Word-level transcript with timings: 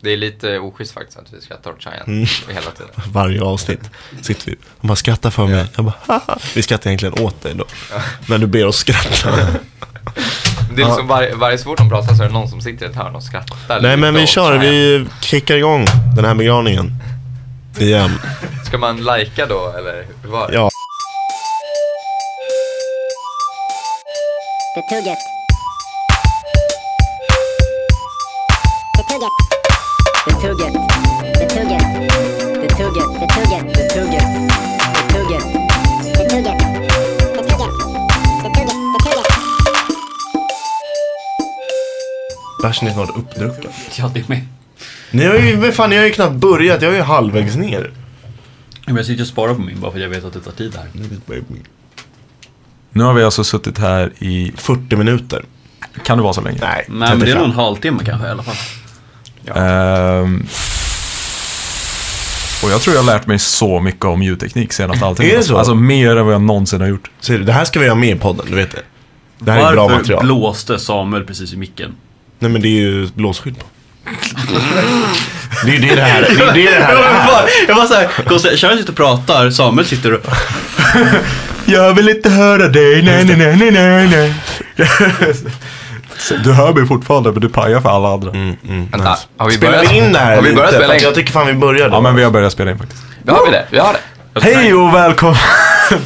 Det 0.00 0.10
är 0.12 0.16
lite 0.16 0.58
oschysst 0.58 0.92
faktiskt 0.94 1.18
att 1.18 1.32
vi 1.32 1.40
ska 1.40 1.56
torcha 1.56 1.90
igen 1.94 2.04
Mm. 2.06 2.26
hela 2.48 2.70
tiden. 2.70 2.92
Varje 3.12 3.42
avsnitt 3.42 3.80
sitter 4.22 4.46
vi 4.46 4.56
och 4.80 4.88
bara 4.88 4.96
skrattar 4.96 5.30
för 5.30 5.46
mig. 5.46 5.66
Jag 5.76 5.84
bara, 5.84 5.94
Haha. 6.06 6.38
Vi 6.54 6.62
skrattar 6.62 6.90
egentligen 6.90 7.18
åt 7.24 7.42
dig 7.42 7.54
då. 7.54 7.64
Men 8.26 8.40
du 8.40 8.46
ber 8.46 8.66
oss 8.66 8.76
skratta. 8.76 9.30
Det 10.74 10.82
är 10.82 10.86
liksom 10.86 11.06
varje, 11.06 11.34
varje 11.34 11.58
så 11.58 11.64
fort 11.64 11.78
de 11.78 11.88
pratar 11.88 12.14
så 12.14 12.22
är 12.22 12.26
det 12.26 12.32
någon 12.32 12.48
som 12.48 12.60
sitter 12.60 12.86
i 12.86 12.88
ett 12.90 12.96
hörn 12.96 13.14
och 13.14 13.22
skrattar. 13.22 13.80
Nej 13.80 13.96
men 13.96 14.14
vi 14.14 14.22
åt 14.22 14.28
kör, 14.28 14.58
Cheyenne. 14.58 14.70
vi 14.70 15.06
kickar 15.20 15.56
igång 15.56 15.84
den 16.16 16.24
här 16.24 16.34
begravningen. 16.34 16.94
Igen. 17.78 18.10
Ska 18.66 18.78
man 18.78 18.96
lajka 19.04 19.46
då 19.46 19.74
eller 19.78 20.06
hur 20.22 20.30
var 20.30 20.48
det? 20.48 20.54
Ja. 20.54 20.70
Det 24.74 24.82
Bärsen 42.68 42.88
är 42.88 42.92
snart 42.92 43.16
uppdrucken. 43.16 43.70
Ja, 43.98 44.10
det 44.14 44.20
är 44.20 44.24
med. 44.26 44.40
Ni 45.10 45.24
har 45.24 45.34
ju, 45.34 45.56
men 45.56 45.72
fan, 45.72 45.90
ni 45.90 45.96
har 45.96 46.04
ju 46.04 46.10
knappt 46.10 46.34
börjat, 46.34 46.82
jag 46.82 46.92
är 46.92 46.96
ju 46.96 47.02
halvvägs 47.02 47.56
ner. 47.56 47.90
Men 48.86 48.96
jag 48.96 49.06
sitter 49.06 49.22
och 49.22 49.28
sparar 49.28 49.54
på 49.54 49.60
min 49.60 49.80
bara 49.80 49.90
för 49.90 49.98
att 49.98 50.02
jag 50.02 50.10
vet 50.10 50.24
att 50.24 50.32
det 50.32 50.40
tar 50.40 50.52
tid 50.52 50.76
här. 50.76 50.86
Nu 52.90 53.04
har 53.04 53.12
vi 53.12 53.24
alltså 53.24 53.44
suttit 53.44 53.78
här 53.78 54.12
i, 54.18 54.52
40 54.56 54.96
minuter. 54.96 55.44
kan 56.04 56.18
det 56.18 56.22
vara 56.24 56.32
så 56.32 56.40
länge? 56.40 56.58
Nej, 56.60 56.84
Nej, 56.88 57.08
men 57.08 57.08
det 57.08 57.14
är 57.14 57.18
35. 57.18 57.38
nog 57.38 57.48
en 57.50 57.54
halvtimme 57.56 58.02
kanske 58.04 58.28
i 58.28 58.30
alla 58.30 58.42
fall. 58.42 58.56
Ehm, 59.56 60.46
och 62.62 62.70
jag 62.70 62.80
tror 62.80 62.96
jag 62.96 63.02
har 63.02 63.12
lärt 63.12 63.26
mig 63.26 63.38
så 63.38 63.80
mycket 63.80 64.04
om 64.04 64.22
ljudteknik 64.22 64.72
senaste 64.72 65.04
halvtimmen. 65.04 65.32
Är 65.32 65.36
det 65.36 65.44
så? 65.44 65.56
Alltså 65.56 65.74
mer 65.74 66.16
än 66.16 66.24
vad 66.26 66.34
jag 66.34 66.42
någonsin 66.42 66.80
har 66.80 66.88
gjort. 66.88 67.10
Så 67.20 67.32
det 67.32 67.52
här 67.52 67.64
ska 67.64 67.80
vi 67.80 67.88
ha 67.88 67.94
med 67.94 68.16
i 68.16 68.18
podden, 68.18 68.46
du 68.50 68.56
vet 68.56 68.70
det. 68.70 68.82
Det 69.38 69.52
här 69.52 69.68
är 69.68 69.72
bra 69.72 69.82
Varför 69.82 69.96
material. 69.96 70.24
blåste 70.24 70.78
Samuel 70.78 71.24
precis 71.24 71.52
i 71.52 71.56
micken? 71.56 71.94
Nej 72.38 72.50
men 72.50 72.62
det 72.62 72.68
är 72.68 72.80
ju 72.80 73.08
blåsskydd 73.14 73.58
på. 73.58 73.64
det 75.64 75.70
är 75.70 75.74
ju 75.74 75.78
det 75.88 75.94
det 75.94 76.02
här 76.02 76.20
det 76.22 76.28
är 76.42 76.52
det 76.54 76.70
det 76.78 76.84
här 76.84 76.94
Jag 76.98 77.26
bara, 77.26 77.42
jag 77.68 77.76
bara 77.76 77.86
såhär, 78.38 78.56
Sharon 78.56 78.78
sitter 78.78 78.90
och 78.92 78.96
pratar, 78.96 79.50
Samuel 79.50 79.86
sitter 79.86 80.14
och... 80.14 80.20
Jag 81.64 81.94
vill 81.94 82.08
inte 82.08 82.30
höra 82.30 82.68
dig, 82.68 83.02
nej, 83.02 83.24
nej, 83.24 83.36
nej, 83.56 83.70
nej, 83.70 84.08
nej, 84.08 84.34
Du 86.44 86.52
hör 86.52 86.72
mig 86.74 86.86
fortfarande, 86.86 87.32
men 87.32 87.40
du 87.40 87.48
pajar 87.48 87.80
för 87.80 87.88
alla 87.88 88.08
andra. 88.12 88.30
Mm, 88.30 88.56
mm, 88.68 88.88
Vänta, 88.92 89.10
nice. 89.10 89.22
har 89.36 89.46
vi 89.48 89.54
Spelar 89.54 89.72
börjat- 89.78 89.92
vi 89.92 89.96
in 89.98 90.12
det 90.12 90.18
här 90.18 90.34
har 90.36 90.42
vi 90.42 90.54
börjat 90.54 90.74
spela 90.74 90.94
in? 90.96 91.02
Jag 91.02 91.14
tycker 91.14 91.32
fan 91.32 91.46
vi 91.46 91.54
började. 91.54 91.94
Ja, 91.94 92.00
men 92.00 92.14
vi 92.16 92.24
har 92.24 92.30
börjat 92.30 92.52
spela 92.52 92.70
in 92.70 92.78
faktiskt. 92.78 93.02
Då 93.22 93.34
har 93.34 93.44
vi 93.46 93.50
det, 93.52 93.64
vi 93.70 93.78
har 93.78 93.92
det. 93.92 93.98
Hej 94.40 94.74
och 94.74 94.94
välkommen 94.94 95.36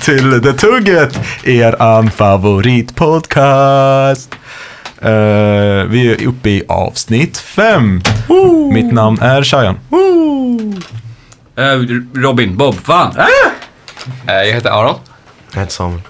till 0.00 0.41
The 0.42 0.52
Tugget, 0.52 1.19
er 1.44 2.11
favoritpodcast. 2.11 4.34
Uh, 5.05 5.84
vi 5.84 6.12
är 6.12 6.27
uppe 6.27 6.50
i 6.50 6.62
avsnitt 6.69 7.39
fem. 7.39 8.00
Mitt 8.72 8.92
namn 8.92 9.19
är 9.20 9.42
Shayan. 9.42 9.78
Eh, 11.56 11.78
Robin, 12.14 12.56
Bob, 12.56 12.75
fan! 12.75 13.17
Eh, 14.27 14.34
Jag 14.34 14.55
heter 14.55 14.70
Aron. 14.70 14.95
Jag 15.53 15.61
heter 15.61 15.73
Samuel. 15.73 16.00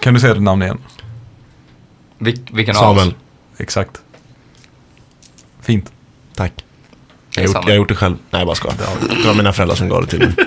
Kan 0.00 0.14
du 0.14 0.20
säga 0.20 0.34
ditt 0.34 0.42
namn 0.42 0.62
igen? 0.62 0.78
Vil- 2.18 2.46
vilken 2.52 2.76
av 2.76 2.82
oss? 2.90 2.98
Samuel. 2.98 3.14
Exakt. 3.58 3.90
Fint. 5.62 5.92
Tack. 6.34 6.52
Jag 7.34 7.42
har, 7.42 7.46
gjort, 7.46 7.52
Samuel. 7.52 7.68
jag 7.68 7.74
har 7.74 7.78
gjort 7.78 7.88
det 7.88 7.94
själv. 7.94 8.16
Nej, 8.30 8.40
jag 8.40 8.46
bara 8.46 8.54
skojar. 8.56 8.76
Det 9.22 9.26
var 9.28 9.34
mina 9.34 9.52
föräldrar 9.52 9.76
som 9.76 9.88
gav 9.88 10.00
det 10.02 10.06
till 10.10 10.18
mig. 10.18 10.34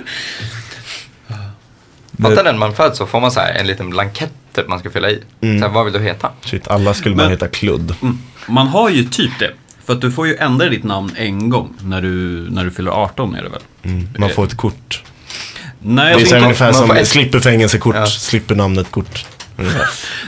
Fattar 2.21 2.43
den 2.43 2.59
man 2.59 2.73
föds 2.73 2.97
så 2.97 3.05
får 3.05 3.22
man 3.22 3.31
så 3.31 3.39
här 3.39 3.53
en 3.53 3.67
liten 3.67 3.89
blankett 3.89 4.33
typ 4.55 4.67
man 4.67 4.79
ska 4.79 4.89
fylla 4.89 5.09
i. 5.09 5.22
Mm. 5.41 5.59
Så 5.59 5.66
här, 5.67 5.73
vad 5.73 5.85
vill 5.85 5.94
du 5.94 6.00
heta? 6.00 6.31
Shit, 6.45 6.67
alla 6.67 6.94
skulle 6.94 7.16
Men- 7.16 7.29
heta 7.29 7.47
Kludd. 7.47 7.95
Mm. 8.01 8.17
Man 8.47 8.67
har 8.67 8.89
ju 8.89 9.03
typ 9.03 9.31
det. 9.39 9.51
För 9.85 9.94
att 9.94 10.01
du 10.01 10.11
får 10.11 10.27
ju 10.27 10.35
ändra 10.35 10.69
ditt 10.69 10.83
namn 10.83 11.11
en 11.16 11.50
gång 11.50 11.73
när 11.83 12.01
du, 12.01 12.09
när 12.50 12.63
du 12.63 12.72
fyller 12.72 12.91
18 12.91 13.35
är 13.35 13.44
det 13.44 13.50
väl? 13.50 13.61
Mm. 13.83 14.07
Man 14.17 14.29
får 14.29 14.44
ett 14.45 14.57
kort. 14.57 15.03
Nej, 15.79 16.06
Det 16.06 16.11
är 16.11 16.13
alltså 16.16 16.35
inte, 16.35 16.45
ungefär 16.45 16.66
man 16.66 16.73
som 16.73 16.88
får 16.88 16.97
ett- 16.97 17.07
slipper 17.07 17.39
fängelsekort, 17.39 17.95
Ja. 17.95 18.06
slipper 18.06 18.56
namnet 18.56 18.91
kort. 18.91 19.25
Nej 19.57 19.67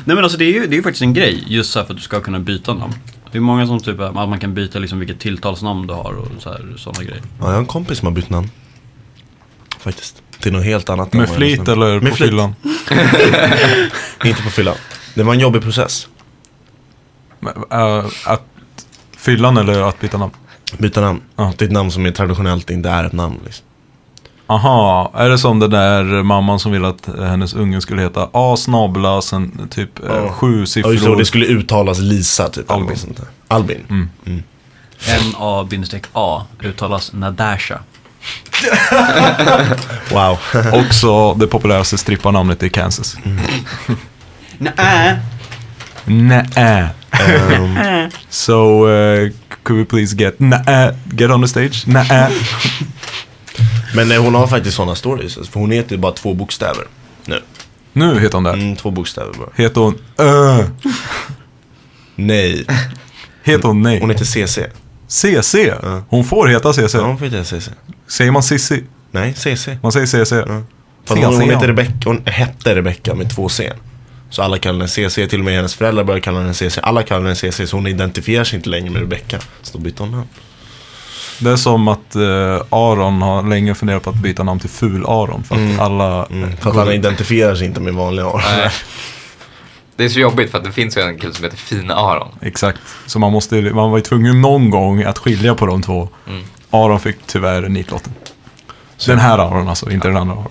men 0.05 0.17
alltså 0.23 0.37
det 0.37 0.45
är 0.45 0.53
ju 0.53 0.67
det 0.67 0.77
är 0.77 0.81
faktiskt 0.81 1.01
en 1.01 1.13
grej 1.13 1.43
just 1.47 1.71
så 1.71 1.79
här 1.79 1.85
för 1.85 1.93
att 1.93 1.97
du 1.97 2.03
ska 2.03 2.19
kunna 2.19 2.39
byta 2.39 2.73
namn. 2.73 2.93
Det 3.31 3.37
är 3.37 3.41
många 3.41 3.67
som 3.67 3.79
typ, 3.79 3.99
att 3.99 4.13
man 4.13 4.39
kan 4.39 4.53
byta 4.53 4.79
liksom 4.79 4.99
vilket 4.99 5.19
tilltalsnamn 5.19 5.87
du 5.87 5.93
har 5.93 6.13
och 6.13 6.27
så 6.39 6.49
här, 6.49 6.73
sådana 6.77 7.03
grejer. 7.03 7.21
Ja, 7.39 7.45
jag 7.45 7.51
har 7.51 7.57
en 7.59 7.65
kompis 7.65 7.97
som 7.99 8.05
har 8.05 8.13
bytt 8.13 8.29
namn. 8.29 8.51
Faktiskt. 9.79 10.21
Till 10.41 10.53
något 10.53 10.63
helt 10.65 10.89
annat. 10.89 11.13
Med 11.13 11.29
flit 11.29 11.67
eller 11.67 11.99
Med 11.99 12.11
på 12.11 12.15
flit. 12.17 12.29
fyllan? 12.29 12.55
Inte 14.25 14.41
på 14.43 14.49
fyllan. 14.49 14.75
Det 15.15 15.23
var 15.23 15.33
en 15.33 15.39
jobbig 15.39 15.61
process. 15.61 16.07
Men, 17.39 17.53
eh, 17.71 18.05
att 18.25 18.43
fyllan 19.17 19.57
eller 19.57 19.81
att 19.89 19.99
byta 19.99 20.17
namn? 20.17 20.33
Byta 20.77 21.01
namn. 21.01 21.21
Ja. 21.35 21.53
Det 21.57 21.65
är 21.65 21.67
ett 21.67 21.71
namn 21.73 21.91
som 21.91 22.05
är 22.05 22.11
traditionellt 22.11 22.69
inte 22.69 22.89
är 22.89 23.03
ett 23.03 23.13
namn. 23.13 23.39
Liksom. 23.45 23.65
Aha, 24.47 25.11
är 25.15 25.29
det 25.29 25.37
som 25.37 25.59
den 25.59 25.69
där 25.69 26.03
mamman 26.23 26.59
som 26.59 26.71
ville 26.71 26.87
att 26.87 27.09
hennes 27.19 27.53
unge 27.53 27.81
skulle 27.81 28.01
heta 28.01 28.29
A 28.33 28.55
snabla 28.57 29.21
sen 29.21 29.67
typ 29.71 29.99
eh, 29.99 30.05
Ja. 30.15 30.29
sju 30.31 30.59
Ja, 30.59 30.65
siffror? 30.65 30.93
just 30.93 31.05
det, 31.05 31.11
och 31.11 31.17
det 31.17 31.25
skulle 31.25 31.45
uttalas 31.45 31.99
Lisa 31.99 32.49
typ. 32.49 32.71
Albin. 32.71 32.97
Albin. 33.47 33.85
Mm. 33.89 34.43
N-A-A 35.07 36.45
uttalas 36.63 37.13
Nadasha. 37.13 37.79
Wow. 40.11 40.37
Också 40.73 41.33
det 41.33 41.47
populäraste 41.47 41.97
stripparnamnet 41.97 42.63
i 42.63 42.69
Kansas. 42.69 43.17
Nej. 44.57 45.15
Nä. 46.05 46.89
Um, 47.59 47.77
so, 48.29 48.87
uh, 48.87 49.29
could 49.63 49.79
we 49.79 49.85
please 49.85 50.15
get 50.15 50.39
nä, 50.39 50.93
get 51.11 51.31
on 51.31 51.41
the 51.41 51.47
stage? 51.47 51.83
Nä. 51.85 52.05
Men 53.95 54.11
eh, 54.11 54.21
hon 54.21 54.35
har 54.35 54.47
faktiskt 54.47 54.75
sådana 54.75 54.95
stories. 54.95 55.37
alltså, 55.37 55.51
För 55.51 55.59
hon 55.59 55.71
heter 55.71 55.97
bara 55.97 56.11
två 56.11 56.33
bokstäver. 56.33 56.83
Nu. 57.25 57.41
Nu 57.93 58.19
heter 58.19 58.33
hon 58.33 58.43
det. 58.43 58.51
Mm, 58.53 58.75
två 58.75 58.91
bokstäver 58.91 59.33
bara. 59.33 59.49
Heter 59.55 59.81
hon 59.81 59.97
Ö? 60.17 60.63
Nej. 62.15 62.65
Heter 63.43 63.67
hon 63.67 63.81
nej? 63.81 63.99
Hon 63.99 64.09
heter 64.09 64.25
CC. 64.25 64.59
CC? 65.07 65.55
Hon 66.09 66.25
får 66.25 66.47
heta 66.47 66.73
CC. 66.73 66.93
Ja, 66.93 67.01
hon 67.01 67.17
får 67.17 67.25
heta 67.25 67.43
CC. 67.43 67.69
Säger 68.09 68.31
man 68.31 68.43
Sissi? 68.43 68.83
Nej, 69.11 69.33
CC. 69.33 69.67
Man 69.81 69.91
säger 69.91 70.05
CC. 70.05 70.29
För 71.05 71.15
hon, 71.15 71.23
hon, 71.23 71.41
heter 71.41 71.67
Rebecca, 71.67 71.93
hon 72.05 72.21
hette 72.25 72.75
Rebecca 72.75 73.15
med 73.15 73.35
två 73.35 73.49
C. 73.49 73.73
Så 74.29 74.41
alla 74.41 74.57
kallar 74.57 74.79
henne 74.79 75.09
CC, 75.09 75.15
till 75.27 75.39
och 75.39 75.45
med 75.45 75.55
hennes 75.55 75.75
föräldrar 75.75 76.03
börjar 76.03 76.19
kalla 76.19 76.39
henne 76.39 76.53
CC. 76.53 76.79
Alla 76.83 77.03
kallar 77.03 77.21
henne 77.21 77.35
CC, 77.35 77.67
så 77.67 77.77
hon 77.77 77.87
identifierar 77.87 78.43
sig 78.43 78.57
inte 78.57 78.69
längre 78.69 78.89
med 78.89 79.01
Rebecca. 79.01 79.39
Så 79.61 79.77
då 79.77 79.83
bytte 79.83 80.03
hon 80.03 80.11
namn. 80.11 80.27
Det 81.39 81.49
är 81.49 81.55
som 81.55 81.87
att 81.87 82.15
eh, 82.15 82.61
Aron 82.69 83.21
har 83.21 83.49
länge 83.49 83.75
funderat 83.75 84.03
på 84.03 84.09
att 84.09 84.15
byta 84.15 84.43
namn 84.43 84.59
till 84.59 84.69
Ful-Aron. 84.69 85.43
För 85.43 85.55
att 85.55 85.79
alla... 85.79 86.25
Mm, 86.25 86.57
för 86.57 86.69
att 86.69 86.77
alla 86.77 86.93
identifierar 86.93 87.55
sig 87.55 87.67
inte 87.67 87.79
med 87.79 87.93
vanliga 87.93 88.25
Aron. 88.25 88.41
Nej. 88.57 88.71
Det 89.95 90.05
är 90.05 90.09
så 90.09 90.19
jobbigt 90.19 90.51
för 90.51 90.57
att 90.57 90.63
det 90.63 90.71
finns 90.71 90.97
ju 90.97 91.01
en 91.01 91.19
kille 91.19 91.33
som 91.33 91.43
heter 91.43 91.57
Fina 91.57 91.95
Aron. 91.95 92.27
Exakt. 92.41 92.79
Så 93.05 93.19
man, 93.19 93.31
måste, 93.31 93.61
man 93.61 93.91
var 93.91 93.97
ju 93.97 94.03
tvungen 94.03 94.41
någon 94.41 94.69
gång 94.69 95.03
att 95.03 95.17
skilja 95.17 95.55
på 95.55 95.65
de 95.65 95.81
två. 95.81 96.09
Mm. 96.27 96.43
Aron 96.71 96.99
fick 96.99 97.17
tyvärr 97.25 97.69
nitlotten. 97.69 98.13
Den 99.05 99.19
här 99.19 99.37
Aron 99.39 99.67
alltså, 99.69 99.91
inte 99.91 100.07
den 100.07 100.17
andra 100.17 100.33
Aron. 100.35 100.47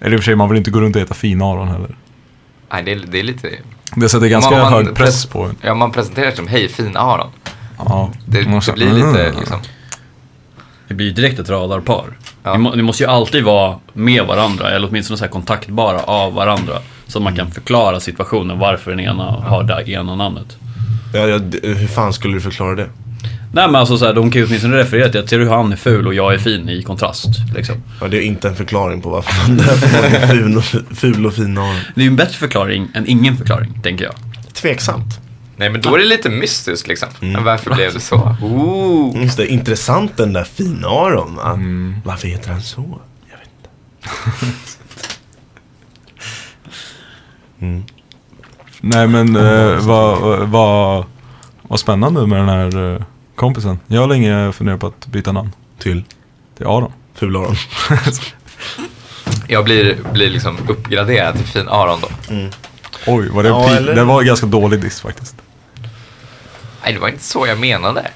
Eller 0.00 0.12
i 0.12 0.16
och 0.16 0.20
för 0.20 0.24
sig, 0.24 0.36
man 0.36 0.48
vill 0.48 0.58
inte 0.58 0.70
gå 0.70 0.80
runt 0.80 0.96
och 0.96 1.02
heta 1.02 1.14
fin 1.14 1.42
Aron 1.42 1.68
heller. 1.68 1.96
Nej, 2.72 2.82
det 2.82 2.92
är, 2.92 3.04
det 3.10 3.18
är 3.18 3.22
lite... 3.22 3.50
Det 3.96 4.08
sätter 4.08 4.26
ganska 4.26 4.50
Man- 4.50 4.60
man 4.60 4.72
hög 4.72 4.94
press 4.94 5.26
pres- 5.26 5.32
på 5.32 5.42
en. 5.44 5.56
Ja, 5.62 5.74
man 5.74 5.92
presenterar 5.92 6.26
sig 6.26 6.36
som 6.36 6.48
Hej 6.48 6.68
Fina 6.68 7.00
Aron. 7.00 7.30
Ja. 7.78 8.10
Det, 8.26 8.42
det 8.42 8.60
så- 8.60 8.72
blir 8.72 8.92
lite 8.92 9.26
Mm. 9.26 9.38
liksom... 9.38 9.60
Det 10.88 10.94
blir 10.94 11.06
ju 11.06 11.12
direkt 11.12 11.38
ett 11.38 11.50
radarpar. 11.50 12.04
Ja. 12.42 12.52
Ni, 12.52 12.58
må, 12.58 12.74
ni 12.74 12.82
måste 12.82 13.02
ju 13.02 13.10
alltid 13.10 13.44
vara 13.44 13.78
med 13.92 14.26
varandra, 14.26 14.70
eller 14.70 14.88
åtminstone 14.88 15.16
så 15.18 15.24
här 15.24 15.30
kontaktbara 15.30 16.00
av 16.02 16.34
varandra. 16.34 16.74
Så 17.06 17.18
att 17.18 17.22
man 17.24 17.36
kan 17.36 17.50
förklara 17.50 18.00
situationen 18.00 18.58
varför 18.58 18.90
den 18.90 19.00
ena 19.00 19.24
har 19.24 19.62
det 19.62 19.88
ena 19.90 20.14
namnet. 20.16 20.56
Ja, 21.14 21.20
ja, 21.26 21.38
hur 21.62 21.86
fan 21.86 22.12
skulle 22.12 22.34
du 22.34 22.40
förklara 22.40 22.74
det? 22.74 22.88
Nej 23.54 23.66
men 23.66 23.74
alltså 23.74 23.98
så 23.98 24.04
här, 24.04 24.14
de 24.14 24.30
kan 24.30 24.40
ju 24.40 24.46
åtminstone 24.46 24.76
referera 24.76 25.08
till 25.08 25.20
att 25.20 25.28
ser 25.28 25.38
du 25.38 25.44
hur 25.44 25.52
han 25.52 25.72
är 25.72 25.76
ful 25.76 26.06
och 26.06 26.14
jag 26.14 26.34
är 26.34 26.38
fin 26.38 26.68
i 26.68 26.82
kontrast. 26.82 27.28
Liksom. 27.56 27.82
Ja, 28.00 28.08
det 28.08 28.16
är 28.16 28.20
inte 28.20 28.48
en 28.48 28.56
förklaring 28.56 29.00
på 29.00 29.10
varför 29.10 29.48
man 29.48 29.56
någon 29.56 29.66
till 29.66 30.28
ful 30.28 30.56
och, 30.56 30.96
ful 30.96 31.26
och 31.26 31.34
fin 31.34 31.58
Aron. 31.58 31.76
Det 31.94 32.00
är 32.00 32.02
ju 32.02 32.08
en 32.08 32.16
bättre 32.16 32.34
förklaring 32.34 32.88
än 32.94 33.06
ingen 33.06 33.36
förklaring, 33.36 33.80
tänker 33.82 34.04
jag. 34.04 34.14
Tveksamt. 34.52 35.20
Nej, 35.56 35.70
men 35.70 35.80
då 35.80 35.94
är 35.94 35.98
det 35.98 36.04
lite 36.04 36.30
mystiskt 36.30 36.88
liksom. 36.88 37.08
Mm. 37.22 37.44
Varför 37.44 37.74
blev 37.74 37.94
det 37.94 38.00
så? 38.00 38.36
Ooh. 38.42 39.22
Just 39.22 39.36
det, 39.36 39.46
intressant 39.46 40.16
den 40.16 40.32
där 40.32 40.44
fina 40.44 40.88
Aron 40.88 41.36
va? 41.36 41.58
Varför 42.04 42.28
heter 42.28 42.50
han 42.50 42.62
så? 42.62 43.00
Jag 43.30 43.38
vet 43.38 43.48
inte. 47.58 47.80
Nej 48.80 49.06
men, 49.06 49.36
eh, 49.36 49.86
vad, 49.86 50.38
vad, 50.48 51.04
vad 51.62 51.80
spännande 51.80 52.26
med 52.26 52.38
den 52.38 52.48
här, 52.48 52.94
eh, 52.94 53.02
kompisen. 53.34 53.78
Jag 53.86 54.00
har 54.00 54.08
länge 54.08 54.52
funderat 54.52 54.80
på 54.80 54.86
att 54.86 55.06
byta 55.06 55.32
namn 55.32 55.52
Till 55.78 56.04
till 56.56 56.66
Aron. 56.66 56.92
Fularon. 57.14 57.54
Jag 59.48 59.64
blir, 59.64 59.96
blir 60.12 60.30
liksom 60.30 60.58
uppgraderad 60.68 61.36
till 61.36 61.46
fin 61.46 61.68
Aron 61.68 62.00
då. 62.00 62.08
Oj, 63.06 63.28
var 63.28 63.42
det, 63.42 63.48
Ja, 63.48 63.70
eller? 63.70 63.94
det 63.94 64.04
var 64.04 64.20
en 64.20 64.26
ganska 64.26 64.46
dålig 64.46 64.80
diss 64.80 65.00
faktiskt. 65.00 65.36
Nej, 66.84 66.92
det 66.92 66.98
var 66.98 67.08
inte 67.08 67.24
så 67.24 67.46
jag 67.46 67.60
menade. 67.60 68.10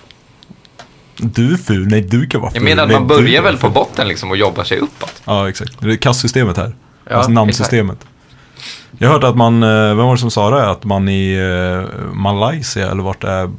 Du 1.17 1.53
är 1.53 1.57
ful, 1.57 1.87
nej 1.87 2.01
du 2.01 2.27
kan 2.27 2.41
vara 2.41 2.51
ful. 2.51 2.57
Jag 2.63 2.65
menar 2.65 2.83
att 2.83 2.89
Nej, 2.89 2.99
man 2.99 3.09
du 3.09 3.15
börjar 3.15 3.43
väl 3.43 3.57
på 3.57 3.69
botten 3.69 4.09
liksom 4.09 4.31
och 4.31 4.37
jobbar 4.37 4.65
sig 4.65 4.79
uppåt. 4.79 5.23
Ja, 5.25 5.49
exakt. 5.49 5.81
Det 5.81 5.93
är 5.93 5.97
kastsystemet 5.97 6.57
här. 6.57 6.73
Ja, 7.05 7.17
alltså 7.17 7.31
namnsystemet. 7.31 7.99
Jag 8.99 9.09
hörde 9.09 9.29
att 9.29 9.37
man, 9.37 9.63
eh, 9.63 9.69
vem 9.69 9.97
var 9.97 10.15
det 10.15 10.21
som 10.21 10.31
sa 10.31 10.51
det? 10.51 10.71
Att 10.71 10.85
man 10.85 11.09
i 11.09 11.35
eh, 11.35 12.13
Malaysia 12.13 12.91
eller 12.91 13.03
vart 13.03 13.21
det 13.21 13.31
är 13.31 13.51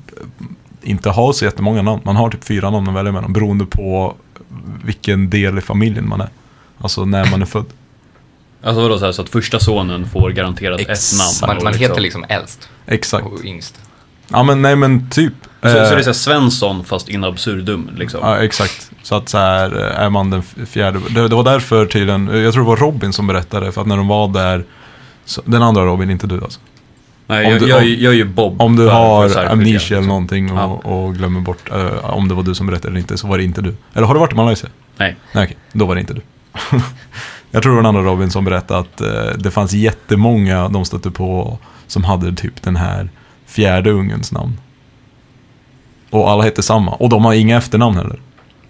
inte 0.81 1.09
har 1.09 1.33
så 1.33 1.45
jättemånga 1.45 1.81
namn. 1.81 2.01
Man 2.05 2.15
har 2.15 2.29
typ 2.29 2.43
fyra 2.43 2.69
namn 2.69 2.87
att 2.89 2.95
välja 2.95 3.11
mellan 3.11 3.33
beroende 3.33 3.65
på 3.65 4.15
vilken 4.83 5.29
del 5.29 5.57
i 5.57 5.61
familjen 5.61 6.09
man 6.09 6.21
är. 6.21 6.29
Alltså 6.77 7.05
när 7.05 7.31
man 7.31 7.41
är 7.41 7.45
född. 7.45 7.65
Alltså 8.63 8.81
vadå 8.81 8.99
så, 8.99 9.05
här, 9.05 9.11
så 9.11 9.21
att 9.21 9.29
första 9.29 9.59
sonen 9.59 10.09
får 10.09 10.29
garanterat 10.29 10.79
Exakt. 10.79 11.13
ett 11.13 11.41
namn? 11.41 11.55
Man, 11.55 11.63
man 11.63 11.73
heter 11.79 12.01
liksom 12.01 12.25
äldst 12.29 12.69
Exakt. 12.87 13.25
och 13.25 13.45
yngst. 13.45 13.79
Ja 14.27 14.43
men 14.43 14.61
nej 14.61 14.75
men 14.75 15.09
typ. 15.09 15.33
Så, 15.43 15.67
så 15.67 15.67
det 15.67 15.79
är 15.79 15.97
Eh, 15.97 15.99
så 15.99 16.05
här 16.05 16.13
Svensson 16.13 16.83
fast 16.85 17.09
in 17.09 17.23
absurdum 17.23 17.89
liksom? 17.97 18.19
Ja, 18.23 18.37
exakt. 18.37 18.91
Så 19.03 19.15
att 19.15 19.29
så 19.29 19.37
här 19.37 19.77
eh, 19.77 19.99
är 19.99 20.09
man 20.09 20.29
den 20.29 20.43
fjärde. 20.43 20.99
Det, 21.09 21.27
det 21.27 21.35
var 21.35 21.43
därför 21.43 21.85
tydligen, 21.85 22.27
jag 22.43 22.53
tror 22.53 22.63
det 22.63 22.69
var 22.69 22.77
Robin 22.77 23.13
som 23.13 23.27
berättade, 23.27 23.71
för 23.71 23.81
att 23.81 23.87
när 23.87 23.97
de 23.97 24.07
var 24.07 24.27
där, 24.27 24.65
så, 25.25 25.41
den 25.45 25.61
andra 25.61 25.85
Robin, 25.85 26.09
inte 26.09 26.27
du 26.27 26.43
alltså. 26.43 26.59
Nej, 27.29 27.45
Om 27.45 27.51
jag, 27.51 27.61
du- 27.61 27.67
jag, 27.67 27.77
om- 27.81 27.95
jag 27.99 28.13
är 28.13 28.17
ju 28.17 28.25
Bob. 28.25 28.61
Om 28.61 28.75
du 28.75 28.83
för- 28.87 28.91
har 28.91 29.45
amnesia 29.45 29.73
liksom. 29.73 29.97
eller 29.97 30.07
någonting 30.07 30.51
och, 30.51 30.57
Ja. 30.59 30.65
och 30.91 31.15
glömmer 31.15 31.39
bort 31.41 31.69
eh, 31.71 32.09
om 32.09 32.27
det 32.27 32.33
var 32.35 32.43
du 32.43 32.55
som 32.55 32.67
berättade 32.67 32.87
eller 32.87 32.99
inte, 32.99 33.17
så 33.17 33.27
var 33.27 33.37
det 33.37 33.43
inte 33.43 33.61
du. 33.61 33.75
Eller 33.93 34.07
har 34.07 34.13
du 34.13 34.19
varit 34.19 34.33
i 34.33 34.35
Malaysia? 34.35 34.69
Nej. 34.97 35.15
Nej 35.33 35.43
okej, 35.43 35.57
då 35.73 35.85
var 35.85 35.95
det 35.95 36.01
inte 36.01 36.13
du. 36.13 36.21
jag 37.51 37.63
tror 37.63 37.71
det 37.71 37.75
var 37.75 37.83
den 37.83 37.95
andra 37.95 38.11
Robin 38.11 38.31
som 38.31 38.45
berättade 38.45 38.79
att 38.79 39.01
eh, 39.01 39.37
det 39.37 39.51
fanns 39.51 39.73
jättemånga 39.73 40.67
de 40.69 40.85
stötte 40.85 41.11
på 41.11 41.59
som 41.87 42.03
hade 42.03 42.33
typ 42.35 42.61
den 42.61 42.75
här 42.75 43.09
fjärde 43.45 43.91
ungens 43.91 44.31
namn. 44.31 44.57
Och 46.09 46.29
alla 46.31 46.43
hette 46.43 46.63
samma. 46.63 46.91
Och 46.91 47.09
de 47.09 47.25
har 47.25 47.33
inga 47.33 47.57
efternamn 47.57 47.97
heller. 47.97 48.19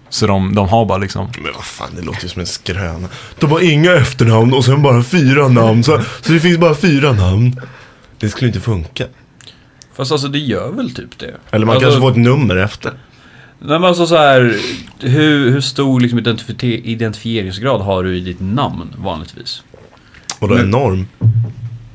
Så 0.09 0.27
de, 0.27 0.55
de 0.55 0.69
har 0.69 0.85
bara 0.85 0.97
liksom 0.97 1.27
Men 1.43 1.53
vad 1.55 1.63
fan, 1.63 1.89
det 1.95 2.01
låter 2.01 2.23
ju 2.23 2.29
som 2.29 2.39
en 2.39 2.45
skröna. 2.47 3.07
De 3.39 3.51
har 3.51 3.71
inga 3.71 3.93
efternamn 3.95 4.53
och 4.53 4.65
sen 4.65 4.81
bara 4.81 5.03
fyra 5.03 5.47
namn. 5.47 5.83
Så, 5.83 5.99
så 6.21 6.31
det 6.33 6.39
finns 6.39 6.57
bara 6.57 6.75
fyra 6.75 7.11
namn. 7.13 7.61
Det 8.19 8.29
skulle 8.29 8.47
inte 8.47 8.59
funka. 8.59 9.05
Fast 9.95 10.11
alltså 10.11 10.27
det 10.27 10.39
gör 10.39 10.71
väl 10.71 10.95
typ 10.95 11.19
det? 11.19 11.33
Eller 11.51 11.65
man 11.65 11.75
alltså, 11.75 11.89
kanske 11.89 12.01
får 12.01 12.11
ett 12.11 12.17
nummer 12.17 12.55
efter. 12.55 12.91
Nej 13.59 13.79
men 13.79 13.83
alltså 13.83 14.07
så 14.07 14.17
här, 14.17 14.57
hur, 14.99 15.51
hur 15.51 15.61
stor 15.61 15.99
liksom 15.99 16.19
identifi- 16.19 16.81
identifieringsgrad 16.83 17.81
har 17.81 18.03
du 18.03 18.17
i 18.17 18.19
ditt 18.19 18.39
namn 18.39 18.95
vanligtvis? 18.97 19.63
Vadå 20.39 20.59
enorm? 20.59 21.07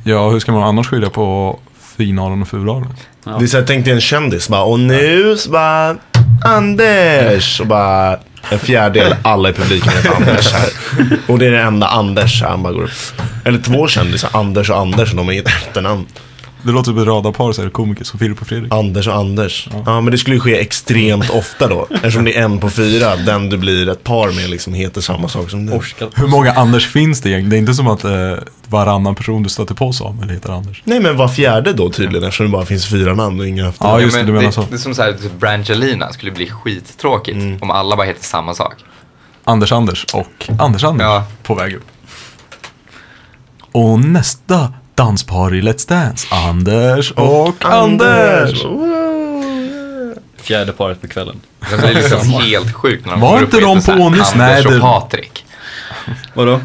Ja, 0.05 0.31
hur 0.31 0.41
ska 0.41 0.53
man 0.53 0.63
annars 0.63 0.87
skilja 0.87 1.11
på 1.11 1.59
finalen 1.97 2.43
och 2.43 2.49
fulalen? 2.49 2.89
Ja. 3.25 3.37
Det 3.39 3.45
är 3.45 3.47
så 3.47 3.57
här, 3.59 3.65
tänk 3.67 3.85
dig 3.85 3.95
en 3.95 4.01
kändis 4.01 4.49
bara, 4.49 4.63
och 4.65 4.81
nu 4.81 5.37
så 5.37 5.51
bara, 5.51 5.97
Anders! 6.45 7.61
Och 7.61 7.67
bara, 7.67 8.19
en 8.51 8.59
fjärdedel, 8.59 9.15
alla 9.23 9.49
i 9.49 9.53
publiken 9.53 9.93
heter 9.93 10.15
Anders 10.15 10.53
här. 10.53 10.69
Och 11.27 11.39
det 11.39 11.47
är 11.47 11.51
den 11.51 11.67
enda 11.67 11.87
Anders 11.87 12.43
här, 12.43 12.49
han 12.49 12.63
bara 12.63 12.73
går 12.73 12.83
upp. 12.83 13.23
Eller 13.45 13.59
två 13.59 13.89
kändisar, 13.89 14.31
Anders 14.33 14.71
och 14.71 14.79
Anders, 14.79 15.11
och 15.11 15.17
de 15.17 15.27
har 15.27 15.33
inget 15.33 15.49
efternamn. 15.49 16.07
Det 16.65 16.73
låter 16.73 16.85
som 16.91 16.99
ett 16.99 17.07
radarpar, 17.07 17.53
så 17.53 17.61
är 17.61 17.65
det 17.67 17.71
komiker 17.71 18.05
som 18.05 18.19
Filip 18.19 18.41
och 18.41 18.47
Fredrik. 18.47 18.73
Anders 18.75 19.09
och 19.09 19.15
Anders. 19.17 19.69
Ja. 19.87 20.01
men 20.01 20.11
det 20.13 20.19
skulle 20.19 20.37
ju 20.37 20.41
ske 20.41 20.61
extremt 20.61 21.31
ofta 21.31 21.69
då. 21.69 21.87
Eftersom 21.91 22.25
det 22.25 22.39
är 22.39 22.43
en 22.45 22.59
på 22.59 22.71
fyra, 22.71 23.17
den 23.17 23.49
du 23.51 23.57
blir 23.57 23.89
ett 23.89 24.05
par 24.05 24.33
med 24.33 24.51
liksom 24.51 24.75
heter 24.75 25.01
samma 25.01 25.29
sak 25.29 25.51
som 25.51 25.67
du. 25.67 25.73
Orska. 25.73 26.07
Hur 26.15 26.27
många 26.27 26.53
Anders 26.53 26.89
finns 26.93 27.21
det 27.21 27.29
egentligen? 27.31 27.51
Det 27.51 27.57
är 27.57 27.59
inte 27.59 27.75
som 27.75 27.87
att 27.89 28.05
eh, 28.05 28.45
varannan 28.69 29.15
person 29.15 29.43
du 29.43 29.49
stöter 29.49 29.75
på 29.75 29.93
Samuel 29.93 30.29
heter 30.31 30.51
Anders. 30.53 30.83
Nej 30.85 31.01
men 31.01 31.17
var 31.17 31.29
fjärde 31.29 31.73
då 31.73 31.91
tydligen, 31.91 32.25
eftersom 32.25 32.47
det 32.47 32.53
bara 32.53 32.67
finns 32.67 32.87
fyra 32.91 33.15
namn 33.15 33.41
och 33.41 33.47
inga 33.49 33.69
efternamn. 33.69 33.97
Ja, 33.99 34.05
just 34.05 34.15
det, 34.17 34.19
men 34.19 34.27
du 34.27 34.33
menar 34.33 34.47
det, 34.47 34.53
så. 34.53 34.67
det 34.71 34.75
är 34.75 34.79
som 34.79 34.95
så 34.95 35.03
här, 35.03 35.13
typ 35.13 35.39
Brangelina 35.41 36.13
skulle 36.13 36.33
bli 36.33 36.47
skittråkigt 36.51 37.37
Mm. 37.37 37.59
om 37.63 37.71
alla 37.71 37.97
bara 37.97 38.07
heter 38.07 38.25
samma 38.25 38.55
sak. 38.55 38.75
Anders 39.45 39.73
Anders 39.73 40.05
och 40.05 40.27
Anders 40.59 40.85
Anders 40.85 41.03
Ja. 41.05 41.25
på 41.43 41.55
väg 41.55 41.75
upp. 41.75 41.85
Och 43.73 43.99
nästa 44.01 44.73
danspar 44.95 45.55
i 45.55 45.61
Let's 45.61 45.89
Dance, 45.89 46.27
Anders 46.31 47.11
och, 47.13 47.65
Anders. 47.65 48.63
Fjärde 50.37 50.73
paret 50.73 51.01
för 51.01 51.09
kvällen. 51.09 51.41
Det 51.71 51.79
blir 51.79 51.95
liksom 51.95 52.29
helt 52.29 52.73
sjukt 52.73 53.07
när 53.07 53.13
de 53.13 53.21
Var 53.21 53.41
inte 53.41 53.61
de 53.61 53.83
på 53.83 54.09
nyss? 54.09 54.33
Anders 54.33 54.35
Nej, 54.35 54.63
det- 54.63 54.75
och 54.75 54.81
Patrik. 54.81 55.45
Vadå? 56.35 56.61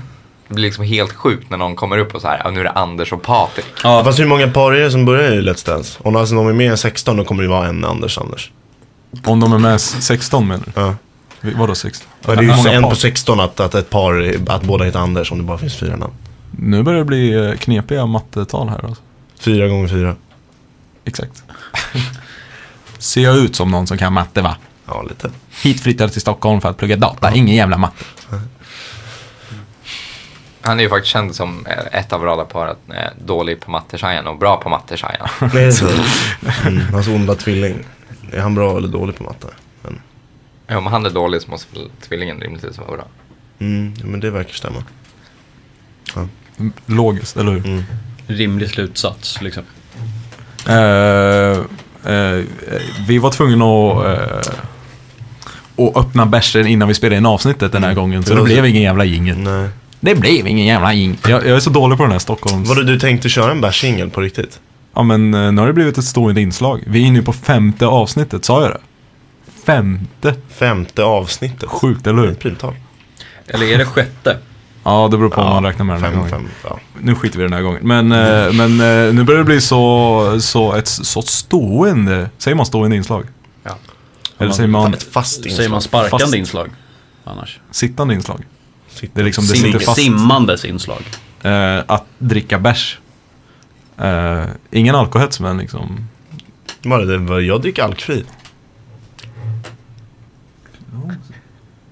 Det 0.47 0.53
blir 0.53 0.65
liksom 0.65 0.83
helt 0.83 1.13
sjukt 1.13 1.49
när 1.49 1.57
någon 1.57 1.75
kommer 1.75 1.97
upp 1.97 2.15
och 2.15 2.21
så 2.21 2.27
här, 2.27 2.51
nu 2.51 2.59
är 2.59 2.63
det 2.63 2.71
Anders 2.71 3.13
och 3.13 3.21
Patrik. 3.21 3.65
Ja, 3.83 4.03
Fast 4.03 4.19
hur 4.19 4.25
många 4.25 4.47
par 4.47 4.71
är 4.71 4.79
det 4.83 4.91
som 4.91 5.05
börjar 5.05 5.31
i 5.31 5.41
Let's 5.41 5.65
Dance? 5.65 5.99
Om 6.03 6.15
alltså, 6.15 6.35
de 6.35 6.47
är 6.47 6.53
mer 6.53 6.71
än 6.71 6.77
16 6.77 7.17
då 7.17 7.25
kommer 7.25 7.43
det 7.43 7.49
vara 7.49 7.67
en 7.67 7.85
Anders 7.85 8.17
Anders. 8.17 8.51
Om 9.25 9.39
de 9.39 9.53
är 9.53 9.57
med 9.57 9.81
16 9.81 10.47
menar 10.47 10.63
du? 10.75 10.81
Ja. 10.81 10.95
Vadå 11.41 11.75
16? 11.75 12.07
Ja, 12.25 12.35
det 12.35 12.45
är 12.45 12.65
ju 12.65 12.69
en 12.71 12.83
på 12.83 12.95
16 12.95 13.39
att, 13.39 13.59
att 13.59 13.75
ett 13.75 13.89
par, 13.89 14.33
att 14.47 14.61
båda 14.61 14.85
heter 14.85 14.99
Anders 14.99 15.31
om 15.31 15.37
det 15.37 15.43
bara 15.43 15.57
finns 15.57 15.75
fyra 15.75 15.95
namn. 15.95 16.13
Nu 16.61 16.83
börjar 16.83 16.99
det 16.99 17.05
bli 17.05 17.47
eh, 17.49 17.55
knepiga 17.55 18.05
mattetal 18.05 18.69
här 18.69 18.85
alltså. 18.85 19.03
Fyra 19.39 19.67
gånger 19.67 19.87
fyra. 19.87 20.15
Exakt. 21.05 21.43
Ser 22.97 23.21
jag 23.21 23.37
ut 23.37 23.55
som 23.55 23.71
någon 23.71 23.87
som 23.87 23.97
kan 23.97 24.13
matte 24.13 24.41
va? 24.41 24.57
Ja, 24.85 25.01
lite. 25.01 25.31
Hit 25.63 25.81
flyttade 25.81 26.09
till 26.09 26.21
Stockholm 26.21 26.61
för 26.61 26.69
att 26.69 26.77
plugga 26.77 26.95
data, 26.95 27.33
ingen 27.35 27.55
jävla 27.55 27.77
matte. 27.77 28.05
Han 30.61 30.79
är 30.79 30.83
ju 30.83 30.89
faktiskt 30.89 31.11
känd 31.13 31.35
som 31.35 31.65
eh, 31.65 31.99
ett 31.99 32.13
av 32.13 32.23
radarparet 32.23 32.77
eh, 32.89 33.25
dålig 33.25 33.59
på 33.59 33.71
matte 33.71 34.21
och 34.25 34.37
bra 34.37 34.57
på 34.57 34.69
matte 34.69 34.95
Det 35.53 35.61
är 35.61 35.71
så. 35.71 35.87
Mm, 36.67 36.93
hans 36.93 37.07
onda 37.07 37.35
tvilling. 37.35 37.75
Är 38.31 38.41
han 38.41 38.55
bra 38.55 38.77
eller 38.77 38.87
dålig 38.87 39.17
på 39.17 39.23
matte? 39.23 39.47
Men, 39.81 40.77
Om 40.77 40.85
han 40.85 41.05
är 41.05 41.09
dålig 41.09 41.41
så 41.41 41.51
måste 41.51 41.79
väl 41.79 41.89
tvillingen 42.07 42.39
rimligtvis 42.41 42.77
vara 42.77 42.91
bra. 42.91 43.05
mm, 43.59 43.93
ja, 43.97 44.05
men 44.05 44.19
det 44.19 44.31
verkar 44.31 44.53
stämma. 44.53 44.83
Logiskt, 46.85 47.37
eller 47.37 47.51
hur? 47.51 47.65
Mm. 47.65 47.83
rimlig 48.27 48.69
slutsats 48.69 49.41
liksom. 49.41 49.63
Eh, 50.67 51.57
eh, 52.13 52.43
vi 53.07 53.17
var 53.17 53.31
tvungna 53.31 53.65
att, 53.65 54.05
eh, 54.05 54.53
att 55.87 55.97
öppna 55.97 56.25
bärsen 56.25 56.67
innan 56.67 56.87
vi 56.87 56.93
spelade 56.93 57.17
in 57.17 57.25
avsnittet 57.25 57.71
den 57.71 57.83
här 57.83 57.93
gången. 57.93 58.23
Så 58.23 58.35
Det 58.35 58.43
blev 58.43 58.57
så- 58.57 58.65
ingen 58.65 58.81
jävla 58.81 59.03
jingel. 59.05 59.37
Nej. 59.37 59.69
Det 59.99 60.15
blev 60.15 60.47
ingen 60.47 60.65
jävla 60.65 60.93
jingel. 60.93 61.17
Jag, 61.27 61.47
jag 61.47 61.55
är 61.55 61.59
så 61.59 61.69
dålig 61.69 61.97
på 61.97 62.03
den 62.03 62.11
här 62.11 62.19
Stockholms... 62.19 62.69
Vadå, 62.69 62.81
du 62.81 62.99
tänkte 62.99 63.29
köra 63.29 63.51
en 63.51 63.61
bärsingel 63.61 64.09
på 64.09 64.21
riktigt? 64.21 64.59
Ja 64.95 65.03
men 65.03 65.33
eh, 65.33 65.51
nu 65.51 65.61
har 65.61 65.67
det 65.67 65.73
blivit 65.73 65.97
ett 65.97 66.05
stående 66.05 66.41
inslag. 66.41 66.83
Vi 66.87 67.01
är 67.01 67.05
inne 67.05 67.21
på 67.21 67.33
femte 67.33 67.85
avsnittet, 67.85 68.45
sa 68.45 68.61
jag 68.61 68.71
det? 68.71 68.79
Femte? 69.65 70.35
Femte 70.49 71.03
avsnittet. 71.03 71.69
Sjukt, 71.69 72.07
eller 72.07 72.21
hur? 72.21 72.31
Ett. 72.31 72.63
Eller 73.47 73.65
är 73.73 73.77
det 73.77 73.85
sjätte? 73.85 74.37
Ja, 74.89 75.07
det 75.11 75.17
beror 75.17 75.29
på 75.29 75.41
om 75.41 75.47
Ja, 75.47 75.53
man 75.53 75.63
räknar 75.65 75.85
med 75.85 75.95
den 75.95 76.03
här 76.03 76.09
Fem, 76.11 76.19
gången. 76.19 76.31
fem, 76.31 76.47
ja. 76.63 76.79
Nu 77.01 77.15
skiter 77.15 77.37
vi 77.37 77.43
den 77.43 77.53
här 77.53 77.61
gången. 77.61 77.81
Men, 77.87 78.11
eh, 78.11 78.53
men 78.53 78.71
eh, 79.07 79.13
nu 79.13 79.23
börjar 79.23 79.37
det 79.39 79.45
bli 79.45 79.61
så, 79.61 80.37
så 80.41 80.73
ett 80.73 80.87
så 80.87 81.21
stående, 81.21 82.29
säger 82.37 82.55
man 82.55 82.65
stående 82.65 82.95
inslag? 82.95 83.25
Ja. 83.63 83.71
Eller 84.37 84.51
säger 84.51 84.69
man 84.69 84.93
Ett 84.93 85.03
fast 85.03 85.37
inslag. 85.37 85.55
Säger 85.55 85.69
man 85.69 85.81
sparkande 85.81 86.23
Fast- 86.25 86.35
inslag? 86.35 86.69
Annars. 87.23 87.59
sittande 87.71 88.13
inslag? 88.13 88.43
Sitter- 88.89 89.15
Det 89.15 89.21
är 89.21 89.25
liksom, 89.25 89.45
det 89.47 89.53
Sim- 89.53 89.65
sitter 89.65 89.79
fast. 89.85 90.01
simmandes 90.01 90.65
inslag. 90.65 91.01
Eh, 91.41 91.83
att 91.87 92.05
dricka 92.17 92.59
bärs. 92.59 92.99
Eh, 93.97 94.43
ingen 94.71 94.95
alkohets 94.95 95.39
men 95.39 95.57
liksom. 95.57 96.07
Var- 96.83 97.39
Jag 97.39 97.61
dricker 97.61 97.83
alkfri. 97.83 98.25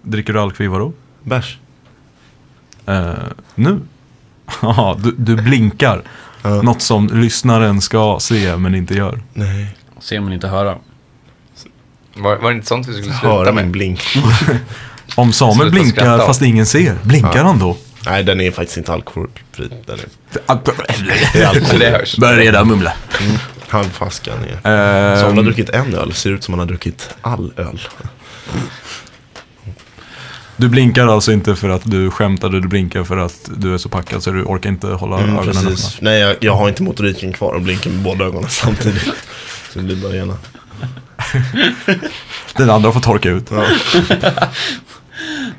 Dricker 0.02 0.34
du 0.34 0.40
alkohol 0.40 0.72
vadå? 0.72 0.94
Bärs. 1.24 1.58
Eh, 2.88 3.14
nu? 3.56 3.80
Ja, 4.62 4.98
du, 5.04 5.12
du 5.18 5.36
blinkar. 5.36 6.02
Ja. 6.42 6.50
Något 6.62 6.82
som 6.82 7.08
lyssnaren 7.14 7.82
ska 7.82 8.18
se 8.22 8.58
men 8.58 8.76
inte 8.76 8.94
gör. 8.94 9.22
Nej. 9.34 9.76
Ser 10.00 10.20
man 10.20 10.34
inte 10.34 10.48
höra. 10.48 10.76
Var, 12.16 12.36
var 12.36 12.50
det 12.50 12.56
inte 12.56 12.68
sånt 12.68 12.88
vi 12.88 12.92
skulle 12.94 13.06
sluta 13.14 13.28
Höra 13.28 13.52
med? 13.52 13.64
min 13.64 13.72
blink. 13.72 14.02
Om 15.16 15.34
Samuel 15.34 15.58
Sluta 15.58 15.72
blinkar 15.72 16.02
skratta. 16.02 16.26
fast 16.26 16.42
ingen 16.42 16.66
ser, 16.66 16.96
blinkar 17.04 17.44
han 17.44 17.60
då? 17.60 17.78
Nej, 18.06 18.24
den 18.24 18.42
är 18.42 18.52
faktiskt 18.52 18.78
inte 18.78 18.94
alkoholfri. 18.94 19.70
Den 19.86 20.00
är, 20.00 20.06
Börjar 22.20 22.38
redan 22.38 22.68
mumla. 22.68 22.94
Halvflaskan 23.70 24.38
är. 24.64 25.14
Eh, 25.16 25.22
Så 25.22 25.28
om 25.28 25.38
har 25.38 25.44
druckit 25.44 25.70
en 25.70 25.94
öl 25.96 26.14
ser 26.14 26.30
ut 26.32 26.44
som 26.44 26.52
man 26.52 26.60
har 26.60 26.66
druckit 26.66 27.10
all 27.22 27.54
öl. 27.58 27.80
Du 30.58 30.70
blinkar 30.70 31.08
alltså 31.08 31.32
inte 31.32 31.56
för 31.56 31.70
att 31.70 31.82
du 31.92 32.12
skämtade, 32.12 32.62
du 32.62 32.68
blinkar 32.68 33.04
för 33.04 33.18
att 33.18 33.50
du 33.58 33.74
är 33.74 33.78
så 33.78 33.90
packad 33.90 34.24
så 34.24 34.32
du 34.32 34.44
orkar 34.44 34.70
inte 34.70 34.88
hålla 34.88 35.18
Mm, 35.20 35.30
ögonen 35.38 35.66
precis. 35.66 35.96
öppna. 35.96 36.10
Nej, 36.10 36.20
jag, 36.20 36.36
jag 36.40 36.56
har 36.56 36.70
inte 36.70 36.84
motoriken 36.84 37.34
kvar 37.34 37.54
och 37.54 37.62
blinkar 37.62 37.90
med 37.90 38.00
båda 38.00 38.26
ögonen 38.26 38.50
samtidigt. 38.50 39.04
Så 39.74 39.80
det 39.80 39.84
blir 39.86 39.96
bara 39.96 40.16
ena. 40.16 40.38
Den 42.58 42.70
andra 42.70 42.92
får 42.92 43.00
torka 43.00 43.30
ut. 43.30 43.52
Ja. 43.52 43.66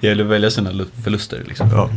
Det 0.00 0.06
gäller 0.08 0.24
att 0.24 0.30
välja 0.30 0.50
sina 0.50 0.70
lu- 0.70 1.02
förluster 1.04 1.42
liksom. 1.46 1.70
Ja. 1.70 1.90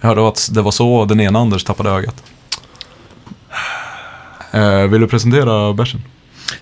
Jag 0.00 0.08
hörde 0.08 0.28
att 0.28 0.48
det 0.52 0.62
var 0.62 0.70
så 0.70 1.04
den 1.04 1.20
ena 1.20 1.38
Anders 1.38 1.64
tappade 1.64 1.90
ögat. 1.90 2.22
Eh, 4.52 4.82
vill 4.82 5.00
du 5.00 5.08
presentera 5.08 5.72
bärsen? 5.72 6.02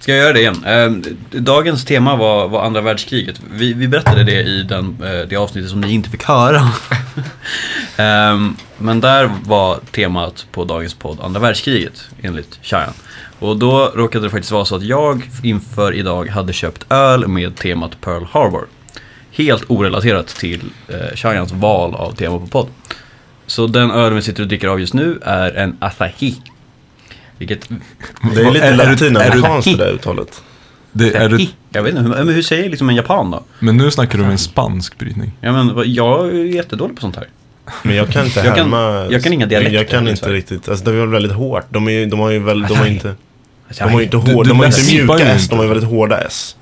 Ska 0.00 0.12
jag 0.12 0.22
göra 0.22 0.32
det 0.32 0.40
igen? 0.40 0.64
Ehm, 0.64 1.02
dagens 1.30 1.84
tema 1.84 2.16
var, 2.16 2.48
var 2.48 2.62
andra 2.62 2.80
världskriget. 2.80 3.40
Vi, 3.50 3.72
vi 3.72 3.88
berättade 3.88 4.24
det 4.24 4.42
i 4.42 4.62
den, 4.62 4.96
eh, 5.04 5.28
det 5.28 5.36
avsnittet 5.36 5.70
som 5.70 5.80
ni 5.80 5.92
inte 5.92 6.10
fick 6.10 6.24
höra. 6.24 6.60
Ehm, 7.96 8.56
men 8.78 9.00
där 9.00 9.30
var 9.44 9.78
temat 9.90 10.46
på 10.52 10.64
dagens 10.64 10.94
podd 10.94 11.20
andra 11.20 11.40
världskriget, 11.40 12.08
enligt 12.22 12.58
Shayan. 12.62 12.92
Och 13.38 13.56
då 13.56 13.92
råkade 13.94 14.26
det 14.26 14.30
faktiskt 14.30 14.52
vara 14.52 14.64
så 14.64 14.76
att 14.76 14.82
jag 14.82 15.30
inför 15.42 15.92
idag 15.92 16.28
hade 16.28 16.52
köpt 16.52 16.92
öl 16.92 17.28
med 17.28 17.56
temat 17.56 18.00
Pearl 18.00 18.24
Harbor. 18.30 18.66
Helt 19.30 19.70
orelaterat 19.70 20.26
till 20.26 20.60
eh, 20.88 21.16
Shayans 21.16 21.52
val 21.52 21.94
av 21.94 22.12
tema 22.12 22.38
på 22.38 22.46
podd. 22.46 22.68
Så 23.46 23.66
den 23.66 23.90
ölen 23.90 24.16
vi 24.16 24.22
sitter 24.22 24.42
och 24.42 24.48
dricker 24.48 24.68
av 24.68 24.80
just 24.80 24.94
nu 24.94 25.18
är 25.22 25.52
en 25.52 25.76
Asahi. 25.80 26.34
Vilket... 27.38 27.68
Det 28.34 28.40
är 28.40 28.50
lite 28.50 28.74
latinamerikanskt 28.76 29.70
det 29.70 29.84
där 29.84 29.92
uttalet. 29.92 30.42
Det, 30.92 31.14
är 31.14 31.28
du, 31.28 31.46
Jag 31.70 31.82
vet 31.82 31.90
inte, 31.94 32.02
hur, 32.02 32.08
men 32.24 32.28
hur 32.34 32.42
säger 32.42 32.70
liksom 32.70 32.88
en 32.88 32.94
japan 32.96 33.30
då? 33.30 33.42
men 33.58 33.76
nu 33.76 33.90
snackar 33.90 34.18
du 34.18 34.24
om 34.24 34.30
en 34.30 34.38
spansk 34.38 34.98
brytning. 34.98 35.32
Ja, 35.40 35.52
men 35.64 35.92
jag 35.92 36.26
är 36.28 36.32
jättedålig 36.44 36.96
på 36.96 37.00
sånt 37.00 37.16
här. 37.16 37.26
Men 37.82 37.96
jag 37.96 38.08
kan 38.10 38.24
inte 38.24 38.40
Jag 38.40 38.56
kan- 38.56 38.72
härma... 38.72 39.06
jag 39.10 39.22
kan 39.22 39.32
inga 39.32 39.46
dialekter, 39.46 39.76
Jag 39.76 39.88
kan 39.88 39.98
inte 40.00 40.10
liksom. 40.10 40.32
riktigt. 40.32 40.68
Alltså 40.68 40.84
det 40.84 40.90
är 40.90 40.94
väl 40.94 41.08
väldigt 41.08 41.32
hårt. 41.32 41.66
De, 41.68 41.88
är, 41.88 42.06
de 42.06 42.20
har 42.20 42.30
ju 42.30 42.38
väl, 42.38 42.62
de 42.62 42.74
har 42.78 42.86
inte... 42.86 43.14
De 43.78 43.82
har 43.92 43.98
ju 44.00 44.04
inte, 44.04 44.16
Du- 44.16 44.32
hår, 44.34 44.44
du 44.44 44.48
de 44.50 44.58
har 44.58 44.66
inte 44.66 44.80
mjuka 44.92 45.18
ju 45.18 45.24
S, 45.24 45.42
inte. 45.42 45.52
de 45.54 45.56
har 45.56 45.64
ju 45.64 45.68
väldigt 45.68 45.88
hårda 45.90 46.18
S. 46.20 46.56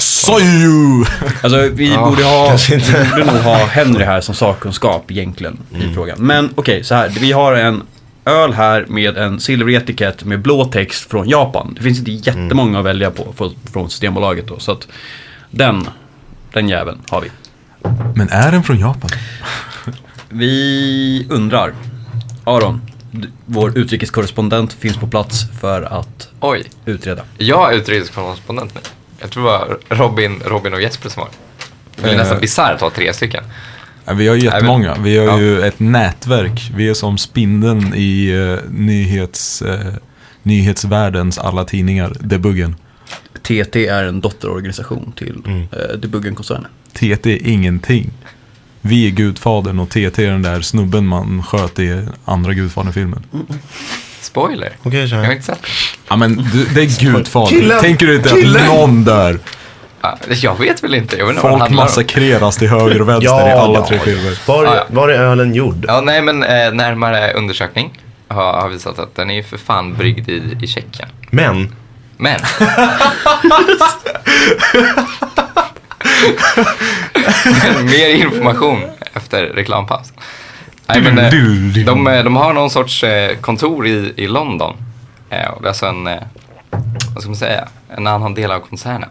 Soy 0.00 0.42
you! 0.42 1.04
Alltså 1.42 1.68
vi 1.72 1.92
Ja, 1.94 2.04
borde 2.10 2.24
ha, 2.24 2.52
inte. 2.52 2.76
vi 3.04 3.10
borde 3.10 3.24
nog 3.32 3.42
ha 3.42 3.56
Henry 3.66 4.04
här 4.04 4.20
som 4.20 4.34
sakkunskap 4.34 5.10
egentligen 5.10 5.58
Mm. 5.74 5.90
i 5.90 5.94
frågan. 5.94 6.16
Men 6.20 6.50
okej, 6.54 6.84
så 6.84 6.94
här. 6.94 7.08
Vi 7.20 7.32
har 7.32 7.54
en 7.54 7.82
öl 8.24 8.52
här 8.52 8.86
med 8.88 9.16
en 9.16 9.40
silvrig 9.40 9.74
etikett 9.76 10.24
med 10.24 10.40
blå 10.42 10.64
text 10.64 11.10
från 11.10 11.28
Japan. 11.28 11.74
Det 11.76 11.82
finns 11.82 11.98
inte 11.98 12.10
jättemånga 12.12 12.78
att 12.78 12.84
välja 12.84 13.10
på 13.10 13.34
från- 13.72 13.90
Systembolaget 13.90 14.46
då. 14.48 14.58
Så 14.58 14.72
att 14.72 14.88
den, 15.50 15.88
den 16.52 16.68
jäveln 16.68 16.98
har 17.08 17.20
vi. 17.20 17.30
Men 18.14 18.28
är 18.28 18.52
den 18.52 18.62
från 18.62 18.78
Japan? 18.78 19.10
Vi 20.28 21.26
undrar. 21.30 21.74
Aron, 22.44 22.80
vår 23.46 23.78
utrikeskorrespondent 23.78 24.72
finns 24.72 24.96
på 24.96 25.06
plats 25.06 25.44
för 25.60 25.82
att 25.82 26.28
Oj, 26.40 26.64
utreda. 26.84 27.22
jag 27.38 27.72
är 27.72 27.76
utrikeskorrespondent 27.76 28.74
nu. 28.74 28.80
Jag 29.20 29.30
tror 29.30 29.42
det 29.44 29.48
var 29.50 29.78
Robin, 29.88 30.42
Robin 30.46 30.74
och 30.74 30.82
Jesper 30.82 31.08
som 31.08 31.20
var 31.20 31.28
det. 31.30 32.02
Det 32.02 32.08
är 32.08 32.12
Eh. 32.12 32.18
nästan 32.18 32.40
bisarrt 32.40 32.74
att 32.74 32.80
ha 32.80 32.90
tre 32.90 33.12
stycken. 33.12 33.44
Ja, 34.04 34.12
vi 34.12 34.28
har 34.28 34.34
ju 34.34 34.44
jättemånga. 34.44 34.96
Vi 35.02 35.18
har 35.18 35.26
Ja. 35.26 35.40
ju 35.40 35.62
ett 35.62 35.80
nätverk. 35.80 36.70
Vi 36.76 36.88
är 36.88 36.94
som 36.94 37.18
spindeln 37.18 37.94
i 37.94 38.32
uh, 38.32 38.58
nyhets, 38.70 39.62
eh, 39.62 39.92
nyhetsvärldens 40.42 41.38
alla 41.38 41.64
tidningar. 41.64 42.16
Debuggen. 42.20 42.76
TT 43.42 43.86
är 43.86 44.04
en 44.04 44.20
dotterorganisation 44.20 45.12
till 45.16 45.42
mm. 45.46 45.66
Debuggen-koncernen. 46.00 46.66
TT 46.92 47.32
är 47.32 47.46
ingenting. 47.48 48.10
Vi 48.80 49.06
är 49.06 49.10
Gudfadern 49.10 49.78
och 49.78 49.88
TT 49.90 50.24
är 50.24 50.30
den 50.30 50.42
där 50.42 50.60
snubben 50.60 51.06
man 51.06 51.42
sköt 51.42 51.78
i 51.78 52.06
andra 52.24 52.54
Gudfadern-filmen. 52.54 53.22
Spoiler. 54.20 54.72
Okej, 54.82 55.08
så 55.08 55.14
Jag 55.14 55.24
har 55.24 55.32
inte 55.32 55.44
sett 55.46 55.62
det. 55.62 55.68
Ja 56.08 56.16
men 56.16 56.36
du, 56.52 56.64
det 56.74 56.82
är 56.82 57.00
Gudfadern. 57.04 57.48
Killen! 57.48 57.80
Tänker 57.80 58.06
du 58.06 58.16
inte 58.16 58.28
Killen! 58.28 58.62
att 58.62 58.68
någon 58.68 59.04
dör? 59.04 59.38
Ja, 60.02 60.18
jag 60.28 60.58
vet 60.58 60.84
väl 60.84 60.94
inte. 60.94 61.16
Jag 61.16 61.26
vet 61.26 61.38
Folk 61.38 61.70
massakreras 61.70 62.56
till 62.56 62.68
höger 62.68 63.00
och 63.02 63.08
vänster 63.08 63.48
i 63.48 63.52
alla 63.52 63.82
tre 63.86 63.98
filmer. 63.98 64.38
Var, 64.48 64.64
Ja, 64.64 64.76
ja. 64.76 64.84
var 64.88 65.08
är 65.08 65.18
ölen 65.18 65.54
gjord? 65.54 65.84
Ja, 65.88 66.00
nej, 66.00 66.22
men 66.22 66.42
eh, 66.42 66.72
närmare 66.72 67.32
undersökning 67.32 67.98
har, 68.28 68.52
har 68.52 68.68
visat 68.68 68.98
att 68.98 69.14
den 69.14 69.30
är 69.30 69.34
ju 69.34 69.42
för 69.42 69.58
fan 69.58 69.94
bryggd 69.94 70.28
i, 70.28 70.56
i 70.62 70.66
Tjeckien. 70.66 71.08
Men, 71.30 71.74
Men. 72.16 72.40
Men 77.74 77.84
Mer 77.84 78.08
information 78.08 78.82
efter 79.14 79.42
reklampaus. 79.42 80.12
Nej, 80.86 81.02
men, 81.02 81.18
eh, 81.18 81.30
de, 81.84 82.06
eh, 82.06 82.24
de 82.24 82.36
har 82.36 82.52
någon 82.52 82.70
sorts 82.70 83.04
eh, 83.04 83.36
kontor 83.36 83.86
i, 83.86 84.12
i 84.16 84.26
London. 84.28 84.76
Eh, 85.30 85.48
och 85.50 85.62
det 85.62 85.66
är 85.66 85.68
alltså 85.68 85.86
en, 85.86 86.06
eh, 86.06 86.18
vad 87.14 87.22
ska 87.22 87.28
man 87.30 87.36
säga, 87.36 87.68
en 87.96 88.06
annan 88.06 88.34
del 88.34 88.50
av 88.50 88.60
koncernen. 88.60 89.08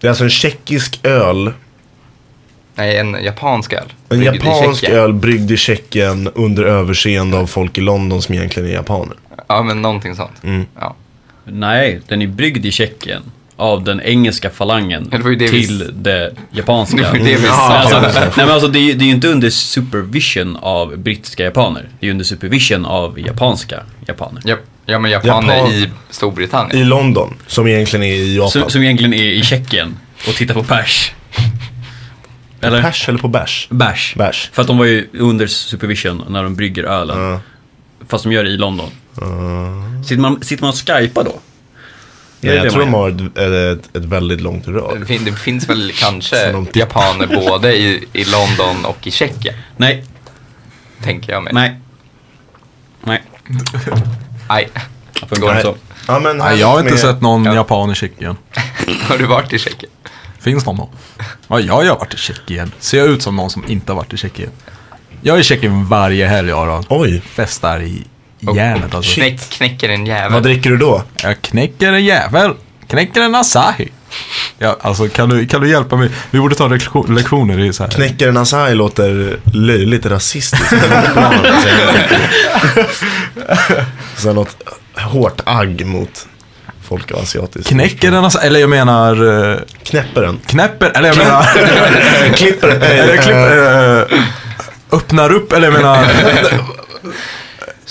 Det 0.00 0.06
är 0.06 0.08
alltså 0.08 0.24
en 0.24 0.30
tjeckisk 0.30 1.00
öl. 1.02 1.52
Nej, 2.74 2.98
en 2.98 3.16
japansk 3.24 3.72
öl. 3.72 3.92
En 4.08 4.22
japansk 4.22 4.84
öl 4.84 5.12
bryggd 5.12 5.50
i 5.50 5.56
Tjeckien 5.56 6.28
under 6.34 6.64
överseende 6.64 7.38
av 7.38 7.46
folk 7.46 7.78
i 7.78 7.80
London 7.80 8.22
som 8.22 8.34
egentligen 8.34 8.68
är 8.68 8.72
japaner. 8.74 9.16
Ja, 9.48 9.62
men 9.62 9.82
någonting 9.82 10.14
sånt. 10.16 10.44
Mm. 10.44 10.64
Ja. 10.80 10.96
Nej, 11.44 12.00
den 12.08 12.22
är 12.22 12.26
bryggd 12.26 12.66
i 12.66 12.70
Tjeckien. 12.70 13.22
Av 13.56 13.84
den 13.84 14.00
engelska 14.00 14.50
falangen 14.50 15.08
det 15.10 15.18
var 15.18 15.30
ju 15.30 15.36
det 15.36 15.44
vi- 15.50 15.66
till 15.66 15.92
det 16.02 16.32
japanska. 16.50 16.96
Det 17.02 17.08
var 17.10 17.14
ju 17.18 17.24
det 17.24 17.36
vi 17.40 17.46
sa. 17.46 17.52
alltså, 17.72 18.00
nej 18.00 18.30
men 18.36 18.50
alltså 18.50 18.68
det 18.68 18.78
är 18.78 18.82
ju 18.82 18.92
det 18.94 19.04
är 19.04 19.06
ju 19.06 19.12
inte 19.12 19.28
under 19.28 19.50
supervision 19.50 20.56
av 20.62 20.98
brittiska 20.98 21.44
japaner. 21.44 21.82
Det 21.82 22.06
är 22.06 22.06
ju 22.06 22.10
under 22.10 22.24
supervision 22.24 22.86
av 22.86 23.20
japanska 23.20 23.82
japaner. 24.06 24.42
Ja, 24.44 24.56
ja, 24.90 24.98
men 24.98 25.10
japaner 25.10 25.56
Japan- 25.56 25.70
i 25.72 25.90
Storbritannien. 26.10 26.78
I 26.80 26.84
London, 26.84 27.34
som 27.46 27.66
egentligen 27.68 28.02
är 28.04 28.12
i 28.14 28.36
Japan. 28.36 28.50
Som, 28.50 28.70
som 28.70 28.82
egentligen 28.82 29.14
är 29.14 29.22
i 29.32 29.42
Tjeckien 29.42 29.96
och 30.28 30.34
tittar 30.34 30.54
på 30.54 30.64
pers. 30.64 31.12
Eller? 32.60 32.82
Pers 32.82 33.08
eller 33.08 33.18
på 33.18 33.28
bärs? 33.28 33.68
Bärs. 33.70 34.14
Bärs. 34.16 34.50
För 34.52 34.62
att 34.62 34.68
de 34.68 34.78
var 34.78 34.84
ju 34.84 35.08
under 35.12 35.46
supervision 35.46 36.24
när 36.28 36.42
de 36.42 36.54
brygger 36.56 36.84
ölen. 36.84 37.18
Ja. 37.20 37.40
Fast 38.08 38.24
de 38.24 38.32
gör 38.32 38.44
det 38.44 38.50
i 38.50 38.56
London. 38.56 38.90
Sitter, 40.08 40.22
man, 40.22 40.42
sitter 40.42 40.62
man 40.64 40.70
och 40.70 40.76
skypar 40.98 41.24
då? 41.24 41.40
Nej, 42.42 42.54
jag 42.56 42.72
tror 42.72 42.80
de 42.80 42.94
har 42.94 43.08
ett, 43.10 43.38
ett, 43.38 43.96
ett 43.96 44.04
väldigt 44.04 44.40
långt 44.40 44.68
rör. 44.68 44.96
Det, 45.00 45.06
fin- 45.06 45.24
det 45.24 45.32
finns 45.32 45.68
väl 45.68 45.92
kanske 46.00 46.52
de 46.52 46.66
japaner 46.74 47.26
både 47.48 47.76
i, 47.76 48.04
i 48.12 48.24
London 48.24 48.84
och 48.84 49.06
i 49.06 49.10
Tjeckien, 49.10 49.54
Nej, 49.76 50.04
tänker 51.02 51.32
jag 51.32 51.42
mig. 51.42 51.52
nej. 51.54 51.80
Nej, 53.04 53.22
Nej. 54.50 54.68
det 55.20 55.26
funkar 55.26 55.50
inte 55.50 55.62
så. 55.62 55.76
Ja, 56.06 56.18
men 56.20 56.36
Nej, 56.36 56.60
jag 56.60 56.66
har 56.66 56.78
inte 56.80 56.90
med- 56.90 57.00
sett 57.00 57.20
någon 57.20 57.44
Ja. 57.44 57.54
japan 57.54 57.90
i 57.90 57.94
Tjeckien. 57.94 58.36
Har 59.08 59.18
du 59.18 59.26
varit 59.26 59.52
i 59.52 59.58
Tjeckien? 59.58 59.90
Finns 60.40 60.66
någon 60.66 60.76
då? 60.76 60.88
Ja, 61.48 61.60
jag 61.60 61.74
har 61.74 61.96
varit 61.98 62.14
i 62.14 62.16
Tjeckien. 62.16 62.72
Ser 62.78 62.98
jag 62.98 63.06
ut 63.08 63.22
som 63.22 63.36
någon 63.36 63.50
som 63.50 63.64
inte 63.68 63.92
har 63.92 63.96
varit 63.96 64.12
i 64.12 64.16
Tjeckien? 64.16 64.50
Jag 65.22 65.36
är 65.36 65.40
i 65.40 65.44
Tjeckien 65.44 65.86
varje 65.86 66.26
helg, 66.26 66.52
Aron. 66.52 66.84
Oj, 66.88 67.20
Festar 67.20 67.80
i 67.82 68.04
järnet 68.54 68.94
alltså. 68.94 69.14
Knäck, 69.14 69.40
knäcker 69.50 69.88
en 69.88 70.06
jävel. 70.06 70.32
vad 70.32 70.42
dricker 70.42 70.70
du 70.70 70.76
då? 70.76 71.02
Jag 71.22 71.42
knäcker 71.42 71.92
en 71.92 72.04
jävel. 72.04 72.54
Knäcker 72.88 73.20
en 73.20 73.34
Asahi. 73.34 73.88
Ja, 74.58 74.76
alltså 74.80 75.08
kan 75.08 75.28
du, 75.28 75.46
kan 75.46 75.60
du 75.60 75.68
hjälpa 75.70 75.96
mig? 75.96 76.10
Vi 76.30 76.38
borde 76.40 76.54
ta 76.54 76.66
lektion, 76.68 77.14
lektioner 77.14 77.58
i 77.58 77.72
så 77.72 77.82
här. 77.82 77.90
Knäcker 77.90 78.28
en 78.28 78.36
Asahi 78.36 78.74
låter 78.74 79.36
löjligt 79.52 80.06
rasistiskt. 80.06 80.74
Så 84.16 84.32
något 84.32 84.56
hårt 84.94 85.40
agg 85.44 85.86
mot 85.86 86.26
folk 86.88 87.12
av 87.12 87.18
asiatisk. 87.18 87.68
Knäcker 87.68 88.12
en 88.12 88.24
Asahi, 88.24 88.46
eller 88.46 88.60
jag 88.60 88.70
menar 88.70 89.22
uh, 89.22 89.56
Knäpper 89.82 90.22
den. 90.22 90.38
knäpper, 90.46 90.90
eller 90.94 91.08
jag 91.08 91.16
menar 91.16 91.42
Klipper 92.36 92.68
den. 92.68 92.82
eller 92.82 93.16
klipper, 93.16 94.12
eh, 94.12 94.18
öppnar 94.92 95.32
upp, 95.32 95.52
eller 95.52 95.66
jag 95.70 95.74
menar 95.82 96.06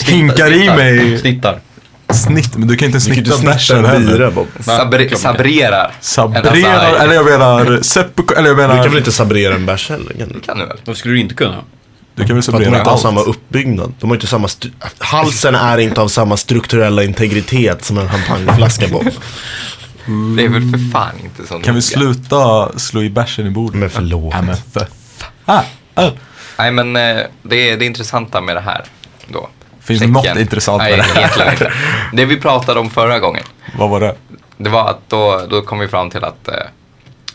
hinkar 0.06 0.52
i 0.54 0.66
mig 0.70 1.18
Snittar. 1.20 1.60
Snitt, 2.20 2.58
men 2.58 2.68
du 2.68 2.76
kan 2.78 2.86
inte 2.86 3.00
snitta 3.02 3.38
bärsen 3.46 3.86
heller. 3.86 4.14
bira 4.18 4.32
Bob. 4.32 4.48
Sabre, 4.60 5.16
sabrerar. 5.18 5.92
Sabrerar, 6.02 6.96
eller 6.96 7.14
jag 7.14 7.26
menar 7.26 7.82
seppuku, 7.82 8.34
eller 8.36 8.50
jag 8.50 8.58
Du 8.58 8.62
kan 8.64 8.70
väl 8.76 8.84
menar 8.84 8.98
inte 8.98 9.12
sabrera 9.12 9.56
en 9.56 9.66
bärs 9.66 9.90
heller? 9.90 10.14
Kan 10.14 10.30
du? 10.30 10.40
kan 10.40 10.58
du 10.60 10.66
väl? 10.66 10.78
Varför 10.86 11.00
skulle 11.00 11.14
du 11.14 11.20
inte 11.20 11.36
kunna? 11.36 11.64
Du 12.16 12.26
kan 12.26 12.36
väl 12.36 12.44
För 12.44 12.52
att 12.52 12.60
de 12.60 12.66
sabrera 12.66 12.78
inte 12.78 12.90
har 12.90 12.94
allt? 12.94 13.02
samma 13.02 13.22
uppbyggnad. 13.22 13.94
De 14.00 14.10
har 14.10 14.16
inte 14.18 14.28
samma 14.28 14.48
Halsen 15.00 15.56
är 15.56 15.78
inte 15.78 16.02
av 16.02 16.08
samma 16.08 16.38
strukturella 16.38 17.04
integritet 17.04 17.86
som 17.86 17.98
en 17.98 18.10
champagneflaska 18.10 18.88
Bob. 18.88 19.04
Det 20.38 20.44
är 20.46 20.50
väl 20.50 20.62
för 20.72 20.92
fan 20.92 21.16
inte 21.24 21.48
så 21.48 21.54
Kan 21.54 21.62
vi 21.64 21.72
noga. 21.72 21.82
sluta 21.82 22.70
slå 22.80 23.02
i 23.04 23.10
bärsen 23.10 23.48
i 23.48 23.50
bordet? 23.50 23.76
Men 23.76 23.90
förlåt. 23.90 24.34
Ja, 24.36 24.42
men 24.42 24.56
för 24.74 24.88
fan. 25.18 25.64
Ah. 25.96 26.10
Nej, 26.58 26.72
men 26.72 26.96
eh, 26.96 27.18
det, 27.44 27.70
är 27.70 27.78
det 27.78 27.86
intressanta 27.86 28.42
med 28.42 28.56
det 28.56 28.62
här 28.62 28.84
då. 29.28 29.50
Finns 29.90 30.02
det 30.02 30.08
något 30.08 30.38
intressant 30.40 30.84
med 30.84 30.98
Nej, 30.98 31.08
det 31.16 31.22
här? 31.22 31.52
inte. 31.52 31.74
Det 32.14 32.26
vi 32.26 32.38
pratade 32.40 32.80
om 32.80 32.90
förra 32.90 33.20
gången, 33.20 33.44
Vad 33.78 33.90
var 33.90 34.00
det? 34.00 34.16
det 34.58 34.70
var 34.70 34.90
att 34.90 35.10
då, 35.10 35.42
då 35.50 35.62
kom 35.62 35.80
vi 35.80 35.88
fram 35.88 36.10
till 36.10 36.24
att 36.24 36.48
eh, 36.48 36.54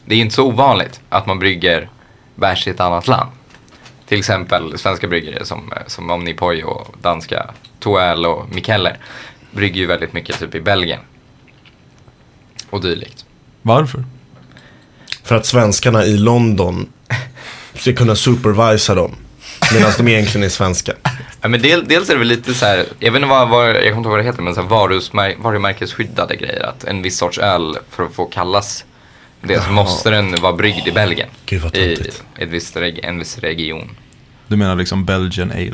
det 0.05 0.15
är 0.15 0.19
inte 0.19 0.35
så 0.35 0.45
ovanligt 0.47 1.01
att 1.09 1.27
man 1.27 1.39
brygger 1.39 1.89
bärs 2.35 2.67
i 2.67 2.71
ett 2.71 2.81
annat 2.81 3.09
land. 3.09 3.31
Till 4.09 4.19
exempel 4.19 4.79
svenska 4.79 5.07
bryggerier 5.09 5.45
som, 5.45 5.73
eh, 5.73 5.79
som 5.87 6.11
Omnipoy 6.11 6.63
och 6.63 6.95
danska 7.03 7.51
Toel 7.81 8.27
och 8.27 8.55
Mikkeller 8.55 8.99
brygger 9.51 9.81
ju 9.81 9.87
väldigt 9.87 10.13
mycket 10.13 10.39
typ 10.39 10.55
i 10.55 10.61
Belgien. 10.61 11.01
Och 12.71 12.81
dylikt. 12.81 13.25
Varför? 13.63 14.05
För 15.23 15.35
att 15.35 15.47
svenskarna 15.47 16.05
i 16.05 16.17
London 16.17 16.89
ska 17.75 17.93
kunna 17.93 18.17
supervisa 18.17 18.95
dem. 18.95 19.17
Medan 19.73 19.93
de 19.99 20.09
egentligen 20.09 20.45
är 20.45 20.49
svenska. 20.49 20.93
Ja, 21.41 21.49
men 21.49 21.63
del, 21.63 21.89
dels 21.89 22.09
är 22.09 22.13
det 22.13 22.19
väl 22.19 22.29
lite 22.29 22.55
så 22.55 22.67
här, 22.67 22.85
jag 22.99 23.13
vet 23.13 23.23
inte 23.23 23.29
vad, 23.31 23.49
vad 23.49 23.69
jag 23.69 23.75
kommer 23.75 23.87
inte 23.89 23.99
ihåg 23.99 24.07
vad 24.07 24.19
det 24.19 24.25
heter, 24.25 24.43
men 24.43 24.55
så 24.55 24.61
här 24.61 24.69
varusmär, 24.69 25.35
varumärkesskyddade 25.39 26.37
grejer. 26.37 26.63
Att 26.67 26.85
en 26.85 27.03
viss 27.03 27.19
sorts 27.19 27.39
öl, 27.39 27.77
för 27.91 28.03
att 28.05 28.15
få 28.15 28.25
kallas 28.27 28.85
det, 29.43 29.63
så 29.65 29.71
måste 29.73 30.11
den 30.11 30.35
vara 30.41 30.53
bryggd 30.53 30.89
i 30.89 30.93
Belgien. 30.93 31.29
Gud, 31.47 31.63
vad 31.63 31.77
I 31.77 31.95
töntigt. 31.97 32.23
ett 32.39 32.49
visst, 32.49 32.77
reg- 32.77 33.01
en 33.03 33.19
viss 33.19 33.39
region. 33.39 33.97
Du 34.49 34.57
menar 34.57 34.77
liksom 34.77 35.05
Belgian 35.05 35.51
Ale? 35.51 35.73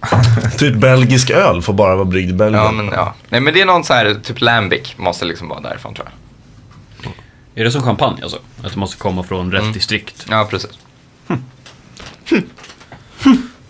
Typ 0.58 0.74
belgisk 0.74 1.30
öl 1.30 1.62
får 1.62 1.72
bara 1.72 1.94
vara 1.94 2.04
bryggd 2.04 2.30
i 2.30 2.32
Belgien. 2.32 2.64
Ja, 2.64 2.72
men 2.72 2.86
ja. 2.86 3.14
Nej, 3.28 3.40
men 3.40 3.54
det 3.54 3.60
är 3.60 3.66
någon 3.66 3.84
så 3.84 3.92
här, 3.94 4.14
typ 4.22 4.40
Lambic 4.40 4.94
måste 4.96 5.24
liksom 5.24 5.48
vara 5.48 5.60
därifrån 5.60 5.94
tror 5.94 6.06
jag. 6.06 6.14
Är 7.54 7.64
det 7.64 7.70
som 7.70 7.82
champagne 7.82 8.22
alltså? 8.22 8.38
Att 8.62 8.72
det 8.72 8.78
måste 8.78 8.96
komma 8.96 9.22
från 9.22 9.52
rätt 9.52 9.60
Mm. 9.62 9.72
distrikt? 9.72 10.26
Ja, 10.30 10.46
precis. 10.50 10.70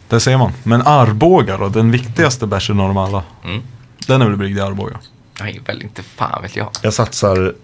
Det 0.08 0.20
ser 0.20 0.36
man. 0.36 0.52
Men 0.62 0.82
Arboga 0.82 1.56
då, 1.56 1.68
den 1.68 1.90
viktigaste 1.90 2.46
bärsen 2.46 2.80
av 2.80 2.88
dem 2.88 2.96
alla. 2.96 3.22
Mm. 3.44 3.62
Den 4.06 4.22
är 4.22 4.26
väl 4.26 4.36
bryggd 4.36 4.58
i 4.58 4.60
Arboga? 4.60 4.98
Nej, 5.40 5.60
väl 5.66 5.82
inte 5.82 6.02
fan 6.02 6.42
vet 6.42 6.56
jag. 6.56 6.70
Jag 6.82 6.94
satsar 6.94 7.54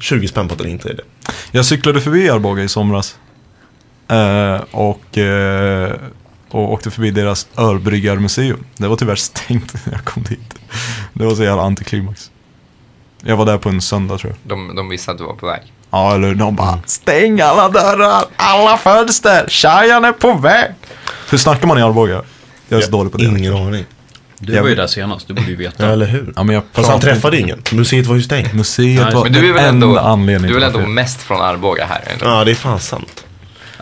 20 0.00 0.28
spänn 0.28 0.48
på 0.48 0.52
att 0.52 0.58
den 0.58 0.68
inte 0.68 0.88
är 0.88 0.94
det. 0.94 1.02
Jag 1.50 1.64
cyklade 1.64 2.00
förbi 2.00 2.30
Arboga 2.30 2.62
i 2.62 2.68
somras. 2.68 3.16
Eh, 4.08 4.60
och, 4.70 5.18
eh, 5.18 5.92
och 6.50 6.72
åkte 6.72 6.90
förbi 6.90 7.10
deras 7.10 7.48
ölbryggarmuseum. 7.56 8.64
Det 8.76 8.88
var 8.88 8.96
tyvärr 8.96 9.14
stängt 9.16 9.86
när 9.86 9.92
jag 9.92 10.04
kom 10.04 10.22
dit. 10.22 10.54
Det 11.12 11.24
var 11.24 11.34
så 11.34 11.42
jävla 11.42 11.62
antiklimax. 11.62 12.30
Jag 13.22 13.36
var 13.36 13.46
där 13.46 13.58
på 13.58 13.68
en 13.68 13.80
söndag 13.80 14.18
tror 14.18 14.32
jag. 14.32 14.58
De, 14.58 14.76
de 14.76 14.88
visste 14.88 15.10
att 15.10 15.18
du 15.18 15.24
var 15.24 15.34
på 15.34 15.46
väg. 15.46 15.72
Ja, 15.90 16.14
eller 16.14 16.34
de 16.34 16.56
bara 16.56 16.78
stäng 16.86 17.40
alla 17.40 17.68
dörrar, 17.68 18.24
alla 18.36 18.76
fönster, 18.76 19.48
tjajan 19.48 20.04
är 20.04 20.12
på 20.12 20.32
väg. 20.34 20.70
Hur 21.30 21.38
snackar 21.38 21.66
man 21.66 21.78
i 21.78 21.82
Arboga? 21.82 22.22
Jag 22.68 22.78
är 22.80 22.84
så 22.84 22.90
dålig 22.90 23.12
på 23.12 23.18
det. 23.18 23.24
Ingen 23.24 23.54
aning. 23.56 23.84
Du 24.38 24.60
var 24.60 24.68
ju 24.68 24.74
där 24.74 24.86
senast, 24.86 25.28
du 25.28 25.34
borde 25.34 25.48
ju 25.48 25.56
veta. 25.56 25.86
Ja, 25.86 25.92
eller 25.92 26.06
hur? 26.06 26.32
Ja, 26.36 26.42
men 26.42 26.54
jag 26.54 26.64
Fast 26.72 26.88
han 26.90 27.00
träffade 27.00 27.36
inte- 27.40 27.50
ingen. 27.70 27.78
Museet 27.78 28.06
var 28.06 28.16
ju 28.16 28.22
stängt. 28.22 28.52
Museet 28.54 29.02
Nej, 29.04 29.14
var 29.14 29.22
Men 29.24 29.32
du 29.32 29.38
är 29.38 29.42
väl 29.52 29.54
den 29.62 29.64
ändå, 29.74 29.88
enda 29.88 30.00
anledningen 30.00 30.42
du 30.42 30.48
är 30.48 30.54
väl 30.54 30.62
ändå 30.62 30.78
varför- 30.78 30.90
mest 30.92 31.20
från 31.22 31.40
Arboga 31.40 31.86
här? 31.86 32.02
Eller? 32.06 32.30
Ja, 32.32 32.44
det 32.44 32.50
är 32.50 32.54
fan 32.54 32.80
sant. 32.80 33.24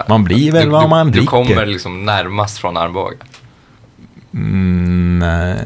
Man 0.09 0.25
blir 0.25 0.53
väl 0.53 0.65
du, 0.65 0.71
vad 0.71 0.89
man 0.91 1.07
du, 1.07 1.13
du 1.13 1.19
dricker. 1.19 1.31
kommer 1.31 1.67
liksom 1.67 2.05
närmast 2.05 2.59
från 2.59 2.77
Arboga. 2.77 3.17
Mm, 4.35 5.19
nej. 5.19 5.57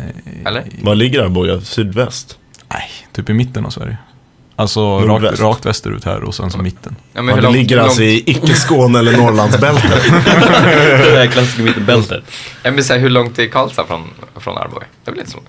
Eller? 0.47 0.65
Var 0.83 0.95
ligger 0.95 1.21
Arboga? 1.23 1.61
Sydväst? 1.61 2.39
Nej, 2.73 2.89
typ 3.13 3.31
i 3.31 3.33
mitten 3.33 3.67
av 3.67 3.71
Sverige. 3.71 3.97
Alltså 4.57 5.01
Nordväst. 5.01 5.33
rakt, 5.33 5.43
rakt 5.43 5.67
västerut 5.67 6.05
här 6.05 6.23
och 6.25 6.35
sen 6.35 6.51
så 6.51 6.59
mitten. 6.59 6.97
Ja, 7.13 7.23
Ja, 7.23 7.23
hur 7.23 7.37
det 7.37 7.43
långt- 7.43 7.57
ligger 7.57 7.77
hur 7.77 7.83
alltså 7.85 8.01
långt- 8.01 8.11
i 8.13 8.31
icke-Skåne 8.31 8.99
eller 8.99 9.17
Norrlandsbältet. 9.17 9.93
det 11.35 11.41
här 11.41 11.47
klassiska 11.47 11.63
mittenbältet. 11.63 12.25
Ja, 12.63 12.71
men 12.71 12.85
så 12.85 12.93
här, 12.93 13.01
hur 13.01 13.11
långt 13.11 13.39
är 13.39 13.47
Karlstad 13.47 13.85
från, 13.85 14.09
från 14.37 14.59
Arboga? 14.59 14.87
Det 15.05 15.11
väl 15.11 15.21
inte 15.21 15.31
så 15.33 15.37
långt? 15.37 15.49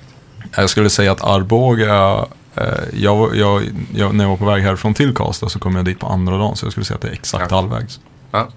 Jag 0.55 0.69
skulle 0.69 0.89
säga 0.89 1.11
att 1.11 1.23
Arboga, 1.23 2.25
eh, 2.55 2.63
jag, 2.93 3.35
jag, 3.35 3.63
jag, 3.95 4.15
när 4.15 4.23
jag 4.23 4.29
var 4.29 4.37
på 4.37 4.45
väg 4.45 4.63
härifrån 4.63 4.93
till 4.93 5.13
Karlstad 5.15 5.49
så 5.49 5.59
kom 5.59 5.75
jag 5.75 5.85
dit 5.85 5.99
på 5.99 6.07
andra 6.07 6.37
dagen. 6.37 6.55
Så 6.55 6.65
jag 6.65 6.71
skulle 6.71 6.85
säga 6.85 6.95
att 6.95 7.01
det 7.01 7.07
är 7.07 7.11
exakt 7.13 7.45
Ja. 7.51 7.55
halvvägs. 7.55 7.99
Ja. 8.31 8.47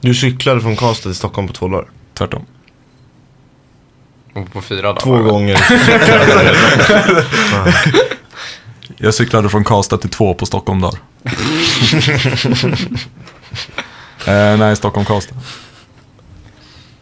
Du 0.00 0.14
cyklade 0.14 0.60
från 0.60 0.76
Karlstad 0.76 1.02
till 1.08 1.14
Stockholm 1.14 1.48
på 1.48 1.52
två 1.54 1.68
dagar. 1.68 1.88
Tvärtom. 2.14 2.46
Och 4.34 4.52
på 4.52 4.60
fyra 4.60 4.82
dagar? 4.82 5.00
Två 5.00 5.18
gånger. 5.18 5.56
Jag 8.96 9.14
cyklade 9.14 9.48
från 9.48 9.64
Karlstad 9.64 9.98
till 9.98 10.10
två 10.10 10.34
på 10.34 10.46
Stockholm 10.46 10.80
dagar. 10.80 10.98
eh, 14.26 14.56
nej, 14.58 14.76
Stockholm-Karlstad. 14.76 15.34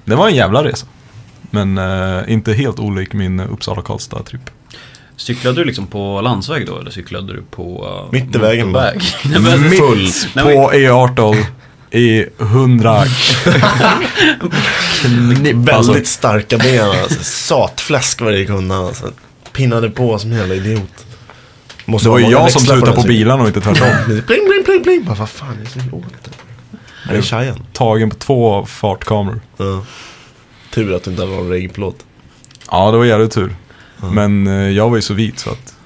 Det 0.09 0.17
var 0.17 0.29
en 0.29 0.35
jävla 0.35 0.65
resa. 0.65 0.87
Men 1.51 1.79
eh, 1.79 2.33
inte 2.33 2.53
helt 2.53 2.79
olik 2.79 3.13
min 3.13 3.41
Uppsala-Karlstad-tripp. 3.41 4.51
Cyklade 5.17 5.61
du 5.61 5.65
liksom 5.65 5.87
på 5.87 6.21
landsväg 6.21 6.67
då 6.67 6.79
eller 6.79 6.91
cyklade 6.91 7.33
du 7.33 7.43
på 7.51 7.87
uh, 7.87 8.13
Mitt 8.13 8.35
i 8.35 8.39
vägen 8.39 8.73
bara. 8.73 8.85
Nej, 9.25 9.41
men. 9.41 9.61
Nej, 10.35 10.57
På 10.57 10.73
E18 10.73 11.45
i 11.91 12.25
100 12.39 13.05
Väldigt 15.05 15.75
Alltså, 15.75 16.05
starka 16.05 16.59
ben. 16.59 16.91
Alltså. 16.91 17.25
Satfläsk 17.25 18.21
vad 18.21 18.33
det 18.33 18.39
gick 18.39 18.51
undan. 18.51 18.85
Alltså. 18.85 19.13
Pinnade 19.53 19.91
på 19.91 20.19
som 20.19 20.33
en 20.33 20.39
jävla 20.39 20.55
idiot. 20.55 21.07
Måste 21.85 22.09
det 22.09 22.11
var 22.11 22.19
ju 22.19 22.27
jag 22.27 22.53
som 22.53 22.65
den 22.65 22.81
på 22.81 22.87
cykeln. 22.87 23.09
bilarna 23.09 23.43
och 23.43 23.49
inte 23.49 23.61
tvärtom. 23.61 23.89
Pling, 24.07 24.23
pling, 24.27 24.65
pling, 24.65 24.83
pling. 24.83 25.05
Bara, 25.05 25.15
vad 25.15 25.29
fan 25.29 25.59
är 25.61 25.65
det 25.65 25.71
som 25.71 25.91
låter? 25.91 26.48
Det 27.09 27.17
är 27.17 27.23
tjejen. 27.23 27.63
Tagen 27.73 28.11
på 28.11 28.17
två 28.17 28.67
fartkameror. 28.67 29.41
Ja. 29.57 29.85
Tur 30.71 30.95
att 30.95 31.05
du 31.05 31.11
inte 31.11 31.23
hade 31.23 31.35
någon 31.35 31.51
reggplåt. 31.51 32.05
Ja, 32.71 32.91
det 32.91 32.99
var 32.99 33.05
jävligt 33.05 33.33
tur. 33.33 33.57
Men 34.13 34.47
eh, 34.47 34.53
jag 34.53 34.89
var 34.89 34.97
ju 34.97 35.03
så 35.03 35.15
vit 35.15 35.39
så 35.39 35.51
att 35.51 35.77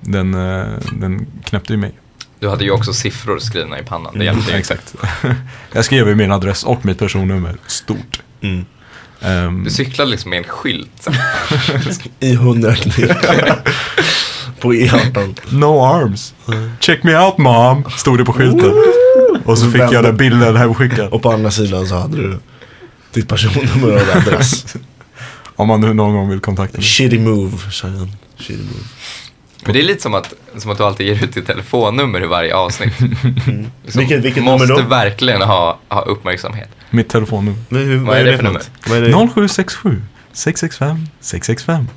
den, 0.00 0.34
eh, 0.34 0.66
den 0.92 1.26
knäppte 1.44 1.72
ju 1.72 1.76
mig. 1.76 1.92
Du 2.40 2.48
hade 2.48 2.64
ju 2.64 2.70
också 2.70 2.92
siffror 2.92 3.38
skrivna 3.38 3.80
i 3.80 3.82
pannan. 3.82 4.18
Det 4.18 4.24
hjälpte 4.24 4.52
ju. 4.52 4.58
Exakt. 4.58 4.94
jag 5.72 5.84
skrev 5.84 6.08
ju 6.08 6.14
min 6.14 6.32
adress 6.32 6.64
och 6.64 6.86
mitt 6.86 6.98
personnummer 6.98 7.56
stort. 7.66 8.22
Mm. 8.40 8.66
Ehm, 9.20 9.64
Du 9.64 9.70
cyklade 9.70 10.10
liksom 10.10 10.30
med 10.30 10.38
en 10.38 10.44
skylt. 10.44 11.08
I 12.20 12.34
hundra 12.34 12.74
knep. 12.74 13.18
på 14.60 14.72
E18. 14.72 15.34
no 15.50 15.84
arms. 15.84 16.34
Check 16.80 17.02
me 17.02 17.18
out 17.18 17.38
mom, 17.38 17.84
stod 17.96 18.18
det 18.18 18.24
på 18.24 18.32
skylten. 18.32 18.72
Och 19.44 19.58
så 19.58 19.70
fick 19.70 19.80
jag 19.80 20.04
den 20.04 20.16
bilden 20.16 20.56
hemskickad. 20.56 21.12
Och 21.12 21.22
på 21.22 21.30
andra 21.32 21.50
sidan 21.50 21.86
så 21.86 21.94
hade 21.98 22.16
du 22.16 22.38
ditt 23.12 23.28
personnummer 23.28 23.94
och 23.94 24.16
adress. 24.16 24.76
Om 25.56 25.68
man 25.68 25.80
nu 25.80 25.94
någon 25.94 26.12
gång 26.14 26.28
vill 26.28 26.40
kontakta 26.40 26.78
mig. 26.78 26.86
Shitty 26.86 27.18
move, 27.18 27.58
tjejen. 27.70 28.12
Shitty 28.38 28.62
move. 28.62 28.84
Men 29.64 29.72
det 29.72 29.80
är 29.80 29.84
lite 29.84 30.02
som 30.02 30.14
att, 30.14 30.32
som 30.56 30.70
att 30.70 30.78
du 30.78 30.84
alltid 30.84 31.06
ger 31.06 31.24
ut 31.24 31.34
ditt 31.34 31.46
telefonnummer 31.46 32.22
i 32.22 32.26
varje 32.26 32.54
avsnitt. 32.54 33.00
Liksom, 33.00 33.70
Vilket- 34.00 34.24
vilket 34.24 34.44
måste 34.44 34.66
nummer 34.66 34.82
då? 34.82 34.88
verkligen 34.88 35.42
ha, 35.42 35.78
ha 35.88 36.00
uppmärksamhet. 36.02 36.68
Mitt 36.90 37.08
telefonnummer. 37.08 37.58
Men 37.68 37.82
hur, 37.82 37.98
Vad 37.98 38.18
är 38.18 38.24
det 38.24 38.36
för 38.36 38.44
nummer? 38.44 38.60
Är 38.86 39.00
det? 39.00 39.10
0767 39.12 40.02
665 40.32 41.06
665. 41.20 41.88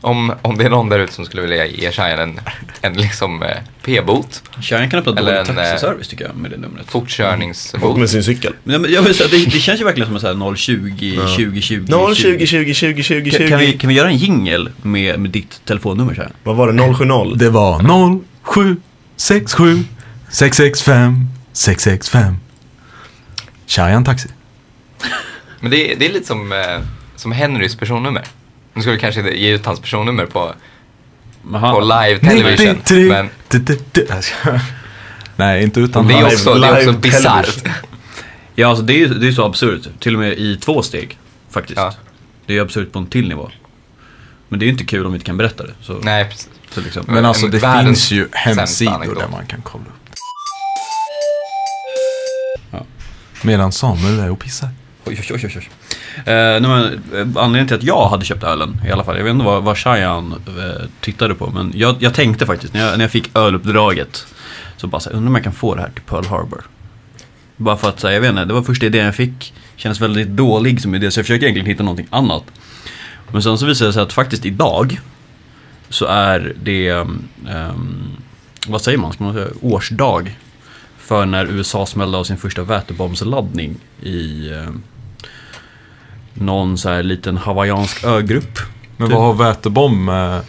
Om, 0.00 0.32
om 0.42 0.58
det 0.58 0.64
är 0.64 0.70
någon 0.70 0.88
där 0.88 0.98
ute 0.98 1.12
som 1.12 1.24
skulle 1.24 1.42
vilja 1.42 1.66
ge 1.66 1.92
tjejen 1.92 2.18
en, 2.18 2.40
en 2.80 2.92
liksom 2.92 3.42
eh, 3.42 3.48
p-bot, 3.84 4.42
Tjejen 4.60 4.90
kan 4.90 5.00
öppna 5.00 5.12
dålig 5.12 5.32
en, 5.32 5.38
eh, 5.38 5.54
taxiservice 5.54 6.08
tycker 6.08 6.24
jag 6.24 6.36
med 6.36 6.50
det 6.50 6.56
numret. 6.56 6.86
Och 6.86 6.92
fortkörningsbot. 6.92 7.98
med 7.98 8.10
sin 8.10 8.24
cykel. 8.24 8.52
Men, 8.64 8.82
men 8.82 8.92
jag 8.92 9.02
vill 9.02 9.14
säga, 9.14 9.28
det, 9.30 9.44
det 9.44 9.58
känns 9.58 9.80
ju 9.80 9.84
verkligen 9.84 10.06
som 10.06 10.14
en 10.14 10.20
sån 10.20 10.40
här 10.40 10.56
020 10.56 11.18
20 11.36 11.60
20 11.60 11.90
0, 11.90 12.14
20, 12.14 12.46
20, 12.46 12.74
20, 12.74 13.02
20, 13.02 13.30
Kan, 13.30 13.48
kan, 13.48 13.58
vi, 13.58 13.66
20. 13.66 13.78
kan 13.78 13.88
vi 13.88 13.94
göra 13.94 14.08
en 14.08 14.16
jingel 14.16 14.70
med, 14.82 15.20
med 15.20 15.30
ditt 15.30 15.60
telefonnummer 15.64 16.14
tjejen? 16.14 16.32
Vad 16.42 16.56
var 16.56 16.72
det? 16.72 16.94
070? 16.94 17.34
Det 17.36 17.50
var 17.50 17.78
0767 19.18 19.84
665 20.28 21.26
665. 21.52 22.36
Shayan 23.66 24.04
Taxi. 24.04 24.28
Men 25.60 25.70
det, 25.70 25.92
är- 25.92 25.96
det 25.96 26.06
är 26.06 26.12
lite 26.12 26.26
som, 26.26 26.52
eh, 26.52 26.58
som 27.16 27.32
Henrys 27.32 27.76
personnummer. 27.76 28.22
Nu 28.74 28.82
ska 28.82 28.90
vi 28.90 28.98
kanske 28.98 29.34
ge 29.36 29.50
ut 29.54 29.66
hans 29.66 29.80
personnummer 29.80 30.26
på, 30.26 30.54
på 31.52 31.80
live 31.80 32.18
television. 32.18 32.66
93. 32.76 33.08
Men 33.08 33.28
Du, 33.48 33.58
du, 33.58 33.78
du. 33.92 34.06
Nej, 35.36 35.62
inte 35.62 35.80
utan 35.80 36.06
det 36.06 36.14
är 36.14 36.16
live. 36.16 36.26
också, 36.34 36.54
det 36.54 36.66
är 36.66 36.78
också 36.88 36.92
bisarrt. 36.92 37.64
Ja, 38.54 38.68
alltså 38.68 38.84
det 38.84 38.92
är 38.94 38.98
ju 38.98 39.08
det 39.08 39.28
är 39.28 39.32
så 39.32 39.44
absurt. 39.44 39.88
Till 40.00 40.14
och 40.14 40.20
med 40.20 40.32
i 40.32 40.56
två 40.56 40.82
steg, 40.82 41.18
faktiskt. 41.50 41.76
Ja. 41.76 41.94
Det 42.46 42.52
är 42.52 42.54
ju 42.56 42.62
absurt 42.62 42.92
på 42.92 42.98
en 42.98 43.06
till 43.06 43.28
nivå. 43.28 43.50
Men 44.48 44.58
det 44.58 44.64
är 44.64 44.66
ju 44.66 44.72
inte 44.72 44.84
kul 44.84 45.06
om 45.06 45.12
vi 45.12 45.16
inte 45.16 45.26
kan 45.26 45.36
berätta 45.36 45.64
det. 45.66 45.72
Så, 45.82 45.92
Nej, 46.02 46.24
precis. 46.24 46.48
så 46.70 46.80
liksom. 46.80 47.04
Men 47.08 47.24
alltså 47.24 47.44
En 47.46 47.50
det 47.50 47.60
finns 47.84 48.10
ju 48.10 48.28
hemsidor 48.32 49.14
där 49.14 49.28
man 49.28 49.46
kan 49.46 49.60
kolla 49.62 49.84
upp. 49.84 50.03
Medan 53.44 53.72
Samuel 53.72 54.18
är 54.18 54.30
och 54.30 54.38
pissar. 54.38 54.68
Oj, 55.04 55.18
oj, 55.20 55.40
oj, 55.44 55.56
oj. 55.56 55.68
Eh, 56.16 56.24
nej, 56.34 56.60
men, 56.60 56.84
eh, 56.84 57.20
anledningen 57.20 57.66
till 57.66 57.76
att 57.76 57.82
jag 57.82 58.08
hade 58.08 58.24
köpt 58.24 58.42
ölen 58.42 58.80
i 58.88 58.90
alla 58.90 59.04
fall, 59.04 59.16
jag 59.16 59.24
vet 59.24 59.30
inte 59.30 59.44
vad, 59.44 59.62
vad 59.62 59.78
Shayan 59.78 60.32
eh, 60.32 60.86
tittade 61.00 61.34
på, 61.34 61.50
men 61.50 61.72
jag, 61.74 61.96
jag 62.00 62.14
tänkte 62.14 62.46
faktiskt 62.46 62.74
när 62.74 62.80
jag, 62.80 62.98
när 62.98 63.04
jag 63.04 63.10
fick 63.10 63.36
öluppdraget, 63.36 64.26
så 64.76 64.86
bara 64.86 65.00
så 65.00 65.10
här, 65.10 65.16
undrar 65.16 65.28
om 65.28 65.34
jag 65.34 65.44
kan 65.44 65.52
få 65.52 65.74
det 65.74 65.80
här 65.80 65.90
till 65.90 66.02
Pearl 66.02 66.26
Harbor. 66.26 66.64
Bara 67.56 67.76
för 67.76 67.88
att, 67.88 68.00
säga, 68.00 68.14
jag 68.14 68.20
vet 68.20 68.30
inte, 68.30 68.44
det 68.44 68.54
var 68.54 68.62
första 68.62 68.86
idén 68.86 69.04
jag 69.04 69.14
fick, 69.14 69.54
kändes 69.76 70.00
väldigt 70.00 70.28
dålig 70.28 70.82
som 70.82 70.94
idé, 70.94 71.10
så 71.10 71.18
jag 71.18 71.26
försökte 71.26 71.46
egentligen 71.46 71.66
hitta 71.66 71.82
någonting 71.82 72.08
annat. 72.10 72.44
Men 73.32 73.42
sen 73.42 73.58
så 73.58 73.66
visade 73.66 73.88
det 73.88 73.92
sig 73.92 74.02
att 74.02 74.12
faktiskt 74.12 74.46
idag, 74.46 75.00
så 75.88 76.06
är 76.06 76.52
det, 76.62 76.90
um, 76.90 77.26
vad 78.66 78.82
säger 78.82 78.98
man, 78.98 79.12
ska 79.12 79.24
man 79.24 79.34
säga, 79.34 79.48
årsdag 79.60 80.36
för 81.04 81.26
när 81.26 81.46
USA 81.46 81.86
smällde 81.86 82.18
av 82.18 82.24
sin 82.24 82.36
första 82.36 82.62
vätebombsladdning 82.62 83.76
i 84.02 84.50
eh, 84.52 84.70
någon 86.34 86.78
så 86.78 86.88
här 86.88 87.02
liten 87.02 87.36
hawaiiansk 87.36 88.04
ögrupp. 88.04 88.58
Men 88.96 89.08
Typ. 89.08 89.16
vad 89.16 89.26
har 89.26 89.34
vätebomb 89.34 90.04
med... 90.04 90.40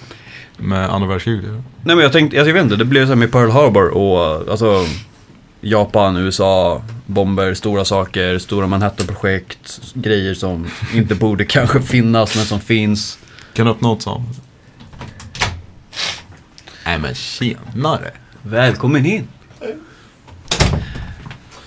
med 0.57 0.89
andra 0.89 1.07
världskriget? 1.07 1.51
Nej 1.83 1.95
men 1.95 1.99
jag 1.99 2.11
tänkte, 2.11 2.37
jag 2.37 2.45
vet 2.45 2.63
inte, 2.63 2.75
det 2.75 2.85
blev 2.85 3.05
så 3.05 3.09
här 3.09 3.15
med 3.15 3.31
Pearl 3.31 3.49
Harbor 3.49 3.87
och 3.89 4.49
alltså 4.51 4.85
Japan, 5.61 6.17
USA, 6.17 6.83
bomber, 7.05 7.53
stora 7.53 7.85
saker, 7.85 8.39
stora 8.39 8.67
Manhattan-projekt, 8.67 9.81
grejer 9.93 10.33
som 10.33 10.67
inte 10.93 11.15
borde 11.25 11.45
kanske 11.45 11.81
finnas 11.81 12.35
men 12.35 12.45
som 12.45 12.59
finns. 12.59 13.19
Kan 13.53 13.65
du 13.65 13.71
öppna 13.71 13.87
något 13.87 14.01
sånt? 14.01 14.41
Nej 16.85 16.99
men 16.99 17.15
tjenare. 17.15 18.11
Välkommen 18.41 19.05
in! 19.05 19.27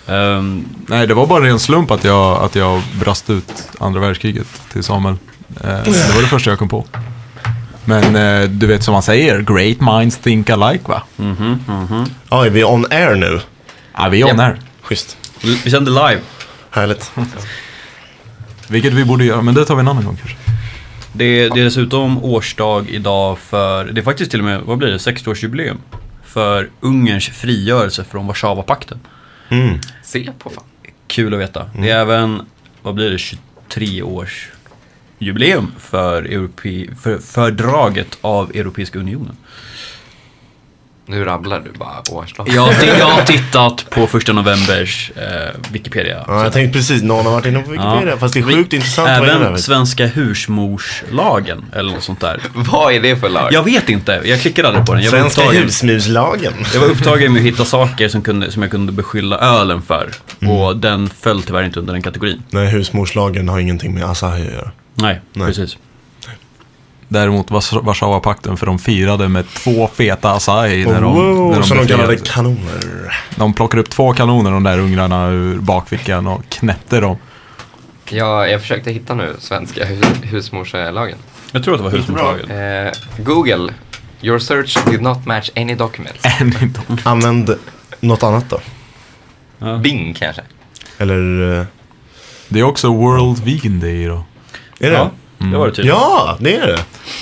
Ehm, 0.09 0.65
Nej, 0.87 1.07
det 1.07 1.15
var 1.15 1.27
bara 1.27 1.49
en 1.49 1.59
slump 1.59 1.91
att 1.91 2.05
jag, 2.05 2.43
att 2.43 2.55
jag 2.55 2.83
brast 3.01 3.31
ut 3.31 3.53
andra 3.79 4.01
världskriget 4.01 4.47
till 4.73 4.83
Samuel. 4.85 5.17
Eh, 5.65 5.69
det 5.69 6.15
var 6.15 6.23
det 6.23 6.29
första 6.29 6.51
jag 6.51 6.59
kom 6.59 6.69
på. 6.69 6.87
Men 7.85 8.17
eh, 8.17 8.49
du 8.51 8.67
vet 8.67 8.83
som 8.85 8.93
man 8.93 9.03
säger, 9.03 9.41
great 9.43 9.81
minds 9.99 10.19
think 10.19 10.51
alike 10.51 10.85
va? 10.89 11.03
Ja, 12.31 12.47
är 12.47 12.51
vi 12.51 12.65
on 12.65 12.87
air 12.91 13.15
nu? 13.15 13.41
Ja, 13.95 14.09
vi 14.09 14.21
är 14.21 14.25
on 14.25 14.29
Japp. 14.29 14.39
här. 14.41 14.61
Schysst. 14.83 15.17
vi 15.65 15.71
kände 15.71 15.91
live. 15.91 16.21
Härligt. 16.71 17.13
Vilket 18.69 18.93
vi 18.93 19.05
borde 19.05 19.25
göra, 19.25 19.43
men 19.43 19.55
det 19.55 19.65
tar 19.65 19.75
vi 19.75 19.81
en 19.81 19.89
annan 19.89 20.05
gång 20.05 20.17
kanske. 20.17 20.37
Det, 21.13 21.49
det 21.49 21.61
är 21.61 21.65
dessutom 21.65 22.25
årsdag 22.25 22.87
idag 22.89 23.39
för, 23.39 23.85
det 23.85 24.01
är 24.01 24.03
faktiskt 24.05 24.31
till 24.31 24.41
och 24.41 24.47
med, 24.47 24.61
vad 24.61 24.79
blir 24.79 24.89
det, 24.89 24.97
60-årsjubileum. 24.97 25.77
För 26.25 26.69
Ungerns 26.81 27.27
frigörelse 27.29 28.05
från 28.11 28.27
Warszawapakten. 28.27 29.01
Mm. 29.49 29.79
Se 30.03 30.31
på 30.39 30.51
fan. 30.51 30.65
Kul 31.07 31.35
att 31.35 31.41
veta. 31.41 31.71
Det 31.79 31.91
är 31.91 32.01
även, 32.01 32.43
vad 32.83 32.95
blir 32.95 33.11
det, 33.11 33.19
23 33.19 34.03
års 34.03 34.51
jubileum 35.19 35.73
för, 35.79 36.23
Europe, 36.23 36.95
för 37.03 37.19
fördraget 37.19 38.19
av 38.21 38.51
Europeiska 38.51 38.99
Unionen. 38.99 39.37
Nu 41.11 41.25
rabblar 41.25 41.61
du 41.61 41.73
bara 41.79 42.03
årslag. 42.11 42.49
Jag, 42.49 42.75
jag 42.99 43.07
har 43.07 43.23
tittat 43.27 43.91
på 43.91 44.07
första 44.07 44.33
novembers 44.33 45.13
eh, 45.17 45.23
Wikipedia. 45.73 46.25
Ja, 46.27 46.43
jag 46.45 46.53
tänkte 46.53 46.79
precis, 46.79 47.03
någon 47.03 47.25
har 47.27 47.33
varit 47.33 47.47
inne 47.47 47.61
på 47.61 47.71
Wikipedia. 47.71 48.17
Fast 48.17 48.35
det 48.35 48.41
är 48.41 48.45
sjukt 48.45 48.73
intressant 48.73 49.09
det 49.09 49.27
där. 49.27 49.37
Även 49.41 49.59
svenska 49.59 50.07
husmorslagen 50.07 51.65
eller 51.73 51.93
något 51.93 52.03
sånt 52.03 52.21
där. 52.21 52.41
Vad 52.55 52.93
är 52.93 53.01
det 53.01 53.17
för 53.17 53.29
lag? 53.29 53.53
Jag 53.53 53.63
vet 53.63 53.89
inte, 53.89 54.21
jag 54.25 54.41
klickade 54.41 54.69
aldrig 54.69 54.87
på 54.87 54.95
den. 54.95 55.03
Jag 55.03 55.11
Svenska 55.11 55.41
upptagen, 55.41 55.63
husmuslagen. 55.63 56.53
jag 56.75 56.81
var 56.81 56.89
upptagen 56.89 57.33
med 57.33 57.41
att 57.41 57.47
hitta 57.47 57.65
saker 57.79 58.09
som, 58.09 58.23
kunde, 58.23 58.51
som 58.51 58.63
jag 58.63 58.71
kunde 58.71 58.93
beskylla 58.93 59.39
ölen 59.39 59.83
för. 59.83 60.11
Mm. 60.41 60.55
Och 60.55 60.77
den 60.77 61.11
föll 61.21 61.43
tyvärr 61.43 61.63
inte 61.63 61.81
under 61.81 61.93
den 61.93 62.03
kategorin. 62.03 62.43
Nej, 62.51 62.67
husmorslagen 62.67 63.49
har 63.49 63.59
ingenting 63.59 63.95
med 63.95 64.05
Asahi 64.05 64.47
att 64.47 64.53
göra. 64.53 64.71
Nej, 64.95 65.21
Nej. 65.33 65.47
precis. 65.47 65.77
Däremot 67.09 67.51
Wars- 67.51 67.83
Warszawapakten, 67.85 68.57
för 68.57 68.67
de 68.67 68.79
firade 68.79 69.29
med 69.29 69.49
två 69.49 69.89
feta 69.95 70.31
Asahi 70.33 70.87
när 70.87 71.01
de, 71.01 71.15
wow, 71.15 71.51
när 71.51 71.59
de 71.61 71.65
som 71.67 71.77
de 71.77 71.87
kallade 71.87 72.17
kanoner. 72.17 73.17
De 73.37 73.55
plockade 73.55 73.81
upp 73.83 73.91
två 73.91 74.13
kanoner, 74.13 74.51
de 74.51 74.63
där 74.63 74.79
ungrarna, 74.79 75.29
ur 75.29 75.59
bakfickan 75.59 76.27
och 76.27 76.43
knäppte 76.49 77.01
dem. 77.01 77.17
Ja, 78.11 78.47
jag 78.47 78.61
försökte 78.61 78.91
hitta 78.91 79.15
nu 79.15 79.35
svenska 79.39 79.85
hu- 79.85 80.25
husmorslagen. 80.27 81.19
Jag 81.53 81.65
tror 81.65 81.75
att 81.75 81.81
det 81.81 81.85
var 81.85 81.91
husmorslagen. 81.91 82.51
Eh, 82.87 82.93
Google, 83.25 83.73
your 84.23 84.39
search 84.39 84.79
did 84.91 85.03
not 85.03 85.27
match 85.27 85.51
any 85.57 85.75
documents. 85.75 86.25
Än 86.41 86.55
inte. 86.63 86.81
Använd 87.03 87.55
något 88.01 88.23
annat 88.23 88.45
då. 88.51 88.61
Bing 89.79 90.15
kanske. 90.15 90.43
Eller, 90.99 91.59
eh, 91.61 91.65
Det 92.49 92.61
är 92.61 92.65
också 92.65 92.89
World 92.95 93.45
Vegan 93.45 93.81
Day 93.81 94.03
idag. 94.03 94.23
är 94.81 94.91
det? 94.91 94.97
Ja, 94.97 95.11
det 95.39 95.57
var 95.59 95.67
det 95.67 95.75
typ. 95.75 95.85
Ja, 95.87 96.37
det 96.41 96.57
är 96.57 96.67
det. 96.67 96.79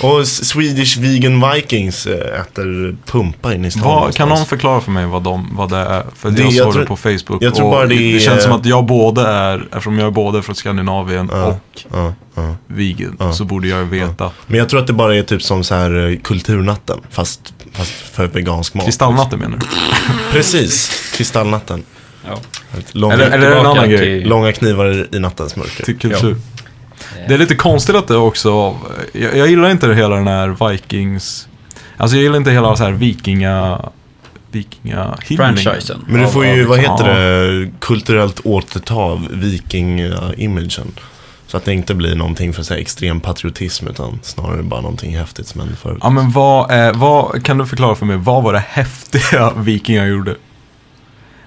Och 0.07 0.27
Swedish 0.27 0.97
Vegan 0.99 1.51
Vikings 1.53 2.07
eh, 2.07 2.39
äter 2.41 2.95
pumpa 3.05 3.53
in 3.53 3.65
i 3.65 3.71
stan. 3.71 3.83
Vad, 3.83 4.15
kan 4.15 4.29
någon 4.29 4.45
förklara 4.45 4.81
för 4.81 4.91
mig 4.91 5.05
vad, 5.05 5.23
de, 5.23 5.49
vad 5.57 5.69
det 5.69 5.77
är? 5.77 6.05
För 6.15 6.31
Det- 6.31 6.41
jag 6.41 6.51
jag 6.51 6.63
såg 6.63 6.73
tror- 6.73 6.81
det 6.81 6.87
på 6.87 6.95
Facebook. 6.95 7.43
jag 7.43 7.55
tror 7.55 7.65
och 7.65 7.71
bara 7.71 7.85
det 7.85 7.95
det 8.13 8.19
känns 8.19 8.43
som 8.43 8.51
att 8.51 8.65
jag 8.65 8.85
både 8.85 9.21
är, 9.21 9.57
eftersom 9.71 9.99
jag 9.99 10.07
är 10.07 10.11
både 10.11 10.41
från 10.41 10.55
Skandinavien 10.55 11.29
Ja, 11.33 11.45
och 11.45 11.83
ja, 11.93 12.13
ja. 12.35 12.55
vegan, 12.67 13.15
Ja. 13.19 13.33
så 13.33 13.45
borde 13.45 13.67
jag 13.67 13.83
veta. 13.85 14.31
Men 14.47 14.59
jag 14.59 14.69
tror 14.69 14.79
att 14.79 14.87
det 14.87 14.93
bara 14.93 15.15
är 15.15 15.23
typ 15.23 15.41
som 15.43 15.63
så 15.63 15.75
här 15.75 16.09
eh, 16.11 16.17
kulturnatten, 16.19 16.99
fast, 17.11 17.53
fast 17.71 17.91
för 17.91 18.27
vegansk 18.27 18.73
mat. 18.73 18.85
Kristallnatten 18.85 19.39
menar 19.39 19.57
du? 19.57 19.65
Precis, 20.31 20.91
kristallnatten. 21.17 21.83
Ja. 22.27 22.37
Långa, 22.91 23.13
Eller, 23.13 23.29
eller 23.31 23.51
en 23.51 23.65
annan 23.65 23.89
grej? 23.89 24.23
långa 24.25 24.51
knivar 24.51 25.07
i 25.15 25.19
nattens 25.19 25.55
mörker. 25.55 25.83
Till 25.83 25.97
kultur. 25.99 26.35
Det 27.27 27.33
är 27.33 27.37
lite 27.37 27.55
konstigt 27.55 27.95
att 27.95 28.07
det 28.07 28.17
också, 28.17 28.75
jag, 29.13 29.37
jag 29.37 29.47
gillar 29.47 29.69
inte 29.69 29.93
hela 29.93 30.15
den 30.15 30.27
här 30.27 30.69
Vikings, 30.69 31.47
alltså 31.97 32.17
jag 32.17 32.23
gillar 32.23 32.37
inte 32.37 32.51
hela 32.51 32.75
så 32.75 32.83
här 32.83 32.91
vikinga, 32.91 33.81
vikinga 34.51 35.17
Franchisen. 35.37 36.05
Men 36.07 36.21
du 36.21 36.27
får 36.27 36.45
ju, 36.45 36.65
vad 36.65 36.79
heter 36.79 37.03
det, 37.03 37.71
kulturellt 37.79 38.39
återta 38.43 38.93
av 38.93 39.27
viking-imagen. 39.31 40.87
Så 41.47 41.57
att 41.57 41.65
det 41.65 41.73
inte 41.73 41.93
blir 41.93 42.15
någonting 42.15 42.53
för 42.53 42.63
så 42.63 42.73
här 42.73 42.81
extrem 42.81 43.19
patriotism 43.19 43.87
utan 43.87 44.19
snarare 44.23 44.63
bara 44.63 44.81
någonting 44.81 45.17
häftigt 45.17 45.47
som 45.47 45.61
hände 45.61 45.75
förut. 45.75 45.99
Ja 46.01 46.09
men 46.09 46.31
vad, 46.31 46.71
är, 46.71 46.93
vad, 46.93 47.45
kan 47.45 47.57
du 47.57 47.65
förklara 47.65 47.95
för 47.95 48.05
mig, 48.05 48.17
vad 48.17 48.43
var 48.43 48.53
det 48.53 48.63
häftiga 48.69 49.51
vikingar 49.57 50.05
gjorde? 50.05 50.35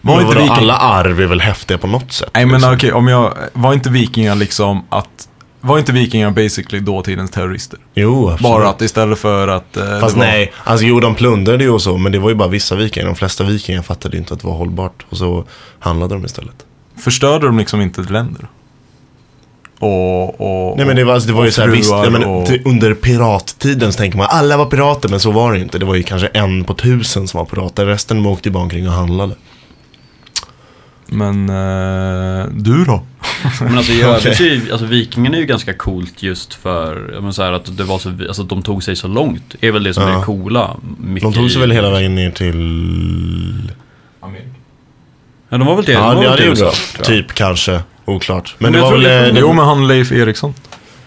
Var 0.00 0.16
Men 0.16 0.24
inte 0.24 0.38
vadå, 0.38 0.40
viking... 0.40 0.56
alla 0.56 0.76
arv 0.76 1.20
är 1.20 1.26
väl 1.26 1.40
häftiga 1.40 1.78
på 1.78 1.86
något 1.86 2.12
sätt? 2.12 2.30
Nej 2.34 2.46
men 2.46 2.54
liksom. 2.54 2.74
okej, 2.74 2.92
om 2.92 3.08
jag, 3.08 3.34
var 3.52 3.72
inte 3.72 3.90
vikingar 3.90 4.34
liksom 4.34 4.84
att, 4.88 5.28
var 5.60 5.78
inte 5.78 5.92
vikingar 5.92 6.30
basically 6.30 6.80
dåtidens 6.80 7.30
terrorister? 7.30 7.78
Jo, 7.94 8.28
absolut. 8.30 8.42
Bara 8.42 8.68
att 8.68 8.82
istället 8.82 9.18
för 9.18 9.48
att... 9.48 9.76
Eh, 9.76 10.00
Fast 10.00 10.16
var, 10.16 10.24
nej, 10.24 10.52
alltså 10.64 10.86
jo 10.86 11.00
de 11.00 11.14
plundrade 11.14 11.64
ju 11.64 11.70
och 11.70 11.82
så, 11.82 11.98
men 11.98 12.12
det 12.12 12.18
var 12.18 12.28
ju 12.28 12.34
bara 12.34 12.48
vissa 12.48 12.74
vikingar. 12.76 13.06
De 13.06 13.14
flesta 13.16 13.44
vikingar 13.44 13.82
fattade 13.82 14.16
inte 14.16 14.34
att 14.34 14.40
det 14.40 14.46
var 14.46 14.54
hållbart. 14.54 15.06
Och 15.08 15.16
så 15.16 15.44
handlade 15.78 16.14
de 16.14 16.24
istället. 16.24 16.54
Förstörde 16.96 17.46
de 17.46 17.58
liksom 17.58 17.80
inte 17.80 18.00
länder? 18.02 18.46
Och, 19.78 20.40
och, 20.40 20.76
Nej 20.76 20.86
men 20.86 20.96
det 20.96 21.04
var, 21.04 21.14
alltså, 21.14 21.26
det 21.28 21.32
var 21.34 21.42
ju 21.42 21.48
och 21.48 21.54
så 21.54 21.60
här, 21.60 21.68
visst, 21.68 21.90
ja, 21.90 22.10
men, 22.10 22.24
och- 22.24 22.48
under 22.64 22.94
pirattiden 22.94 23.92
så 23.92 23.96
tänker 23.96 24.18
man 24.18 24.26
alla 24.30 24.56
var 24.56 24.66
pirater, 24.66 25.08
men 25.08 25.20
så 25.20 25.30
var 25.30 25.52
det 25.52 25.60
inte. 25.60 25.78
Det 25.78 25.84
var 25.86 25.94
ju 25.94 26.02
kanske 26.02 26.26
en 26.26 26.64
på 26.64 26.74
tusen 26.74 27.28
som 27.28 27.38
var 27.38 27.44
pirater. 27.44 27.86
Resten 27.86 28.26
åkte 28.26 28.48
ju 28.48 28.52
bara 28.52 28.62
omkring 28.62 28.88
och 28.88 28.94
handlade. 28.94 29.34
Men 31.06 31.48
eh, 31.48 32.46
du 32.52 32.84
då? 32.84 33.02
Men 33.60 33.76
alltså, 33.78 33.92
i 33.92 34.02
övrigt 34.02 34.40
är 34.40 34.44
ju- 34.44 34.72
alltså 34.72 34.86
vikingarna 34.86 35.36
är 35.36 35.40
ju 35.40 35.46
ganska 35.46 35.74
coolt 35.74 36.22
just 36.22 36.54
för, 36.54 36.94
menar 37.14 37.32
så 37.32 37.42
här, 37.42 37.52
att 37.52 37.76
det 37.76 37.84
var 37.84 37.98
så, 37.98 38.08
alltså 38.08 38.42
de 38.42 38.62
tog 38.62 38.82
sig 38.84 38.96
så 38.96 39.08
långt. 39.08 39.54
är 39.60 39.70
väl 39.72 39.82
det 39.84 39.94
som 39.94 40.02
är 40.04 40.10
Ja. 40.12 40.18
det 40.18 40.24
coola. 40.24 40.76
mycket 40.98 41.22
De 41.22 41.32
tog 41.40 41.50
sig 41.50 41.58
i- 41.58 41.60
väl 41.60 41.70
hela 41.70 41.90
vägen 41.90 42.14
ner 42.14 42.30
till... 42.30 43.70
Ja, 45.52 45.58
de 45.58 45.66
var 45.66 45.76
väl 45.76 45.84
till, 45.84 45.94
de 45.94 46.00
Ja, 46.00 46.14
var 46.14 46.24
ja 46.24 46.36
det 46.36 46.44
gjorde 46.44 46.60
de. 46.98 47.02
Typ 47.04 47.32
kanske. 47.34 47.80
Oklart. 48.04 48.54
Men 48.58 48.72
Men, 48.72 48.80
det, 48.80 48.84
var 48.86 48.92
väl, 48.92 49.02
det 49.02 49.12
är 49.12 49.28
eh, 49.28 49.34
det, 49.34 49.40
Jo 49.40 49.52
men 49.52 49.64
han 49.64 49.88
Leif 49.88 50.12
Eriksson. 50.12 50.54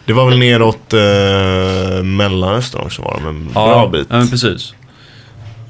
det 0.05 0.13
var 0.13 0.29
väl 0.29 0.39
neråt 0.39 0.93
eh, 0.93 2.03
Mellanöstern 2.03 2.81
också 2.81 3.01
var 3.01 3.19
de 3.23 3.27
en 3.27 3.49
Ja, 3.55 3.67
bra 3.67 3.87
bit. 3.89 4.07
Ja, 4.09 4.17
men 4.17 4.27
precis. 4.29 4.73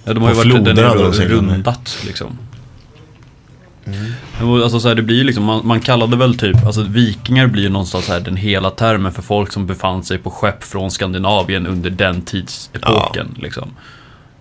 Ja, 0.06 0.14
de 0.14 0.24
har 0.24 0.30
ju 0.30 0.32
Och 0.32 0.38
varit 0.38 0.66
den 0.66 0.78
är 0.78 0.96
de 0.96 1.06
ju 1.08 1.14
seglat 1.14 1.44
med. 1.44 1.54
rundat 1.54 1.98
liksom. 2.06 2.38
Men 4.40 4.64
Alltså 4.64 4.80
så 4.80 4.88
här, 4.88 4.96
det 4.96 5.02
blir 5.02 5.16
ju 5.18 5.24
liksom, 5.24 5.44
man, 5.44 5.68
man 5.68 5.80
kallade 5.82 6.18
väl 6.18 6.38
typ, 6.38 6.66
alltså 6.66 6.82
vikingar 6.82 7.48
blir 7.48 7.64
ju 7.64 7.70
någonstans 7.70 8.08
här 8.08 8.20
den 8.20 8.36
hela 8.38 8.70
termen 8.70 9.12
för 9.12 9.22
folk 9.22 9.52
som 9.52 9.66
befann 9.68 10.04
sig 10.04 10.18
på 10.18 10.30
skepp 10.30 10.64
från 10.64 10.92
Skandinavien 10.92 11.68
under 11.68 11.90
den 11.90 12.22
tidsepoken. 12.22 13.36
Liksom. 13.42 13.70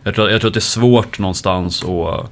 Jag, 0.03 0.15
tror, 0.15 0.31
jag 0.31 0.41
tror 0.41 0.49
att 0.49 0.55
det 0.55 0.59
är 0.59 0.61
svårt 0.61 1.19
någonstans 1.19 1.83
att 1.83 2.31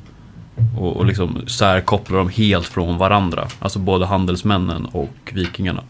och, 0.78 0.96
och 0.96 1.06
liksom 1.06 1.42
särkoppla 1.46 2.16
dem 2.16 2.28
helt 2.28 2.66
från 2.66 2.98
varandra. 2.98 3.48
Alltså 3.58 3.78
både 3.78 4.06
handelsmännen 4.06 4.84
och 4.86 5.14
vikingarna. 5.32 5.82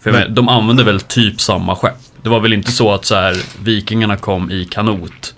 För 0.00 0.12
Men- 0.12 0.34
de 0.34 0.48
använde 0.48 0.84
väl 0.84 1.00
typ 1.00 1.40
samma 1.40 1.76
skepp. 1.76 1.98
Det 2.22 2.28
var 2.28 2.40
väl 2.40 2.52
inte 2.52 2.72
så 2.72 2.94
att 2.94 3.04
så 3.04 3.14
här, 3.14 3.36
vikingarna 3.62 4.16
kom 4.16 4.50
i 4.50 4.64
kanot. 4.64 5.34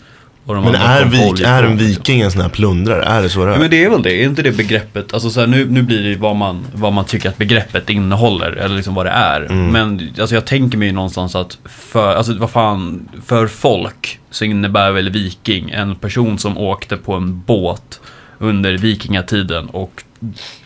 Och 0.48 0.54
de 0.54 0.64
Men 0.64 0.74
är, 0.74 1.04
vik, 1.04 1.40
är 1.40 1.62
en 1.62 1.76
viking 1.76 2.20
en 2.20 2.30
sån 2.30 2.40
här 2.40 2.48
plundrare? 2.48 3.04
Är 3.04 3.22
det 3.22 3.28
så 3.28 3.44
det 3.44 3.50
är? 3.50 3.52
Ja, 3.52 3.58
men 3.58 3.70
det 3.70 3.84
är 3.84 3.90
väl 3.90 4.02
det, 4.02 4.22
är 4.22 4.24
inte 4.24 4.42
det 4.42 4.52
begreppet, 4.52 5.14
alltså 5.14 5.30
så 5.30 5.40
här, 5.40 5.46
nu, 5.46 5.70
nu 5.70 5.82
blir 5.82 6.02
det 6.02 6.08
ju 6.08 6.14
vad 6.14 6.36
man, 6.36 6.66
vad 6.74 6.92
man 6.92 7.04
tycker 7.04 7.28
att 7.28 7.38
begreppet 7.38 7.90
innehåller, 7.90 8.52
eller 8.52 8.76
liksom 8.76 8.94
vad 8.94 9.06
det 9.06 9.10
är. 9.10 9.40
Mm. 9.40 9.66
Men 9.66 10.12
alltså 10.20 10.34
jag 10.34 10.44
tänker 10.44 10.78
mig 10.78 10.88
ju 10.88 10.94
någonstans 10.94 11.34
att 11.34 11.58
för, 11.64 12.14
alltså 12.14 12.34
vad 12.34 12.50
fan, 12.50 13.08
för 13.26 13.46
folk 13.46 14.20
så 14.30 14.44
innebär 14.44 14.90
väl 14.90 15.10
viking 15.10 15.70
en 15.70 15.96
person 15.96 16.38
som 16.38 16.58
åkte 16.58 16.96
på 16.96 17.14
en 17.14 17.40
båt 17.40 18.00
under 18.38 18.72
vikingatiden 18.72 19.66
och 19.66 20.02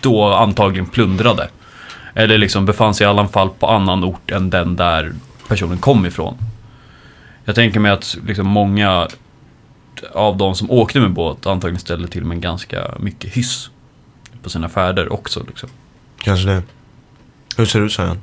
då 0.01 0.33
antagligen 0.33 0.87
plundrade. 0.87 1.49
Eller 2.14 2.38
liksom 2.38 2.66
befann 2.66 2.95
sig 2.95 3.05
i 3.05 3.11
alla 3.11 3.29
fall 3.29 3.49
på 3.49 3.66
annan 3.66 4.05
ort 4.05 4.31
än 4.31 4.51
den 4.51 4.77
där 4.77 5.12
personen 5.49 5.79
kom 5.79 6.07
ifrån. 6.07 6.37
Jag 7.45 7.55
tänker 7.55 7.81
mig 7.81 7.92
att 7.92 8.18
liksom 8.27 8.47
många 8.47 9.09
av 10.12 10.37
de 10.37 10.55
som 10.55 10.71
åkte 10.71 11.01
med 11.01 11.12
båt 11.12 11.47
antagligen 11.47 11.81
ställde 11.81 12.09
till 12.09 12.25
med 12.25 12.41
ganska 12.41 12.95
mycket 12.99 13.33
hyss 13.33 13.71
på 14.43 14.51
sina 14.51 14.69
färder 14.69 15.12
också. 15.12 15.45
Liksom. 15.49 15.69
Kanske 16.23 16.49
det. 16.49 16.62
Hur 17.57 17.65
ser 17.65 17.81
det 17.81 17.87
ut 17.87 17.93
så 17.93 18.03
här? 18.03 18.17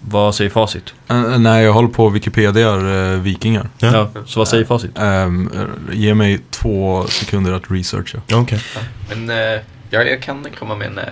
Vad 0.00 0.34
säger 0.34 0.50
facit? 0.50 0.94
Eh, 1.08 1.38
nej, 1.38 1.64
jag 1.64 1.72
håller 1.72 1.88
på 1.88 2.08
Wikipedia 2.08 2.76
uh, 2.76 3.20
vikingar. 3.20 3.68
Ja. 3.78 4.08
Så 4.26 4.40
vad 4.40 4.48
säger 4.48 4.64
facit? 4.64 4.98
Um, 4.98 5.50
ge 5.92 6.14
mig 6.14 6.40
två 6.50 7.04
sekunder 7.06 7.52
att 7.52 7.70
researcha. 7.70 8.18
Okej. 8.32 8.60
Men 9.08 9.30
eh, 9.30 9.60
jag, 9.90 10.10
jag 10.10 10.22
kan 10.22 10.46
komma 10.58 10.74
med 10.74 10.86
en, 10.86 10.98
eh, 10.98 11.04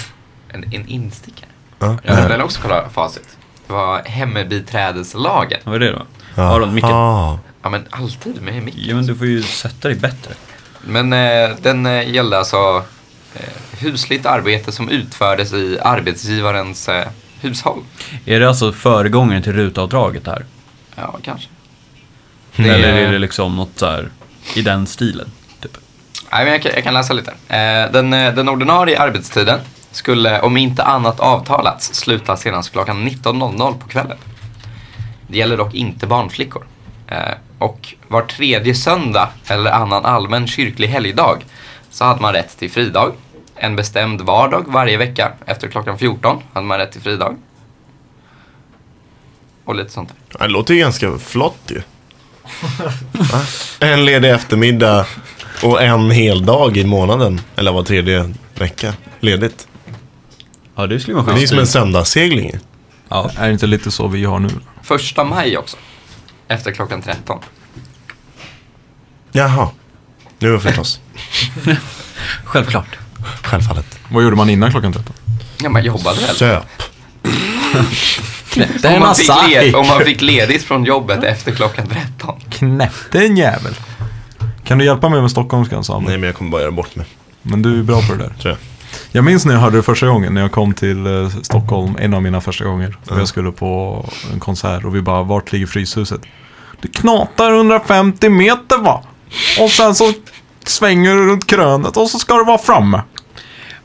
en, 0.49 0.65
en 0.75 0.89
instickare. 0.89 1.51
Ja. 1.79 1.99
Jag 2.03 2.29
vill 2.29 2.41
också 2.41 2.61
kolla 2.63 2.89
facit. 2.89 3.39
Det 3.67 3.73
var 3.73 4.03
hembiträdeslagen. 4.05 5.61
Vad 5.65 5.75
är 5.75 5.79
det 5.79 5.93
då? 5.93 6.03
Har 6.43 6.61
du 6.61 6.67
en 6.67 6.75
micken? 6.75 6.91
Ah. 6.93 7.39
Ja 7.63 7.69
men 7.69 7.85
alltid 7.91 8.43
med 8.43 8.63
mick. 8.63 8.75
Ja 8.77 8.95
men 8.95 9.07
du 9.07 9.15
får 9.17 9.27
ju 9.27 9.43
sätta 9.43 9.89
dig 9.89 9.97
bättre. 9.97 10.35
Men 10.81 11.13
eh, 11.13 11.57
den 11.63 11.87
eh, 11.87 12.11
gällde 12.11 12.39
alltså 12.39 12.85
eh, 13.35 13.79
husligt 13.79 14.27
arbete 14.27 14.73
som 14.73 14.89
utfördes 14.89 15.53
i 15.53 15.79
arbetsgivarens 15.81 16.89
eh, 16.89 17.09
hushåll. 17.41 17.83
Är 18.25 18.41
det 18.41 18.49
alltså 18.49 18.73
föregångaren 18.73 19.43
till 19.43 19.53
rutavdraget 19.53 20.27
här? 20.27 20.45
Ja, 20.95 21.19
kanske. 21.23 21.49
Eller 22.57 22.93
är 22.93 23.13
det 23.13 23.19
liksom 23.19 23.57
något 23.57 23.79
så 23.79 23.87
här 23.87 24.11
i 24.55 24.63
den 24.63 24.87
stilen? 24.87 25.31
Typ? 25.61 25.79
Nej, 26.33 26.45
men 26.45 26.53
jag, 26.53 26.63
kan, 26.63 26.73
jag 26.75 26.85
kan 26.85 26.95
läsa 26.95 27.13
lite. 27.13 27.31
Eh, 27.31 27.93
den, 27.93 28.13
eh, 28.13 28.35
den 28.35 28.49
ordinarie 28.49 29.01
arbetstiden 29.01 29.61
skulle, 29.91 30.41
om 30.41 30.57
inte 30.57 30.83
annat 30.83 31.21
avtalats, 31.21 31.95
sluta 31.95 32.37
senast 32.37 32.73
klockan 32.73 33.09
19.00 33.09 33.79
på 33.79 33.89
kvällen. 33.89 34.19
Det 35.29 35.39
gäller 35.39 35.57
dock 35.57 35.75
inte 35.75 36.07
barnflickor. 36.07 36.67
Eh, 37.09 37.19
och 37.63 37.95
var 38.09 38.23
tredje 38.23 38.75
söndag 38.75 39.29
eller 39.47 39.71
annan 39.71 40.05
allmän 40.05 40.47
kyrklig 40.47 40.89
helgdag 40.89 41.45
så 41.91 42.05
hade 42.05 42.21
man 42.21 42.33
rätt 42.33 42.59
till 42.59 42.71
fridag. 42.71 43.13
En 43.57 43.77
bestämd 43.77 44.21
vardag 44.21 44.65
varje 44.67 44.97
vecka 44.97 45.33
efter 45.47 45.69
klockan 45.69 45.99
14 45.99 46.43
hade 46.53 46.67
man 46.67 46.79
rätt 46.79 46.93
till 46.93 47.01
fridag. 47.01 47.37
Och 49.65 49.75
lite 49.75 49.91
sånt 49.91 50.09
där. 50.09 50.39
Det 50.39 50.49
låter 50.49 50.75
ju 50.75 50.81
ganska 50.81 51.19
flott 51.19 51.61
ju. 51.69 51.83
En 53.81 54.05
ledig 54.05 54.31
eftermiddag 54.31 55.07
och 55.63 55.83
en 55.83 56.11
hel 56.11 56.47
dag 56.47 56.77
i 56.77 56.85
månaden. 56.85 57.41
Eller 57.57 57.73
var 57.73 57.83
tredje 57.83 58.35
vecka 58.55 58.95
ledigt. 59.21 59.69
Ja 60.75 60.87
det 60.87 61.01
skulle 61.01 61.17
man 61.17 61.27
Det 61.27 61.43
är 61.43 61.47
som 61.47 61.59
en 61.59 61.67
söndagssegling. 61.67 62.53
Ja. 63.09 63.31
Är 63.37 63.47
det 63.47 63.53
inte 63.53 63.67
lite 63.67 63.91
så 63.91 64.09
vi 64.09 64.25
har 64.25 64.39
nu? 64.39 64.49
Första 64.83 65.25
maj 65.25 65.59
också. 65.59 65.77
Efter 66.53 66.73
klockan 66.73 67.03
13. 67.03 67.39
Jaha. 69.33 69.69
Nu 70.39 70.59
förstås. 70.59 71.01
Självklart. 72.45 72.99
Självfallet. 73.43 73.99
Vad 74.11 74.25
gjorde 74.25 74.37
man 74.37 74.51
innan 74.51 74.71
klockan 74.71 74.93
13? 74.93 75.15
Ja, 75.63 75.69
man 75.71 75.85
jobbade 75.85 76.21
väl? 76.21 76.35
Söp. 76.35 76.65
Knäppte 78.51 78.89
Om 78.89 79.01
man, 79.01 79.15
fick 79.15 79.29
led, 79.49 79.75
om 79.75 79.87
man 79.87 80.05
fick 80.05 80.21
ledigt 80.21 80.63
från 80.63 80.85
jobbet 80.85 81.25
efter 81.25 81.53
klockan 81.53 81.87
13. 81.87 82.41
Knäppte 82.51 83.19
en 83.19 83.37
jävel. 83.37 83.75
Kan 84.65 84.79
du 84.79 84.85
hjälpa 84.85 85.09
mig 85.09 85.21
med 85.21 85.31
stockholmskan 85.31 85.85
Samuel? 85.85 86.09
Nej 86.09 86.19
men 86.19 86.27
jag 86.27 86.37
kommer 86.37 86.51
bara 86.51 86.61
göra 86.61 86.71
bort 86.73 86.97
mig. 86.97 87.07
Men 87.43 87.63
du 87.63 87.79
är 87.79 87.83
bra 87.83 88.03
på 88.03 88.13
det 88.13 88.19
där. 88.19 88.35
Tror 88.41 88.51
jag. 88.51 88.59
Jag 89.13 89.25
minns 89.25 89.45
när 89.45 89.53
jag 89.53 89.61
hörde 89.61 89.77
det 89.77 89.83
första 89.83 90.07
gången 90.07 90.35
när 90.35 90.41
jag 90.41 90.53
kom 90.53 90.75
till 90.75 91.07
eh, 91.07 91.29
Stockholm, 91.43 91.97
en 92.01 92.15
av 92.15 92.23
mina 92.23 92.41
första 92.41 92.65
gånger. 92.65 92.97
Ja. 93.09 93.19
jag 93.19 93.29
skulle 93.29 93.53
på 93.53 94.05
en 94.33 94.41
konsert 94.41 94.85
och 94.85 94.95
vi 94.95 95.03
bara, 95.03 95.23
vart 95.23 95.53
ligger 95.53 95.67
Fryshuset? 95.67 96.21
Det 96.83 96.89
knatar 96.89 97.53
150 97.53 98.29
meter 98.29 98.79
va? 98.79 99.03
Och 99.61 99.71
sen 99.71 99.95
så 99.95 100.13
svänger 100.67 101.15
du 101.15 101.29
runt 101.29 101.47
krönet 101.47 101.97
och 101.97 102.11
så 102.11 102.19
ska 102.19 102.37
du 102.37 102.45
vara 102.45 102.59
framme. 102.59 103.03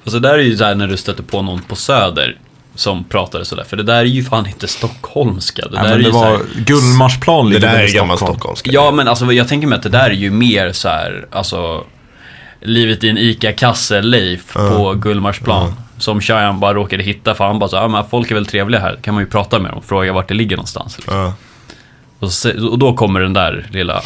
Och 0.05 0.11
så 0.11 0.19
där 0.19 0.33
är 0.33 0.37
ju 0.43 0.57
så 0.57 0.63
här 0.63 0.75
när 0.75 0.87
du 0.87 0.97
stöter 0.97 1.23
på 1.23 1.41
någon 1.41 1.61
på 1.61 1.75
Söder 1.75 2.37
som 2.75 3.03
pratade 3.03 3.45
sådär. 3.45 3.63
För 3.63 3.77
det 3.77 3.83
där 3.83 3.95
är 3.95 4.03
ju 4.03 4.23
fan 4.23 4.47
inte 4.47 4.67
stockholmska. 4.67 5.61
Det 5.61 5.81
Nej, 5.81 5.83
där 5.83 5.89
men 5.89 5.93
är 5.93 5.97
det 5.97 6.05
ju 6.05 6.11
så 6.11 6.19
var 6.19 6.25
här, 6.25 6.39
Gullmarsplan 6.65 7.45
Det 7.45 7.53
ligger 7.53 7.67
där 7.67 7.73
väl 7.75 7.83
är 7.85 7.89
i 7.89 7.93
gammal 7.93 8.17
Stockholm. 8.17 8.37
stockholmska. 8.37 8.71
Ja 8.73 8.91
men 8.91 9.07
alltså 9.07 9.33
jag 9.33 9.47
tänker 9.47 9.67
mig 9.67 9.75
att 9.75 9.83
det 9.83 9.89
där 9.89 10.09
är 10.09 10.13
ju 10.13 10.31
mer 10.31 10.71
så 10.71 10.89
här, 10.89 11.27
alltså 11.31 11.83
Livet 12.61 13.03
i 13.03 13.09
en 13.09 13.17
ICA-kasse 13.17 14.01
Leif 14.01 14.53
på 14.53 14.93
Gullmarsplan. 14.93 15.73
Som 15.97 16.21
Shayan 16.21 16.59
bara 16.59 16.73
råkade 16.73 17.03
hitta 17.03 17.35
för 17.35 17.45
han 17.47 17.59
bara 17.59 17.69
så 17.69 17.75
ja 17.75 17.87
men 17.87 18.03
folk 18.09 18.31
är 18.31 18.35
väl 18.35 18.45
trevliga 18.45 18.81
här. 18.81 18.99
kan 19.01 19.13
man 19.13 19.23
ju 19.23 19.29
prata 19.29 19.59
med 19.59 19.71
dem 19.71 19.77
och 19.77 19.85
fråga 19.85 20.13
vart 20.13 20.27
det 20.27 20.33
ligger 20.33 20.55
någonstans. 20.55 20.97
Liksom. 20.97 21.17
Ja. 21.17 21.33
Och, 22.19 22.31
så, 22.33 22.69
och 22.69 22.79
då 22.79 22.93
kommer 22.93 23.19
den 23.19 23.33
där 23.33 23.67
lilla, 23.71 24.01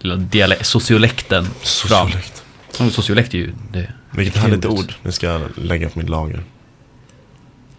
lilla 0.00 0.16
dialek- 0.16 0.62
sociolekten 0.62 1.44
fram. 1.44 2.06
Sociolekt. 2.08 2.42
Ja, 2.78 2.90
Sociolekt 2.90 3.34
är 3.34 3.38
ju 3.38 3.52
det. 3.72 3.92
Vilket 4.10 4.34
det 4.34 4.40
är 4.40 4.42
härligt 4.42 4.66
ord. 4.66 4.94
Nu 5.02 5.12
ska 5.12 5.26
jag 5.26 5.40
lägga 5.56 5.88
på 5.88 5.98
mitt 5.98 6.08
lager. 6.08 6.42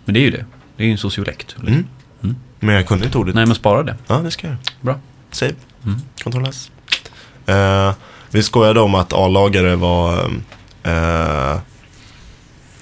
Men 0.06 0.14
det 0.14 0.20
är 0.20 0.22
ju 0.22 0.32
det. 0.32 0.46
Det 0.78 0.84
är 0.84 0.88
ju 0.88 0.92
en 0.92 0.98
sociolekt. 0.98 1.56
Mm. 1.68 1.86
Men 2.60 2.76
jag 2.76 2.88
kunde 2.88 3.06
inte 3.06 3.18
ordet. 3.18 3.36
Nej 3.36 3.46
men 3.46 3.56
spara 3.56 3.84
det. 3.84 3.96
Ja, 4.08 4.18
det 4.18 4.32
ska 4.32 4.48
jag. 4.48 4.56
Bra. 4.82 5.00
Save. 5.32 5.54
Mm. 5.86 6.00
Ctrl 6.16 6.46
S. 6.46 6.72
Eh, 7.46 7.94
vi 8.32 8.44
skojade 8.44 8.80
om 8.80 8.96
att 8.96 9.14
A-lagare 9.14 9.76
var 9.76 10.20
eh, 10.84 11.60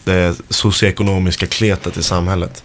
det 0.03 0.41
socioekonomiska 0.49 1.45
kletet 1.47 1.97
i 1.97 2.03
samhället. 2.03 2.63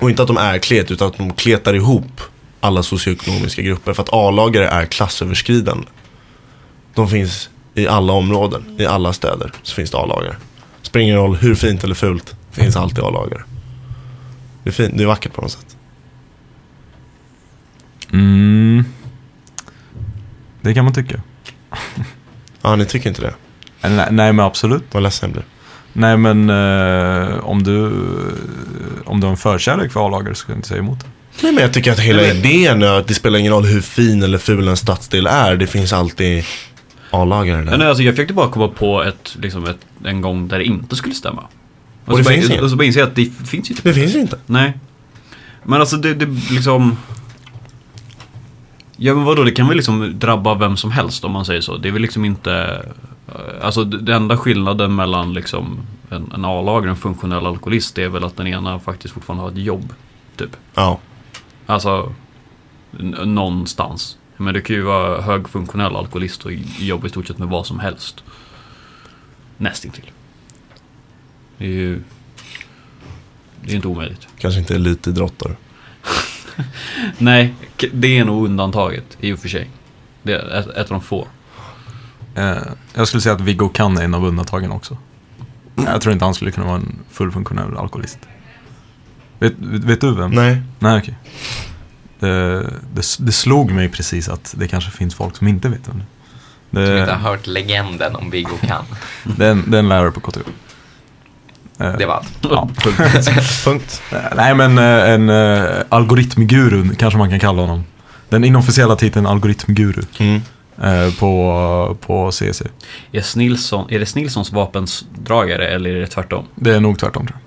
Och 0.00 0.10
inte 0.10 0.22
att 0.22 0.28
de 0.28 0.36
är 0.36 0.58
klet, 0.58 0.90
utan 0.90 1.08
att 1.08 1.16
de 1.18 1.32
kletar 1.32 1.74
ihop 1.74 2.20
alla 2.62 2.82
socioekonomiska 2.82 3.62
grupper. 3.62 3.92
För 3.92 4.02
att 4.02 4.08
A-lagare 4.12 4.68
är 4.68 4.84
klassöverskridande. 4.86 5.86
De 6.94 7.08
finns 7.08 7.50
i 7.74 7.86
alla 7.88 8.12
områden, 8.12 8.76
i 8.78 8.86
alla 8.86 9.12
städer, 9.12 9.52
så 9.62 9.74
finns 9.74 9.90
det 9.90 9.98
A-lagare. 9.98 10.36
Spelar 10.82 11.04
ingen 11.04 11.16
roll 11.16 11.36
hur 11.36 11.54
fint 11.54 11.84
eller 11.84 11.94
fult, 11.94 12.36
det 12.54 12.62
finns 12.62 12.76
alltid 12.76 13.04
A-lagare. 13.04 13.42
Det 14.62 14.70
är 14.70 14.72
fint, 14.72 14.96
det 14.96 15.02
är 15.02 15.06
vackert 15.06 15.32
på 15.32 15.42
något 15.42 15.50
sätt. 15.50 15.76
Mm. 18.12 18.84
Det 20.60 20.74
kan 20.74 20.84
man 20.84 20.94
tycka. 20.94 21.20
Ja, 22.62 22.76
ni 22.76 22.84
tycker 22.84 23.08
inte 23.08 23.22
det? 23.22 23.34
Nej, 23.88 24.08
nej 24.10 24.32
men 24.32 24.40
absolut. 24.40 24.84
Vad 24.92 25.02
ledsen 25.02 25.28
jag 25.28 25.32
blir. 25.32 25.44
Nej 25.92 26.16
men 26.16 26.50
eh, 26.50 27.38
om, 27.38 27.62
du, 27.62 27.86
om 29.04 29.20
du 29.20 29.26
har 29.26 29.30
en 29.30 29.36
förkärlek 29.36 29.92
för 29.92 30.06
A-lagare 30.06 30.34
så 30.34 30.40
ska 30.40 30.52
jag 30.52 30.58
inte 30.58 30.68
säga 30.68 30.80
emot 30.80 31.00
det. 31.00 31.06
Nej 31.40 31.52
men 31.52 31.62
jag 31.62 31.72
tycker 31.72 31.92
att 31.92 32.00
hela 32.00 32.22
idén 32.26 32.82
är 32.82 32.98
att 32.98 33.08
det 33.08 33.14
spelar 33.14 33.38
ingen 33.38 33.52
roll 33.52 33.64
hur 33.64 33.80
fin 33.80 34.22
eller 34.22 34.38
ful 34.38 34.68
en 34.68 34.76
stadsdel 34.76 35.26
är. 35.26 35.56
Det 35.56 35.66
finns 35.66 35.92
alltid 35.92 36.44
A-lagare 37.10 37.64
där. 37.64 37.78
nej, 37.78 37.88
alltså, 37.88 38.02
jag 38.02 38.14
försökte 38.14 38.34
bara 38.34 38.48
komma 38.48 38.68
på 38.68 39.02
ett, 39.02 39.36
liksom 39.42 39.66
ett, 39.66 39.78
en 40.04 40.20
gång 40.20 40.48
där 40.48 40.58
det 40.58 40.64
inte 40.64 40.96
skulle 40.96 41.14
stämma. 41.14 41.42
Och, 42.04 42.12
Och 42.12 42.18
det 42.18 42.24
så, 42.24 42.30
finns 42.30 42.46
bara, 42.46 42.52
inget? 42.52 42.62
och 42.64 42.70
så 42.70 42.76
bara 42.76 42.84
inser 42.84 43.00
jag 43.00 43.08
att 43.08 43.16
det 43.16 43.30
finns 43.46 43.70
inte. 43.70 43.82
Det 43.82 43.94
finns 43.94 44.14
inte. 44.14 44.38
Nej. 44.46 44.72
Men 45.62 45.80
alltså 45.80 45.96
det, 45.96 46.14
det 46.14 46.26
liksom... 46.50 46.96
Ja 48.96 49.14
men 49.14 49.24
vadå, 49.24 49.42
det 49.44 49.50
kan 49.50 49.68
väl 49.68 49.76
liksom 49.76 50.18
drabba 50.18 50.54
vem 50.54 50.76
som 50.76 50.90
helst 50.90 51.24
om 51.24 51.32
man 51.32 51.44
säger 51.44 51.60
så. 51.60 51.76
Det 51.76 51.88
är 51.88 51.92
väl 51.92 52.02
liksom 52.02 52.24
inte... 52.24 52.82
Alltså 53.62 53.84
det 53.84 54.14
enda 54.14 54.36
skillnaden 54.36 54.94
mellan 54.94 55.32
liksom 55.34 55.78
en, 56.10 56.32
en 56.34 56.44
A-lagare 56.44 56.90
och 56.90 56.96
en 56.96 57.02
funktionell 57.02 57.46
alkoholist 57.46 57.98
är 57.98 58.08
väl 58.08 58.24
att 58.24 58.36
den 58.36 58.46
ena 58.46 58.78
faktiskt 58.80 59.14
fortfarande 59.14 59.42
har 59.44 59.50
ett 59.50 59.56
jobb. 59.58 59.92
Typ. 60.36 60.50
Ja. 60.74 60.98
Alltså 61.66 62.14
någonstans. 63.24 64.18
Men 64.36 64.54
det 64.54 64.60
kan 64.60 64.76
ju 64.76 64.82
vara 64.82 65.20
högfunktionell 65.20 65.96
alkoholist 65.96 66.44
och 66.44 66.52
jobba 66.78 67.06
i 67.06 67.10
stort 67.10 67.26
sett 67.26 67.38
med 67.38 67.48
vad 67.48 67.66
som 67.66 67.80
helst. 67.80 68.24
Nästintill. 69.56 70.10
Det 71.58 71.64
är 71.64 71.68
ju... 71.68 72.02
Det 73.64 73.72
är 73.72 73.76
inte 73.76 73.88
omöjligt. 73.88 74.28
Kanske 74.38 74.60
inte 74.60 74.74
elitidrottare. 74.74 75.56
Nej, 77.18 77.54
det 77.92 78.18
är 78.18 78.24
nog 78.24 78.44
undantaget 78.44 79.16
i 79.20 79.32
och 79.32 79.38
för 79.38 79.48
sig. 79.48 79.70
Det 80.22 80.32
är 80.32 80.58
ett, 80.58 80.66
ett 80.66 80.78
av 80.78 80.88
de 80.88 81.00
få. 81.00 81.26
Eh, 82.34 82.56
jag 82.94 83.08
skulle 83.08 83.20
säga 83.20 83.34
att 83.34 83.40
Viggo 83.40 83.68
kan 83.68 83.98
är 83.98 84.04
en 84.04 84.14
av 84.14 84.24
undantagen 84.24 84.72
också. 84.72 84.96
Jag 85.74 86.00
tror 86.00 86.12
inte 86.12 86.24
han 86.24 86.34
skulle 86.34 86.50
kunna 86.50 86.66
vara 86.66 86.76
en 86.76 86.98
fullfunktionell 87.10 87.76
alkoholist. 87.76 88.18
Vet, 89.42 89.52
vet 89.58 90.00
du 90.00 90.14
vem? 90.14 90.30
Nej. 90.30 90.62
Nej, 90.78 90.98
okej. 90.98 91.14
Det, 92.18 92.60
det, 92.94 93.02
det 93.18 93.32
slog 93.32 93.70
mig 93.72 93.88
precis 93.88 94.28
att 94.28 94.54
det 94.58 94.68
kanske 94.68 94.90
finns 94.90 95.14
folk 95.14 95.36
som 95.36 95.48
inte 95.48 95.68
vet 95.68 95.88
vem 95.88 96.02
det 96.70 96.86
Som 96.86 96.94
är. 96.94 97.00
inte 97.00 97.12
har 97.12 97.30
hört 97.30 97.46
legenden 97.46 98.16
om 98.16 98.30
Viggo 98.30 98.56
kan. 98.66 98.84
det, 99.36 99.46
är 99.46 99.50
en, 99.50 99.70
det 99.70 99.76
är 99.76 99.78
en 99.78 99.88
lärare 99.88 100.10
på 100.10 100.20
KTH. 100.20 100.38
Eh, 101.78 101.96
Det 101.98 102.06
var 102.06 102.14
allt. 102.14 102.32
Ja, 102.42 102.68
Punkt. 103.64 104.02
Eh, 104.12 104.18
Nej, 104.36 104.54
men 104.54 104.78
eh, 104.78 105.10
en 105.12 105.30
uh, 105.30 105.82
algoritmguru 105.88 106.94
kanske 106.94 107.18
man 107.18 107.30
kan 107.30 107.40
kalla 107.40 107.62
honom. 107.62 107.84
Den 108.28 108.44
inofficiella 108.44 108.96
titeln 108.96 109.26
algoritmguru 109.26 110.02
Mm. 110.18 110.40
på, 111.18 111.96
på 112.00 112.30
CC. 112.32 112.62
Är, 113.12 113.20
Snilson, 113.22 113.90
är 113.90 113.98
det 113.98 114.06
Snilsons 114.06 114.52
vapensdragare 114.52 115.68
eller 115.68 115.90
är 115.90 116.00
det 116.00 116.06
tvärtom? 116.06 116.44
Det 116.54 116.74
är 116.74 116.80
nog 116.80 116.98
tvärtom 116.98 117.26
tror 117.26 117.38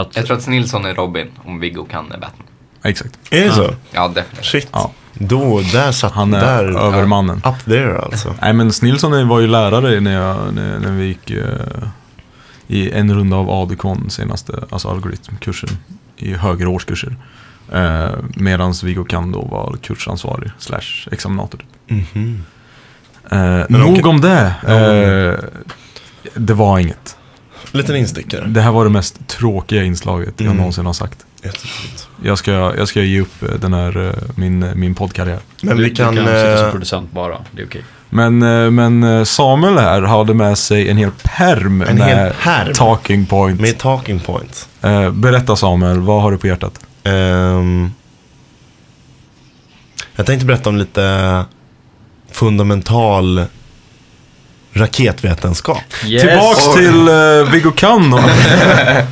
Att, 0.00 0.16
Jag 0.16 0.26
tror 0.26 0.36
att 0.36 0.46
Nilsson 0.46 0.84
är 0.84 0.94
Robin 0.94 1.26
om 1.44 1.60
Viggo 1.60 1.84
kan 1.84 2.12
är 2.12 2.18
Batman. 2.18 2.46
Exakt. 2.82 3.18
Är 3.30 3.44
det 3.44 3.52
så? 3.52 3.74
Ja, 3.90 4.08
definitivt. 4.08 4.44
Shit. 4.44 4.68
Ja. 4.72 4.90
Då, 5.14 5.60
där 5.72 5.92
satt 5.92 6.12
Han 6.12 6.34
är 6.34 6.40
där. 6.40 6.78
övermannen. 6.78 7.36
Up 7.46 7.64
there 7.64 7.98
alltså. 7.98 8.34
Nej 8.42 8.52
men 8.52 8.72
Snilsson 8.72 9.28
var 9.28 9.40
ju 9.40 9.46
lärare 9.46 10.00
när, 10.00 10.12
jag, 10.14 10.54
när, 10.54 10.78
när 10.78 10.92
vi 10.92 11.04
gick 11.04 11.30
eh, 11.30 11.44
i 12.66 12.90
en 12.90 13.14
runda 13.14 13.36
av 13.36 13.50
ADKon 13.50 14.10
senaste, 14.10 14.64
alltså 14.70 14.88
algoritmkursen 14.88 15.68
i 16.16 16.34
högre 16.34 16.66
årskurser. 16.66 17.16
Eh, 17.72 18.08
Medan 18.34 18.74
Viggo 18.84 19.04
Kann 19.04 19.32
då 19.32 19.42
var 19.42 19.76
kursansvarig 19.82 20.50
slash 20.58 21.08
examinator. 21.12 21.60
Mhm. 21.86 22.44
Eh, 23.30 23.38
Men 23.38 23.66
nog 23.80 23.90
okej. 23.92 24.04
om 24.04 24.20
det. 24.20 24.54
Eh, 24.66 25.44
det 26.34 26.54
var 26.54 26.78
inget. 26.78 27.16
Liten 27.72 27.96
instickare. 27.96 28.44
Det 28.46 28.60
här 28.60 28.72
var 28.72 28.84
det 28.84 28.90
mest 28.90 29.26
tråkiga 29.28 29.84
inslaget 29.84 30.34
jag 30.36 30.44
Mm. 30.46 30.56
någonsin 30.56 30.86
har 30.86 30.92
sagt. 30.92 31.24
Jag 32.22 32.38
ska, 32.38 32.50
jag 32.52 32.88
ska 32.88 33.02
ge 33.02 33.20
upp 33.20 33.42
eh, 33.42 33.48
den 33.60 33.72
här, 33.74 34.06
eh, 34.08 34.12
min, 34.34 34.66
min 34.74 34.94
poddkarriär. 34.94 35.38
Men 35.62 35.76
vi 35.78 35.90
kan... 35.90 36.14
du 36.14 36.24
kan 36.24 36.26
sitta 36.26 36.56
som 36.56 36.66
eh, 36.66 36.70
producent 36.72 37.12
bara, 37.12 37.38
det 37.52 37.62
är 37.62 37.66
okej. 37.66 37.84
Men, 38.10 38.42
eh, 38.42 38.70
men 38.70 39.02
eh, 39.04 39.24
Samuel 39.24 39.78
här 39.78 40.02
hade 40.02 40.34
med 40.34 40.58
sig 40.58 40.88
en 40.90 40.96
hel 40.96 41.10
perm 41.22 41.82
En 41.82 41.96
med 41.98 42.06
hel 42.06 42.32
pärm? 42.42 42.72
talking 42.74 43.26
points. 43.26 43.60
med 43.60 43.78
talking 43.78 44.20
points. 44.20 44.68
Eh, 44.82 45.10
berätta 45.10 45.56
Samuel, 45.56 46.00
vad 46.00 46.22
har 46.22 46.30
du 46.30 46.38
på 46.38 46.46
hjärtat? 46.46 46.80
Ehm, 47.04 47.90
jag 50.16 50.26
tänkte 50.26 50.46
berätta 50.46 50.68
om 50.68 50.76
lite 50.76 51.44
fundamental 52.32 53.44
raketvetenskap. 54.78 55.82
Yes. 56.06 56.22
Tillbaks 56.22 56.74
till 56.74 57.08
uh, 57.08 57.50
Viggo 57.52 57.70
Kann. 57.70 58.12
och- 58.14 58.20
Men 58.20 59.06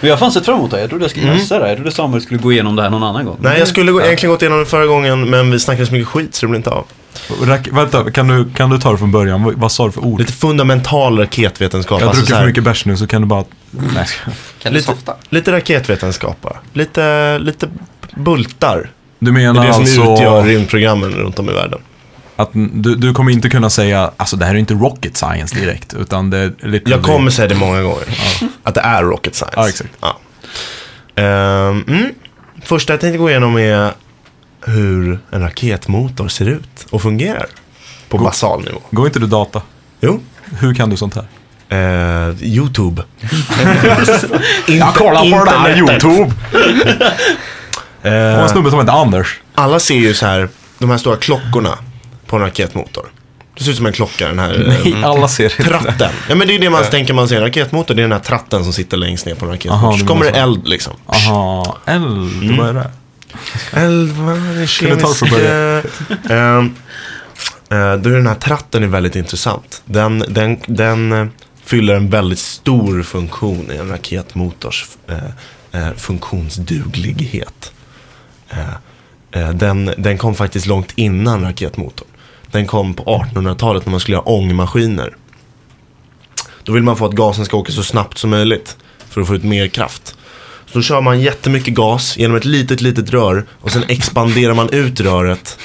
jag 0.00 0.10
har 0.10 0.16
fan 0.16 0.32
sett 0.32 0.44
fram 0.44 0.56
emot 0.58 0.70
det 0.70 0.76
här. 0.76 0.82
Jag 0.82 0.90
trodde 0.90 1.04
jag 1.04 1.10
skulle 1.10 1.32
läsa 1.34 1.58
det. 1.58 1.68
Jag 1.68 1.76
trodde 1.76 1.92
Samuel 1.92 2.22
skulle 2.22 2.40
gå 2.40 2.52
igenom 2.52 2.76
det 2.76 2.82
här 2.82 2.90
någon 2.90 3.02
annan 3.02 3.24
gång. 3.26 3.36
Nej, 3.40 3.58
jag 3.58 3.68
skulle 3.68 3.92
gå, 3.92 4.02
egentligen 4.02 4.30
gått 4.34 4.42
igenom 4.42 4.58
det 4.58 4.66
förra 4.66 4.86
gången, 4.86 5.30
men 5.30 5.50
vi 5.50 5.60
snackade 5.60 5.86
så 5.86 5.92
mycket 5.92 6.08
skit 6.08 6.34
så 6.34 6.46
det 6.46 6.50
blev 6.50 6.58
inte 6.58 6.70
av. 6.70 6.84
Rak- 7.42 7.68
vänta, 7.72 8.10
kan 8.10 8.28
du, 8.28 8.50
kan 8.50 8.70
du 8.70 8.78
ta 8.78 8.92
det 8.92 8.98
från 8.98 9.12
början? 9.12 9.42
Vad, 9.42 9.54
vad 9.54 9.72
sa 9.72 9.86
du 9.86 9.92
för 9.92 10.04
ord? 10.04 10.20
Lite 10.20 10.32
fundamental 10.32 11.18
raketvetenskap. 11.18 12.00
jag 12.00 12.06
har 12.06 12.10
alltså 12.10 12.24
druckit 12.24 12.36
för 12.38 12.46
mycket 12.46 12.64
bärs 12.64 12.84
nu 12.86 12.96
så 12.96 13.06
kan 13.06 13.20
du 13.22 13.26
bara... 13.28 13.44
Nej. 13.70 14.06
Kan 14.62 14.72
du 14.72 14.78
lite, 14.78 14.86
softa? 14.86 15.14
lite 15.30 15.52
raketvetenskap 15.52 16.36
bara. 16.42 16.56
Lite, 16.72 17.38
lite 17.38 17.68
bultar. 18.14 18.90
Du 19.18 19.26
Det 19.26 19.32
menar 19.32 19.62
är 19.64 19.66
det 19.66 19.72
som 19.72 19.82
alltså 19.82 20.02
utgör 20.14 20.42
rymdprogrammen 20.44 21.10
runt 21.12 21.38
om 21.38 21.50
i 21.50 21.52
världen. 21.52 21.78
Att 22.36 22.50
du, 22.52 22.94
du 22.94 23.14
kommer 23.14 23.32
inte 23.32 23.48
kunna 23.48 23.70
säga, 23.70 24.10
alltså 24.16 24.36
det 24.36 24.44
här 24.44 24.54
är 24.54 24.58
inte 24.58 24.74
rocket 24.74 25.16
science 25.16 25.54
direkt, 25.54 25.94
utan 25.94 26.30
det 26.30 26.38
är 26.38 26.52
lite... 26.66 26.90
Jag 26.90 27.02
kommer 27.02 27.30
säga 27.30 27.48
det 27.48 27.54
många 27.54 27.82
gånger. 27.82 28.04
Att 28.62 28.74
det 28.74 28.80
är 28.80 29.02
rocket 29.02 29.34
science. 29.34 29.54
Ja, 29.56 29.68
exakt. 29.68 29.90
Ja. 30.00 30.18
Ehm, 31.14 31.84
mm. 31.88 32.14
Första 32.62 32.92
jag 32.92 33.00
tänkte 33.00 33.18
gå 33.18 33.30
igenom 33.30 33.56
är 33.58 33.92
hur 34.66 35.18
en 35.30 35.40
raketmotor 35.40 36.28
ser 36.28 36.48
ut 36.48 36.86
och 36.90 37.02
fungerar. 37.02 37.46
På 38.08 38.18
basal 38.18 38.64
nivå. 38.64 38.78
Går 38.90 39.06
inte 39.06 39.18
du 39.18 39.26
data? 39.26 39.62
Jo. 40.00 40.20
Hur 40.58 40.74
kan 40.74 40.90
du 40.90 40.96
sånt 40.96 41.14
här? 41.14 41.26
Eh, 41.68 42.42
YouTube. 42.42 43.02
Jag 44.66 44.94
kollar 44.94 45.38
på 45.38 45.44
det 45.44 45.50
här. 45.50 45.78
YouTube! 45.78 46.32
Och 48.02 48.08
Eh, 48.08 48.40
en 48.40 48.48
snubbe 48.48 48.70
som 48.70 48.78
heter 48.80 48.92
Anders. 48.92 49.40
alla 49.54 49.80
ser 49.80 49.94
ju 49.94 50.14
så 50.14 50.26
här, 50.26 50.48
de 50.78 50.90
här 50.90 50.98
stora 50.98 51.16
klockorna 51.16 51.78
på 52.32 52.36
en 52.36 52.42
raketmotor. 52.42 53.12
Det 53.58 53.64
ser 53.64 53.70
ut 53.70 53.76
som 53.76 53.86
en 53.86 53.92
klocka, 53.92 54.28
den 54.28 54.38
här 54.38 54.60
eh, 54.60 54.66
Nej, 54.84 55.04
alla 55.04 55.28
ser 55.28 55.44
inte 55.44 55.56
det. 55.62 55.68
tratten. 55.68 56.10
Ja 56.28 56.34
men 56.34 56.48
det 56.48 56.54
är 56.54 56.58
det 56.58 56.70
man 56.70 56.84
tänker 56.84 57.14
man 57.14 57.28
ser 57.28 57.36
en 57.36 57.42
raketmotor, 57.42 57.94
det 57.94 58.00
är 58.00 58.04
den 58.04 58.12
här 58.12 58.18
tratten 58.18 58.64
som 58.64 58.72
sitter 58.72 58.96
längst 58.96 59.26
ner 59.26 59.34
på 59.34 59.44
en 59.44 59.50
raketmotor. 59.50 59.98
Så 59.98 60.06
kommer 60.06 60.24
det 60.24 60.30
eld 60.30 60.68
liksom. 60.68 60.92
Aha, 61.06 61.78
eld, 61.86 62.58
vad 62.58 62.68
är 62.68 62.74
det? 62.74 62.90
Eld, 63.72 64.12
vad 64.12 64.36
är 64.36 64.60
det 64.60 64.66
kemiska... 64.66 65.26
Ehm, 66.34 66.74
eh, 67.70 67.94
Då 68.02 68.10
är 68.10 68.14
den 68.14 68.26
här 68.26 68.34
tratten 68.34 68.82
är 68.82 68.86
väldigt 68.86 69.16
intressant. 69.16 69.82
Den, 69.84 70.24
den, 70.28 70.58
den 70.66 71.12
eh, 71.12 71.26
fyller 71.64 71.94
en 71.94 72.10
väldigt 72.10 72.38
stor 72.38 73.02
funktion 73.02 73.70
i 73.72 73.76
en 73.76 73.88
raketmotors 73.88 74.86
eh, 75.08 75.16
eh, 75.82 75.94
funktionsduglighet. 75.96 77.72
Eh, 78.50 79.40
eh, 79.42 79.50
den, 79.50 79.90
den 79.98 80.18
kom 80.18 80.34
faktiskt 80.34 80.66
långt 80.66 80.92
innan 80.96 81.42
raketmotorn. 81.44 82.08
Den 82.52 82.66
kom 82.66 82.94
på 82.94 83.04
1800-talet 83.04 83.86
när 83.86 83.90
man 83.90 84.00
skulle 84.00 84.14
göra 84.16 84.28
ångmaskiner. 84.28 85.16
Då 86.64 86.72
vill 86.72 86.82
man 86.82 86.96
få 86.96 87.06
att 87.06 87.12
gasen 87.12 87.44
ska 87.44 87.56
åka 87.56 87.72
så 87.72 87.82
snabbt 87.82 88.18
som 88.18 88.30
möjligt 88.30 88.76
för 89.08 89.20
att 89.20 89.26
få 89.26 89.34
ut 89.34 89.44
mer 89.44 89.68
kraft. 89.68 90.16
Så 90.66 90.78
då 90.78 90.82
kör 90.82 91.00
man 91.00 91.20
jättemycket 91.20 91.74
gas 91.74 92.16
genom 92.18 92.36
ett 92.36 92.44
litet, 92.44 92.80
litet 92.80 93.10
rör 93.10 93.44
och 93.60 93.70
sen 93.72 93.84
expanderar 93.88 94.54
man 94.54 94.68
ut 94.70 95.00
röret 95.00 95.58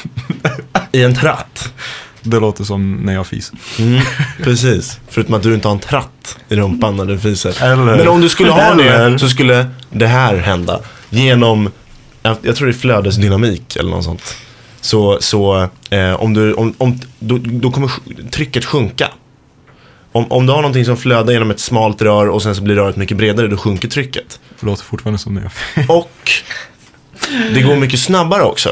i 0.91 1.03
en 1.03 1.15
tratt. 1.15 1.73
Det 2.21 2.39
låter 2.39 2.63
som 2.63 2.93
när 2.95 3.13
jag 3.13 3.27
fiser. 3.27 3.57
Mm, 3.79 4.01
precis. 4.43 4.99
Förutom 5.09 5.33
att 5.33 5.43
du 5.43 5.53
inte 5.53 5.67
har 5.67 5.75
en 5.75 5.81
tratt 5.81 6.37
i 6.49 6.55
rumpan 6.55 6.95
när 6.97 7.05
du 7.05 7.19
fiser. 7.19 7.63
Eller- 7.63 7.97
Men 7.97 8.07
om 8.07 8.21
du 8.21 8.29
skulle 8.29 8.51
ha 8.51 8.61
Eller- 8.61 9.09
det 9.09 9.19
så 9.19 9.29
skulle 9.29 9.67
det 9.89 10.07
här 10.07 10.37
hända. 10.37 10.79
Genom, 11.09 11.71
jag, 12.23 12.37
jag 12.41 12.55
tror 12.55 12.67
det 12.67 12.71
är 12.73 12.77
flödesdynamik 12.79 13.75
eller 13.75 13.89
något 13.89 14.03
sånt. 14.03 14.35
Så, 14.87 15.17
så 15.21 15.69
eh, 15.89 16.13
om 16.13 16.33
du, 16.33 16.53
om, 16.53 16.73
om, 16.77 16.99
då, 17.19 17.37
då 17.37 17.71
kommer 17.71 17.91
trycket 18.31 18.65
sjunka. 18.65 19.11
Om, 20.11 20.31
om 20.31 20.45
du 20.45 20.53
har 20.53 20.61
någonting 20.61 20.85
som 20.85 20.97
flödar 20.97 21.33
genom 21.33 21.51
ett 21.51 21.59
smalt 21.59 22.01
rör 22.01 22.29
och 22.29 22.43
sen 22.43 22.55
så 22.55 22.61
blir 22.61 22.75
röret 22.75 22.95
mycket 22.95 23.17
bredare, 23.17 23.47
då 23.47 23.57
sjunker 23.57 23.87
trycket. 23.87 24.39
Det 24.59 24.65
låter 24.65 24.83
fortfarande 24.83 25.19
som 25.19 25.49
fiser. 25.73 25.91
Och 25.91 26.31
det 27.53 27.61
går 27.61 27.75
mycket 27.75 27.99
snabbare 27.99 28.43
också. 28.43 28.71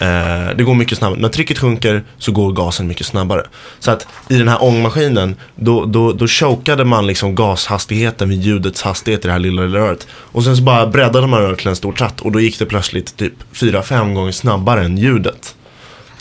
Eh, 0.00 0.56
det 0.56 0.64
går 0.64 0.74
mycket 0.74 0.98
snabbare. 0.98 1.20
När 1.20 1.28
trycket 1.28 1.58
sjunker 1.58 2.02
så 2.18 2.32
går 2.32 2.52
gasen 2.52 2.86
mycket 2.86 3.06
snabbare. 3.06 3.42
Så 3.78 3.90
att 3.90 4.06
i 4.28 4.38
den 4.38 4.48
här 4.48 4.62
ångmaskinen, 4.64 5.36
då, 5.56 5.84
då, 5.84 6.12
då 6.12 6.26
chokade 6.26 6.84
man 6.84 7.06
liksom 7.06 7.34
gashastigheten 7.34 8.28
vid 8.28 8.42
ljudets 8.42 8.82
hastighet 8.82 9.24
i 9.24 9.28
det 9.28 9.32
här 9.32 9.38
lilla, 9.38 9.62
röret. 9.62 10.06
Och 10.12 10.44
sen 10.44 10.56
så 10.56 10.62
bara 10.62 10.86
breddade 10.86 11.26
man 11.26 11.40
röret 11.40 11.58
till 11.58 11.68
en 11.68 11.76
stor 11.76 11.92
tratt 11.92 12.20
och 12.20 12.32
då 12.32 12.40
gick 12.40 12.58
det 12.58 12.66
plötsligt 12.66 13.16
typ 13.16 13.32
4-5 13.52 14.14
gånger 14.14 14.32
snabbare 14.32 14.84
än 14.84 14.98
ljudet. 14.98 15.54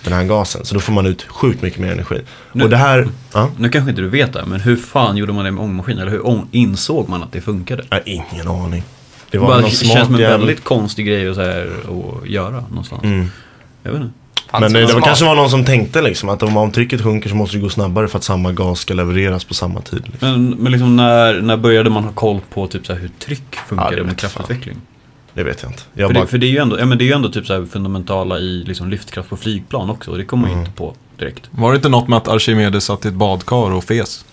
Den 0.04 0.14
här 0.14 0.24
gasen. 0.24 0.66
Så 0.66 0.74
då 0.74 0.80
får 0.80 0.94
man 0.94 1.06
ut 1.06 1.24
sjukt 1.28 1.62
mycket 1.62 1.80
mer 1.80 1.92
energi. 1.92 2.22
Nu- 2.54 2.64
Och 2.64 2.70
det 2.70 2.78
här, 2.78 3.08
ja, 3.34 3.50
Nu 3.58 3.70
kanske 3.70 3.90
inte 3.90 4.02
du 4.02 4.10
vet 4.10 4.34
det, 4.34 4.46
men 4.46 4.60
hur 4.60 4.76
fan 4.76 5.18
gjorde 5.18 5.34
man 5.34 5.46
det 5.46 5.52
med 5.52 5.64
ångmaskin? 5.64 6.00
Eller 6.00 6.12
hur 6.12 6.46
insåg 6.52 7.10
man 7.10 7.24
att 7.24 7.32
det 7.32 7.42
funkade? 7.42 7.84
jag 7.90 7.98
har 7.98 8.04
ingen 8.06 8.48
aning. 8.48 8.84
Det 9.32 9.38
Det 9.38 9.70
känns 9.72 10.06
som 10.06 10.16
en 10.16 10.22
väldigt 10.22 10.64
konstig 10.64 11.06
grej 11.08 11.30
att, 11.30 11.36
så 11.36 11.42
här, 11.42 11.70
att 12.22 12.30
göra 12.30 12.64
någonstans. 12.70 13.04
Mm. 13.04 13.28
Jag 13.88 13.94
vet 13.94 14.02
inte. 14.02 14.14
Fanns 14.52 14.62
Men 14.74 14.88
det, 14.88 14.94
var 14.94 15.02
kanske 15.02 15.26
var 15.26 15.36
någon 15.36 15.50
som 15.50 15.66
tänkte 15.66 16.02
liksom 16.02 16.30
att 16.30 16.44
om, 16.44 16.58
om 16.58 16.72
trycket 16.72 17.02
sjunker 17.04 17.30
så 17.30 17.36
måste 17.36 17.58
det 17.58 17.62
gå 17.62 17.70
snabbare 17.70 18.08
för 18.08 18.18
att 18.18 18.24
samma 18.24 18.52
gas 18.52 18.80
ska 18.80 18.94
levereras 18.94 19.44
på 19.44 19.54
samma 19.54 19.82
tid. 19.82 20.02
Liksom. 20.06 20.32
Men, 20.32 20.50
men 20.50 20.72
liksom 20.72 20.96
när, 20.96 21.42
när 21.42 21.58
började 21.58 21.90
man 21.90 22.04
ha 22.04 22.12
koll 22.12 22.40
på 22.54 22.68
typ 22.68 22.86
så 22.86 22.94
här 22.94 23.00
hur 23.00 23.12
tryck 23.20 23.44
Ja, 23.52 23.58
funkar 23.68 23.92
det 23.92 23.96
med 23.98 24.06
vet 24.06 24.22
fan. 24.22 24.30
kraftutveckling? 24.30 24.78
Det 25.34 25.44
vet 25.44 25.62
jag 25.64 25.72
inte. 25.72 25.84
Jag 25.94 26.10
För, 26.10 26.14
bara, 26.14 26.22
det, 26.24 26.28
för 26.30 26.38
det 26.38 26.46
är 26.48 26.52
ju 26.52 26.58
ändå, 26.58 26.80
ja, 26.80 26.86
men 26.86 26.98
det 26.98 27.04
är 27.04 27.06
ju 27.06 27.12
ändå 27.14 27.30
typ 27.30 27.46
så 27.46 27.54
här 27.54 27.66
fundamentala 27.66 28.40
i 28.40 28.64
liksom 28.68 28.90
lyftkraft 28.90 29.30
på 29.30 29.38
flygplan 29.38 29.90
också. 29.90 30.12
Och 30.12 30.18
det 30.18 30.26
kommer 30.26 30.42
man 30.42 30.52
Mm. 30.52 30.60
ju 30.64 30.66
inte 30.68 30.78
på 30.78 30.96
direkt. 31.20 31.44
Var 31.52 31.72
det 31.72 31.76
inte 31.76 31.90
något 31.90 32.08
med 32.08 32.18
att 32.18 32.28
Archimedes 32.28 32.84
satt 32.86 33.06
i 33.06 33.08
ett 33.08 33.14
badkar 33.14 33.72
och 33.72 33.84
fes? 33.84 34.26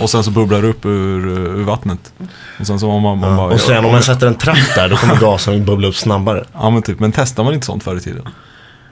Och 0.00 0.10
sen 0.10 0.24
så 0.24 0.30
bubblar 0.30 0.62
det 0.62 0.68
upp 0.68 0.84
ur, 0.84 1.26
ur 1.28 1.64
vattnet. 1.64 2.12
Och 2.60 2.66
sen 2.66 2.80
så 2.80 2.86
var 2.88 3.00
man, 3.00 3.18
man 3.18 3.30
ja. 3.30 3.36
bara... 3.36 3.54
Och 3.54 3.60
sen 3.60 3.84
om 3.84 3.92
man 3.92 4.02
sätter 4.02 4.26
en 4.26 4.34
tratt 4.34 4.74
där 4.74 4.88
då 4.88 4.96
kommer 4.96 5.16
gasen 5.16 5.64
bubbla 5.64 5.88
upp 5.88 5.96
snabbare. 5.96 6.44
Ja 6.52 6.70
men 6.70 6.82
typ, 6.82 7.00
men 7.00 7.12
testar 7.12 7.44
man 7.44 7.54
inte 7.54 7.66
sånt 7.66 7.82
förr 7.82 7.96
i 7.96 8.00
tiden? 8.00 8.28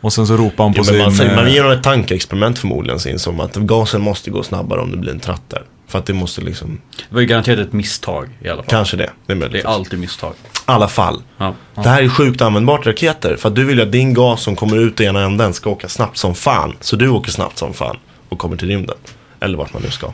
Och 0.01 0.13
sen 0.13 0.27
så 0.27 0.37
ropar 0.37 0.65
han 0.65 0.73
på 0.75 0.79
Jo, 0.79 0.85
men 0.85 0.95
sin... 0.95 0.99
man, 0.99 1.13
säger, 1.13 1.37
man 1.37 1.47
eh, 1.47 1.55
genom 1.55 1.71
ett 1.71 1.83
tankeexperiment 1.83 2.59
förmodligen 2.59 3.01
så 3.01 3.09
insåg 3.09 3.35
man 3.35 3.47
att 3.47 3.57
gasen 3.57 4.03
måste 4.03 4.31
gå 4.31 4.43
snabbare 4.43 4.81
om 4.81 4.91
det 4.91 4.97
blir 4.97 5.13
en 5.13 5.21
tratt 5.21 5.43
där. 5.49 5.63
För 5.89 5.99
att 5.99 6.07
det 6.07 6.13
måste 6.13 6.41
liksom, 6.41 6.81
Det 7.09 7.15
var 7.15 7.21
ju 7.21 7.27
garanterat 7.27 7.59
ett 7.59 7.73
misstag 7.73 8.29
i 8.41 8.49
alla 8.49 8.63
fall. 8.63 8.71
kanske 8.71 8.97
det. 8.97 9.11
Det 9.27 9.33
är 9.33 9.49
Det 9.49 9.61
är 9.61 9.67
alltid 9.67 9.99
misstag. 9.99 10.33
I 10.33 10.49
alla 10.65 10.89
fall. 10.89 11.23
Ja. 11.39 11.55
Det 11.75 11.89
här 11.89 12.03
är 12.03 12.09
sjukt 12.09 12.41
användbart 12.41 12.87
raketer. 12.87 13.37
För 13.37 13.49
att 13.49 13.55
du 13.55 13.65
vill 13.65 13.77
ju 13.79 13.83
att 13.83 13.93
din 13.93 14.15
gas 14.15 14.43
som 14.43 14.57
kommer 14.57 14.77
ut 14.77 15.01
i 15.01 15.05
ena 15.05 15.25
änden 15.25 15.55
ska 15.55 15.71
åka 15.71 15.89
snabbt 15.89 16.17
som 16.17 16.35
fan. 16.35 16.77
Så 16.81 16.97
du 16.97 17.09
åker 17.09 17.31
snabbt 17.31 17.59
som 17.59 17.75
fan 17.75 17.97
och 18.29 18.39
kommer 18.39 18.57
till 18.57 18.69
rymden. 18.69 18.97
Eller 19.41 19.59
vart 19.59 19.73
man 19.73 19.83
nu 19.83 19.91
ska. 19.91 20.13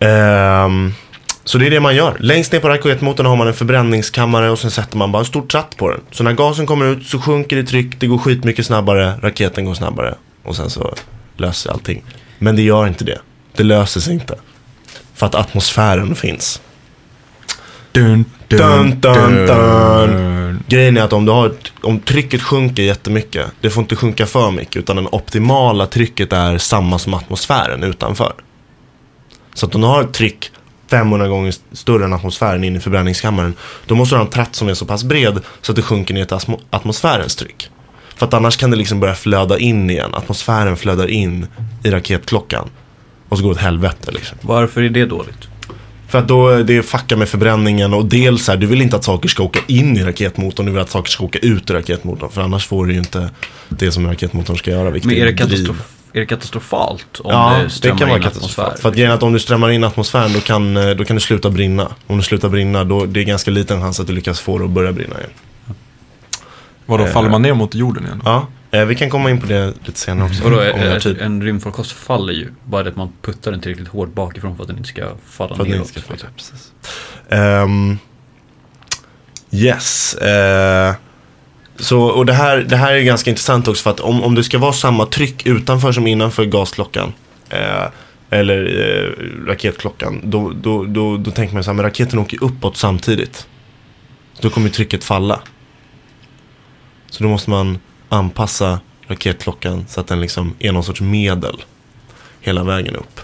Ehm, 0.00 0.92
så 1.44 1.58
det 1.58 1.66
är 1.66 1.70
det 1.70 1.80
man 1.80 1.96
gör. 1.96 2.16
Längst 2.20 2.52
ner 2.52 2.60
på 2.60 2.68
raketmotorn 2.68 3.26
har 3.26 3.36
man 3.36 3.46
en 3.48 3.54
förbränningskammare 3.54 4.50
och 4.50 4.58
sen 4.58 4.70
sätter 4.70 4.96
man 4.96 5.12
bara 5.12 5.18
en 5.18 5.24
stor 5.24 5.42
tratt 5.46 5.76
på 5.76 5.90
den. 5.90 6.00
Så 6.10 6.22
när 6.24 6.32
gasen 6.32 6.66
kommer 6.66 6.86
ut 6.86 7.06
så 7.06 7.18
sjunker 7.20 7.56
det 7.56 7.64
tryck, 7.64 8.00
det 8.00 8.06
går 8.06 8.18
skitmycket 8.18 8.66
snabbare, 8.66 9.14
raketen 9.22 9.64
går 9.64 9.74
snabbare. 9.74 10.14
Och 10.42 10.56
sen 10.56 10.70
så 10.70 10.94
löser 11.36 11.52
sig 11.52 11.72
allting. 11.72 12.02
Men 12.38 12.56
det 12.56 12.62
gör 12.62 12.86
inte 12.86 13.04
det. 13.04 13.18
Det 13.56 13.62
löser 13.62 14.00
sig 14.00 14.14
inte. 14.14 14.34
För 15.14 15.26
att 15.26 15.34
atmosfären 15.34 16.14
finns. 16.14 16.60
Dun, 17.92 18.24
Dun, 18.48 19.00
dun, 19.00 19.46
dun. 19.46 20.64
Grejen 20.66 20.96
är 20.96 21.02
att 21.02 21.12
om, 21.12 21.24
du 21.26 21.32
har 21.32 21.52
om 21.82 22.00
trycket 22.00 22.42
sjunker 22.42 22.82
jättemycket, 22.82 23.46
det 23.60 23.70
får 23.70 23.80
inte 23.80 23.96
sjunka 23.96 24.26
för 24.26 24.50
mycket, 24.50 24.76
utan 24.76 24.96
det 24.96 25.02
optimala 25.12 25.86
trycket 25.86 26.32
är 26.32 26.58
samma 26.58 26.98
som 26.98 27.14
atmosfären 27.14 27.82
utanför. 27.82 28.32
Så 29.54 29.66
att 29.66 29.74
om 29.74 29.80
du 29.80 29.86
har 29.86 30.02
ett 30.02 30.12
tryck 30.12 30.50
500 30.90 31.28
gånger 31.28 31.54
större 31.72 32.04
än 32.04 32.12
atmosfären 32.12 32.64
in 32.64 32.76
i 32.76 32.80
förbränningskammaren, 32.80 33.54
då 33.86 33.94
måste 33.94 34.14
du 34.14 34.18
ha 34.18 34.24
en 34.24 34.30
tratt 34.30 34.54
som 34.54 34.68
är 34.68 34.74
så 34.74 34.86
pass 34.86 35.04
bred 35.04 35.40
så 35.60 35.72
att 35.72 35.76
det 35.76 35.82
sjunker 35.82 36.14
ner 36.14 36.24
till 36.24 36.36
atmo- 36.36 36.60
atmosfärens 36.70 37.36
tryck. 37.36 37.70
För 38.16 38.26
att 38.26 38.34
annars 38.34 38.56
kan 38.56 38.70
det 38.70 38.76
liksom 38.76 39.00
börja 39.00 39.14
flöda 39.14 39.58
in 39.58 39.90
igen, 39.90 40.14
atmosfären 40.14 40.76
flödar 40.76 41.10
in 41.10 41.46
i 41.84 41.90
raketklockan. 41.90 42.68
Och 43.28 43.38
så 43.38 43.42
går 43.42 43.50
det 43.50 43.54
åt 43.54 43.60
helvete 43.62 44.10
liksom. 44.12 44.38
Varför 44.40 44.82
är 44.82 44.88
det 44.88 45.06
dåligt? 45.06 45.48
För 46.08 46.18
att 46.18 46.28
då, 46.28 46.62
det 46.62 46.82
fuckar 46.82 47.16
med 47.16 47.28
förbränningen 47.28 47.94
och 47.94 48.04
dels 48.04 48.48
här, 48.48 48.56
du 48.56 48.66
vill 48.66 48.82
inte 48.82 48.96
att 48.96 49.04
saker 49.04 49.28
ska 49.28 49.42
åka 49.42 49.60
in 49.66 49.96
i 49.96 50.02
raketmotorn, 50.02 50.66
du 50.66 50.72
vill 50.72 50.80
att 50.80 50.90
saker 50.90 51.10
ska 51.10 51.24
åka 51.24 51.38
ut 51.38 51.70
ur 51.70 51.74
raketmotorn. 51.74 52.30
För 52.30 52.40
annars 52.40 52.66
får 52.66 52.86
du 52.86 52.92
ju 52.92 52.98
inte 52.98 53.30
det 53.68 53.92
som 53.92 54.06
raketmotorn 54.06 54.56
ska 54.56 54.70
göra. 54.70 54.90
Men 54.90 55.10
är 55.10 55.24
det, 55.26 55.32
katastrof, 55.32 55.76
är 56.12 56.20
det 56.20 56.26
katastrofalt 56.26 57.20
om 57.20 57.30
Ja, 57.32 57.54
det 57.58 57.64
det 57.64 57.70
strömmar 57.70 57.98
kan 57.98 58.08
vara 58.08 58.16
in 58.18 58.22
katastrofalt. 58.22 58.58
atmosfär? 58.68 58.82
För 58.82 58.88
att 58.88 58.94
grejen 58.94 59.10
är 59.10 59.14
att 59.14 59.22
om 59.22 59.32
du 59.32 59.38
strömmar 59.38 59.70
in 59.70 59.84
atmosfären 59.84 60.32
då 60.32 60.40
kan, 60.40 60.76
eh, 60.76 60.90
då 60.90 61.04
kan 61.04 61.16
det 61.16 61.20
sluta 61.22 61.50
brinna. 61.50 61.88
Om 62.06 62.16
det 62.16 62.22
slutar 62.22 62.48
brinna 62.48 62.84
då 62.84 63.06
det 63.06 63.20
är 63.20 63.24
ganska 63.24 63.50
liten 63.50 63.80
chans 63.80 64.00
att 64.00 64.06
du 64.06 64.12
lyckas 64.12 64.40
få 64.40 64.58
det 64.58 64.64
att 64.64 64.70
börja 64.70 64.92
brinna 64.92 65.18
igen. 65.18 65.30
Vadå, 66.86 67.04
Eh. 67.04 67.10
faller 67.12 67.30
man 67.30 67.42
ner 67.42 67.54
mot 67.54 67.74
jorden 67.74 68.04
igen? 68.04 68.22
Ja, 68.24 68.46
eh, 68.70 68.84
vi 68.84 68.94
kan 68.94 69.10
komma 69.10 69.30
in 69.30 69.40
på 69.40 69.46
det 69.46 69.66
lite 69.84 69.98
senare 70.00 70.26
också. 70.28 70.44
Vadå, 70.44 70.56
har 70.56 70.64
en, 70.64 71.00
tid. 71.00 71.20
en 71.20 71.42
rymdfarkost 71.42 71.92
faller 71.92 72.32
ju. 72.32 72.48
Bara 72.64 72.82
det 72.82 72.90
att 72.90 72.96
man 72.96 73.12
puttar 73.22 73.50
den 73.50 73.60
tillräckligt 73.60 73.88
hårt 73.88 74.14
bakifrån 74.14 74.56
för 74.56 74.62
att 74.62 74.68
den 74.68 74.76
inte 74.76 74.88
ska 74.88 75.02
falla 75.30 75.54
För 75.56 75.62
att 75.62 75.68
neråt. 75.68 75.86
inte 75.88 76.00
ska 76.00 76.00
få 76.00 76.12
det, 76.12 76.26
precis. 76.36 76.72
Ehm, 77.28 77.98
yes. 79.50 80.14
eh, 80.14 80.94
så, 81.80 82.02
och 82.02 82.26
det 82.26 82.32
här, 82.32 82.56
det 82.58 82.76
här 82.76 82.92
är 82.92 83.00
ganska 83.00 83.30
intressant 83.30 83.68
också 83.68 83.82
för 83.82 83.90
att 83.90 84.00
om, 84.00 84.22
om 84.22 84.34
det 84.34 84.44
ska 84.44 84.58
vara 84.58 84.72
samma 84.72 85.06
tryck 85.06 85.46
utanför 85.46 85.92
som 85.92 86.06
innanför 86.06 86.44
gasklockan. 86.44 87.12
Eh, 87.48 87.86
eller 88.30 88.64
eh, 88.64 89.46
raketklockan. 89.46 90.20
Då, 90.24 90.50
då, 90.50 90.84
då, 90.84 91.16
då 91.16 91.30
tänker 91.30 91.54
man 91.54 91.64
så 91.64 91.70
här, 91.70 91.74
men 91.74 91.84
raketen 91.84 92.18
åker 92.18 92.44
uppåt 92.44 92.76
samtidigt. 92.76 93.46
Då 94.40 94.50
kommer 94.50 94.66
ju 94.66 94.72
trycket 94.72 95.04
falla. 95.04 95.40
Så 97.10 97.22
då 97.22 97.28
måste 97.28 97.50
man 97.50 97.78
anpassa 98.08 98.80
raketklockan 99.06 99.84
så 99.88 100.00
att 100.00 100.06
den 100.06 100.20
liksom 100.20 100.54
är 100.58 100.72
någon 100.72 100.84
sorts 100.84 101.00
medel 101.00 101.62
hela 102.40 102.64
vägen 102.64 102.96
upp. 102.96 103.20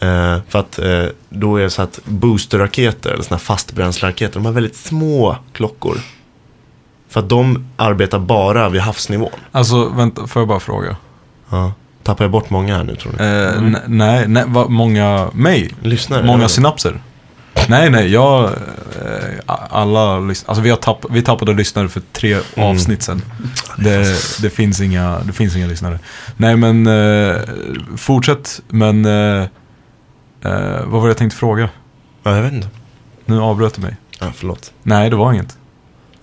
Eh, 0.00 0.38
för 0.48 0.58
att 0.58 0.78
eh, 0.78 1.04
då 1.28 1.56
är 1.56 1.62
det 1.62 1.70
så 1.70 1.82
att 1.82 2.00
boosterraketer, 2.04 3.10
eller 3.10 3.22
såna 3.22 3.36
här 3.36 3.44
fastbränsleraketer, 3.44 4.34
de 4.34 4.44
har 4.44 4.52
väldigt 4.52 4.76
små 4.76 5.36
klockor. 5.52 5.98
För 7.08 7.20
att 7.20 7.28
de 7.28 7.66
arbetar 7.76 8.18
bara 8.18 8.68
vid 8.68 8.80
havsnivån. 8.80 9.30
Alltså, 9.52 9.88
vänta, 9.88 10.26
får 10.26 10.40
jag 10.42 10.48
bara 10.48 10.60
fråga? 10.60 10.96
Ja. 11.50 11.72
Tappar 12.02 12.24
jag 12.24 12.30
bort 12.32 12.50
många 12.50 12.76
här 12.76 12.84
nu 12.84 12.96
tror 12.96 13.12
ni? 13.18 13.24
Eh, 13.24 13.58
n- 13.58 13.76
nej, 13.86 14.28
nej, 14.28 14.44
vad 14.46 14.70
många, 14.70 15.30
mig? 15.32 15.74
Lyssnare? 15.82 16.22
Många 16.26 16.38
eller? 16.38 16.48
synapser? 16.48 17.00
Nej, 17.68 17.90
nej, 17.90 18.12
jag, 18.12 18.44
eh, 18.44 18.50
alla 19.70 20.20
lyssnare, 20.20 20.50
alltså 20.50 20.62
vi, 20.62 20.70
har 20.70 20.76
tapp, 20.76 21.04
vi 21.10 21.22
tappade 21.22 21.52
lyssnare 21.52 21.88
för 21.88 22.02
tre 22.12 22.32
Mm. 22.32 22.68
avsnitt 22.70 23.02
sen. 23.02 23.22
Det, 23.78 24.04
det, 24.42 24.50
finns 24.50 24.80
inga, 24.80 25.18
det 25.24 25.32
finns 25.32 25.56
inga 25.56 25.66
lyssnare. 25.66 25.98
Nej, 26.36 26.56
men 26.56 26.86
eh, 26.86 27.36
fortsätt, 27.96 28.60
men 28.68 29.04
eh, 29.04 29.42
eh, 30.44 30.80
vad 30.84 31.00
var 31.00 31.02
det 31.02 31.08
jag 31.08 31.16
tänkte 31.16 31.36
fråga? 31.38 31.68
Ja, 32.22 32.34
jag 32.36 32.42
vet 32.42 32.52
inte. 32.52 32.68
Nu 33.24 33.40
avbröt 33.40 33.74
du 33.74 33.80
mig. 33.82 33.96
Ja, 34.20 34.26
förlåt. 34.34 34.72
Nej, 34.82 35.10
det 35.10 35.16
var 35.16 35.32
inget. 35.32 35.58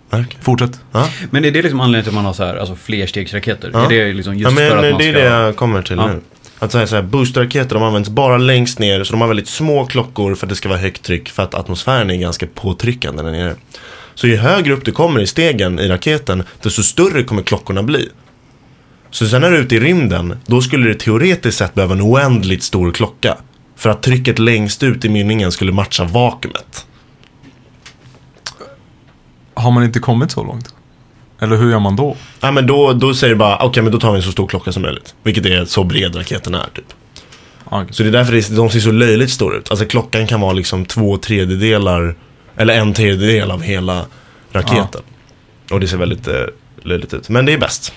Ja, 0.09 0.19
okej. 0.19 0.37
Fortsätt. 0.41 0.79
Ja. 0.91 1.09
Men 1.31 1.45
är 1.45 1.51
det 1.51 1.61
liksom 1.61 1.79
anledningen 1.81 2.03
till 2.03 2.09
att 2.09 2.15
man 2.15 2.25
har 2.25 2.33
så 2.33 2.43
här, 2.43 2.55
alltså 2.55 2.75
flerstegsraketer? 2.75 3.69
Ja. 3.73 3.85
Är 3.85 3.89
det 3.89 4.13
liksom 4.13 4.33
Ja, 4.33 4.39
just 4.39 4.59
men 4.59 4.69
för 4.69 4.77
att 4.77 4.91
man 4.91 4.99
det 4.99 5.07
är 5.07 5.13
ska... 5.13 5.21
det 5.21 5.25
jag 5.25 5.55
kommer 5.55 5.81
till 5.81 5.97
Ja. 5.97 6.07
nu. 6.07 6.21
Att 6.59 6.71
säga 6.71 6.87
så 6.87 6.95
här, 6.95 7.03
boosterraketer 7.03 7.75
de 7.75 7.83
används 7.83 8.09
bara 8.09 8.37
längst 8.37 8.79
ner, 8.79 9.03
så 9.03 9.11
de 9.13 9.21
har 9.21 9.27
väldigt 9.27 9.47
små 9.47 9.85
klockor 9.85 10.35
för 10.35 10.45
att 10.45 10.49
det 10.49 10.55
ska 10.55 10.69
vara 10.69 10.79
högt 10.79 11.03
tryck, 11.03 11.29
för 11.29 11.43
att 11.43 11.53
atmosfären 11.53 12.11
är 12.11 12.15
ganska 12.15 12.47
påtryckande 12.53 13.23
där 13.23 13.31
nere. 13.31 13.55
Så 14.15 14.27
ju 14.27 14.37
högre 14.37 14.73
upp 14.73 14.85
du 14.85 14.91
kommer 14.91 15.19
i 15.19 15.27
stegen 15.27 15.79
i 15.79 15.87
raketen, 15.87 16.43
desto 16.61 16.83
större 16.83 17.23
kommer 17.23 17.43
klockorna 17.43 17.83
bli. 17.83 18.09
Så 19.11 19.27
sen 19.27 19.41
när 19.41 19.51
du 19.51 19.57
är 19.57 19.61
ute 19.61 19.75
i 19.75 19.79
rymden, 19.79 20.37
då 20.45 20.61
skulle 20.61 20.87
det 20.87 20.95
teoretiskt 20.95 21.57
sett 21.57 21.73
behöva 21.73 21.93
en 21.93 22.01
oändligt 22.01 22.63
stor 22.63 22.91
klocka. 22.91 23.37
För 23.77 23.89
att 23.89 24.03
trycket 24.03 24.39
längst 24.39 24.83
ut 24.83 25.05
i 25.05 25.09
mynningen 25.09 25.51
skulle 25.51 25.71
matcha 25.71 26.03
vakuumet. 26.03 26.85
Har 29.55 29.71
man 29.71 29.83
inte 29.83 29.99
kommit 29.99 30.31
så 30.31 30.43
långt? 30.43 30.73
Eller 31.39 31.55
hur 31.55 31.71
gör 31.71 31.79
man 31.79 31.95
då? 31.95 32.15
Ja, 32.39 32.51
men 32.51 32.67
då, 32.67 32.93
då 32.93 33.13
säger 33.13 33.33
du 33.33 33.37
bara, 33.37 33.57
okej 33.57 33.83
men 33.83 33.91
då 33.91 33.99
tar 33.99 34.11
vi 34.11 34.17
en 34.17 34.23
så 34.23 34.31
stor 34.31 34.47
klocka 34.47 34.71
som 34.71 34.81
möjligt. 34.81 35.15
Vilket 35.23 35.45
är 35.45 35.65
så 35.65 35.83
bred 35.83 36.15
raketen 36.15 36.55
är 36.55 36.67
typ. 36.75 36.85
Ah, 37.65 37.81
okej. 37.81 37.93
Så 37.93 38.03
det 38.03 38.09
är 38.09 38.11
därför 38.11 38.33
det, 38.33 38.55
de 38.55 38.69
ser 38.69 38.79
så 38.79 38.91
löjligt 38.91 39.31
stora 39.31 39.57
ut. 39.57 39.71
Alltså 39.71 39.85
klockan 39.85 40.27
kan 40.27 40.41
vara 40.41 40.53
liksom 40.53 40.85
två 40.85 41.17
tredjedelar, 41.17 42.15
eller 42.55 42.73
en 42.73 42.93
tredjedel 42.93 43.51
av 43.51 43.61
hela 43.61 44.05
raketen. 44.51 45.01
Och 45.71 45.79
det 45.79 45.87
ser 45.87 45.97
väldigt 45.97 46.27
eh, 46.27 46.33
löjligt 46.83 47.13
ut. 47.13 47.29
Men 47.29 47.45
det 47.45 47.53
är 47.53 47.57
bäst. 47.57 47.93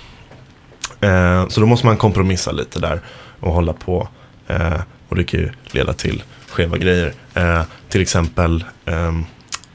Eh, 1.00 1.48
så 1.48 1.60
då 1.60 1.66
måste 1.66 1.86
man 1.86 1.96
kompromissa 1.96 2.52
lite 2.52 2.80
där 2.80 3.00
och 3.40 3.52
hålla 3.52 3.72
på. 3.72 4.08
Eh, 4.46 4.80
och 5.08 5.16
det 5.16 5.24
kan 5.24 5.40
ju 5.40 5.50
leda 5.70 5.92
till 5.92 6.22
skeva 6.48 6.76
grejer. 6.78 7.12
Eh, 7.34 7.62
till 7.88 8.00
exempel 8.00 8.64
ehm, 8.84 9.24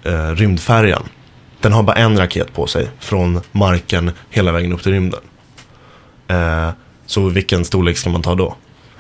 eh, 0.04 0.30
rymdfärjan. 0.30 1.04
Den 1.64 1.74
har 1.74 1.84
bara 1.84 1.96
en 1.98 2.18
raket 2.18 2.54
på 2.54 2.68
sig 2.68 2.88
från 3.00 3.42
marken 3.52 4.12
hela 4.30 4.52
vägen 4.52 4.74
upp 4.74 4.84
till 4.84 4.92
rymden. 4.92 5.20
Eh, 6.28 6.70
så 7.06 7.30
vilken 7.30 7.66
storlek 7.66 7.98
ska 7.98 8.10
man 8.10 8.22
ta 8.22 8.36
då? 8.36 8.56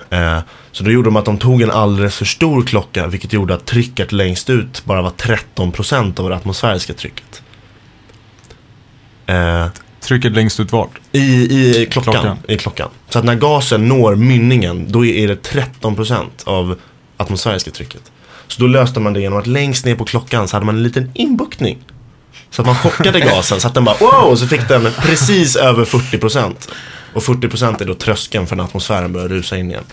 Eh, 0.09 0.39
så 0.71 0.83
då 0.83 0.91
gjorde 0.91 1.07
de 1.07 1.15
att 1.15 1.25
de 1.25 1.37
tog 1.37 1.61
en 1.61 1.71
alldeles 1.71 2.15
för 2.15 2.25
stor 2.25 2.63
klocka 2.63 3.07
vilket 3.07 3.33
gjorde 3.33 3.53
att 3.53 3.65
trycket 3.65 4.11
längst 4.11 4.49
ut 4.49 4.85
bara 4.85 5.01
var 5.01 5.09
13% 5.09 6.19
av 6.19 6.29
det 6.29 6.35
atmosfäriska 6.35 6.93
trycket. 6.93 7.43
Eh, 9.25 9.67
Trycket 9.99 10.31
längst 10.31 10.59
ut 10.59 10.71
vart? 10.71 10.99
i, 11.11 11.19
i, 11.21 11.85
klockan, 11.91 12.13
Klockan. 12.13 12.37
I 12.47 12.57
klockan. 12.57 12.89
Så 13.09 13.19
att 13.19 13.25
när 13.25 13.35
gasen 13.35 13.87
når 13.87 14.15
mynningen, 14.15 14.85
då 14.91 15.05
är 15.05 15.27
det 15.27 15.49
13% 15.81 16.25
av 16.43 16.79
atmosfäriska 17.17 17.71
trycket. 17.71 18.11
Så 18.47 18.61
då 18.61 18.67
löste 18.67 18.99
man 18.99 19.13
det 19.13 19.21
genom 19.21 19.39
att 19.39 19.47
längst 19.47 19.85
ner 19.85 19.95
på 19.95 20.05
klockan 20.05 20.47
så 20.47 20.55
hade 20.55 20.65
man 20.65 20.75
en 20.75 20.83
liten 20.83 21.11
inbuktning. 21.13 21.77
Så 22.53 22.61
att 22.61 22.65
man 22.65 22.75
chockade 22.75 23.19
gasen 23.19 23.59
så 23.59 23.67
att 23.67 23.73
den 23.73 23.83
bara 23.83 23.97
wow, 23.99 24.31
och 24.31 24.39
så 24.39 24.47
fick 24.47 24.67
den 24.67 24.87
precis 24.99 25.55
över 25.55 25.85
40%. 25.85 26.53
Och 27.13 27.21
40% 27.21 27.81
är 27.81 27.85
då 27.85 27.93
tröskeln 27.93 28.47
för 28.47 28.55
när 28.55 28.63
atmosfären 28.63 29.13
börjar 29.13 29.27
rusa 29.27 29.57
in 29.57 29.69
igen. 29.69 29.83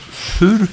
Hur? 0.41 0.67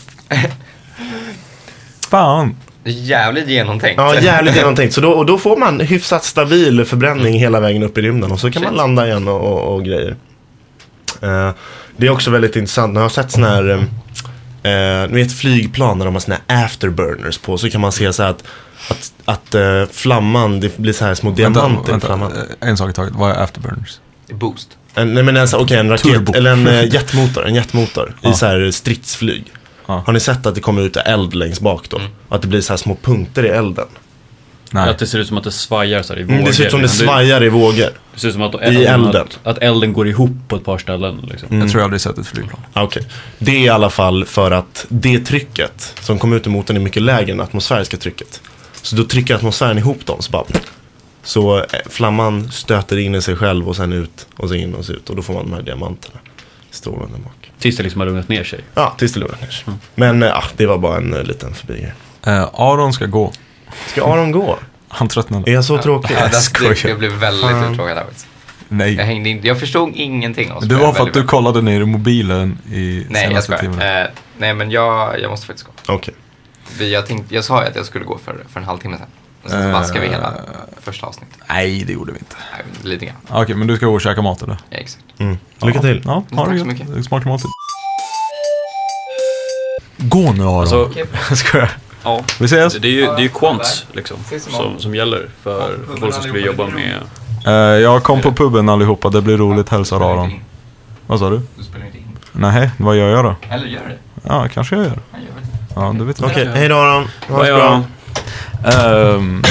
Fan. 2.09 2.55
Jävligt 2.83 3.47
genomtänkt. 3.47 3.97
Ja, 3.97 4.19
jävligt 4.19 4.55
genomtänkt. 4.55 4.93
Så 4.93 5.01
då, 5.01 5.11
och 5.11 5.25
då 5.25 5.37
får 5.37 5.57
man 5.57 5.79
hyfsat 5.79 6.23
stabil 6.23 6.85
förbränning 6.85 7.39
hela 7.39 7.59
vägen 7.59 7.83
upp 7.83 7.97
i 7.97 8.01
rymden 8.01 8.31
och 8.31 8.39
så 8.39 8.51
kan 8.51 8.61
man 8.61 8.71
Shit. 8.71 8.77
landa 8.77 9.07
igen 9.07 9.27
och, 9.27 9.41
och, 9.41 9.75
och 9.75 9.83
grejer. 9.83 10.15
Eh, 11.21 11.49
det 11.97 12.07
är 12.07 12.09
också 12.09 12.31
väldigt 12.31 12.55
intressant. 12.55 12.93
När 12.93 13.01
jag 13.01 13.05
har 13.05 13.09
sett 13.09 13.31
sådana 13.31 13.55
här, 13.55 13.85
uh, 14.65 15.11
ni 15.11 15.23
vet 15.23 15.33
flygplan 15.33 15.97
när 15.97 16.05
de 16.05 16.13
har 16.15 16.19
sådana 16.21 16.41
här 16.47 16.65
afterburners 16.65 17.37
på 17.37 17.57
så 17.57 17.69
kan 17.69 17.81
man 17.81 17.91
se 17.91 18.13
så 18.13 18.23
här 18.23 18.29
att, 18.29 18.43
att, 18.89 19.11
att 19.25 19.55
eh, 19.55 19.85
flamman, 19.91 20.59
det 20.59 20.77
blir 20.77 20.93
så 20.93 21.05
här 21.05 21.15
små 21.15 21.31
diamanter 21.31 21.97
i 21.97 21.99
flamman. 21.99 22.31
eh, 22.31 22.69
en 22.69 22.77
sak 22.77 22.89
i 22.89 22.93
taget. 22.93 23.13
Vad 23.15 23.31
är 23.31 23.35
afterburners? 23.43 23.99
Boost. 24.31 24.69
En, 24.95 25.13
nej 25.13 25.23
men 25.23 25.37
alltså, 25.37 25.57
okej 25.57 25.77
en 25.77 25.89
raket, 25.89 26.03
Turbo. 26.13 26.33
eller 26.33 26.51
en 26.51 26.67
uh, 26.67 26.85
jetmotor, 26.93 27.45
en 27.47 27.55
jetmotor 27.55 28.15
Ja. 28.21 28.31
i 28.31 28.33
så 28.33 28.45
här 28.45 28.71
stridsflyg. 28.71 29.43
Ja. 29.87 30.03
Har 30.05 30.13
ni 30.13 30.19
sett 30.19 30.45
att 30.45 30.55
det 30.55 30.61
kommer 30.61 30.81
ut 30.81 30.97
eld 30.97 31.33
längst 31.35 31.61
bak 31.61 31.89
då? 31.89 32.01
Och 32.27 32.35
att 32.35 32.41
det 32.41 32.47
blir 32.47 32.61
så 32.61 32.73
här 32.73 32.77
små 32.77 32.97
punkter 33.01 33.45
i 33.45 33.49
elden. 33.49 33.87
Nej. 34.71 34.89
Att 34.89 34.97
det 34.97 35.07
ser 35.07 35.19
ut 35.19 35.27
som 35.27 35.37
att 35.37 35.43
det 35.43 35.51
svajar 35.51 36.03
så 36.03 36.13
här 36.13 36.19
i 36.19 36.23
vågor. 36.23 36.33
Mm, 36.33 36.45
det 36.45 36.53
ser 36.53 36.65
ut 36.65 36.71
som 36.71 36.81
det 36.81 36.89
svajar 36.89 37.43
i 37.43 37.49
vågor. 37.49 37.89
Det 38.13 38.19
ser 38.19 38.27
ut 38.27 38.33
som 38.33 38.43
att, 38.43 38.55
I 38.55 38.85
elden. 38.85 39.15
Att, 39.15 39.39
att 39.43 39.57
elden 39.57 39.93
går 39.93 40.07
ihop 40.07 40.31
på 40.47 40.55
ett 40.55 40.63
par 40.63 40.77
ställen. 40.77 41.27
Liksom. 41.31 41.59
Jag 41.61 41.69
tror 41.69 41.81
jag 41.81 41.83
aldrig 41.83 42.01
sett 42.01 42.17
ett 42.17 42.27
flygplan. 42.27 42.61
Ah, 42.73 42.83
Okej. 42.83 43.03
Det 43.39 43.51
är 43.51 43.59
i 43.59 43.69
alla 43.69 43.89
fall 43.89 44.25
för 44.25 44.51
att 44.51 44.85
det 44.89 45.19
trycket 45.19 45.95
som 46.01 46.19
kommer 46.19 46.35
ut 46.35 46.47
ur 46.47 46.51
motorn 46.51 46.77
är 46.77 46.81
mycket 46.81 47.01
lägre 47.01 47.31
än 47.31 47.37
det 47.37 47.43
atmosfäriska 47.43 47.97
trycket. 47.97 48.41
Så 48.81 48.95
då 48.95 49.03
trycker 49.03 49.35
atmosfären 49.35 49.77
ihop 49.77 50.05
dem 50.05 50.17
så 50.19 50.31
bara 50.31 50.43
Så 51.23 51.57
eh, 51.57 51.63
flamman 51.89 52.51
stöter 52.51 52.97
in 52.97 53.15
i 53.15 53.21
sig 53.21 53.35
själv 53.35 53.69
och 53.69 53.75
sen 53.75 53.93
ut 53.93 54.27
och 54.35 54.49
så 54.49 54.55
in 54.55 54.73
och 54.73 54.85
så 54.85 54.93
ut 54.93 55.09
och 55.09 55.15
då 55.15 55.21
får 55.21 55.33
man 55.33 55.43
de 55.43 55.53
här 55.53 55.61
diamanterna. 55.61 56.19
Strålande 56.71 57.17
bak. 57.17 57.51
Tills 57.59 57.77
det 57.77 57.83
liksom 57.83 58.01
har 58.01 58.07
lugnat 58.07 58.29
ner 58.29 58.43
sig. 58.43 58.59
Ja, 58.73 58.95
tills 58.97 59.13
det 59.13 59.19
lugnar 59.19 59.37
ner 59.41 59.49
sig. 59.49 59.73
Men 59.95 60.23
eh, 60.23 60.29
ja, 60.29 60.43
det 60.57 60.65
var 60.65 60.77
bara 60.77 60.97
en 60.97 61.13
uh, 61.13 61.23
liten 61.23 61.53
förbigrej. 61.53 61.93
Eh, 62.25 62.49
Aron 62.53 62.93
ska 62.93 63.05
gå. 63.05 63.33
Ska 63.87 64.13
Aron 64.13 64.31
gå? 64.31 64.59
Han 64.87 65.07
tröttnade. 65.07 65.51
Är 65.51 65.53
jag 65.53 65.65
så 65.65 65.77
tråkig? 65.77 66.15
Ja, 66.19 66.27
det, 66.27 66.33
skojar. 66.33 66.73
det, 66.83 66.89
jag 66.89 66.99
blev 66.99 67.11
väldigt 67.11 67.41
Fan. 67.51 67.73
uttråkad 67.73 67.97
faktiskt. 67.97 68.27
Jag, 68.69 68.77
Nej. 68.77 68.95
hängde 68.95 69.29
in, 69.29 69.39
jag 69.43 69.59
förstod 69.59 69.91
ingenting. 69.95 70.51
så 70.59 70.65
Det 70.65 70.75
var 70.75 70.81
jag 70.81 70.95
för 70.97 71.03
att 71.07 71.13
du 71.13 71.23
kollade 71.23 71.61
ner 71.61 71.81
i 71.81 71.85
mobilen 71.85 72.57
i 72.73 73.05
Nej, 73.09 73.21
jag 73.23 73.29
senaste 73.29 73.41
skojar. 73.57 73.59
timmen. 73.73 74.01
Eh, 74.01 74.07
nej, 74.37 74.53
men 74.53 74.71
jag, 74.71 75.19
jag 75.21 75.29
måste 75.29 75.47
faktiskt 75.47 75.67
gå. 75.67 75.93
Okej. 75.93 76.13
Vi, 76.77 76.93
jag, 76.93 77.05
tänkte, 77.05 77.35
jag 77.35 77.43
sa 77.43 77.61
ju 77.63 77.67
att 77.69 77.75
jag 77.75 77.85
skulle 77.85 78.05
gå 78.05 78.17
för, 78.17 78.43
för 78.49 78.59
en 78.59 78.65
halvtimme 78.65 78.97
sedan. 78.97 79.07
Och 79.43 79.49
sen 79.49 79.61
Eh. 79.67 79.71
vaskade 79.71 79.99
vi 79.99 80.07
hela 80.07 80.33
första 80.81 81.07
avsnittet. 81.07 81.37
Nej, 81.49 81.83
det 81.87 81.93
gjorde 81.93 82.11
vi 82.11 82.19
inte. 82.19 82.35
Nej, 82.53 82.91
lite 82.93 83.05
grann. 83.05 83.15
Okej, 83.29 83.55
men 83.55 83.67
du 83.67 83.77
ska 83.77 83.85
gå 83.85 83.93
och 83.93 84.01
käka 84.01 84.21
mat 84.21 84.41
eller? 84.41 84.57
Ja, 84.69 84.77
exakt. 84.77 85.03
Mm. 85.17 85.37
Lycka 85.61 85.81
till. 85.81 86.01
Ja, 86.05 86.23
ha 86.31 86.45
Tack 86.45 86.53
det 86.53 86.59
så 86.59 86.65
mycket. 86.65 87.05
Smaka 87.05 87.29
mat. 87.29 87.41
Gå 89.97 90.31
nu 90.31 90.43
Aron. 90.43 90.59
Alltså, 90.59 90.91
Jag 91.29 91.37
skojar. 91.37 91.71
Ja. 92.07 92.23
Vi 92.39 92.45
ses. 92.45 92.73
Det 92.73 92.87
är 92.87 92.91
ju, 92.91 93.01
det 93.05 93.11
är 93.11 93.19
ju 93.19 93.29
quants 93.29 93.85
liksom, 93.91 94.17
som, 94.39 94.79
som 94.79 94.95
gäller 94.95 95.29
för, 95.43 95.75
för 95.87 95.97
folk 95.99 96.13
som 96.13 96.23
skulle 96.23 96.39
jobba 96.39 96.67
med... 96.67 96.95
Eh, 97.45 97.81
jag 97.81 98.03
kom 98.03 98.21
på 98.21 98.31
puben 98.31 98.69
allihopa, 98.69 99.09
det 99.09 99.21
blir 99.21 99.37
roligt, 99.37 99.69
hälsar 99.69 100.11
Aron. 100.13 100.31
Vad 101.07 101.19
sa 101.19 101.29
du? 101.29 101.41
Du 101.57 101.63
spelar 101.63 101.85
inte 101.85 101.97
in. 101.97 102.03
Nej, 102.31 102.69
vad 102.77 102.97
gör 102.97 103.09
jag 103.09 103.25
då? 103.25 103.35
Eller 103.49 103.65
gör 103.65 103.81
det. 103.87 103.97
Ja, 104.27 104.47
kanske 104.53 104.75
jag 104.75 104.85
gör. 104.85 104.99
Ja, 105.75 105.81
det. 105.81 105.97
Det 105.99 106.03
vet 106.05 106.21
jag. 106.21 106.29
Okej, 106.29 106.49
hej 106.55 106.67
då 106.69 106.75
Aron. 106.75 107.07
Ha 107.27 107.43
det 107.43 107.53
bra. 107.53 107.83
Ehm, 108.65 109.43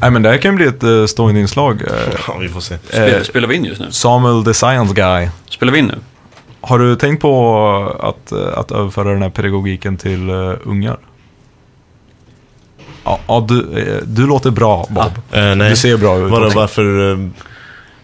nej 0.00 0.10
men 0.10 0.22
det 0.22 0.28
här 0.28 0.36
kan 0.36 0.50
ju 0.50 0.56
bli 0.56 0.66
ett 0.66 0.84
uh, 0.84 1.06
stående 1.06 1.40
inslag. 1.40 1.82
Eh, 1.82 1.88
Ja, 2.28 2.36
vi 2.40 2.48
får 2.48 2.60
se. 2.60 2.78
Spel, 2.78 3.24
spelar 3.24 3.48
vi 3.48 3.56
in 3.56 3.64
just 3.64 3.80
nu? 3.80 3.86
Samuel 3.90 4.44
the 4.44 4.54
Science 4.54 4.94
Guy. 4.94 5.28
Spelar 5.50 5.72
vi 5.72 5.78
in 5.78 5.86
nu? 5.86 5.98
Har 6.60 6.78
du 6.78 6.96
tänkt 6.96 7.20
på 7.22 7.96
att, 8.00 8.32
eh, 8.32 8.58
att 8.58 8.70
överföra 8.72 9.12
den 9.12 9.22
här 9.22 9.30
pedagogiken 9.30 9.96
till 9.96 10.30
uh, 10.30 10.56
ungar? 10.64 10.98
Ja, 13.10 13.18
ja 13.26 13.44
du, 13.48 13.78
eh, 13.78 14.02
du 14.04 14.26
låter 14.26 14.50
bra 14.50 14.86
Bob. 14.88 15.12
Eh, 15.32 15.54
nej. 15.54 15.70
Du 15.70 15.76
ser 15.76 15.96
bra 15.96 16.18
ut. 16.18 16.30
Vadå, 16.30 16.50
varför? 16.54 17.12
eh, 17.12 17.28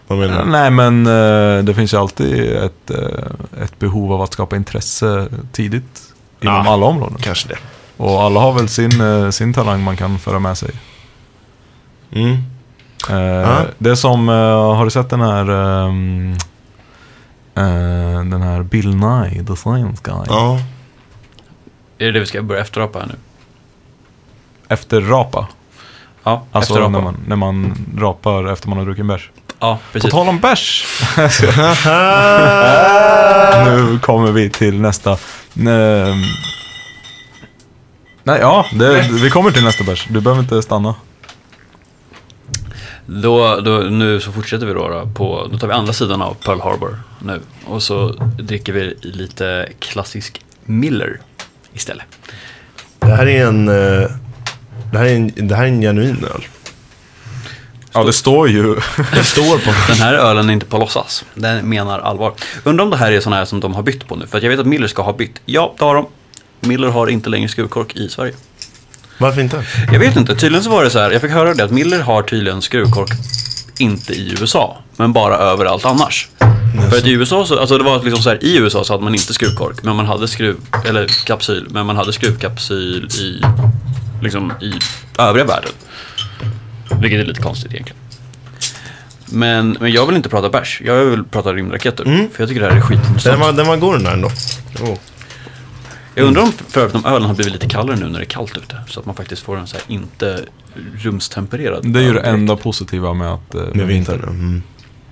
vad 0.07 0.19
menar 0.19 0.45
du? 0.45 0.51
Nej 0.51 0.71
men 0.71 1.05
eh, 1.07 1.63
det 1.63 1.73
finns 1.73 1.93
ju 1.93 1.97
alltid 1.97 2.51
ett, 2.57 2.89
eh, 2.89 3.63
ett 3.63 3.79
behov 3.79 4.13
av 4.13 4.21
att 4.21 4.33
skapa 4.33 4.55
intresse 4.55 5.27
tidigt. 5.51 6.01
Inom 6.41 6.55
Ja. 6.65 6.71
alla 6.71 6.85
områden. 6.85 7.17
Kanske 7.21 7.47
det. 7.49 7.57
Och 7.97 8.21
alla 8.23 8.39
har 8.39 8.53
väl 8.53 8.67
sin, 8.69 9.01
eh, 9.01 9.29
sin 9.29 9.53
talang 9.53 9.83
man 9.83 9.97
kan 9.97 10.19
föra 10.19 10.39
med 10.39 10.57
sig. 10.57 10.71
Mm. 12.11 12.31
Eh. 13.09 13.59
Det 13.77 13.89
är 13.89 13.95
som, 13.95 14.29
eh, 14.29 14.75
har 14.75 14.85
du 14.85 14.91
sett 14.91 15.09
den 15.09 15.21
här 15.21 15.49
ehm, 15.51 16.33
eh, 17.55 18.23
Den 18.29 18.41
här 18.41 18.63
Bill 18.63 18.95
Nye, 18.95 19.43
The 19.47 19.55
Science 19.55 20.01
Guy? 20.03 20.15
Ja. 20.27 20.59
Är 21.97 22.05
det 22.05 22.11
det 22.11 22.19
vi 22.19 22.25
ska 22.25 22.41
börja 22.41 22.61
efterapa 22.61 22.99
här 22.99 23.05
nu? 23.07 23.13
Efter 24.67 25.01
rapa. 25.01 25.47
Ja, 26.23 26.45
Alltså 26.51 26.73
efterapa. 26.73 26.89
när 26.91 27.01
man, 27.01 27.17
när 27.27 27.35
man 27.35 27.75
rapar 27.97 28.51
efter 28.53 28.69
man 28.69 28.77
har 28.77 28.85
druckit 28.85 29.01
en 29.01 29.07
bärs. 29.07 29.29
Ja, 29.59 29.75
På 29.75 29.93
precis. 29.93 30.11
tal 30.11 30.27
om 30.29 30.39
bärs. 30.39 30.85
nu 33.65 33.99
kommer 33.99 34.31
vi 34.31 34.49
till 34.49 34.81
nästa. 34.81 35.11
Ehm, 35.11 36.21
Nej, 38.23 38.39
ja, 38.41 38.65
det, 38.73 39.01
vi 39.11 39.29
kommer 39.29 39.51
till 39.51 39.63
nästa 39.63 39.83
bärs. 39.83 40.07
Du 40.09 40.21
behöver 40.21 40.41
inte 40.41 40.61
stanna. 40.61 40.95
Då, 43.05 43.59
då, 43.59 43.71
nu 43.77 44.19
så 44.19 44.31
fortsätter 44.31 44.65
vi 44.65 44.73
då, 44.73 44.87
då 44.89 45.05
på, 45.15 45.47
då 45.51 45.57
tar 45.57 45.67
vi 45.67 45.73
andra 45.73 45.93
sidan 45.93 46.21
av 46.21 46.33
Pearl 46.33 46.59
Harbor 46.61 46.99
nu. 47.19 47.41
Och 47.65 47.83
så 47.83 48.07
dricker 48.39 48.73
vi 48.73 48.95
lite 49.01 49.69
klassisk 49.79 50.41
Miller 50.65 51.19
istället. 51.73 52.05
Det 52.99 53.15
här 53.15 53.27
är 53.27 53.45
en... 53.47 53.69
Det 54.91 54.97
här 54.97 55.05
är 55.05 55.15
en, 55.15 55.31
det 55.35 55.55
här 55.55 55.63
är 55.63 55.67
en 55.67 55.81
genuin 55.81 56.25
öl. 56.35 56.45
Ja, 57.93 58.03
det 58.03 58.13
står 58.13 58.49
ju. 58.49 58.63
Det 59.13 59.23
står 59.23 59.57
på 59.57 59.71
Den 59.87 59.97
här 59.97 60.13
ölen 60.13 60.49
är 60.49 60.53
inte 60.53 60.65
på 60.65 60.77
låtsas. 60.77 61.25
Den 61.33 61.69
menar 61.69 61.99
allvar. 61.99 62.33
Undrar 62.63 62.83
om 62.83 62.91
det 62.91 62.97
här 62.97 63.11
är 63.11 63.19
sådana 63.19 63.35
här 63.35 63.45
som 63.45 63.59
de 63.59 63.73
har 63.75 63.83
bytt 63.83 64.07
på 64.07 64.15
nu. 64.15 64.27
För 64.27 64.37
att 64.37 64.43
jag 64.43 64.49
vet 64.49 64.59
att 64.59 64.67
Miller 64.67 64.87
ska 64.87 65.01
ha 65.01 65.13
bytt. 65.13 65.41
Ja, 65.45 65.75
det 65.77 65.85
har 65.85 65.95
de. 65.95 66.07
Miller 66.59 66.87
har 66.87 67.07
inte 67.07 67.29
längre 67.29 67.49
skruvkork 67.49 67.95
i 67.95 68.09
Sverige. 68.09 68.33
Varför 69.17 69.41
inte? 69.41 69.63
Jag 69.91 69.99
vet 69.99 70.15
inte, 70.15 70.35
tydligen 70.35 70.63
så 70.63 70.69
var 70.69 70.83
det 70.83 70.89
så 70.89 70.99
här, 70.99 71.11
jag 71.11 71.21
fick 71.21 71.31
höra 71.31 71.53
det 71.53 71.63
att 71.63 71.71
Miller 71.71 71.99
har 71.99 72.23
tydligen 72.23 72.61
skruvkork 72.61 73.09
inte 73.79 74.13
i 74.13 74.35
USA, 74.41 74.77
men 74.95 75.13
bara 75.13 75.37
överallt 75.37 75.85
annars. 75.85 76.29
För 76.89 76.97
att 76.97 77.05
i 77.05 77.11
USA 77.11 77.45
så, 77.45 77.59
alltså 77.59 77.77
det 77.77 77.83
var 77.83 78.03
liksom 78.03 78.23
så 78.23 78.29
här, 78.29 78.43
i 78.43 78.57
USA 78.57 78.83
så 78.83 78.93
hade 78.93 79.03
man 79.03 79.15
inte 79.15 79.33
skruvkork, 79.33 79.83
men 79.83 79.95
man 79.95 80.05
hade 80.05 80.27
skruv, 80.27 80.55
eller 80.85 81.25
kapsyl, 81.25 81.67
men 81.69 81.85
man 81.85 81.95
hade 81.95 82.13
skruvkapsyl 82.13 83.05
i, 83.05 83.41
liksom 84.21 84.51
i 84.61 84.73
övriga 85.21 85.45
världen. 85.45 85.71
Vilket 87.01 87.19
är 87.21 87.25
lite 87.25 87.41
konstigt 87.41 87.73
egentligen. 87.73 88.01
Men, 89.31 89.77
men 89.79 89.91
jag 89.91 90.05
vill 90.05 90.15
inte 90.15 90.29
prata 90.29 90.49
bärs, 90.49 90.81
jag 90.85 91.05
vill 91.05 91.23
prata 91.23 91.53
rymdraketer. 91.53 92.03
För 92.03 92.41
jag 92.43 92.49
tycker 92.49 92.61
det 92.61 92.67
här 92.67 92.71
är 92.71 92.75
Den 92.79 92.81
skitintressant. 92.81 93.39
var, 93.39 93.51
den 93.51 93.67
var 93.67 93.77
god 93.77 93.93
den 93.95 94.03
där 94.03 94.13
ändå. 94.13 94.27
Oh. 94.81 94.97
Jag 96.15 96.25
undrar 96.25 96.41
om 96.43 96.51
för 96.67 96.81
övrigt 96.81 96.95
om 96.95 97.05
ölen 97.05 97.27
har 97.27 97.33
blivit 97.35 97.53
lite 97.53 97.67
kallare 97.69 97.95
nu 97.95 98.05
när 98.09 98.19
det 98.19 98.25
är 98.25 98.29
kallt 98.29 98.57
ute. 98.57 98.81
Så 98.87 98.99
att 98.99 99.05
man 99.05 99.15
faktiskt 99.15 99.41
får 99.41 99.57
en 99.57 99.67
så 99.67 99.75
här 99.77 99.83
inte 99.87 100.45
rumstempererad 100.97 101.93
Det 101.93 101.99
är 101.99 102.03
ju 102.03 102.07
det 102.07 102.13
direkt. 102.13 102.27
enda 102.27 102.55
positiva 102.55 103.13
med 103.13 103.33
att... 103.33 103.55
eh, 103.55 103.61
Med 103.73 103.87
vintern. 103.87 104.23
Mm. 104.23 104.63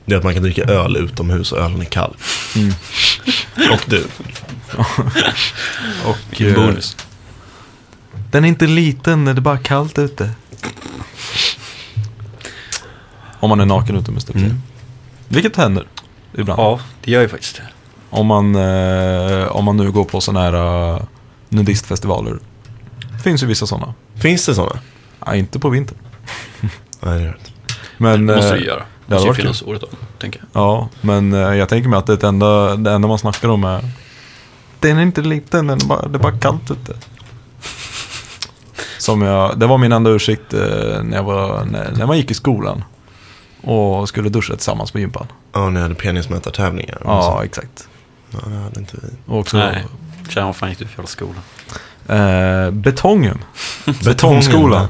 Det 0.06 0.14
är 0.14 0.18
att 0.18 0.24
man 0.24 0.34
kan 0.34 0.44
dricka 0.44 0.64
öl 0.64 0.98
utomhus 0.98 1.52
och 1.52 1.60
ölen 1.60 1.82
är 1.82 1.86
kall. 1.86 2.16
Och 3.72 3.82
du. 3.86 4.04
Och, 6.06 6.18
Vilken 6.30 6.48
eh, 6.48 6.54
bonus. 6.56 6.98
Den 8.36 8.44
är 8.44 8.48
inte 8.48 8.68
liten 8.68 9.26
det 9.26 9.32
är 9.32 9.34
bara 9.34 9.58
kallt 9.58 10.00
ute. 10.00 10.30
Om 13.40 13.50
man 13.50 13.60
är 13.60 13.66
naken 13.66 13.96
utomhus, 13.96 14.26
typ. 14.26 14.36
Mm. 14.36 14.62
Vilket 15.28 15.56
händer 15.56 15.88
ibland. 16.34 16.60
Ja, 16.60 16.80
det 17.04 17.12
gör 17.12 17.22
ju 17.22 17.30
faktiskt 17.30 17.56
det. 17.56 17.64
Om, 18.10 18.28
man, 18.28 18.56
eh, 18.56 19.48
om 19.48 19.66
man 19.66 19.78
nu 19.78 19.92
går 19.92 20.04
på 20.04 20.22
sådana 20.22 20.42
här 20.42 20.94
uh, 20.94 21.02
nudistfestivaler. 21.50 22.40
Det 23.12 23.20
finns 23.24 23.44
ju 23.44 23.48
vissa 23.48 23.68
sådana. 23.68 23.94
Finns 24.16 24.46
det 24.46 24.56
sådana? 24.56 24.80
Ja, 25.26 25.36
inte 25.36 25.60
på 25.60 25.70
vintern. 25.70 25.98
Nej, 27.00 27.18
det 27.18 27.24
gör 27.24 27.32
det 27.32 27.38
inte. 27.40 27.52
Men, 27.98 28.28
Det 28.28 28.36
måste 28.36 28.50
eh, 28.50 28.54
det 28.54 28.60
ju 28.60 28.66
göra. 28.66 28.84
det 29.06 29.14
måste 29.14 29.26
ju 29.26 29.28
varit 29.28 29.42
finnas 29.42 29.62
året 29.62 29.84
om, 29.84 29.90
tänker 30.20 30.40
jag. 30.40 30.62
Ja, 30.62 30.90
men 31.02 31.34
eh, 31.34 31.40
jag 31.40 31.70
tänker 31.70 31.90
mig 31.90 32.00
att 32.00 32.08
det, 32.08 32.24
enda, 32.24 32.76
det 32.76 32.92
enda 32.92 33.08
man 33.08 33.20
snackar 33.20 33.50
om 33.50 33.64
är 33.64 33.90
Den 34.80 34.98
är 34.98 35.02
inte 35.02 35.22
liten, 35.22 35.68
den 35.68 35.82
är 35.82 35.86
bara, 35.86 36.08
det 36.08 36.18
är 36.18 36.24
bara 36.24 36.38
kallt 36.38 36.72
ute. 36.72 36.96
Som 38.98 39.22
jag, 39.22 39.60
det 39.60 39.68
var 39.68 39.78
min 39.78 39.92
enda 39.92 40.10
ursäkt 40.10 40.54
eh, 40.54 40.60
när, 41.04 41.16
jag 41.16 41.24
var, 41.24 41.66
när, 41.66 41.92
när 41.98 42.06
man 42.06 42.18
gick 42.18 42.32
i 42.32 42.34
skolan. 42.34 42.84
Och 43.62 44.10
skulle 44.10 44.30
duscha 44.30 44.54
tillsammans 44.54 44.92
på 44.92 45.00
gympan. 45.00 45.28
Ja, 45.54 45.70
ni 45.70 45.80
hade 45.80 45.96
penismätartävlingar. 45.96 46.98
Ja, 47.04 47.44
exakt. 47.44 47.88
ja, 48.32 48.38
det 48.50 48.56
hade 48.56 48.80
inte 48.80 48.98
vi. 49.02 49.08
Och 49.26 49.40
också 49.40 49.58
Nej. 49.58 49.84
Tjena, 50.30 50.46
vad 50.46 50.56
fan 50.56 50.70
gick 50.70 50.80
du 50.80 50.86
för 50.88 51.06
skola? 51.06 51.36
eh, 52.08 52.72
betongen. 52.72 53.44
Betongskolan. 54.06 54.88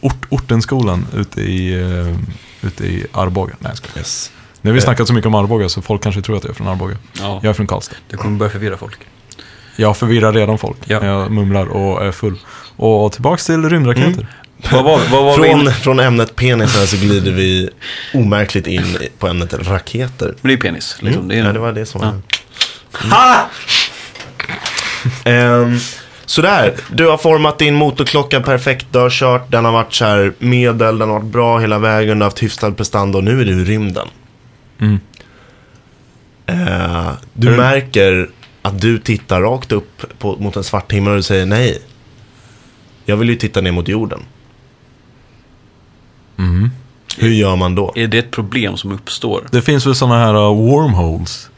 Ort, 0.00 0.26
ortenskolan 0.30 1.06
ute 1.14 1.40
i, 1.42 1.80
eh, 1.80 2.16
ute 2.68 2.84
i 2.86 3.06
Arboga. 3.12 3.54
Nej, 3.58 3.72
jag. 3.94 3.98
Yes. 3.98 4.30
Nu 4.60 4.70
har 4.70 4.74
vi 4.74 4.80
snackat 4.80 5.06
så 5.06 5.12
mycket 5.14 5.26
om 5.26 5.34
Arboga 5.34 5.68
så 5.68 5.82
folk 5.82 6.02
kanske 6.02 6.22
tror 6.22 6.36
att 6.36 6.44
jag 6.44 6.50
är 6.50 6.54
från 6.54 6.68
Arboga. 6.68 6.96
Ja, 7.20 7.40
Jag 7.42 7.50
är 7.50 7.54
från 7.54 7.66
Karlstad. 7.66 7.96
du 8.08 8.16
kommer 8.16 8.38
börja 8.38 8.52
förvirra 8.52 8.76
folk. 8.76 8.98
Jag 9.76 9.96
förvirrar 9.96 10.32
redan 10.32 10.58
folk 10.58 10.76
Ja. 10.84 11.00
när 11.00 11.06
jag 11.08 11.30
mumlar 11.30 11.66
och 11.66 12.04
är 12.04 12.12
full. 12.12 12.38
Och 12.76 13.12
tillbaks 13.12 13.46
till 13.46 13.70
rymdraketer. 13.70 14.26
Vad 14.72 14.84
var, 14.84 15.00
vad 15.10 15.24
var 15.24 15.34
Från, 15.34 15.72
från 15.72 16.00
ämnet 16.00 16.36
penisar 16.36 16.86
så 16.86 16.96
glider 16.96 17.32
vi 17.32 17.70
omärkligt 18.14 18.66
in 18.66 18.96
på 19.18 19.28
ämnet 19.28 19.54
raketer. 19.68 20.34
Men 20.40 20.48
det 20.48 20.52
är 20.52 20.56
penis. 20.56 20.96
Liksom. 21.00 21.28
Det 21.28 21.34
är 21.34 21.44
Ja, 21.44 21.52
det 21.52 21.58
var 21.58 21.72
det 21.72 21.86
som 21.86 22.00
var... 22.00 22.20
Ha! 23.10 23.50
Ehm, 25.24 25.78
sådär, 26.26 26.74
du 26.90 27.08
har 27.08 27.18
format 27.18 27.58
din 27.58 27.74
motorklocka 27.74 28.40
perfekt, 28.40 28.86
du 28.90 28.98
har 28.98 29.10
kört, 29.10 29.50
den 29.50 29.64
har 29.64 29.72
varit 29.72 29.94
så 29.94 30.04
här 30.04 30.32
medel, 30.38 30.98
den 30.98 31.08
har 31.08 31.18
varit 31.18 31.32
bra 31.32 31.58
hela 31.58 31.78
vägen, 31.78 32.18
du 32.18 32.24
har 32.24 32.30
haft 32.30 32.42
hyfsad 32.42 32.76
prestanda 32.76 33.18
och 33.18 33.24
nu 33.24 33.40
är 33.40 33.44
du 33.44 33.62
i 33.62 33.64
rymden. 33.64 34.08
Mm. 34.80 35.00
Eh, 36.46 37.12
du 37.32 37.50
märker 37.50 38.28
att 38.62 38.80
du 38.80 38.98
tittar 38.98 39.40
rakt 39.40 39.72
upp 39.72 40.18
på, 40.18 40.36
mot 40.36 40.56
en 40.56 40.64
svart 40.64 40.92
himmel 40.92 41.10
och 41.10 41.16
du 41.16 41.22
säger 41.22 41.46
nej. 41.46 41.82
Jag 43.04 43.16
vill 43.16 43.28
ju 43.28 43.36
titta 43.36 43.60
ner 43.60 43.72
mot 43.72 43.88
jorden. 43.88 44.20
Mm. 46.38 46.70
Hur 47.18 47.30
gör 47.30 47.56
man 47.56 47.74
då? 47.74 47.92
Är 47.94 48.06
det 48.06 48.18
ett 48.18 48.30
problem 48.30 48.76
som 48.76 48.92
uppstår? 48.92 49.48
Det 49.50 49.62
finns 49.62 49.86
väl 49.86 49.94
sådana 49.94 50.18
här 50.18 50.34
uh, 50.34 50.56
wormholes. 50.56 51.48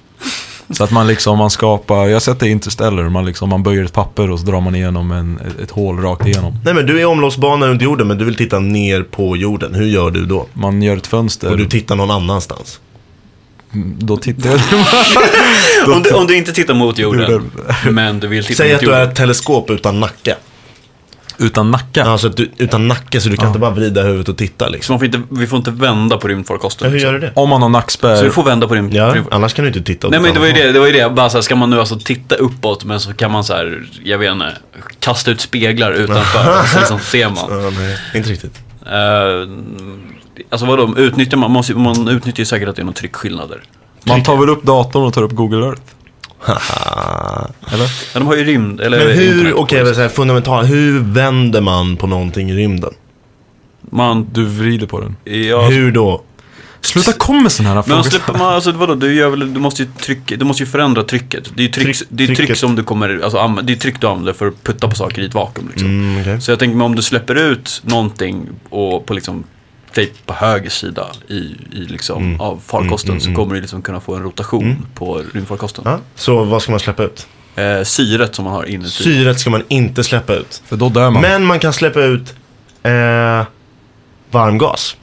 Så 0.71 0.85
att 0.85 0.91
man 0.91 1.07
liksom, 1.07 1.39
man 1.39 1.51
skapar, 1.51 2.07
jag 2.07 2.13
har 2.13 2.21
sett 2.21 2.41
det 2.41 2.47
i 2.47 2.51
Interstellar, 2.51 3.09
man 3.09 3.25
liksom, 3.27 3.49
man 3.49 3.63
böjer 3.63 3.85
ett 3.85 3.93
papper 3.93 4.31
och 4.31 4.41
så 4.41 4.47
drar 4.47 4.61
man 4.61 4.75
igenom 4.75 5.13
en, 5.13 5.39
ett, 5.41 5.61
ett 5.61 5.71
hål 5.71 5.99
rakt 5.99 6.27
igenom. 6.27 6.59
Nej 6.65 6.75
men 6.75 6.87
du 6.87 6.97
är 6.97 7.01
i 7.01 7.05
omloppsbanan 7.05 7.69
runt 7.69 7.83
jorden 7.83 8.09
men 8.09 8.19
du 8.19 8.25
vill 8.25 8.35
titta 8.37 8.59
ner 8.61 9.03
på 9.03 9.37
jorden. 9.37 9.75
Hur 9.75 9.87
gör 9.87 10.11
du 10.11 10.27
då? 10.27 10.47
Man 10.53 10.83
gör 10.83 10.97
ett 10.97 11.07
fönster. 11.07 11.51
Och 11.51 11.57
du 11.57 11.67
tittar 11.67 11.97
någon 11.97 12.11
annanstans. 12.11 12.81
Mm, 13.75 13.97
Då 13.99 14.17
tittar 14.17 14.51
jag... 14.51 14.61
Om 15.97 16.03
du, 16.03 16.11
om 16.11 16.27
du 16.27 16.37
inte 16.37 16.53
tittar 16.53 16.75
mot 16.75 16.99
jorden, 16.99 17.51
men 17.91 18.21
du 18.21 18.27
vill 18.27 18.45
titta 18.45 18.57
Säg 18.57 18.69
mot 18.69 18.75
att 18.75 18.81
du 18.81 18.93
är 18.93 18.99
jorden. 18.99 19.09
ett 19.11 19.17
teleskop 19.17 19.71
utan 19.71 20.01
nacke. 20.01 20.37
Utan 21.39 21.71
nacka. 21.71 22.05
Alltså 22.05 22.29
du, 22.29 22.51
utan 22.57 22.89
nacke 22.89 23.21
så 23.21 23.29
du 23.29 23.37
kan 23.37 23.45
Ja. 23.45 23.49
inte 23.49 23.59
bara 23.59 23.71
vrida 23.71 24.03
huvudet 24.03 24.29
och 24.29 24.37
titta 24.37 24.65
Så 24.65 24.71
liksom. 24.71 24.93
man 24.93 25.01
får 25.01 25.07
inte, 25.07 25.23
vi 25.31 25.47
får 25.47 25.57
inte 25.57 25.71
vända 25.71 26.17
på 26.17 26.29
rymdfarkosten. 26.29 26.85
Ja, 26.87 26.89
hur 26.89 26.95
liksom. 26.95 27.13
gör 27.13 27.21
du 27.21 27.27
det? 27.27 27.33
Om 27.35 27.49
man 27.49 27.63
har 27.63 27.69
nackspärr. 27.69 28.17
Så 28.17 28.25
vi 28.25 28.31
får 28.31 28.43
vända 28.45 28.69
på 28.69 28.75
rymd... 28.75 28.95
Ja, 28.95 29.17
annars 29.31 29.55
kan 29.55 29.65
du 29.65 29.69
inte 29.69 29.83
titta 29.83 30.09
Nej 30.09 30.21
men 30.21 30.35
det 30.35 30.41
var 30.41 30.47
ju 30.47 30.53
det, 30.53 30.73
det 30.73 30.79
var 30.79 30.87
ju 30.87 30.93
det. 30.93 31.11
Bara 31.11 31.31
så 31.31 31.37
här, 31.37 31.43
ska 31.43 31.57
man 31.57 31.71
nu 31.71 31.81
alltså 31.81 31.99
titta 31.99 32.35
uppåt 32.35 32.85
men 32.85 33.01
så 33.01 33.15
kan 33.15 33.31
man 33.31 33.45
så 33.45 33.55
här, 33.55 33.83
jag 34.05 34.19
vet 34.19 34.33
inte, 34.33 34.53
kasta 35.01 35.31
ut 35.31 35.41
speglar 35.41 35.93
utanför 35.93 36.65
så 36.73 36.79
liksom 36.79 36.99
ser 37.01 37.29
man. 37.29 37.63
Ja, 37.63 37.71
nej, 37.79 37.99
inte 38.15 38.31
riktigt. 38.31 38.61
Uh, 38.87 39.49
alltså 40.51 40.67
vadå, 40.67 40.95
utnyttjar 40.99 41.37
man, 41.39 41.51
måste, 41.51 41.75
man 41.75 42.09
utnyttjar 42.09 42.41
ju 42.41 42.45
säkert 42.45 42.69
att 42.69 42.77
det 42.77 42.83
är 42.83 42.85
några 42.85 42.97
tryckskillnader. 42.97 43.63
Man 44.05 44.23
tar 44.23 44.37
väl 44.37 44.49
upp 44.49 44.63
datorn 44.63 45.05
och 45.05 45.15
tar 45.15 45.23
upp 45.23 45.33
Google 45.33 45.67
Earth? 45.67 45.83
Eller? 47.73 47.85
Ja, 47.85 48.19
de 48.19 48.27
har 48.27 48.37
ju 48.37 48.45
rymd, 48.45 48.81
eller 48.81 48.99
Men 49.07 49.17
hur, 49.19 49.55
okej, 49.55 49.83
okay, 49.83 50.09
fundamentalt, 50.09 50.71
hur 50.71 51.01
vänder 51.01 51.61
man 51.61 51.97
på 51.97 52.07
någonting 52.07 52.51
i 52.51 52.55
rymden? 52.55 52.91
Man, 53.91 54.29
Du 54.33 54.45
vrider 54.45 54.87
på 54.87 55.01
den. 55.01 55.17
ja, 55.25 55.63
Hur 55.69 55.93
då? 55.93 56.23
Sluta 56.81 57.13
komma 57.13 57.41
med 57.41 57.53
sådana 57.53 57.69
här 57.71 57.75
Men 57.75 57.85
frågor. 57.85 58.03
släpper 58.03 58.33
man, 58.39 58.55
alltså 58.55 58.73
vadå, 58.73 58.95
du, 58.95 59.15
gör 59.15 59.31
väl, 59.31 59.55
du, 59.55 59.61
måste 59.61 59.83
ju 59.83 59.89
trycka, 60.01 60.37
du 60.37 60.45
måste 60.45 60.63
ju 60.63 60.67
förändra 60.67 61.03
trycket. 61.03 61.51
Det 61.57 61.63
är 61.63 61.67
ju 61.67 61.73
tryck, 61.73 61.87
Tryck- 61.87 62.07
det 62.09 62.25
är 62.25 62.35
tryck 62.35 62.57
som 62.57 62.77
du 62.77 62.83
kommer, 62.83 63.21
alltså 63.25 63.59
det 63.63 63.73
är 63.73 63.77
tryck 63.77 64.01
du 64.01 64.07
använder 64.07 64.33
för 64.33 64.47
att 64.49 64.65
putta 64.65 64.89
på 64.89 64.95
saker 64.95 65.23
i 65.23 65.27
ett 65.27 65.35
vakuum 65.35 65.69
liksom. 65.69 65.89
Mm, 65.89 66.21
okej. 66.21 66.41
Så 66.41 66.51
jag 66.51 66.59
tänker 66.59 66.77
mig 66.77 66.85
om 66.85 66.95
du 66.95 67.03
släpper 67.03 67.35
ut 67.35 67.83
någonting 67.85 68.49
och 68.71 69.07
på 69.07 69.15
liksom 69.15 69.45
på 70.27 70.35
höger 70.35 70.71
sida 70.71 71.07
i, 71.29 71.35
i 71.73 71.87
liksom 71.89 72.23
Mm. 72.23 72.41
av 72.41 72.61
farkosten 72.67 73.11
Mm, 73.11 73.17
mm, 73.17 73.21
så 73.21 73.29
mm. 73.29 73.37
kommer 73.37 73.55
du 73.55 73.61
liksom 73.61 73.83
kunna 73.83 74.01
få 74.01 74.15
en 74.15 74.23
rotation 74.23 74.87
på 74.95 75.23
rymdfarkosten. 75.35 75.85
Ja, 75.87 75.99
så 76.15 76.45
vad 76.45 76.63
ska 76.63 76.71
man 76.71 76.81
släppa 76.81 77.03
ut? 77.03 77.27
Eh, 77.57 77.83
syret 77.83 78.35
som 78.35 78.45
man 78.45 78.55
har 78.55 78.65
inuti. 78.65 78.91
Syret 78.91 79.41
ska 79.41 79.51
man 79.51 79.63
inte 79.69 80.05
släppa 80.05 80.35
ut. 80.35 80.63
För 80.67 80.77
då 80.77 80.89
dör 80.89 81.11
man. 81.11 81.23
Men 81.23 81.45
man 81.45 81.59
kan 81.59 81.73
släppa 81.73 82.01
ut 82.01 82.35
eh, 82.83 83.47
varmgas. 84.31 84.97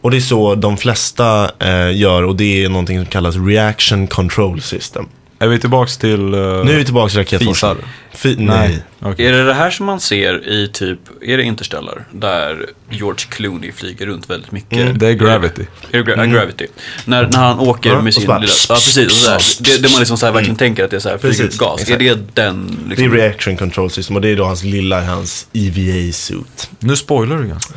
Och 0.00 0.10
det 0.10 0.16
är 0.16 0.20
så 0.20 0.54
de 0.54 0.76
flesta 0.76 1.50
eh, 1.58 1.96
gör 1.96 2.22
och 2.22 2.36
det 2.36 2.64
är 2.64 2.68
någonting 2.68 2.98
som 2.98 3.06
kallas 3.06 3.36
reaction 3.36 4.06
control 4.06 4.60
system. 4.60 5.06
Är 5.40 5.48
vi 5.48 5.58
tillbaks 5.58 5.96
till... 5.98 6.34
Uh, 6.34 6.64
Nu 6.64 6.72
är 6.72 6.76
vi 6.76 6.84
tillbaka 6.84 7.08
till 7.08 7.18
raketforskning. 7.18 7.54
Fisar? 7.54 7.76
Fi- 8.14 8.36
nej. 8.38 8.82
Okej. 9.00 9.26
Är 9.26 9.32
det 9.32 9.44
det 9.44 9.54
här 9.54 9.70
som 9.70 9.86
man 9.86 10.00
ser 10.00 10.48
i 10.48 10.68
typ, 10.72 10.98
är 11.22 11.36
det 11.36 11.42
Interstellar? 11.42 12.04
Där 12.12 12.66
George 12.90 13.24
Clooney 13.28 13.72
flyger 13.72 14.06
runt 14.06 14.30
väldigt 14.30 14.52
mycket. 14.52 14.78
Mm. 14.78 14.98
Det 14.98 15.06
är 15.08 15.12
Gravity. 15.12 15.62
Är 15.90 16.02
det 16.02 16.12
gra- 16.14 16.26
Gravity? 16.32 16.66
När, 17.04 17.22
när 17.28 17.38
han 17.38 17.58
åker 17.58 17.90
Ja, 17.90 18.00
med 18.00 18.14
sin 18.14 18.22
lilla... 18.22 18.34
Ja, 18.68 18.74
precis. 18.74 19.06
Och 19.06 19.12
så 19.12 19.30
här, 19.30 19.40
det, 19.60 19.82
det 19.82 19.88
man 19.92 19.98
liksom 19.98 20.16
så 20.18 20.26
här 20.26 20.32
verkligen 20.32 20.56
tänker 20.56 20.84
att 20.84 20.90
det 20.90 20.96
är 20.96 21.00
så 21.00 21.08
här, 21.08 21.18
flyger 21.18 21.36
Precis, 21.38 21.54
ut 21.54 21.58
gas. 21.60 21.80
exakt. 21.80 22.02
Är 22.02 22.04
det 22.14 22.34
den 22.34 22.66
Det 22.84 22.88
liksom? 22.90 23.12
är 23.12 23.16
reaction 23.16 23.56
control 23.56 23.90
system 23.90 24.16
och 24.16 24.22
det 24.22 24.28
är 24.28 24.36
då 24.36 24.44
hans 24.44 24.64
lilla, 24.64 25.04
hans 25.04 25.46
EVA-suit. 25.52 26.70
Nu 26.78 26.96
spoilar 26.96 27.36
du 27.36 27.46
ganska. 27.48 27.74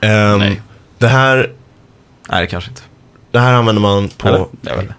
Ehm, 0.00 0.38
Nej. 0.38 0.60
det, 0.98 1.08
här, 1.08 1.50
Nej, 2.30 2.40
det 2.40 2.46
kanske 2.46 2.70
inte. 2.70 2.82
det 3.30 3.38
här 3.38 3.52
använder 3.54 3.82
man 3.82 4.08
på... 4.08 4.28
Eller? 4.66 4.94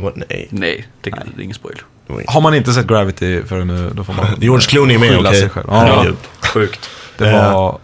Vad- 0.00 0.12
Nej. 0.16 0.48
Nej, 0.50 0.86
det, 1.00 1.10
det 1.10 1.40
är 1.40 1.44
ingen 1.44 1.54
spoiler. 1.54 1.82
inget. 2.10 2.30
Har 2.30 2.40
man 2.40 2.54
inte 2.54 2.72
sett 2.72 2.86
Gravity 2.86 3.42
förrän 3.42 3.66
nu, 3.66 3.90
då 3.94 4.04
får 4.04 4.12
man... 4.12 4.26
George 4.40 4.66
Clooney 4.68 4.96
är 4.96 5.00
med, 5.00 5.18
okej? 5.18 5.48
själv. 5.48 5.66
Ja. 5.70 6.04
Ja, 6.04 6.48
Sjukt. 6.48 6.90
det 7.18 7.28
Eh, 7.30 7.52
var... 7.52 7.78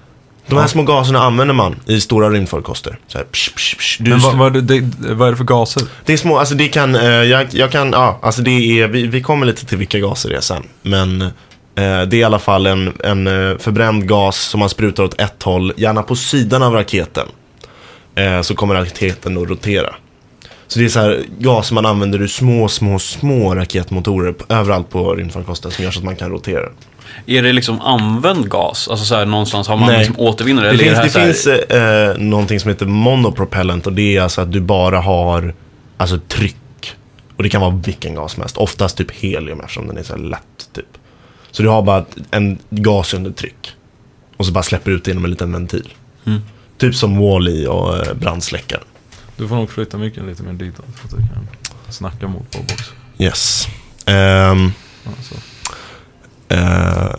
De 0.49 0.59
här 0.59 0.67
små 0.67 0.83
gaserna 0.83 1.19
använder 1.23 1.55
man 1.55 1.77
i 1.87 2.01
stora 2.01 2.31
rymdfarkoster. 2.31 2.99
Så 3.07 3.19
här, 3.19 3.25
psh, 3.25 3.51
psh, 3.57 3.77
psh. 3.79 3.97
Du, 4.03 4.11
Men 4.11 4.21
vad, 4.21 4.37
vad, 4.37 4.57
är 4.57 4.61
det, 4.61 4.81
det, 4.81 5.15
vad 5.15 5.29
är 5.29 5.33
det 5.33 5.37
för 5.37 5.45
gaser? 5.45 5.83
Det 6.05 6.13
är 6.13 6.17
små, 6.17 6.39
alltså 6.39 6.55
det 6.55 6.69
kan, 6.69 6.95
eh, 6.95 7.05
jag, 7.07 7.47
jag 7.51 7.71
kan, 7.73 7.93
ja, 7.93 8.19
alltså 8.23 8.43
det 8.43 8.81
är, 8.81 8.89
vi, 8.89 9.07
vi 9.07 9.23
kommer 9.23 9.47
lite 9.47 9.67
till 9.67 9.79
vilka 9.79 9.99
gaser 9.99 10.31
det 10.31 10.37
är 10.37 10.41
sen. 10.41 10.63
Men 10.83 11.23
eh, 11.23 11.31
det 11.75 11.85
är 11.85 12.15
i 12.15 12.25
alla 12.25 12.39
fall 12.39 12.67
en, 12.67 12.93
en 13.05 13.27
eh, 13.27 13.59
förbränd 13.59 14.09
gas 14.09 14.37
som 14.37 14.61
man 14.61 14.69
sprutar 14.69 15.05
åt 15.05 15.21
ett 15.21 15.43
håll, 15.43 15.73
gärna 15.77 16.03
på 16.03 16.17
sidan 16.17 16.63
av 16.63 16.73
raketen. 16.73 17.29
Eh, 18.15 18.41
så 18.43 18.55
kommer 18.55 18.75
raketen 18.75 19.43
att 19.43 19.49
rotera. 19.49 19.95
Så 20.69 20.79
det 20.79 20.85
är 20.85 20.89
så 20.89 21.01
här 21.01 21.25
gas 21.39 21.73
man 21.73 21.87
använder 21.87 22.23
ur 22.23 22.27
små, 22.27 22.69
små, 22.69 22.99
små 22.99 23.55
raketmotorer 23.55 24.35
överallt 24.49 24.91
på 24.91 25.15
rymdfarkosten 25.15 25.71
som 25.71 25.85
gör 25.85 25.91
så 25.91 25.99
att 25.99 26.05
man 26.05 26.17
kan 26.17 26.31
rotera. 26.31 26.69
Är 27.27 27.43
det 27.43 27.53
liksom 27.53 27.81
använd 27.81 28.51
gas? 28.51 28.89
Alltså 28.89 29.05
så 29.07 29.15
här, 29.15 29.27
någonstans 29.27 29.69
har 29.69 29.77
man 29.77 29.89
Nej. 29.89 29.99
liksom 29.99 30.21
återvinner 30.21 30.73
Det 30.73 30.79
finns, 30.79 30.99
det 30.99 31.21
det 31.21 31.27
finns 31.27 31.47
eh, 31.47 32.19
någonting 32.19 32.61
som 32.61 32.69
heter 32.69 32.87
monopropellant 32.87 33.87
och 33.87 33.93
det 33.93 34.17
är 34.17 34.23
alltså 34.23 34.41
att 34.41 34.53
du 34.53 34.61
bara 34.61 35.01
har 35.01 35.55
alltså, 35.97 36.19
tryck. 36.29 36.57
Och 37.37 37.43
det 37.43 37.49
kan 37.49 37.61
vara 37.61 37.81
vilken 37.85 38.15
gas 38.15 38.33
som 38.33 38.41
helst. 38.41 38.57
Oftast 38.57 38.97
typ 38.97 39.11
helium 39.11 39.61
eftersom 39.61 39.87
den 39.87 39.97
är 39.97 40.03
så 40.03 40.17
lätt 40.17 40.69
typ. 40.75 40.87
Så 41.51 41.63
du 41.63 41.69
har 41.69 41.83
bara 41.83 42.05
en 42.31 42.59
gas 42.71 43.15
under 43.15 43.31
tryck. 43.31 43.73
Och 44.37 44.47
så 44.47 44.53
bara 44.53 44.63
släpper 44.63 44.91
ut 44.91 45.05
det 45.05 45.11
genom 45.11 45.25
en 45.25 45.31
liten 45.31 45.53
ventil. 45.53 45.95
Mm. 46.27 46.41
Typ 46.79 46.95
som 46.95 47.19
Wall-E 47.19 47.67
och 47.67 48.07
eh, 48.07 48.15
brandsläckare. 48.15 48.81
Du 49.37 49.49
får 49.49 49.57
nog 49.57 49.71
flytta 49.71 49.99
micken 49.99 50.27
lite 50.27 50.43
mer 50.43 50.53
ditåt 50.53 50.85
så 51.01 51.05
att 51.05 51.11
du 51.11 51.17
kan 51.17 51.49
snacka 51.93 52.29
mot 52.29 52.51
Bob 52.51 52.65
också. 52.73 52.93
Yes. 53.19 53.69
Ehm, 54.07 54.73
Ja, 55.05 55.11
så. 55.23 55.35
Eh, 56.55 57.15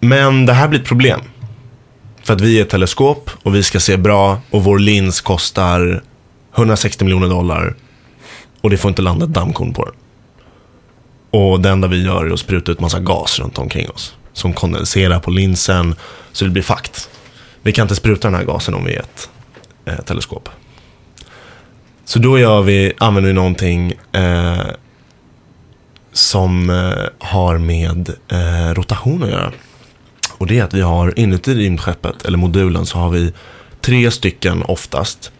men 0.00 0.46
det 0.46 0.52
här 0.52 0.68
blir 0.68 0.80
ett 0.80 0.86
problem. 0.86 1.20
För 2.22 2.34
att 2.34 2.40
vi 2.40 2.58
är 2.58 2.62
ett 2.62 2.70
teleskop 2.70 3.30
och 3.42 3.54
vi 3.54 3.62
ska 3.62 3.80
se 3.80 3.96
bra 3.96 4.40
och 4.50 4.64
vår 4.64 4.78
lins 4.78 5.20
kostar 5.20 6.02
160 6.56 7.04
miljoner 7.04 7.28
dollar. 7.28 7.74
Och 8.60 8.70
det 8.70 8.76
får 8.76 8.88
inte 8.88 9.02
landa 9.02 9.24
ett 9.26 9.32
dammkorn 9.32 9.74
på 9.74 9.84
den. 9.84 9.94
Och 11.30 11.60
det 11.60 11.70
enda 11.70 11.88
vi 11.88 12.04
gör 12.04 12.26
är 12.26 12.30
att 12.32 12.40
spruta 12.40 12.72
ut 12.72 12.80
massa 12.80 13.00
gas 13.00 13.38
runt 13.38 13.58
omkring 13.58 13.90
oss. 13.90 14.14
Som 14.32 14.52
kondenserar 14.52 15.18
på 15.18 15.30
linsen 15.30 15.94
så 16.32 16.44
det 16.44 16.50
blir 16.50 16.62
fakt. 16.62 17.08
Vi 17.62 17.72
kan 17.72 17.84
inte 17.84 17.94
spruta 17.94 18.28
den 18.28 18.34
här 18.34 18.44
gasen 18.44 18.74
om 18.74 18.84
vi 18.84 18.94
är 18.94 19.00
ett 19.00 19.30
eh, 19.84 19.98
teleskop. 19.98 20.48
Så 22.12 22.18
då 22.18 22.38
gör 22.38 22.62
vi, 22.62 22.92
använder 22.98 23.28
vi 23.28 23.34
någonting 23.34 23.92
eh, 24.12 24.66
som 26.12 26.70
eh, 26.70 27.04
har 27.18 27.58
med 27.58 28.08
eh, 28.28 28.74
rotation 28.74 29.22
att 29.22 29.30
göra. 29.30 29.52
Och 30.38 30.46
det 30.46 30.58
är 30.58 30.64
att 30.64 30.74
vi 30.74 30.80
har 30.80 31.18
inuti 31.18 31.54
rymdskeppet, 31.54 32.24
eller 32.24 32.38
modulen, 32.38 32.86
så 32.86 32.98
har 32.98 33.10
vi 33.10 33.32
tre 33.80 34.10
stycken 34.10 34.62
oftast, 34.62 35.32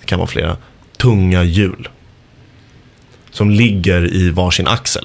det 0.00 0.06
kan 0.06 0.18
vara 0.18 0.28
flera, 0.28 0.56
tunga 0.96 1.42
hjul. 1.42 1.88
Som 3.30 3.50
ligger 3.50 4.14
i 4.14 4.30
varsin 4.30 4.66
axel. 4.66 5.04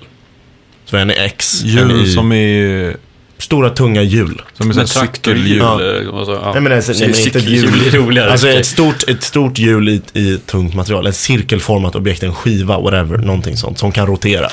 Så 0.85 0.97
en 0.97 1.09
är 1.09 1.23
X, 1.23 1.63
en 1.63 1.69
är 1.69 1.73
Hjul 1.73 2.05
Y. 2.05 2.13
som 2.13 2.31
är... 2.31 2.97
Stora 3.43 3.69
tunga 3.69 4.01
hjul. 4.01 4.41
Som 4.53 4.69
är 4.69 4.75
med 4.75 4.89
så 4.89 4.99
här 4.99 5.05
traktorhjul. 5.05 5.43
cykelhjul. 5.43 5.59
Ja. 5.59 5.81
ja. 6.27 6.51
Nej 6.53 6.61
men, 6.61 6.73
alltså, 6.73 6.91
nej, 6.91 7.09
men 7.09 7.19
inte 7.19 7.37
ett 7.37 7.49
hjul. 7.49 7.67
Cykelhjul 7.67 7.87
är 7.87 8.05
roligare. 8.05 8.31
Alltså 8.31 8.47
ett 8.47 8.65
stort, 8.65 9.09
ett 9.09 9.23
stort 9.23 9.57
hjul 9.59 9.89
i, 9.89 10.01
i 10.13 10.37
tungt 10.37 10.75
material. 10.75 11.07
Ett 11.07 11.15
cirkelformat 11.15 11.95
objekt, 11.95 12.23
en 12.23 12.35
skiva, 12.35 12.79
whatever. 12.79 13.17
Någonting 13.17 13.57
sånt 13.57 13.79
som 13.79 13.91
kan 13.91 14.07
rotera. 14.07 14.51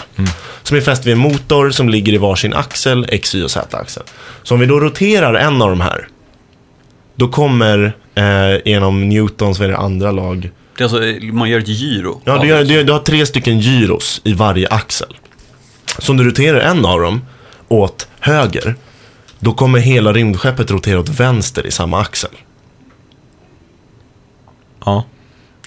Som 0.63 0.77
är 0.77 0.81
fäst 0.81 1.07
vid 1.07 1.13
en 1.13 1.19
motor 1.19 1.71
som 1.71 1.89
ligger 1.89 2.13
i 2.13 2.17
varsin 2.19 2.55
axel, 2.55 3.07
X, 3.09 3.35
Y 3.35 3.43
och 3.43 3.51
Z-axel. 3.51 4.03
Så 4.43 4.55
om 4.55 4.61
vi 4.61 4.67
då 4.67 4.81
roterar 4.81 5.35
en 5.35 5.63
av 5.63 5.71
de 5.71 5.81
här. 5.81 6.09
Då 7.15 7.29
kommer 7.29 7.97
eh, 8.15 8.25
genom 8.65 9.09
Newtons, 9.09 9.59
vad 9.59 9.69
är 9.69 9.73
det, 9.73 9.79
andra 9.79 10.13
lag. 10.13 10.51
Det 10.77 10.85
är 10.85 10.85
alltså, 10.85 11.27
man 11.35 11.51
gör 11.51 11.59
ett 11.59 11.69
gyro. 11.69 12.23
Ja, 12.25 12.35
du, 12.35 12.41
det. 12.41 12.47
gör, 12.47 12.65
du, 12.65 12.85
du 12.85 12.93
har 12.93 13.01
tre 13.01 13.27
stycken 13.27 13.61
gyros 13.61 14.21
i 14.25 14.33
varje 14.33 14.69
axel. 14.69 15.17
Så 15.99 16.13
om 16.13 16.19
du 16.19 16.25
roterar 16.25 16.61
en 16.61 16.87
av 16.87 17.01
dem 17.01 17.21
åt 17.71 18.09
höger. 18.21 18.75
Då 19.39 19.53
kommer 19.53 19.79
hela 19.79 20.13
rymdskeppet 20.13 20.71
rotera 20.71 21.01
åt 21.01 21.09
vänster 21.09 21.67
i 21.67 21.71
samma 21.71 22.01
axel. 22.01 22.31
Ja. 24.85 25.05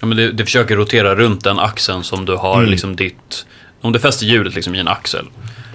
Ja, 0.01 0.07
men 0.07 0.17
det, 0.17 0.31
det 0.31 0.45
försöker 0.45 0.75
rotera 0.75 1.15
runt 1.15 1.43
den 1.43 1.59
axeln 1.59 2.03
som 2.03 2.25
du 2.25 2.35
har 2.35 2.57
Mm. 2.57 2.69
liksom 2.71 2.95
ditt... 2.95 3.45
Om 3.81 3.91
du 3.91 3.99
fäster 3.99 4.25
hjulet 4.25 4.55
liksom 4.55 4.75
i 4.75 4.79
en 4.79 4.87
axel. 4.87 5.25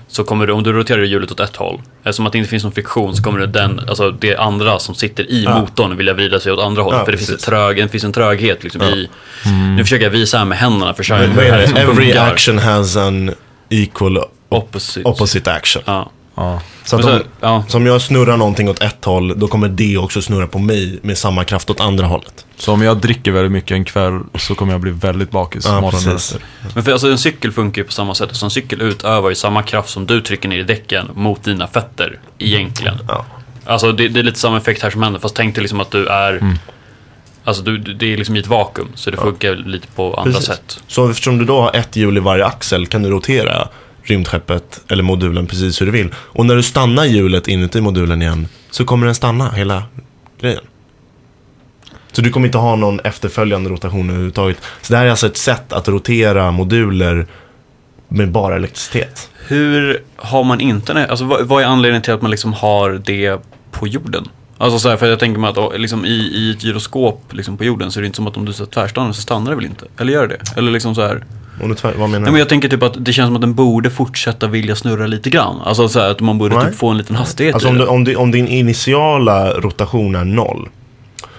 Så 0.08 0.24
kommer 0.24 0.46
du, 0.46 0.52
om 0.52 0.62
du 0.62 0.72
roterar 0.72 1.02
hjulet 1.02 1.30
åt 1.30 1.40
ett 1.40 1.56
håll. 1.56 1.80
Eftersom 2.02 2.26
att 2.26 2.32
det 2.32 2.38
inte 2.38 2.50
finns 2.50 2.62
någon 2.62 2.72
friktion 2.72 3.16
så 3.16 3.22
kommer 3.22 3.40
det 3.40 3.46
den, 3.46 3.80
alltså 3.88 4.10
det 4.10 4.36
andra 4.36 4.78
som 4.78 4.94
sitter 4.94 5.30
i 5.30 5.44
Ja. 5.44 5.60
motorn 5.60 5.96
vilja 5.96 6.14
vrida 6.14 6.40
sig 6.40 6.52
åt 6.52 6.60
andra 6.60 6.82
hållet. 6.82 6.98
Ja, 6.98 7.04
för 7.04 7.12
det 7.12 7.18
finns, 7.18 7.42
trög, 7.44 7.76
det 7.76 7.88
finns 7.88 8.04
en 8.04 8.12
tröghet 8.12 8.64
liksom 8.64 8.82
i... 8.82 9.08
Nu 9.76 9.82
försöker 9.84 10.04
jag 10.04 10.10
visa 10.10 10.38
här 10.38 10.44
med 10.44 10.58
händerna 10.58 10.94
för 10.94 11.02
att 11.02 11.10
Vad 11.10 11.20
hur 11.28 11.36
det 11.42 11.46
är 11.48 11.52
här 11.52 11.58
det? 11.60 11.68
som 11.68 11.76
Every 11.76 12.04
funkar. 12.06 12.32
action 12.32 12.58
has 12.58 12.96
an 12.96 13.34
equal 13.68 14.18
Opposite. 14.48 15.08
opposite 15.08 15.52
action. 15.52 15.82
Ja. 15.86 16.10
Ja. 16.38 16.60
Så 16.84 16.96
att 16.96 17.04
Men 17.04 17.14
om, 17.14 17.20
så- 17.20 17.26
ja. 17.40 17.64
så 17.68 17.76
om 17.76 17.86
jag 17.86 18.02
snurrar 18.02 18.36
någonting 18.36 18.68
åt 18.68 18.82
ett 18.82 19.04
håll, 19.04 19.38
då 19.38 19.48
kommer 19.48 19.68
det 19.68 19.98
också 19.98 20.22
snurra 20.22 20.46
på 20.46 20.58
mig 20.58 20.98
med 21.02 21.18
samma 21.18 21.44
kraft 21.44 21.70
åt 21.70 21.80
andra 21.80 22.06
hållet. 22.06 22.44
Så 22.56 22.72
om 22.72 22.82
jag 22.82 22.96
dricker 22.96 23.32
väldigt 23.32 23.52
mycket 23.52 23.70
en 23.70 23.84
kväll 23.84 24.20
så 24.38 24.54
kommer 24.54 24.72
jag 24.72 24.80
bli 24.80 24.90
väldigt 24.90 25.30
bakis 25.30 25.64
Ja, 25.66 25.80
morgonen 25.80 26.16
efter. 26.16 26.40
Men 26.74 26.84
för 26.84 26.92
alltså 26.92 27.10
en 27.10 27.18
cykel 27.18 27.52
funkar 27.52 27.82
ju 27.82 27.86
på 27.86 27.92
samma 27.92 28.14
sätt. 28.14 28.28
Alltså 28.28 28.44
en 28.46 28.50
cykel 28.50 28.82
utövar 28.82 29.28
ju 29.28 29.34
samma 29.34 29.62
kraft 29.62 29.90
som 29.90 30.06
du 30.06 30.20
trycker 30.20 30.48
ner 30.48 30.58
i 30.58 30.62
däcken 30.62 31.10
mot 31.14 31.44
dina 31.44 31.66
fötter 31.66 32.18
egentligen. 32.38 32.98
Ja. 33.08 33.26
Alltså 33.64 33.92
det, 33.92 34.08
det 34.08 34.20
är 34.20 34.24
lite 34.24 34.38
samma 34.38 34.56
effekt 34.58 34.82
här 34.82 34.90
som 34.90 35.02
händer. 35.02 35.20
Fast 35.20 35.34
tänk 35.36 35.54
dig 35.54 35.62
liksom 35.62 35.80
att 35.80 35.90
du 35.90 36.06
är... 36.06 36.56
Alltså 37.44 37.62
du, 37.62 37.78
det 37.78 38.12
är 38.12 38.16
liksom 38.16 38.36
i 38.36 38.38
ett 38.38 38.46
vakuum. 38.46 38.88
Så 38.94 39.10
det 39.10 39.16
funkar 39.16 39.54
lite 39.56 39.86
på 39.86 40.14
andra 40.14 40.32
Precis. 40.32 40.46
sätt. 40.48 40.82
Så 40.86 41.10
eftersom 41.10 41.38
du 41.38 41.44
då 41.44 41.60
har 41.60 41.76
ett 41.76 41.96
hjul 41.96 42.16
i 42.16 42.20
varje 42.20 42.44
axel 42.46 42.86
kan 42.86 43.02
du 43.02 43.10
rotera 43.10 43.68
rymdskeppet 44.10 44.80
eller 44.88 45.02
modulen 45.02 45.46
precis 45.46 45.80
hur 45.80 45.86
du 45.86 45.92
vill. 45.92 46.14
Och 46.14 46.46
när 46.46 46.56
du 46.56 46.62
stannar 46.62 47.04
hjulet 47.04 47.48
inuti 47.48 47.80
modulen 47.80 48.22
igen 48.22 48.48
så 48.70 48.84
kommer 48.84 49.06
den 49.06 49.14
stanna 49.14 49.50
hela 49.50 49.82
grejen. 50.40 50.62
Så 52.12 52.22
du 52.22 52.30
kommer 52.30 52.46
inte 52.46 52.58
ha 52.58 52.76
någon 52.76 53.00
efterföljande 53.00 53.70
rotation 53.70 54.10
överhuvudtaget. 54.10 54.58
Så 54.82 54.92
det 54.92 54.98
här 54.98 55.06
är 55.06 55.10
alltså 55.10 55.26
ett 55.26 55.36
sätt 55.36 55.72
att 55.72 55.88
rotera 55.88 56.50
moduler 56.50 57.26
med 58.08 58.30
bara 58.30 58.56
elektricitet. 58.56 59.30
Hur 59.46 60.02
har 60.16 60.44
man 60.44 60.60
internet? 60.60 61.10
Alltså 61.10 61.24
vad, 61.24 61.46
vad 61.46 61.62
är 61.62 61.66
anledningen 61.66 62.02
till 62.02 62.12
att 62.12 62.22
man 62.22 62.30
liksom 62.30 62.52
har 62.52 63.02
det 63.04 63.38
på 63.70 63.86
jorden? 63.86 64.28
Alltså 64.58 64.78
så 64.78 64.88
här, 64.88 64.96
för 64.96 65.06
jag 65.06 65.18
tänker 65.18 65.40
mig 65.40 65.50
att 65.50 65.80
liksom 65.80 66.04
i, 66.04 66.08
i 66.08 66.50
ett 66.50 66.64
gyroskop 66.64 67.22
liksom 67.30 67.56
på 67.56 67.64
jorden 67.64 67.92
så 67.92 67.98
är 67.98 68.00
det 68.00 68.06
inte 68.06 68.16
som 68.16 68.26
att 68.26 68.36
om 68.36 68.44
du 68.44 68.52
sätter 68.52 68.72
tvärstannar 68.72 69.12
så 69.12 69.22
stannar 69.22 69.50
det 69.50 69.56
väl 69.56 69.64
inte? 69.64 69.86
Eller 69.98 70.12
gör 70.12 70.26
det 70.26 70.36
det? 70.36 70.58
Eller 70.58 70.72
liksom 70.72 70.94
så 70.94 71.02
här. 71.02 71.24
Om 71.62 71.68
du 71.68 71.74
tvär, 71.74 71.90
vad 71.90 72.10
menar 72.10 72.10
Nej, 72.10 72.26
du? 72.26 72.30
men 72.32 72.38
jag 72.38 72.48
tänker 72.48 72.68
typ 72.68 72.82
att 72.82 73.04
det 73.04 73.12
känns 73.12 73.28
som 73.28 73.34
att 73.34 73.40
den 73.40 73.54
borde 73.54 73.90
fortsätta 73.90 74.46
vilja 74.46 74.76
snurra 74.76 75.06
lite 75.06 75.30
grann. 75.30 75.60
Alltså 75.60 75.88
så 75.88 76.00
här, 76.00 76.10
att 76.10 76.20
man 76.20 76.38
borde 76.38 76.56
Nej. 76.56 76.66
typ 76.66 76.74
få 76.74 76.88
en 76.88 76.98
liten 76.98 77.16
hastighet 77.16 77.54
Alltså 77.54 77.68
i 77.68 77.70
om, 77.70 77.78
det. 77.78 77.84
du, 77.84 77.88
om, 77.88 78.04
du, 78.04 78.16
om 78.16 78.30
din 78.30 78.48
initiala 78.48 79.52
rotation 79.52 80.14
är 80.14 80.24
noll 80.24 80.68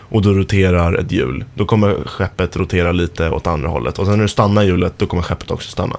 och 0.09 0.22
då 0.22 0.34
roterar 0.34 0.93
ett 0.93 1.11
hjul. 1.11 1.45
Då 1.55 1.65
kommer 1.65 1.95
skeppet 2.05 2.55
rotera 2.55 2.91
lite 2.91 3.30
åt 3.30 3.47
andra 3.47 3.70
hållet. 3.70 3.99
Och 3.99 4.05
sen 4.05 4.15
när 4.15 4.24
du 4.24 4.30
stannar 4.30 4.63
hjulet, 4.63 4.93
då 4.97 5.05
kommer 5.05 5.24
skeppet 5.24 5.51
också 5.51 5.72
stanna. 5.72 5.95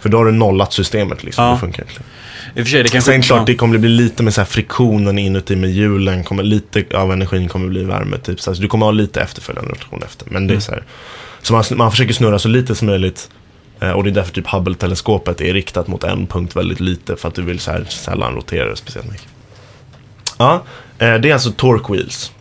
För 0.00 0.08
då 0.08 0.18
har 0.18 0.24
du 0.24 0.32
nollat 0.32 0.72
systemet 0.72 1.24
liksom. 1.24 1.44
Ja. 1.44 1.50
Det 1.52 1.58
funkar 1.58 1.82
inte. 1.82 2.02
I 2.54 2.62
och 2.62 2.66
för 2.66 2.70
sig, 2.70 2.82
det 2.82 2.88
kanske... 2.88 3.12
Sen 3.12 3.22
klart, 3.22 3.46
det 3.46 3.54
kommer 3.54 3.78
bli 3.78 3.88
lite 3.88 4.22
med 4.22 4.34
så 4.34 4.40
här 4.40 4.46
friktionen 4.46 5.18
inuti 5.18 5.56
med 5.56 5.70
hjulen. 5.70 6.24
Kommer, 6.24 6.42
lite 6.42 6.84
av 6.94 7.12
energin 7.12 7.48
kommer 7.48 7.68
bli 7.68 7.84
värme. 7.84 8.18
Typ. 8.18 8.40
Så 8.40 8.50
alltså, 8.50 8.62
du 8.62 8.68
kommer 8.68 8.86
ha 8.86 8.90
lite 8.90 9.20
efterföljande 9.20 9.70
rotation 9.70 10.02
efter. 10.02 10.30
Men 10.30 10.46
det 10.46 10.54
är 10.54 10.60
så 10.60 10.72
här. 10.72 10.82
Så 11.42 11.52
man, 11.52 11.64
man 11.76 11.90
försöker 11.90 12.12
snurra 12.14 12.38
så 12.38 12.48
lite 12.48 12.74
som 12.74 12.86
möjligt. 12.86 13.30
Eh, 13.80 13.90
Och 13.90 14.04
det 14.04 14.10
är 14.10 14.14
därför 14.14 14.32
typ 14.32 14.46
Hubble-teleskopet 14.46 15.40
är 15.40 15.52
riktat 15.52 15.88
mot 15.88 16.04
en 16.04 16.26
punkt 16.26 16.56
väldigt 16.56 16.80
lite. 16.80 17.16
För 17.16 17.28
att 17.28 17.34
du 17.34 17.42
vill 17.42 17.60
så 17.60 17.70
här 17.70 17.84
sällan 17.88 18.34
rotera 18.34 18.70
det 18.70 18.76
speciellt 18.76 19.10
mycket. 19.10 19.28
Ja, 20.38 20.62
eh, 20.98 21.14
det 21.14 21.28
är 21.30 21.32
alltså 21.32 21.50
torque 21.50 21.92
wheels. 21.92 22.32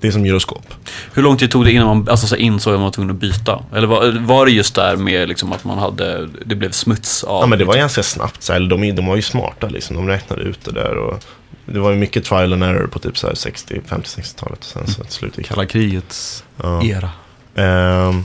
Det 0.00 0.08
är 0.08 0.12
som 0.12 0.26
gyroskop. 0.26 0.74
Hur 1.14 1.22
lång 1.22 1.36
tid 1.36 1.50
tog 1.50 1.64
det 1.64 1.72
innan 1.72 1.86
man 1.86 2.08
alltså, 2.08 2.26
så 2.26 2.36
insåg 2.36 2.74
att 2.74 2.78
man 2.80 2.84
var 2.84 2.90
tvungen 2.92 3.10
att 3.14 3.20
byta? 3.20 3.62
Eller 3.74 3.86
var, 3.86 4.26
var 4.26 4.46
det 4.46 4.52
just 4.52 4.74
där 4.74 4.96
med 4.96 5.28
liksom, 5.28 5.52
att 5.52 5.64
man 5.64 5.78
hade, 5.78 6.28
det 6.46 6.54
blev 6.54 6.70
smuts 6.70 7.24
av? 7.24 7.42
Ja 7.42 7.46
men 7.46 7.58
det 7.58 7.64
var 7.64 7.76
ganska 7.76 8.02
snabbt. 8.02 8.42
Så 8.42 8.52
här, 8.52 8.60
de, 8.60 8.94
de 8.94 9.06
var 9.06 9.16
ju 9.16 9.22
smarta 9.22 9.68
liksom. 9.68 9.96
De 9.96 10.08
räknade 10.08 10.42
ut 10.42 10.64
det 10.64 10.72
där. 10.72 10.96
Och 10.96 11.24
det 11.66 11.78
var 11.78 11.90
ju 11.90 11.96
mycket 11.96 12.24
trial 12.24 12.52
and 12.52 12.64
error 12.64 12.86
på 12.86 12.98
typ 12.98 13.18
så 13.18 13.26
här 13.26 13.34
60, 13.34 13.80
50-60-talet. 13.88 14.58
Och 14.58 14.64
sen 14.64 14.86
så 14.86 15.02
till 15.04 15.12
slut 15.12 15.38
Kalla 15.48 15.66
krigets 15.66 16.44
Ja. 16.62 16.84
era. 16.84 17.10
Ehm, 17.54 18.24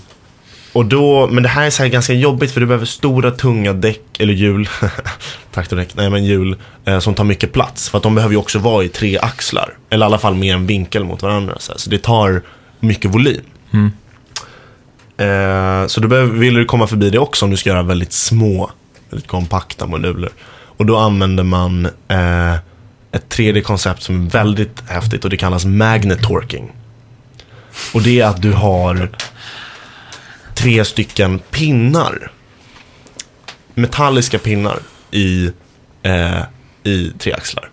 och 0.73 0.85
då, 0.85 1.27
men 1.27 1.43
det 1.43 1.49
här 1.49 1.65
är 1.65 1.69
så 1.69 1.83
här 1.83 1.89
ganska 1.89 2.13
jobbigt 2.13 2.51
för 2.51 2.59
du 2.59 2.67
behöver 2.67 2.85
stora 2.85 3.31
tunga 3.31 3.73
däck, 3.73 4.19
eller 4.19 4.33
hjul, 4.33 4.69
traktordäck, 5.53 5.95
nej 5.95 6.09
men 6.09 6.25
hjul, 6.25 6.55
eh, 6.85 6.99
som 6.99 7.13
tar 7.13 7.23
mycket 7.23 7.53
plats. 7.53 7.89
För 7.89 7.97
att 7.97 8.03
de 8.03 8.15
behöver 8.15 8.33
ju 8.33 8.39
också 8.39 8.59
vara 8.59 8.83
i 8.83 8.89
tre 8.89 9.17
axlar. 9.17 9.77
Eller 9.89 10.05
i 10.05 10.07
alla 10.07 10.17
fall 10.17 10.35
med 10.35 10.55
en 10.55 10.67
vinkel 10.67 11.03
mot 11.03 11.21
varandra. 11.21 11.55
Så, 11.59 11.73
så 11.75 11.89
det 11.89 12.03
tar 12.03 12.41
mycket 12.79 13.11
volym. 13.11 13.41
Mm. 13.73 13.91
Eh, 15.17 15.87
så 15.87 16.01
då 16.01 16.07
behöver, 16.07 16.33
vill 16.33 16.53
du 16.53 16.65
komma 16.65 16.87
förbi 16.87 17.09
det 17.09 17.19
också 17.19 17.45
om 17.45 17.51
du 17.51 17.57
ska 17.57 17.69
göra 17.69 17.83
väldigt 17.83 18.13
små, 18.13 18.71
väldigt 19.09 19.27
kompakta 19.27 19.87
moduler. 19.87 20.29
Och 20.77 20.85
då 20.85 20.97
använder 20.97 21.43
man 21.43 21.85
eh, 22.07 22.53
ett 23.11 23.37
3D-koncept 23.37 24.01
som 24.03 24.25
är 24.25 24.29
väldigt 24.29 24.89
häftigt 24.89 25.23
och 25.23 25.29
det 25.29 25.37
kallas 25.37 25.65
magnet 25.65 26.23
torquing. 26.23 26.71
Och 27.93 28.01
det 28.01 28.19
är 28.19 28.25
att 28.25 28.41
du 28.41 28.51
har 28.51 29.09
tre 30.53 30.85
stycken 30.85 31.39
pinnar. 31.39 32.31
Metalliska 33.73 34.39
pinnar 34.39 34.79
i, 35.11 35.51
eh, 36.03 36.41
i 36.83 37.11
tre 37.19 37.33
axlar. 37.33 37.69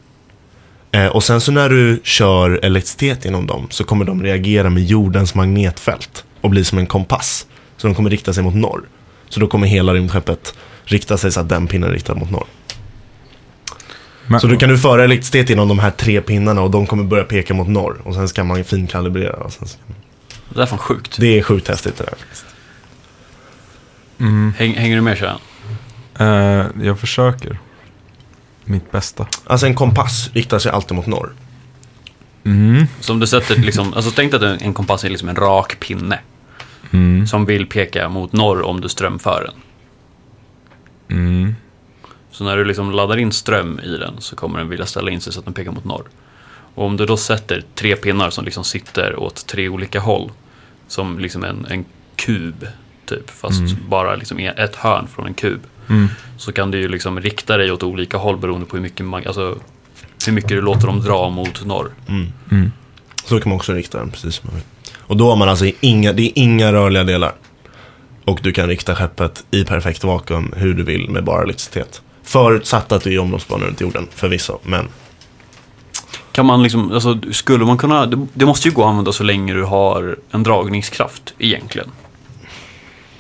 Eh, 0.93 1.07
och 1.07 1.25
sen 1.25 1.41
så 1.41 1.53
när 1.53 1.69
du 1.69 2.01
kör 2.05 2.61
elektricitet 2.63 3.25
genom 3.25 3.47
dem 3.47 3.67
så 3.71 3.85
kommer 3.85 4.05
de 4.05 4.23
reagera 4.23 4.71
med 4.71 4.85
jordens 4.85 5.35
magnetfält 5.35 6.25
och 6.41 6.51
bli 6.51 6.65
som 6.65 6.79
en 6.79 6.87
kompass. 6.87 7.47
Så 7.77 7.87
de 7.87 7.95
kommer 7.95 8.11
rikta 8.11 8.33
sig 8.33 8.43
mot 8.43 8.55
norr. 8.55 8.83
Så 9.29 9.41
då 9.41 9.47
kommer 9.47 9.67
hela 9.67 9.95
rymdskeppet 9.95 10.55
rikta 10.85 11.19
sig 11.19 11.33
så 11.33 11.41
att 11.41 11.49
den 11.49 11.67
pinnen 11.67 11.89
är 11.89 11.93
riktad 11.93 12.15
mot 12.15 12.31
norr. 12.31 12.47
Men, 14.27 14.41
Så 14.41 14.47
då 14.47 14.57
kan 14.57 14.69
du 14.69 14.79
föra 14.79 15.05
elektricitet 15.05 15.49
genom 15.51 15.69
de 15.69 15.79
här 15.79 15.91
tre 15.91 16.21
pinnarna 16.21 16.61
och 16.63 16.71
de 16.71 16.87
kommer 16.87 17.05
börja 17.05 17.25
peka 17.25 17.55
mot 17.55 17.69
norr. 17.69 18.01
Och 18.05 18.15
sen 18.15 18.29
ska 18.29 18.45
man 18.45 18.65
finkalibrera. 18.65 19.37
Och 19.37 19.53
sen 19.53 19.69
ska... 19.69 19.79
Det 20.49 20.55
där 20.55 20.63
är 20.63 20.67
fan 20.67 20.79
sjukt. 20.79 21.17
Det 21.21 21.39
är 21.39 21.43
sjukt 21.43 21.69
häftigt 21.69 21.97
det 21.99 22.05
där. 22.05 22.15
mm, 24.27 24.53
Häng, 24.59 24.75
hänger 24.75 24.97
du 24.97 25.03
med 25.03 25.19
Sharon? 25.19 25.41
eh, 26.19 26.67
jag 26.87 26.99
försöker. 27.01 27.59
Mitt 28.65 28.93
bästa. 28.93 29.27
Alltså 29.45 29.67
en 29.67 29.75
kompass 29.75 30.31
riktar 30.33 30.59
sig 30.59 30.73
alltid 30.73 30.97
mot 30.97 31.07
norr. 31.07 31.33
Mm. 32.45 32.87
Så 33.01 33.13
om 33.13 33.21
du 33.21 33.27
sätter 33.27 33.57
liksom, 33.57 33.95
alltså 33.95 34.11
tänk 34.17 34.33
dig 34.33 34.37
att 34.37 34.61
en, 34.61 34.67
en 34.67 34.75
kompass 34.75 35.05
är 35.05 35.11
liksom 35.11 35.29
en 35.29 35.37
rak 35.37 35.81
pinne. 35.81 36.19
Mm. 36.91 37.27
Som 37.27 37.45
vill 37.45 37.67
peka 37.67 38.09
mot 38.09 38.33
norr 38.33 38.63
om 38.63 38.81
du 38.81 38.89
strömför 38.89 39.51
den. 39.51 41.19
Mm. 41.19 41.55
Så 42.33 42.45
när 42.45 42.57
du 42.57 42.65
liksom 42.65 42.91
laddar 42.91 43.17
in 43.17 43.33
ström 43.33 43.81
i 43.81 43.97
den 43.97 44.15
så 44.19 44.37
kommer 44.37 44.59
den 44.59 44.69
vilja 44.69 44.87
ställa 44.87 45.11
in 45.11 45.21
sig 45.21 45.33
så 45.33 45.39
att 45.39 45.45
den 45.45 45.55
pekar 45.55 45.71
mot 45.71 45.85
norr. 45.85 46.05
Och 46.75 46.87
om 46.87 46.97
du 46.97 47.07
då 47.07 47.17
sätter 47.17 47.65
tre 47.75 47.97
pinnar 47.97 48.31
som 48.31 48.45
liksom 48.45 48.65
sitter 48.65 49.17
åt 49.17 49.47
tre 49.47 49.69
olika 49.69 50.01
håll. 50.01 50.31
Som 50.89 51.19
liksom 51.19 51.45
en, 51.45 51.67
en 51.71 51.85
kub, 52.17 52.67
typ. 53.07 53.31
Fast 53.31 53.61
bara 53.89 54.17
liksom 54.17 54.39
ett 54.39 54.77
hörn 54.77 55.07
från 55.15 55.27
en 55.27 55.35
kub. 55.35 55.61
Mm. 55.89 56.09
Så 56.39 56.53
kan 56.53 56.71
du 56.71 56.79
ju 56.79 56.89
liksom 56.89 57.21
rikta 57.21 57.57
dig 57.57 57.73
åt 57.73 57.83
olika 57.83 58.17
håll 58.19 58.37
beroende 58.37 58.67
på 58.67 58.77
hur 58.77 58.83
mycket, 58.83 59.27
alltså, 59.27 59.59
hur 60.27 60.33
mycket 60.33 60.49
du 60.49 60.61
låter 60.61 60.87
dem 60.87 61.01
dra 61.01 61.31
mot 61.31 61.65
norr. 61.65 61.91
Mm. 62.09 62.73
Så 63.25 63.41
kan 63.41 63.51
man 63.51 63.57
också 63.57 63.73
rikta 63.73 63.99
den 63.99 64.11
precis 64.11 64.35
som 64.35 64.47
man 64.47 64.55
vill. 64.55 64.65
Och 64.99 65.17
då 65.17 65.29
har 65.29 65.37
man 65.37 65.49
alltså 65.49 65.71
inga, 65.81 66.13
det 66.13 66.23
är 66.23 66.33
inga 66.35 66.73
rörliga 66.73 67.05
delar. 67.05 67.35
Och 68.25 68.41
du 68.43 68.53
kan 68.53 68.69
rikta 68.69 68.95
skeppet 68.95 69.45
i 69.51 69.65
perfekt 69.65 70.05
vakuum 70.05 70.53
hur 70.57 70.75
du 70.75 70.83
vill 70.83 71.11
med 71.11 71.25
bara 71.25 71.43
elektricitet. 71.43 72.03
Förutsatt 72.23 72.93
att 72.93 73.05
du 73.05 73.15
är 73.15 73.19
omloppsbanor 73.19 73.67
runt 73.67 73.81
jorden, 73.81 74.09
förvisso. 74.15 74.59
Men 74.63 74.89
Kan 76.33 76.47
man 76.47 76.63
liksom, 76.63 76.93
alltså, 76.93 77.19
skulle 77.31 77.65
man 77.65 77.79
kunna, 77.79 78.07
det, 78.07 78.27
det 78.35 78.47
måste 78.47 78.69
ju 78.69 78.75
gå 78.75 78.83
att 78.83 78.89
använda 78.89 79.13
så 79.13 79.25
länge 79.25 79.55
du 79.55 79.65
har 79.65 80.17
en 80.31 80.43
dragningskraft 80.43 81.35
egentligen. 81.39 81.91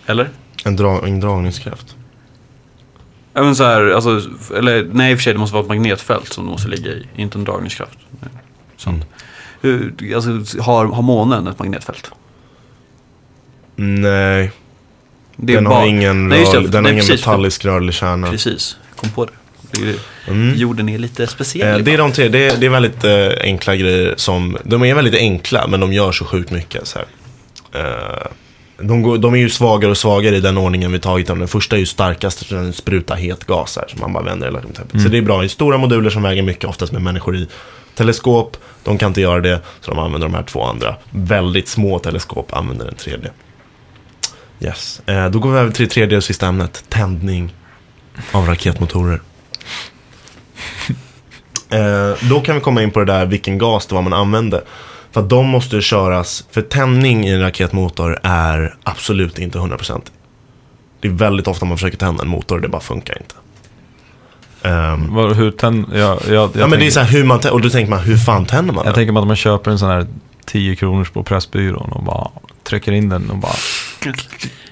Eller? 0.07 0.31
en, 0.65 0.77
dra, 0.77 1.07
en 1.07 1.21
dragningskraft. 1.21 1.97
Även 3.35 3.57
så 3.57 3.65
här, 3.65 3.91
alltså, 3.91 4.21
eller 4.57 4.89
nej 4.93 5.13
i 5.13 5.15
och 5.15 5.19
för 5.19 5.23
sig 5.23 5.33
det 5.33 5.39
måste 5.39 5.55
vara 5.55 5.63
ett 5.63 5.69
magnetfält 5.69 6.33
som 6.33 6.45
du 6.45 6.51
måste 6.51 6.69
ligga 6.69 6.91
i, 6.91 7.07
inte 7.17 7.39
en 7.39 7.45
dragningskraft. 7.45 7.99
Sant. 8.77 9.05
Hur, 9.61 10.15
alltså, 10.15 10.63
har, 10.63 10.87
har 10.87 11.03
månen 11.03 11.47
ett 11.47 11.59
magnetfält? 11.59 12.11
Nej, 13.77 14.53
Det 15.45 15.55
den 15.55 15.65
bara- 15.65 15.75
har 15.75 15.87
ingen, 15.87 16.29
Nej, 16.29 16.39
det, 16.39 16.45
rörlig, 16.57 16.71
den 16.71 16.75
har 16.75 16.83
nej, 16.83 16.93
ingen 16.93 17.07
precis, 17.07 17.27
metallisk 17.27 17.65
rörlig 17.65 17.95
kärna. 17.95 18.31
Precis, 18.31 18.77
kom 18.97 19.11
på 19.11 19.25
det. 19.25 19.33
det, 19.71 19.83
är 19.83 19.87
det. 19.87 20.31
Mm. 20.31 20.57
Jorden 20.57 20.89
är 20.89 20.99
lite 20.99 21.27
speciell. 21.27 21.69
Eh, 21.81 21.85
det 21.85 21.91
är 21.91 21.95
ibland. 21.95 22.13
de 22.13 22.17
tre, 22.17 22.29
det 22.29 22.47
är, 22.47 22.57
det 22.57 22.67
är 22.67 22.71
väldigt 22.71 23.05
eh, 23.05 23.29
enkla 23.43 23.77
grejer 23.77 24.15
som, 24.17 24.57
de 24.65 24.85
är 24.85 24.95
väldigt 24.95 25.15
enkla 25.15 25.67
men 25.67 25.81
de 25.81 25.93
gör 25.93 26.13
så 26.13 26.25
sjukt 26.25 26.51
mycket. 26.51 26.87
Så 26.87 26.99
här. 26.99 27.07
Eh, 27.81 28.27
de, 28.79 29.03
går, 29.03 29.19
de 29.19 29.35
är 29.35 29.39
ju 29.39 29.51
svagare 29.51 29.91
och 29.91 29.97
svagare 29.99 30.37
i 30.37 30.41
den 30.41 30.59
ordningen 30.59 30.93
vi 30.93 30.99
tagit 30.99 31.27
dem. 31.27 31.39
Den 31.39 31.49
första 31.49 31.77
är 31.77 31.81
ju 31.81 31.87
starkast, 31.87 32.47
så 32.49 32.55
den 32.55 32.73
sprutar 32.73 33.17
het 33.17 33.45
gas 33.45 33.77
här 33.77 33.85
som 33.89 34.01
man 34.01 34.13
bara 34.13 34.25
vänder 34.25 34.47
hela 34.47 34.61
rymdskeppet. 34.61 35.03
Så 35.03 35.09
det 35.09 35.19
är 35.19 35.23
bra 35.23 35.45
i 35.45 35.49
stora 35.49 35.79
moduler 35.79 36.11
som 36.11 36.23
väger 36.23 36.43
mycket, 36.43 36.65
oftast 36.65 36.93
med 36.93 37.03
människor 37.03 37.37
i. 37.37 37.49
Teleskop, 37.95 38.57
de 38.85 38.99
kan 38.99 39.09
inte 39.09 39.21
göra 39.21 39.41
det, 39.41 39.61
så 39.81 39.91
de 39.91 39.99
använder 40.01 40.29
de 40.29 40.35
här 40.35 40.43
två 40.43 40.65
andra. 40.65 40.97
Väldigt 41.11 41.69
små 41.69 41.99
teleskop 41.99 42.53
använder 42.53 42.85
den 42.85 42.95
tredje. 42.95 43.31
Yes. 44.65 45.03
Eh, 45.07 45.27
då 45.31 45.39
går 45.39 45.53
vi 45.53 45.59
över 45.59 45.71
till 45.71 45.85
det 45.85 45.91
tredje 45.91 46.17
och 46.17 46.25
sista 46.25 46.47
ämnet, 46.47 46.85
tändning 46.89 47.55
av 48.33 48.47
raketmotorer. 48.47 49.21
Eh, 51.71 52.29
då 52.29 52.41
kan 52.41 52.55
vi 52.55 52.61
komma 52.61 52.83
in 52.83 52.91
på 52.91 53.01
det 53.01 53.07
där 53.13 53.27
vilken 53.27 53.59
gas 53.59 53.87
det 53.87 53.95
var 53.95 54.03
man 54.03 54.13
använde. 54.13 54.65
För 55.13 55.21
att 55.21 55.29
de 55.29 55.47
måste 55.47 55.81
köras, 55.81 56.45
för 56.51 56.63
tändning 56.63 57.27
i 57.27 57.31
en 57.31 57.41
raketmotor 57.41 58.19
är 58.23 58.75
absolut 58.83 59.39
inte 59.39 59.59
100%. 59.59 60.03
Det 61.01 61.09
är 61.09 61.13
väldigt 61.13 61.47
ofta 61.47 61.65
man 61.65 61.77
försöker 61.77 61.97
tända 61.99 62.23
en 62.23 62.29
motor 62.29 62.57
och 62.57 62.63
det 62.63 62.69
bara 62.69 62.81
funkar 62.83 63.19
inte. 63.19 63.35
Ehm, 64.69 65.15
Vad, 65.15 65.37
hur 65.37 65.51
tänd, 65.51 65.87
jag, 65.93 65.99
jag, 65.99 66.19
jag, 66.29 66.33
ja 66.35 66.49
men 66.55 66.61
tänker, 66.61 66.79
det 66.79 66.87
är 66.87 66.91
så 66.91 67.01
här 67.01 67.13
hur 67.13 67.25
man 67.25 67.41
tänder, 67.41 67.55
och 67.55 67.61
då 67.61 67.71
tänker 67.71 67.91
man 67.91 68.01
hur 68.01 68.17
fan 68.17 68.47
tänder 68.47 68.75
man 68.75 68.85
jag 68.85 68.87
den? 68.87 68.95
tänker 68.95 69.13
mig 69.13 69.21
att 69.21 69.27
man 69.27 69.37
köper 69.37 69.71
en 69.71 69.79
sån 69.79 69.91
här 69.91 70.07
10 70.47 70.77
kronors 70.77 71.11
på 71.11 71.23
Pressbyrån 71.23 71.93
och 71.93 72.03
bara 72.03 72.31
trycker 72.65 72.93
in 72.93 73.09
den 73.09 73.31
och 73.31 73.39
bara... 73.39 73.53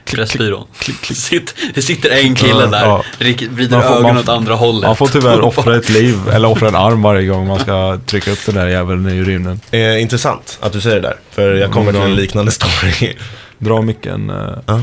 Pressbyrån. 0.05 0.67
Sitt, 1.15 1.55
det 1.75 1.83
sitter 1.83 2.11
en 2.11 2.35
kille 2.35 2.67
där, 2.67 2.85
ja. 2.87 3.05
vrider 3.51 3.81
får- 3.81 3.89
ögonen 3.89 4.03
man- 4.15 4.19
åt 4.19 4.29
andra 4.29 4.55
hållet. 4.55 4.83
Man 4.89 4.97
får 4.97 5.09
tyvärr 5.09 5.41
offra 5.45 5.77
ett 5.77 5.89
liv, 5.89 6.19
eller 6.33 6.49
offra 6.49 6.69
en 6.69 6.75
arm 6.75 7.03
varje 7.03 7.27
gång 7.27 7.47
man 7.47 7.59
ska 7.61 7.99
trycka 8.07 8.31
upp 8.31 8.47
den 8.47 8.55
där 8.55 8.67
jäveln 8.67 9.09
i 9.09 9.23
rymden. 9.23 9.61
Eh, 9.71 10.03
intressant 10.03 10.59
att 10.63 10.73
du 10.73 10.81
säger 10.81 10.97
det 10.97 11.03
där, 11.03 11.17
för 11.31 11.55
jag 11.55 11.73
kommer 11.73 11.93
till 11.93 12.01
en 12.01 12.15
liknande 12.15 12.53
story. 12.53 13.17
Dra 13.59 13.83
micken. 13.83 14.31
eh, 14.31 14.37
Ja. 14.67 14.81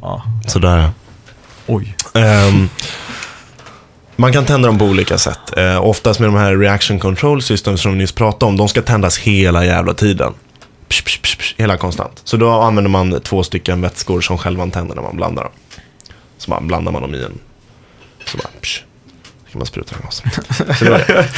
ja. 0.00 0.22
Sådär 0.46 0.76
ja. 0.78 0.90
Oj. 1.66 1.94
Ehm, 2.14 2.68
man 4.16 4.32
kan 4.32 4.44
tända 4.44 4.68
dem 4.68 4.78
på 4.78 4.84
olika 4.84 5.18
sätt. 5.18 5.38
Eh, 5.56 5.84
oftast 5.84 6.20
med 6.20 6.28
de 6.28 6.36
här 6.36 6.56
reaction 6.56 6.98
control 6.98 7.42
systems 7.42 7.80
som 7.82 7.92
vi 7.92 7.98
nyss 7.98 8.12
pratade 8.12 8.44
om. 8.50 8.56
De 8.56 8.68
ska 8.68 8.82
tändas 8.82 9.18
hela 9.18 9.64
jävla 9.64 9.94
tiden. 9.94 10.32
Psh, 10.88 11.04
psh, 11.04 11.22
psh, 11.22 11.38
psh, 11.38 11.54
hela 11.56 11.76
konstant. 11.76 12.20
Så 12.24 12.36
då 12.36 12.50
använder 12.50 12.90
man 12.90 13.20
två 13.20 13.42
stycken 13.42 13.80
vätskor 13.80 14.20
som 14.20 14.38
självantänder 14.38 14.94
när 14.94 15.02
man 15.02 15.16
blandar 15.16 15.42
dem. 15.42 15.52
Så 16.38 16.50
bara 16.50 16.60
blandar 16.60 16.92
man 16.92 17.02
dem 17.02 17.14
i 17.14 17.24
en... 17.24 17.38
Så 18.24 18.36
bara 18.36 18.48
psh. 18.60 18.82
Så 19.46 19.52
kan 19.52 19.58
man 19.58 19.66
spruta 19.66 19.94
den 19.94 20.04
gasen. 20.04 20.30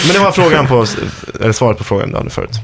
Men 0.07 0.13
det 0.13 0.19
var 0.19 0.33
frågan 0.33 0.67
på, 0.67 0.87
eller 1.41 1.53
svaret 1.53 1.79
på 1.79 1.85
frågan 1.85 2.11
du 2.11 2.17
hade 2.17 2.31
förut. 2.31 2.61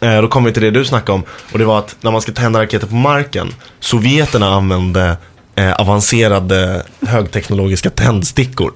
Eh, 0.00 0.22
då 0.22 0.28
kommer 0.28 0.48
vi 0.48 0.54
till 0.54 0.62
det 0.62 0.70
du 0.70 0.84
snackade 0.84 1.12
om. 1.12 1.24
Och 1.52 1.58
det 1.58 1.64
var 1.64 1.78
att 1.78 1.96
när 2.00 2.10
man 2.10 2.22
ska 2.22 2.32
tända 2.32 2.62
raketer 2.62 2.86
på 2.86 2.94
marken. 2.94 3.54
Sovjeterna 3.80 4.48
använde 4.48 5.16
eh, 5.58 5.72
avancerade 5.72 6.82
högteknologiska 7.06 7.90
tändstickor. 7.90 8.72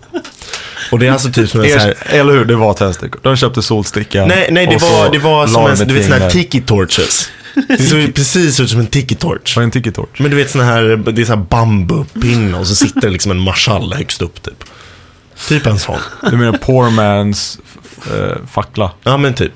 Och 0.93 0.99
det 0.99 1.07
är 1.07 1.13
alltså 1.13 1.33
typ 1.33 1.51
som 1.51 1.61
en 1.61 1.71
så 1.71 1.79
här... 1.79 1.95
Eller 2.07 2.33
hur, 2.33 2.45
det 2.45 2.57
var 2.57 2.75
tändstickor. 2.75 3.21
De 3.23 3.37
köpte 3.37 3.63
solsticka. 3.63 4.27
Nej, 4.27 4.49
nej 4.51 4.67
det 4.67 4.77
var, 4.77 5.13
det 5.13 5.19
var 5.19 5.47
som 5.47 5.67
en, 5.67 5.89
du 5.89 5.95
vet 5.95 6.05
såna 6.05 6.17
här 6.17 6.23
där. 6.23 6.31
tiki 6.31 6.61
torches. 6.61 7.29
Det 7.69 7.83
såg 7.83 8.15
precis 8.15 8.61
ut 8.61 8.71
som 8.71 8.81
en 8.81 8.87
tiki 8.87 9.15
torch. 9.15 9.57
Vad 9.57 9.63
är 9.63 9.65
en 9.65 9.71
tiki 9.71 9.93
torch? 9.93 10.21
Men 10.21 10.31
du 10.31 10.37
vet 10.37 10.51
såna 10.51 10.65
här, 10.65 10.83
det 10.83 11.23
är 11.23 11.25
såna 11.25 11.39
här 11.39 11.47
bambupinnar 11.49 12.59
och 12.59 12.67
så 12.67 12.75
sitter 12.75 13.01
det 13.01 13.11
liksom 13.11 13.31
en 13.31 13.41
marschall 13.41 13.93
högst 13.93 14.23
upp 14.23 14.43
typ. 14.43 14.65
Typ 15.49 15.67
en 15.67 15.79
sån. 15.79 15.99
Du 16.31 16.37
menar 16.37 16.59
poor 16.59 16.85
man's 16.85 17.59
eh, 18.15 18.37
fackla? 18.53 18.93
Ja 19.03 19.17
men 19.17 19.35
typ. 19.35 19.53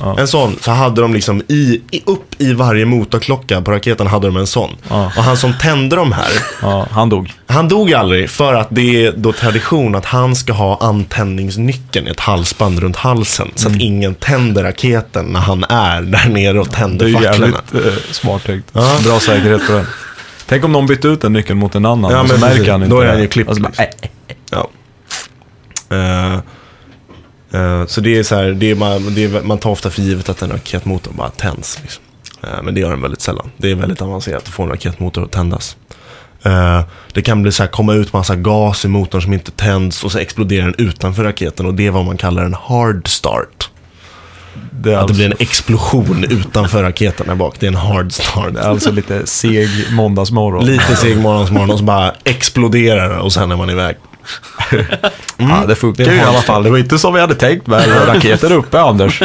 Ja. 0.00 0.16
En 0.18 0.28
sån, 0.28 0.56
så 0.60 0.70
hade 0.70 1.00
de 1.00 1.14
liksom 1.14 1.42
i, 1.48 1.80
i, 1.90 2.02
upp 2.06 2.34
i 2.38 2.52
varje 2.52 2.84
motorklocka 2.84 3.62
på 3.62 3.70
raketen 3.70 4.06
hade 4.06 4.26
de 4.26 4.36
en 4.36 4.46
sån. 4.46 4.70
Ja. 4.88 5.04
Och 5.16 5.22
han 5.24 5.36
som 5.36 5.54
tände 5.60 5.96
de 5.96 6.12
här, 6.12 6.28
Ja, 6.62 6.86
han 6.90 7.08
dog. 7.08 7.32
han 7.46 7.68
dog 7.68 7.92
aldrig 7.94 8.30
för 8.30 8.54
att 8.54 8.68
det 8.70 9.06
är 9.06 9.12
då 9.16 9.32
tradition 9.32 9.94
att 9.94 10.04
han 10.04 10.36
ska 10.36 10.52
ha 10.52 10.78
antändningsnyckeln 10.80 12.06
i 12.06 12.10
ett 12.10 12.20
halsband 12.20 12.78
runt 12.78 12.96
halsen. 12.96 13.50
Så 13.54 13.68
att 13.68 13.76
ingen 13.76 14.14
tänder 14.14 14.62
raketen 14.62 15.24
när 15.26 15.40
han 15.40 15.64
är 15.64 16.02
där 16.02 16.28
nere 16.28 16.60
och 16.60 16.66
Det 16.68 16.72
tänder 16.76 17.06
är 17.06 17.12
facklorna. 17.12 17.46
jävligt 17.72 17.86
eh, 17.86 18.02
smart 18.10 18.44
tänkt. 18.44 18.68
Ja. 18.72 18.96
Bra 19.04 19.20
säkerhet 19.20 19.66
på 19.66 19.72
den. 19.72 19.86
Tänk 20.46 20.64
om 20.64 20.72
någon 20.72 20.86
bytte 20.86 21.08
ut 21.08 21.20
den 21.20 21.32
nyckeln 21.32 21.58
mot 21.58 21.74
en 21.74 21.86
annan 21.86 22.10
Ja, 22.12 22.20
och 22.20 22.28
så 22.28 22.32
men 22.32 22.40
märker 22.40 22.72
han 22.72 22.82
inte 22.82 22.94
Då 22.94 23.00
är 23.00 23.04
det. 23.06 23.12
han 23.12 23.20
ju 23.20 23.28
klippt, 23.28 23.50
Och 23.50 23.56
så 23.56 23.62
bara, 23.62 23.72
äh, 23.78 23.88
Ja. 24.50 24.68
Eh, 25.96 26.38
eh, 27.52 27.86
så 27.86 28.00
det 28.00 28.18
är 28.18 28.22
så 28.22 28.34
här, 28.34 28.50
det 28.50 28.70
är 28.70 28.74
man, 28.74 29.14
det 29.14 29.24
är, 29.24 29.42
man 29.42 29.58
tar 29.58 29.70
ofta 29.70 29.90
för 29.90 30.02
givet 30.02 30.28
att 30.28 30.42
en 30.42 30.50
raketmotor 30.50 31.12
bara 31.12 31.30
tänds. 31.30 31.78
Liksom. 31.82 32.02
Eh, 32.42 32.62
men 32.62 32.74
det 32.74 32.80
gör 32.80 32.90
den 32.90 33.02
väldigt 33.02 33.20
sällan. 33.20 33.50
Det 33.56 33.70
är 33.70 33.74
väldigt 33.74 34.02
avancerat 34.02 34.42
att 34.42 34.48
få 34.48 34.62
en 34.62 34.68
raketmotor 34.68 35.24
att 35.24 35.32
tändas. 35.32 35.76
Eh, 36.42 36.80
det 37.12 37.22
kan 37.22 37.42
bli 37.42 37.52
så 37.52 37.62
här, 37.62 37.70
komma 37.70 37.94
ut 37.94 38.12
massa 38.12 38.36
gas 38.36 38.84
i 38.84 38.88
motorn 38.88 39.22
som 39.22 39.32
inte 39.32 39.50
tänds 39.50 40.04
och 40.04 40.12
så 40.12 40.18
exploderar 40.18 40.64
den 40.64 40.74
utanför 40.78 41.24
raketen 41.24 41.66
och 41.66 41.74
det 41.74 41.86
är 41.86 41.90
vad 41.90 42.04
man 42.04 42.16
kallar 42.16 42.44
en 42.44 42.54
hard 42.54 43.08
start. 43.08 43.70
det 44.70 44.92
är 44.92 44.94
Att 44.94 44.98
det 44.98 45.00
alltså, 45.00 45.14
blir 45.14 45.26
en 45.26 45.36
explosion 45.38 46.24
utanför 46.24 46.82
raketen 46.82 47.26
där 47.26 47.34
bak. 47.34 47.56
Det 47.60 47.66
är 47.66 47.70
en 47.70 47.76
hard 47.76 48.12
start. 48.12 48.54
det 48.54 48.60
är 48.60 48.68
alltså 48.68 48.90
lite 48.90 49.26
seg 49.26 49.68
måndagsmorgon. 49.90 50.66
Lite 50.66 50.96
seg 50.96 51.18
morgonsmorgon 51.18 51.70
och 51.70 51.78
så 51.78 51.84
bara 51.84 52.14
exploderar 52.24 53.08
det 53.08 53.18
och 53.18 53.32
sen 53.32 53.52
är 53.52 53.56
man 53.56 53.70
iväg. 53.70 53.96
Ja, 55.36 55.64
det 55.68 55.74
funkar 55.74 56.04
ju 56.04 56.14
i 56.14 56.20
alla 56.20 56.42
fall. 56.42 56.62
Det 56.62 56.70
var 56.70 56.78
inte 56.78 56.98
som 56.98 57.14
vi 57.14 57.20
hade 57.20 57.34
tänkt 57.34 57.66
med 57.66 57.88
raketen 58.08 58.52
uppe, 58.52 58.80
Anders. 58.80 59.22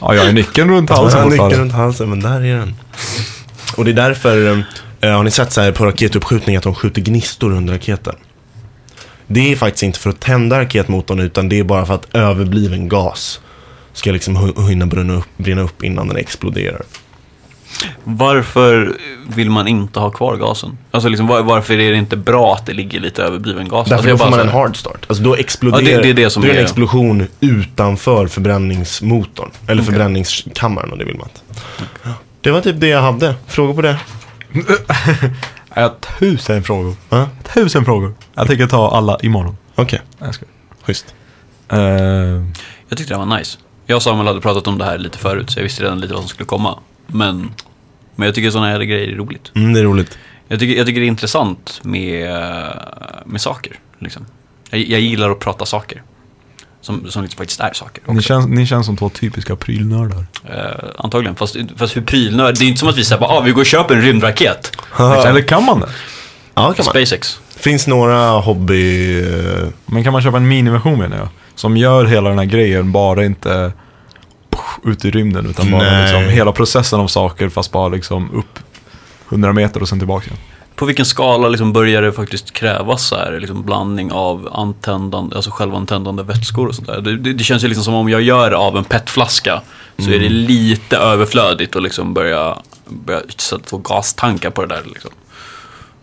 Ja, 0.00 0.14
jag 0.14 0.24
har 0.24 0.32
nyckeln 0.32 0.70
runt 0.70 0.90
Jag 0.90 0.96
halsen 0.96 1.20
har 1.20 1.30
nyckeln 1.30 1.50
runt 1.50 1.72
halsen, 1.72 2.08
men 2.10 2.20
där 2.20 2.40
är 2.40 2.56
den. 2.56 2.74
Och 3.76 3.84
det 3.84 3.90
är 3.90 3.94
därför, 3.94 4.64
eh, 5.00 5.10
har 5.10 5.22
ni 5.22 5.30
sett 5.30 5.52
så 5.52 5.60
här 5.60 5.72
på 5.72 5.86
raketuppskjutning 5.86 6.56
att 6.56 6.62
de 6.62 6.74
skjuter 6.74 7.02
gnistor 7.02 7.52
under 7.52 7.72
raketen? 7.72 8.14
Det 9.26 9.52
är 9.52 9.56
faktiskt 9.56 9.82
inte 9.82 9.98
för 9.98 10.10
att 10.10 10.20
tända 10.20 10.60
raketmotorn 10.60 11.20
utan 11.20 11.48
det 11.48 11.58
är 11.58 11.64
bara 11.64 11.86
för 11.86 11.94
att 11.94 12.06
överbliven 12.14 12.88
gas 12.88 13.40
ska 13.92 14.12
liksom 14.12 14.52
hinna 14.68 14.86
brinna 14.86 15.14
upp, 15.14 15.28
brinna 15.36 15.62
upp 15.62 15.84
innan 15.84 16.08
den 16.08 16.16
exploderar. 16.16 16.82
Varför 18.04 18.96
vill 19.34 19.50
man 19.50 19.68
inte 19.68 20.00
ha 20.00 20.10
kvar 20.10 20.36
gasen? 20.36 20.78
Alltså 20.90 21.08
liksom, 21.08 21.26
var, 21.26 21.42
varför 21.42 21.74
är 21.74 21.90
det 21.90 21.96
inte 21.98 22.16
bra 22.16 22.54
att 22.54 22.66
det 22.66 22.72
ligger 22.72 23.00
lite 23.00 23.22
överbliven 23.22 23.68
gas? 23.68 23.88
Därför 23.88 24.10
alltså, 24.10 24.10
då 24.10 24.18
får 24.18 24.24
bara 24.24 24.44
man 24.44 24.46
en 24.48 24.52
hard 24.52 24.76
start. 24.76 25.04
Alltså 25.08 25.24
då 25.24 25.34
exploderar, 25.36 25.82
Ja, 25.90 25.96
det- 25.96 26.02
det 26.02 26.08
är 26.10 26.14
det 26.24 26.30
som 26.30 26.42
då 26.42 26.48
är 26.48 26.52
det 26.52 26.58
en 26.58 26.64
explosion 26.64 27.26
utanför 27.40 28.26
förbränningsmotorn. 28.26 29.50
Eller 29.66 29.74
Okej. 29.82 29.84
förbränningskammaren 29.84 30.92
om 30.92 30.98
det 30.98 31.04
vill 31.04 31.18
man 31.18 31.28
inte. 31.28 31.40
Det 32.40 32.50
var 32.50 32.60
typ 32.60 32.80
det 32.80 32.88
jag 32.88 33.02
hade. 33.02 33.34
Frågor 33.46 33.74
på 33.74 33.82
det? 33.82 33.98
Jag 35.74 35.82
har 35.82 35.94
tusen 36.18 36.62
frågor. 36.62 36.94
Ja, 37.10 37.28
Tusen 37.54 37.84
frågor. 37.84 38.14
Jag 38.34 38.46
tänker 38.46 38.66
ta 38.66 38.90
alla 38.90 39.18
imorgon. 39.22 39.56
Okej, 39.74 40.00
ska. 40.32 40.44
schysst. 40.84 41.14
Uh, 41.72 41.78
Jag 42.88 42.98
tyckte 42.98 43.14
det 43.14 43.18
var 43.18 43.38
nice. 43.38 43.58
Jag 43.86 43.96
och 43.96 44.02
Samuel 44.02 44.26
hade 44.26 44.40
pratat 44.40 44.66
om 44.66 44.78
det 44.78 44.84
här 44.84 44.98
lite 44.98 45.18
förut, 45.18 45.50
så 45.50 45.58
jag 45.58 45.62
visste 45.62 45.82
redan 45.84 46.00
lite 46.00 46.12
vad 46.14 46.22
som 46.22 46.28
skulle 46.28 46.46
komma. 46.46 46.78
Men, 47.12 47.54
men 48.16 48.26
jag 48.26 48.34
tycker 48.34 48.50
sådana 48.50 48.68
här 48.68 48.80
grejer 48.80 49.08
är 49.08 49.16
roligt. 49.16 49.52
Mm, 49.54 49.72
det 49.72 49.80
är 49.80 49.84
roligt. 49.84 50.18
Jag 50.48 50.60
tycker, 50.60 50.76
jag 50.76 50.86
tycker 50.86 51.00
det 51.00 51.06
är 51.06 51.08
intressant 51.08 51.80
med, 51.82 52.28
med 53.24 53.40
saker. 53.40 53.78
Liksom. 53.98 54.26
Jag, 54.70 54.80
jag 54.80 55.00
gillar 55.00 55.30
att 55.30 55.38
prata 55.38 55.66
saker. 55.66 56.02
Som, 56.80 57.10
som 57.10 57.22
liksom 57.22 57.38
faktiskt 57.38 57.60
är 57.60 57.72
saker. 57.72 58.02
ni, 58.12 58.22
känns, 58.22 58.46
ni 58.46 58.66
känns 58.66 58.86
som 58.86 58.96
två 58.96 59.08
typiska 59.08 59.56
prylnördar. 59.56 60.26
Eh, 60.44 60.88
antagligen, 60.98 61.36
fast, 61.36 61.56
fast 61.76 61.96
hur 61.96 62.02
prylnörd. 62.02 62.58
Det 62.58 62.64
är 62.64 62.68
inte 62.68 62.80
som 62.80 62.88
att 62.88 62.98
vi 62.98 63.04
säger 63.04 63.20
bara, 63.20 63.30
ah, 63.30 63.40
vi 63.40 63.50
går 63.50 63.60
och 63.60 63.66
köper 63.66 63.94
en 63.94 64.02
rymdraket. 64.02 64.76
Eller 64.98 65.48
kan 65.48 65.64
man 65.64 65.80
det? 65.80 65.88
Ja, 66.54 66.72
kan 66.72 66.84
man. 66.84 66.94
SpaceX. 66.94 67.40
Finns 67.56 67.86
några 67.86 68.30
hobby... 68.30 69.22
Men 69.86 70.04
kan 70.04 70.12
man 70.12 70.22
köpa 70.22 70.36
en 70.36 70.48
miniversion 70.48 70.98
menar 70.98 71.16
jag? 71.16 71.28
Som 71.54 71.76
gör 71.76 72.04
hela 72.04 72.28
den 72.28 72.38
här 72.38 72.46
grejen, 72.46 72.92
bara 72.92 73.24
inte 73.24 73.72
ut 74.84 75.04
i 75.04 75.10
rymden 75.10 75.46
utan 75.46 75.70
bara 75.70 75.82
Nej. 75.82 76.02
liksom, 76.02 76.34
hela 76.34 76.52
processen 76.52 77.00
av 77.00 77.08
saker 77.08 77.48
fast 77.48 77.72
bara 77.72 77.88
liksom 77.88 78.30
upp 78.34 78.58
100 79.28 79.52
meter 79.52 79.82
och 79.82 79.88
sen 79.88 79.98
tillbaka 79.98 80.26
igen. 80.26 80.38
På 80.74 80.86
vilken 80.86 81.06
skala 81.06 81.48
liksom 81.48 81.72
börjar 81.72 82.02
det 82.02 82.12
faktiskt 82.12 82.52
krävas 82.52 83.06
så 83.06 83.16
här, 83.16 83.40
liksom 83.40 83.62
blandning 83.62 84.12
av 84.12 84.48
antändande, 84.52 85.36
alltså 85.36 85.50
självantändande 85.50 86.22
vätskor 86.22 86.68
och 86.68 86.74
sånt 86.74 86.88
där? 86.88 87.00
Det, 87.00 87.16
det, 87.16 87.32
det 87.32 87.44
känns 87.44 87.64
ju 87.64 87.68
liksom 87.68 87.84
som 87.84 87.94
om 87.94 88.08
jag 88.08 88.22
gör 88.22 88.50
det 88.50 88.56
av 88.56 88.76
en 88.76 88.84
petflaska 88.84 89.62
så 89.98 90.10
är 90.10 90.18
det 90.18 90.28
lite 90.28 90.96
överflödigt 90.96 91.76
att 91.76 91.82
liksom 91.82 92.14
börja, 92.14 92.58
börja 92.88 93.20
sätta 93.38 93.64
få 93.64 93.78
gastankar 93.78 94.50
på 94.50 94.66
det 94.66 94.74
där. 94.74 94.82
Liksom. 94.86 95.10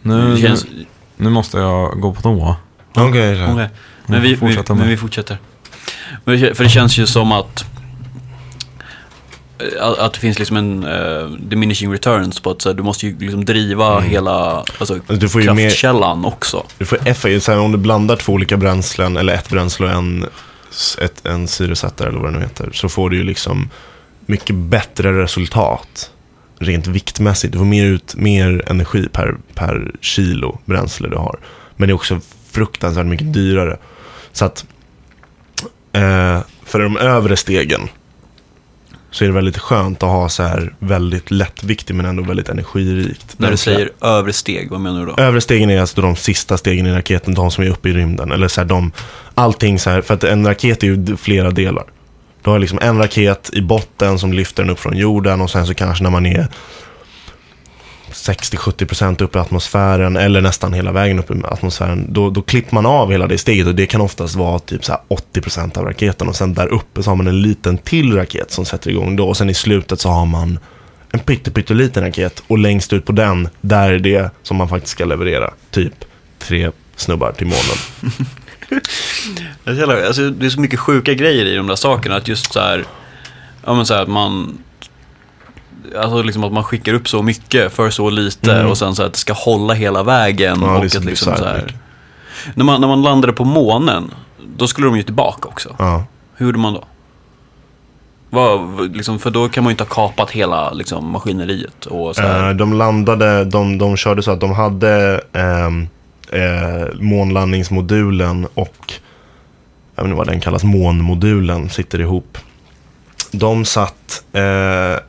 Nu, 0.01 0.35
Det 0.35 0.41
känns, 0.41 0.65
nu, 0.65 0.85
nu 1.17 1.29
måste 1.29 1.57
jag 1.57 2.01
gå 2.01 2.13
på 2.13 2.21
toa. 2.21 2.55
Okej, 2.93 3.37
så. 3.37 3.53
Okej. 3.53 3.69
Men, 4.05 4.21
vi, 4.21 4.35
vi, 4.35 4.63
men 4.67 4.87
vi 4.87 4.97
fortsätter. 4.97 5.37
Men 6.25 6.55
För 6.55 6.63
det 6.63 6.69
känns 6.69 6.97
ju 6.97 7.07
som 7.07 7.31
att 7.31 7.65
att 9.79 9.99
att 9.99 10.13
det 10.13 10.19
finns 10.19 10.39
liksom 10.39 10.57
en 10.57 10.83
eh, 10.83 11.27
diminishing 11.27 11.93
returns 11.93 12.39
på 12.39 12.51
att 12.51 12.61
så 12.61 12.69
här, 12.69 12.73
du 12.73 12.83
måste 12.83 13.07
ju 13.07 13.19
liksom 13.19 13.45
driva 13.45 13.99
hela 13.99 14.63
alltså, 14.77 14.99
du 15.07 15.29
får 15.29 15.41
ju 15.41 15.53
mer- 15.53 15.69
kraftkällan 15.69 16.25
också. 16.25 16.63
Du 16.77 16.85
får 16.85 17.13
FA, 17.13 17.39
så 17.39 17.51
här, 17.51 17.59
om 17.59 17.71
du 17.71 17.77
blandar 17.77 18.15
två 18.15 18.33
olika 18.33 18.57
bränslen, 18.57 19.17
eller 19.17 19.33
ett 19.33 19.49
bränsle 19.49 19.85
och 19.85 19.91
en, 19.91 20.25
ett, 21.01 21.25
en 21.25 21.47
syresättare 21.47 22.09
eller 22.09 22.19
vad 22.19 22.33
det 22.33 22.37
nu 22.37 22.43
heter, 22.43 22.71
så 22.73 22.89
får 22.89 23.09
du 23.09 23.17
ju 23.17 23.23
liksom 23.23 23.69
mycket 24.25 24.55
bättre 24.55 25.23
resultat 25.23 26.11
rent 26.59 26.87
viktmässigt. 26.87 27.53
Du 27.53 27.57
får 27.57 27.65
mer 27.65 27.85
ut 27.85 28.15
mer 28.15 28.63
energi 28.67 29.07
per, 29.11 29.37
per 29.53 29.91
kilo 30.01 30.59
bränsle 30.65 31.09
du 31.09 31.17
har. 31.17 31.39
Men 31.75 31.87
det 31.87 31.91
är 31.91 31.95
också 31.95 32.19
fruktansvärt 32.51 33.05
mycket 33.05 33.33
dyrare. 33.33 33.77
Så 34.31 34.45
att 34.45 34.65
eh, 35.93 36.39
för 36.65 36.79
de 36.79 36.97
övre 36.97 37.37
stegen 37.37 37.89
så 39.11 39.23
är 39.23 39.27
det 39.27 39.33
väldigt 39.33 39.57
skönt 39.57 40.03
att 40.03 40.09
ha 40.09 40.29
så 40.29 40.43
här 40.43 40.73
väldigt 40.79 41.31
lättviktig 41.31 41.95
men 41.95 42.05
ändå 42.05 42.23
väldigt 42.23 42.49
energirikt. 42.49 43.35
När 43.37 43.51
du 43.51 43.57
säger 43.57 43.91
övre 44.01 44.33
steg, 44.33 44.71
vad 44.71 44.81
menar 44.81 44.99
du 44.99 45.05
då? 45.05 45.23
Övre 45.23 45.41
stegen 45.41 45.69
är 45.69 45.81
alltså 45.81 46.01
de 46.01 46.15
sista 46.15 46.57
stegen 46.57 46.85
i 46.85 46.91
raketen, 46.91 47.33
de 47.33 47.51
som 47.51 47.63
är 47.63 47.69
uppe 47.69 47.89
i 47.89 47.93
rymden. 47.93 48.31
Eller 48.31 48.47
så 48.47 48.61
här, 48.61 48.65
de, 48.67 48.91
allting 49.35 49.79
så 49.79 49.89
här, 49.89 50.01
för 50.01 50.13
att 50.13 50.23
en 50.23 50.47
raket 50.47 50.83
är 50.83 50.87
ju 50.87 51.17
flera 51.17 51.51
delar. 51.51 51.83
Du 52.43 52.49
har 52.49 52.59
liksom 52.59 52.79
en 52.81 52.97
raket 52.97 53.49
i 53.53 53.61
botten 53.61 54.19
som 54.19 54.33
lyfter 54.33 54.63
den 54.63 54.69
upp 54.69 54.79
från 54.79 54.97
jorden 54.97 55.41
och 55.41 55.49
sen 55.49 55.67
så 55.67 55.73
kanske 55.73 56.03
när 56.03 56.11
man 56.11 56.25
är 56.25 56.47
60-70% 58.33 59.23
upp 59.23 59.35
i 59.35 59.39
atmosfären 59.39 60.17
eller 60.17 60.41
nästan 60.41 60.73
hela 60.73 60.91
vägen 60.91 61.19
upp 61.19 61.31
i 61.31 61.41
atmosfären, 61.43 62.13
då, 62.13 62.29
då 62.29 62.41
klipper 62.41 62.75
man 62.75 62.85
av 62.85 63.11
hela 63.11 63.27
det 63.27 63.37
steget 63.37 63.67
och 63.67 63.75
det 63.75 63.85
kan 63.85 64.01
oftast 64.01 64.35
vara 64.35 64.59
typ 64.59 64.85
så 64.85 64.91
här 64.91 65.01
80% 65.33 65.77
av 65.77 65.85
raketen 65.85 66.27
och 66.27 66.35
sen 66.35 66.53
där 66.53 66.67
uppe 66.67 67.03
så 67.03 67.11
har 67.11 67.15
man 67.15 67.27
en 67.27 67.41
liten 67.41 67.77
till 67.77 68.15
raket 68.15 68.51
som 68.51 68.65
sätter 68.65 68.89
igång 68.89 69.15
då 69.15 69.27
och 69.27 69.37
sen 69.37 69.49
i 69.49 69.53
slutet 69.53 69.99
så 69.99 70.09
har 70.09 70.25
man 70.25 70.59
en 71.11 71.19
pytteliten 71.19 72.03
raket 72.03 72.43
och 72.47 72.57
längst 72.57 72.93
ut 72.93 73.05
på 73.05 73.11
den, 73.11 73.49
där 73.61 73.91
är 73.91 73.99
det 73.99 74.31
som 74.43 74.57
man 74.57 74.69
faktiskt 74.69 74.91
ska 74.91 75.05
leverera. 75.05 75.53
Typ 75.71 75.93
tre 76.39 76.71
snubbar 76.95 77.31
till 77.31 77.47
månen. 77.47 77.77
Det 79.63 79.71
är, 79.71 79.75
så 79.75 80.07
alltså, 80.07 80.29
det 80.29 80.45
är 80.45 80.49
så 80.49 80.59
mycket 80.59 80.79
sjuka 80.79 81.13
grejer 81.13 81.45
i 81.45 81.55
de 81.55 81.67
där 81.67 81.75
sakerna. 81.75 82.15
Att 82.15 82.27
just 82.27 82.53
så 82.53 82.59
här, 82.59 82.85
ja 83.65 83.73
men 83.73 83.85
så 83.85 83.93
här 83.93 84.01
att 84.01 84.09
man, 84.09 84.63
alltså 85.97 86.21
liksom 86.21 86.43
att 86.43 86.53
man 86.53 86.63
skickar 86.63 86.93
upp 86.93 87.09
så 87.09 87.21
mycket 87.21 87.73
för 87.73 87.89
så 87.89 88.09
lite 88.09 88.51
Mm. 88.53 88.67
och 88.71 88.77
sen 88.77 88.95
så 88.95 89.03
att 89.03 89.13
det 89.13 89.19
ska 89.19 89.33
hålla 89.33 89.73
hela 89.73 90.03
vägen. 90.03 90.57
Ja, 90.61 90.77
och 90.77 90.85
att 90.85 91.05
liksom 91.05 91.35
så 91.37 91.45
här, 91.45 91.73
när, 92.53 92.65
man, 92.65 92.81
när 92.81 92.87
man 92.87 93.01
landade 93.01 93.33
på 93.33 93.43
månen, 93.45 94.11
då 94.57 94.67
skulle 94.67 94.87
de 94.87 94.97
ju 94.97 95.03
tillbaka 95.03 95.47
också. 95.47 95.75
Ja. 95.79 96.03
Hur 96.35 96.45
gjorde 96.45 96.59
man 96.59 96.73
då? 96.73 96.83
Vad, 98.29 98.81
liksom, 98.95 99.19
för 99.19 99.29
då 99.31 99.49
kan 99.49 99.63
man 99.63 99.71
ju 99.71 99.73
inte 99.73 99.83
ha 99.83 99.89
kapat 99.89 100.31
hela 100.31 100.71
liksom, 100.73 101.11
maskineriet. 101.11 101.85
Och 101.85 102.15
så. 102.15 102.21
Eh, 102.21 102.49
de 102.49 102.73
landade, 102.73 103.45
de, 103.45 103.77
de 103.77 103.97
körde 103.97 104.23
så 104.23 104.31
att 104.31 104.39
de 104.39 104.51
hade 104.51 105.21
ehm, 105.33 105.87
eh, 106.31 106.87
månlandningsmodulen 106.99 108.47
och 108.53 108.93
jag 109.95 110.03
vet 110.03 110.09
inte 110.09 110.17
vad 110.17 110.27
den 110.27 110.39
kallas, 110.41 110.63
månmodulen 110.63 111.69
sitter 111.69 112.01
ihop. 112.01 112.37
De 113.31 113.65
satt 113.65 114.23
eh, 114.33 114.99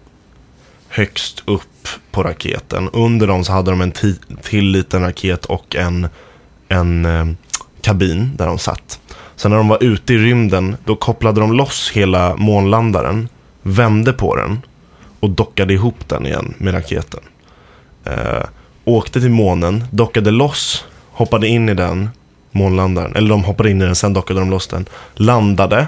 högst 1.00 1.42
upp 1.44 1.88
på 2.10 2.22
raketen. 2.22 2.88
Under 2.92 3.26
dem 3.26 3.44
så 3.44 3.52
hade 3.52 3.70
de 3.70 3.80
en 3.80 3.92
till 4.42 4.64
liten 4.64 5.02
raket 5.02 5.44
och 5.44 5.76
en, 5.76 6.08
en 6.68 7.04
eh, 7.04 7.26
kabin 7.80 8.30
där 8.36 8.46
de 8.46 8.58
satt. 8.58 9.00
Sen 9.36 9.50
när 9.50 9.58
de 9.58 9.68
var 9.68 9.82
ute 9.82 10.14
i 10.14 10.18
rymden, 10.18 10.76
då 10.84 10.96
kopplade 10.96 11.40
de 11.40 11.52
loss 11.52 11.90
hela 11.94 12.36
månlandaren, 12.36 13.28
vände 13.62 14.12
på 14.12 14.36
den 14.36 14.60
och 15.20 15.30
dockade 15.30 15.74
ihop 15.74 16.08
den 16.08 16.26
igen 16.26 16.54
med 16.58 16.74
raketen. 16.74 17.20
Eh, 18.04 18.44
åkte 18.84 19.20
till 19.20 19.30
månen, 19.30 19.84
dockade 19.90 20.30
loss, 20.30 20.84
hoppade 21.10 21.48
in 21.48 21.68
i 21.68 21.74
den, 21.74 22.10
månlandaren. 22.50 23.16
Eller 23.16 23.28
de 23.28 23.44
hoppade 23.44 23.70
in 23.70 23.82
i 23.82 23.84
den, 23.84 23.96
sen 23.96 24.12
dockade 24.12 24.40
de 24.40 24.50
loss 24.50 24.66
den. 24.66 24.86
Landade 25.14 25.86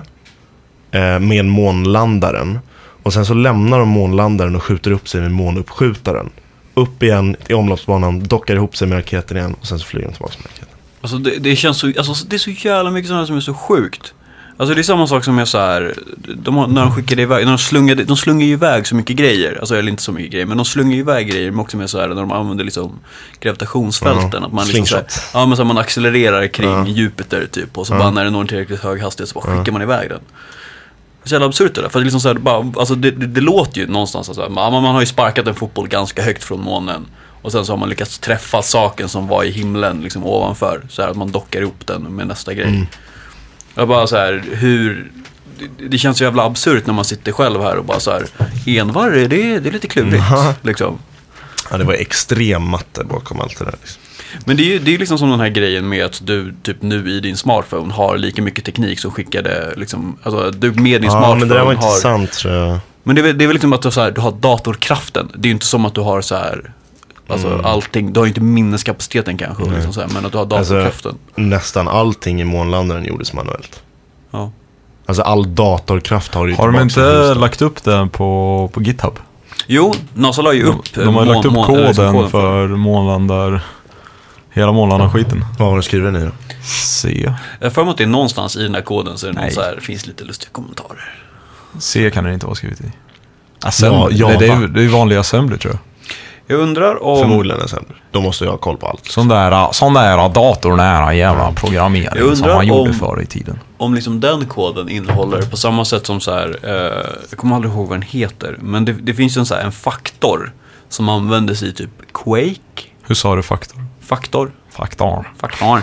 eh, 0.90 1.18
med 1.18 1.44
månlandaren. 1.44 2.58
Och 3.02 3.12
sen 3.12 3.26
så 3.26 3.34
lämnar 3.34 3.78
de 3.78 3.88
månlandaren 3.88 4.56
och 4.56 4.62
skjuter 4.62 4.90
upp 4.90 5.08
sig 5.08 5.20
med 5.20 5.30
månuppskjutaren. 5.32 6.30
Upp 6.74 7.02
igen 7.02 7.36
i 7.48 7.54
omloppsbanan, 7.54 8.22
dockar 8.22 8.54
ihop 8.54 8.76
sig 8.76 8.88
med 8.88 8.98
raketen 8.98 9.36
igen 9.36 9.54
och 9.60 9.66
sen 9.66 9.78
så 9.78 9.84
flyger 9.84 10.06
de 10.08 10.12
tillbaka 10.14 10.34
med 10.38 10.46
raketen. 10.46 10.68
Alltså 11.00 11.18
det, 11.18 11.38
det 11.38 11.56
känns 11.56 11.78
så, 11.78 11.86
alltså 11.86 12.26
det 12.28 12.36
är 12.36 12.38
så 12.38 12.50
jävla 12.50 12.90
mycket 12.90 13.08
sånt 13.08 13.18
här 13.18 13.26
som 13.26 13.36
är 13.36 13.40
så 13.40 13.54
sjukt. 13.54 14.14
Alltså 14.56 14.74
det 14.74 14.80
är 14.80 14.82
samma 14.82 15.06
sak 15.06 15.24
som 15.24 15.38
jag 15.38 15.48
så 15.48 15.58
här, 15.58 15.94
de, 16.36 16.56
har- 16.56 16.66
när 16.66 16.82
de 16.82 16.94
skickade 16.94 17.22
iväg, 17.22 17.44
när 17.44 17.52
de 17.52 17.58
slungade, 17.58 18.04
de 18.04 18.16
slungar 18.16 18.46
ju 18.46 18.52
iväg 18.52 18.86
så 18.86 18.94
mycket 18.94 19.16
grejer. 19.16 19.56
Alltså 19.60 19.76
eller 19.76 19.90
inte 19.90 20.02
så 20.02 20.12
mycket 20.12 20.32
grejer, 20.32 20.46
men 20.46 20.56
de 20.56 20.64
slungar 20.66 20.92
ju 20.94 20.98
iväg 21.00 21.28
grejer 21.30 21.50
men 21.50 21.60
också 21.60 21.76
med 21.76 21.90
så 21.90 22.00
här 22.00 22.08
när 22.08 22.14
de 22.14 22.32
använder 22.32 22.64
liksom 22.64 22.98
gravitationsfälten. 23.40 24.30
Ja, 24.32 24.46
att 24.46 24.52
man 24.52 24.66
liksom 24.66 24.86
så 24.86 24.96
här, 24.96 25.04
ja 25.34 25.46
men 25.46 25.56
så 25.56 25.62
här, 25.62 25.68
man 25.68 25.78
accelererar 25.78 26.46
kring 26.46 26.68
Ja. 26.70 26.86
Jupiter 26.86 27.46
typ 27.50 27.78
och 27.78 27.86
så 27.86 27.94
Ja. 27.94 27.98
bara 27.98 28.10
när 28.10 28.24
det 28.24 28.30
når 28.30 28.40
en 28.40 28.46
tillräckligt 28.48 28.80
hög 28.80 29.00
hastighet 29.02 29.28
så 29.28 29.40
bara 29.40 29.58
skickar 29.58 29.72
man 29.72 29.82
iväg 29.82 30.08
den. 30.10 30.20
Så 31.24 31.34
jävla 31.34 31.46
absurt 31.46 31.74
det 31.74 31.82
där. 31.82 31.88
För 31.88 31.98
det, 31.98 32.04
liksom 32.04 32.20
så 32.20 32.28
här, 32.28 32.34
bara, 32.34 32.72
alltså 32.76 32.94
det, 32.94 33.10
det, 33.10 33.26
det 33.26 33.40
låter 33.40 33.80
ju 33.80 33.86
någonstans 33.86 34.28
alltså, 34.28 34.42
ja, 34.42 34.70
men 34.70 34.82
man 34.82 34.94
har 34.94 35.00
ju 35.00 35.06
sparkat 35.06 35.46
en 35.46 35.54
fotboll 35.54 35.88
ganska 35.88 36.22
högt 36.22 36.44
från 36.44 36.60
månen. 36.60 37.06
Och 37.42 37.52
sen 37.52 37.64
så 37.66 37.72
har 37.72 37.76
man 37.76 37.88
lyckats 37.88 38.18
träffa 38.18 38.62
saken 38.62 39.08
som 39.08 39.26
var 39.28 39.44
i 39.44 39.50
himlen 39.50 40.00
liksom 40.00 40.24
ovanför. 40.26 40.82
Så 40.88 41.02
här 41.02 41.08
att 41.08 41.16
man 41.16 41.30
dockar 41.32 41.60
ihop 41.60 41.86
den 41.86 42.02
med 42.02 42.26
nästa 42.26 42.54
grej. 42.54 42.86
Jag 43.74 43.88
bara 43.88 44.06
så 44.06 44.16
här, 44.16 44.44
hur... 44.52 45.10
det- 45.78 45.88
Det 45.88 45.98
känns 45.98 46.18
så 46.18 46.24
jävla 46.24 46.44
absurt 46.44 46.86
när 46.86 46.94
man 46.94 47.04
sitter 47.04 47.32
själv 47.32 47.62
här 47.62 47.76
och 47.76 47.84
bara 47.84 48.00
så 48.00 48.10
här, 48.10 48.26
envarre, 48.66 49.26
det, 49.26 49.58
det 49.58 49.68
är 49.68 49.72
lite 49.72 49.88
klurigt. 49.88 50.24
Ja. 50.30 50.54
Liksom. 50.62 50.98
Ja, 51.70 51.76
det 51.78 51.84
var 51.84 51.94
extrem 51.94 52.62
matte 52.68 53.04
bakom 53.04 53.40
allt 53.40 53.58
det 53.58 53.64
där. 53.64 53.74
Liksom. 53.80 54.02
Men 54.44 54.56
det 54.56 54.62
är 54.62 54.66
ju 54.66 54.78
det 54.78 54.94
är 54.94 54.98
liksom 54.98 55.18
som 55.18 55.30
den 55.30 55.40
här 55.40 55.48
grejen 55.48 55.88
med 55.88 56.04
att 56.04 56.20
du 56.26 56.54
typ 56.62 56.82
nu 56.82 57.10
i 57.10 57.20
din 57.20 57.36
smartphone 57.36 57.92
har 57.92 58.16
lika 58.18 58.42
mycket 58.42 58.64
teknik 58.64 58.98
som 58.98 59.10
skickade 59.10 59.72
liksom, 59.76 60.16
alltså 60.22 60.50
du 60.50 60.70
med 60.72 61.00
din 61.00 61.04
Ja, 61.04 61.10
smartphone 61.10 61.38
men 61.40 61.48
det 61.48 61.54
där 61.54 61.64
var 61.64 61.74
har... 61.74 61.88
inte 61.88 62.00
sant 62.00 62.32
tror 62.32 62.54
jag. 62.54 62.78
Men 63.02 63.16
det 63.16 63.20
är, 63.20 63.22
väl- 63.22 63.38
det 63.38 63.44
är 63.44 63.46
väl 63.46 63.54
liksom 63.54 63.72
att 63.72 63.82
du, 63.82 63.90
så 63.90 64.00
här, 64.00 64.10
du 64.10 64.20
har 64.20 64.32
datorkraften. 64.32 65.28
Det 65.34 65.46
är 65.46 65.48
ju 65.48 65.52
inte 65.54 65.66
som 65.66 65.84
att 65.84 65.94
du 65.94 66.00
har 66.00 66.20
så 66.20 66.34
här, 66.34 66.72
alltså 67.28 67.48
Mm. 67.48 67.64
allting, 67.64 68.12
du 68.12 68.20
har 68.20 68.24
ju 68.26 68.30
inte 68.30 68.40
minneskapaciteten 68.40 69.38
kanske, 69.38 69.64
liksom 69.64 69.92
så 69.92 70.00
här, 70.00 70.08
men 70.14 70.26
att 70.26 70.32
du 70.32 70.38
har 70.38 70.44
Alltså, 70.56 70.74
datorkraften. 70.74 71.14
nästan 71.34 71.88
allting 71.88 72.40
i 72.40 72.44
månlandaren 72.44 73.04
gjordes 73.04 73.32
manuellt. 73.32 73.82
Ja. 74.30 74.50
Alltså 75.06 75.22
all 75.22 75.54
datorkraft 75.54 76.34
har 76.34 76.44
du 76.46 76.52
ju 76.52 76.56
Har 76.58 76.72
de 76.72 76.80
inte 76.82 77.34
lagt 77.34 77.62
upp 77.62 77.84
den 77.84 78.08
på, 78.08 78.70
på 78.72 78.82
GitHub? 78.82 79.18
Jo, 79.66 79.94
NASA 80.14 80.42
la 80.42 80.52
ju 80.52 80.62
De, 80.62 80.68
upp 80.70 80.94
de 80.94 81.14
har 81.14 81.22
eh, 81.22 81.28
lagt 81.28 81.44
upp 81.46 81.52
mån- 81.52 81.54
mån- 81.54 81.66
koden 81.66 81.86
liksom 81.86 82.30
för 82.30 82.68
månlandar, 82.68 83.60
hela 84.52 84.72
månlandar-skiten. 84.72 85.44
Vad 85.58 85.68
har 85.68 85.76
du 85.76 85.82
skrivit 85.82 86.14
i 86.14 86.24
då? 86.24 86.30
C. 86.64 87.32
Jag 87.60 87.72
för 87.72 87.84
mig 87.84 87.90
att 87.90 87.96
det 87.98 88.04
är 88.04 88.08
någonstans 88.08 88.56
i 88.56 88.62
den 88.62 88.74
här 88.74 88.82
koden 88.82 89.18
så 89.18 89.26
är 89.26 89.30
det 89.30 89.34
någon 89.34 89.44
Nej. 89.44 89.54
så 89.54 89.60
här, 89.60 89.78
finns 89.80 90.06
lite 90.06 90.24
lustiga 90.24 90.48
kommentarer. 90.52 91.14
C 91.78 92.10
kan 92.10 92.24
det 92.24 92.34
inte 92.34 92.46
vara 92.46 92.54
skrivet 92.56 92.80
i. 92.80 92.92
Assembly, 93.62 94.16
Ja, 94.16 94.28
det, 94.28 94.36
det, 94.36 94.46
är, 94.46 94.60
ju- 94.60 94.68
det 94.68 94.80
är 94.80 94.82
ju 94.82 94.88
vanlig 94.88 95.16
assembly 95.16 95.58
tror 95.58 95.72
jag. 95.74 95.80
Jag 96.46 96.60
undrar 96.60 97.02
om... 97.02 97.18
Förmodligen 97.18 97.68
sen. 97.68 97.84
Då 98.10 98.20
måste 98.20 98.44
jag 98.44 98.50
ha 98.50 98.58
koll 98.58 98.76
på 98.76 98.86
allt. 98.88 99.04
Sån 99.06 99.28
där, 99.28 99.72
sån 99.72 99.94
där 99.94 100.28
datornära 100.28 101.14
jävla 101.14 101.52
programmering 101.52 102.04
Jag 102.14 102.22
undrar 102.22 102.34
som 102.36 102.48
man 102.48 102.66
gjorde 102.66 102.90
om- 102.90 102.94
förr 102.96 103.20
i 103.22 103.26
tiden. 103.26 103.58
om 103.78 103.94
liksom 103.94 104.20
den 104.20 104.46
koden 104.46 104.88
innehåller 104.88 105.42
på 105.42 105.56
samma 105.56 105.84
sätt 105.84 106.06
som 106.06 106.20
så 106.20 106.30
här, 106.34 106.58
eh, 106.62 107.10
jag 107.30 107.38
kommer 107.38 107.56
aldrig 107.56 107.74
ihåg 107.74 107.88
vad 107.88 107.94
den 107.98 108.02
heter, 108.08 108.56
men 108.60 108.84
det, 108.84 108.92
det 108.92 109.14
finns 109.14 109.36
en, 109.36 109.46
så 109.46 109.54
här, 109.54 109.62
en 109.62 109.72
faktor 109.72 110.52
som 110.88 111.08
användes 111.08 111.62
i 111.62 111.72
typ 111.72 111.90
Quake. 112.12 112.82
Hur 113.02 113.14
sa 113.14 113.36
du 113.36 113.42
faktor? 113.42 113.84
Faktor? 114.02 114.50
Faktor. 114.70 115.26
Faktor. 115.38 115.82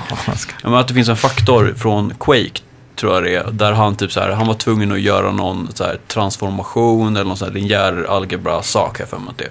Ja, 0.64 0.70
men 0.70 0.74
att 0.74 0.88
det 0.88 0.94
finns 0.94 1.10
en 1.10 1.16
faktor 1.18 1.74
från 1.78 2.14
Quake, 2.20 2.62
tror 2.96 3.14
jag 3.14 3.24
det 3.24 3.36
är, 3.36 3.52
där 3.52 3.72
han 3.74 3.96
typ 3.96 4.12
så 4.12 4.20
här, 4.20 4.32
han 4.32 4.48
var 4.48 4.54
tvungen 4.54 4.92
att 4.92 5.00
göra 5.02 5.32
någon 5.32 5.68
så 5.74 5.84
här 5.84 5.98
transformation 6.08 7.16
eller 7.16 7.26
någon 7.26 7.38
sån 7.38 7.48
här 7.48 7.56
linjär 7.56 8.06
algebra 8.10 8.62
sak, 8.62 8.98
har 8.98 9.02
jag 9.02 9.10
för 9.10 9.18
mig 9.18 9.30
att 9.30 9.38
det. 9.38 9.50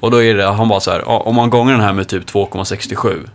Och 0.00 0.10
då 0.10 0.22
är 0.22 0.34
det, 0.34 0.44
han 0.46 0.68
bara 0.68 0.80
så 0.80 0.90
här, 0.90 1.08
om 1.08 1.34
man 1.34 1.50
gånger 1.50 1.72
den 1.72 1.80
här 1.80 1.92
med 1.92 2.08
typ 2.08 2.30
2,67 2.30 3.28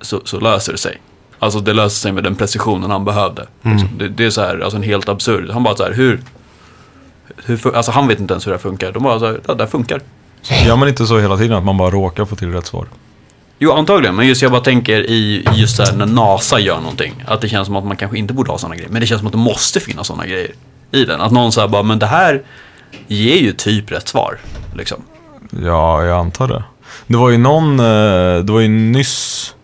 så, 0.00 0.20
så 0.24 0.40
löser 0.40 0.72
det 0.72 0.78
sig. 0.78 1.00
Alltså 1.38 1.60
det 1.60 1.72
löser 1.72 1.96
sig 2.00 2.12
med 2.12 2.24
den 2.24 2.34
precisionen 2.34 2.90
han 2.90 3.04
behövde. 3.04 3.46
Liksom. 3.62 3.88
Det, 3.98 4.08
det 4.08 4.24
är 4.24 4.30
så 4.30 4.40
här, 4.40 4.60
alltså 4.60 4.76
en 4.76 4.82
helt 4.82 5.08
absurd. 5.08 5.50
Han 5.50 5.62
bara 5.62 5.76
så 5.76 5.82
här, 5.84 5.92
hur, 5.92 6.20
hur 7.44 7.76
alltså 7.76 7.92
han 7.92 8.08
vet 8.08 8.20
inte 8.20 8.34
ens 8.34 8.46
hur 8.46 8.50
det 8.52 8.56
här 8.56 8.62
funkar. 8.62 8.92
De 8.92 9.02
bara 9.02 9.18
så 9.18 9.26
här, 9.26 9.40
ja 9.46 9.54
det 9.54 9.64
här 9.64 9.70
funkar. 9.70 10.00
Gör 10.64 10.76
man 10.76 10.88
inte 10.88 11.06
så 11.06 11.18
hela 11.18 11.36
tiden 11.36 11.56
att 11.56 11.64
man 11.64 11.76
bara 11.76 11.90
råkar 11.90 12.24
få 12.24 12.36
till 12.36 12.52
rätt 12.52 12.66
svar? 12.66 12.86
Jo, 13.58 13.72
antagligen. 13.72 14.16
Men 14.16 14.26
just 14.26 14.42
jag 14.42 14.50
bara 14.52 14.60
tänker 14.60 15.10
i 15.10 15.44
just 15.54 15.78
här, 15.78 15.96
när 15.96 16.06
NASA 16.06 16.58
gör 16.58 16.80
någonting. 16.80 17.24
Att 17.26 17.40
det 17.40 17.48
känns 17.48 17.66
som 17.66 17.76
att 17.76 17.84
man 17.84 17.96
kanske 17.96 18.18
inte 18.18 18.34
borde 18.34 18.50
ha 18.50 18.58
sådana 18.58 18.76
grejer. 18.76 18.90
Men 18.90 19.00
det 19.00 19.06
känns 19.06 19.18
som 19.18 19.26
att 19.26 19.32
det 19.32 19.38
måste 19.38 19.80
finnas 19.80 20.06
sådana 20.06 20.26
grejer 20.26 20.50
i 20.92 21.04
den. 21.04 21.20
Att 21.20 21.32
någon 21.32 21.52
säger 21.52 21.68
bara, 21.68 21.82
men 21.82 21.98
det 21.98 22.06
här 22.06 22.42
ger 23.06 23.36
ju 23.36 23.52
typ 23.52 23.92
rätt 23.92 24.08
svar. 24.08 24.38
Liksom. 24.74 25.02
Ja, 25.50 26.04
jag 26.04 26.18
antar 26.18 26.48
det. 26.48 26.64
Det 27.06 27.16
var 27.16 27.30
ju 27.30 27.38
någon, 27.38 27.80
eh, 27.80 28.44
det 28.44 28.52
var 28.52 28.60
ju 28.60 28.68
nyss 28.68 29.54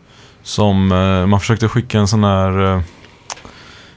som 0.42 0.92
eh, 0.92 1.26
man 1.26 1.40
försökte 1.40 1.68
skicka 1.68 1.98
en 1.98 2.08
sån 2.08 2.24
här, 2.24 2.60
eh, 2.64 2.80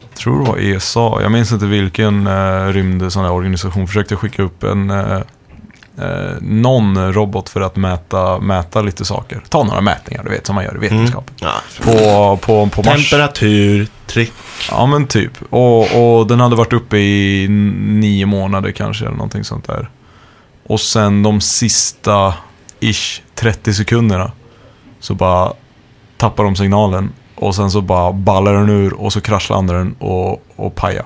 jag 0.02 0.18
tror 0.18 0.44
det 0.44 0.52
var 0.52 0.58
ESA, 0.58 1.22
jag 1.22 1.32
minns 1.32 1.52
inte 1.52 1.66
vilken 1.66 2.28
eh, 2.28 2.68
rymd 2.68 3.14
sån 3.14 3.24
här 3.24 3.32
organisation, 3.32 3.88
försökte 3.88 4.16
skicka 4.16 4.44
upp 4.44 4.64
en 4.64 4.90
eh, 4.90 5.22
eh, 5.98 6.42
någon 6.42 7.14
robot 7.14 7.50
för 7.50 7.62
att 7.62 7.76
mäta, 7.76 8.40
mäta 8.40 8.82
lite 8.82 9.06
saker. 9.06 9.44
Ta 9.50 9.64
några 9.64 9.82
mätningar, 9.82 10.24
du 10.24 10.30
vet 10.30 10.46
som 10.46 10.56
man 10.56 10.64
gör 10.64 10.76
i 10.76 10.80
vetenskap. 10.80 11.32
Ja. 11.40 11.54
På, 11.84 12.38
på, 12.38 12.70
på 12.70 12.84
Mars. 12.84 13.10
Temperatur, 13.10 13.88
tryck. 14.06 14.34
Ja 14.70 14.86
men 14.86 15.08
typ. 15.08 15.32
Och, 15.50 16.20
och 16.20 16.28
den 16.28 16.40
hade 16.40 16.56
varit 16.56 16.74
uppe 16.74 16.98
i 16.98 17.48
nio 17.48 18.26
månader 18.26 18.72
kanske 18.72 19.06
eller 19.06 19.16
någonting 19.16 19.44
sånt 19.44 19.68
där. 19.68 19.90
Och 20.68 20.80
sen 20.80 21.24
de 21.24 21.42
sista 21.42 22.34
ish 22.80 23.22
30 23.36 23.74
sekunderna 23.74 24.32
så 25.00 25.14
bara 25.14 25.54
tappar 26.18 26.44
de 26.44 26.56
signalen. 26.56 27.12
Och 27.36 27.56
sen 27.56 27.72
så 27.72 27.82
bara 27.82 28.12
ballar 28.12 28.54
den 28.54 28.70
ur 28.70 28.94
och 28.94 29.14
så 29.14 29.22
kraschlandar 29.22 29.76
den 29.76 29.96
och, 30.00 30.44
och 30.56 30.76
pajar. 30.76 31.06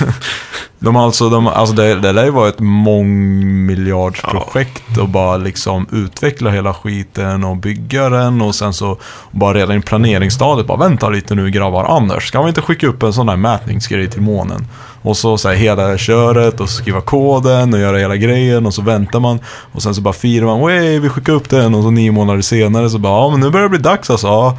De 0.82 0.96
alltså, 0.96 1.28
de, 1.28 1.46
alltså 1.46 1.74
det, 1.74 1.94
det 1.94 2.12
där 2.12 2.30
var 2.30 2.48
ett 2.48 2.60
mångmiljardsprojekt 2.60 4.98
och 4.98 5.08
bara 5.08 5.36
liksom 5.36 5.86
utveckla 5.92 6.50
hela 6.50 6.74
skiten 6.74 7.44
och 7.44 7.56
bygga 7.56 8.08
den 8.08 8.42
och 8.42 8.54
sen 8.54 8.72
så 8.72 8.96
bara 9.30 9.54
redan 9.54 9.76
i 9.76 9.80
planeringsstadiet 9.80 10.66
bara 10.66 10.78
vänta 10.78 11.08
lite 11.08 11.34
nu 11.34 11.50
grabbar, 11.50 11.84
Anders, 11.84 12.28
ska 12.28 12.42
vi 12.42 12.48
inte 12.48 12.62
skicka 12.62 12.86
upp 12.86 13.02
en 13.02 13.12
sån 13.12 13.26
där 13.26 13.36
mätningsgrej 13.36 14.10
till 14.10 14.22
månen? 14.22 14.66
Och 15.02 15.16
så, 15.16 15.38
så 15.38 15.48
här, 15.48 15.56
hela 15.56 15.98
köret 15.98 16.60
och 16.60 16.68
skriva 16.68 17.00
koden 17.00 17.74
och 17.74 17.80
göra 17.80 17.98
hela 17.98 18.16
grejen 18.16 18.66
och 18.66 18.74
så 18.74 18.82
väntar 18.82 19.20
man 19.20 19.40
och 19.72 19.82
sen 19.82 19.94
så 19.94 20.00
bara 20.00 20.14
firar 20.14 20.46
man, 20.46 20.66
wey 20.66 20.98
vi 20.98 21.08
skickar 21.08 21.32
upp 21.32 21.50
den 21.50 21.74
och 21.74 21.82
så 21.82 21.90
nio 21.90 22.12
månader 22.12 22.40
senare 22.40 22.90
så 22.90 22.98
bara, 22.98 23.12
ja 23.12 23.30
men 23.30 23.40
nu 23.40 23.50
börjar 23.50 23.64
det 23.64 23.70
bli 23.70 23.78
dags 23.78 24.10
alltså. 24.10 24.56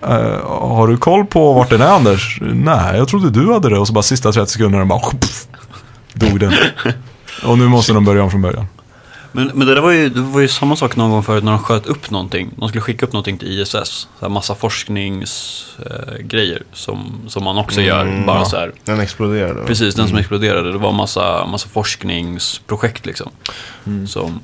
Ja. 0.00 0.20
Eh, 0.20 0.46
har 0.48 0.88
du 0.88 0.96
koll 0.96 1.26
på 1.26 1.52
vart 1.52 1.70
den 1.70 1.80
är 1.80 1.86
Anders? 1.86 2.38
Nej, 2.40 2.96
jag 2.96 3.08
trodde 3.08 3.30
du 3.30 3.52
hade 3.52 3.68
det. 3.68 3.78
Och 3.78 3.86
så 3.86 3.92
bara 3.92 4.02
sista 4.02 4.32
30 4.32 4.52
sekunderna 4.52 4.84
bara 4.84 5.00
pff, 5.00 5.46
dog 6.12 6.40
den. 6.40 6.52
Och 7.44 7.58
nu 7.58 7.68
måste 7.68 7.92
de 7.92 8.04
börja 8.04 8.22
om 8.22 8.30
från 8.30 8.42
början. 8.42 8.66
Men, 9.36 9.50
men 9.54 9.66
det 9.66 9.74
där 9.74 9.82
var 9.82 9.90
ju, 9.90 10.08
det 10.08 10.20
var 10.20 10.40
ju 10.40 10.48
samma 10.48 10.76
sak 10.76 10.96
någon 10.96 11.10
gång 11.10 11.22
förut 11.22 11.44
när 11.44 11.52
de 11.52 11.60
sköt 11.60 11.86
upp 11.86 12.10
någonting. 12.10 12.50
De 12.56 12.68
skulle 12.68 12.82
skicka 12.82 13.06
upp 13.06 13.12
någonting 13.12 13.38
till 13.38 13.60
ISS. 13.60 13.70
Så 13.70 14.06
här 14.20 14.28
massa 14.28 14.54
forskningsgrejer 14.54 16.56
eh, 16.56 16.62
som, 16.72 17.20
som 17.28 17.44
man 17.44 17.58
också 17.58 17.80
gör. 17.80 18.24
Bara 18.26 18.44
så 18.44 18.56
här, 18.56 18.72
Den 18.84 19.00
exploderade. 19.00 19.64
Precis, 19.66 19.94
den 19.94 20.08
som 20.08 20.16
exploderade. 20.16 20.72
Det 20.72 20.78
var 20.78 20.92
massa, 20.92 21.46
massa 21.46 21.68
forskningsprojekt 21.68 23.06
liksom. 23.06 23.30
Som 24.06 24.40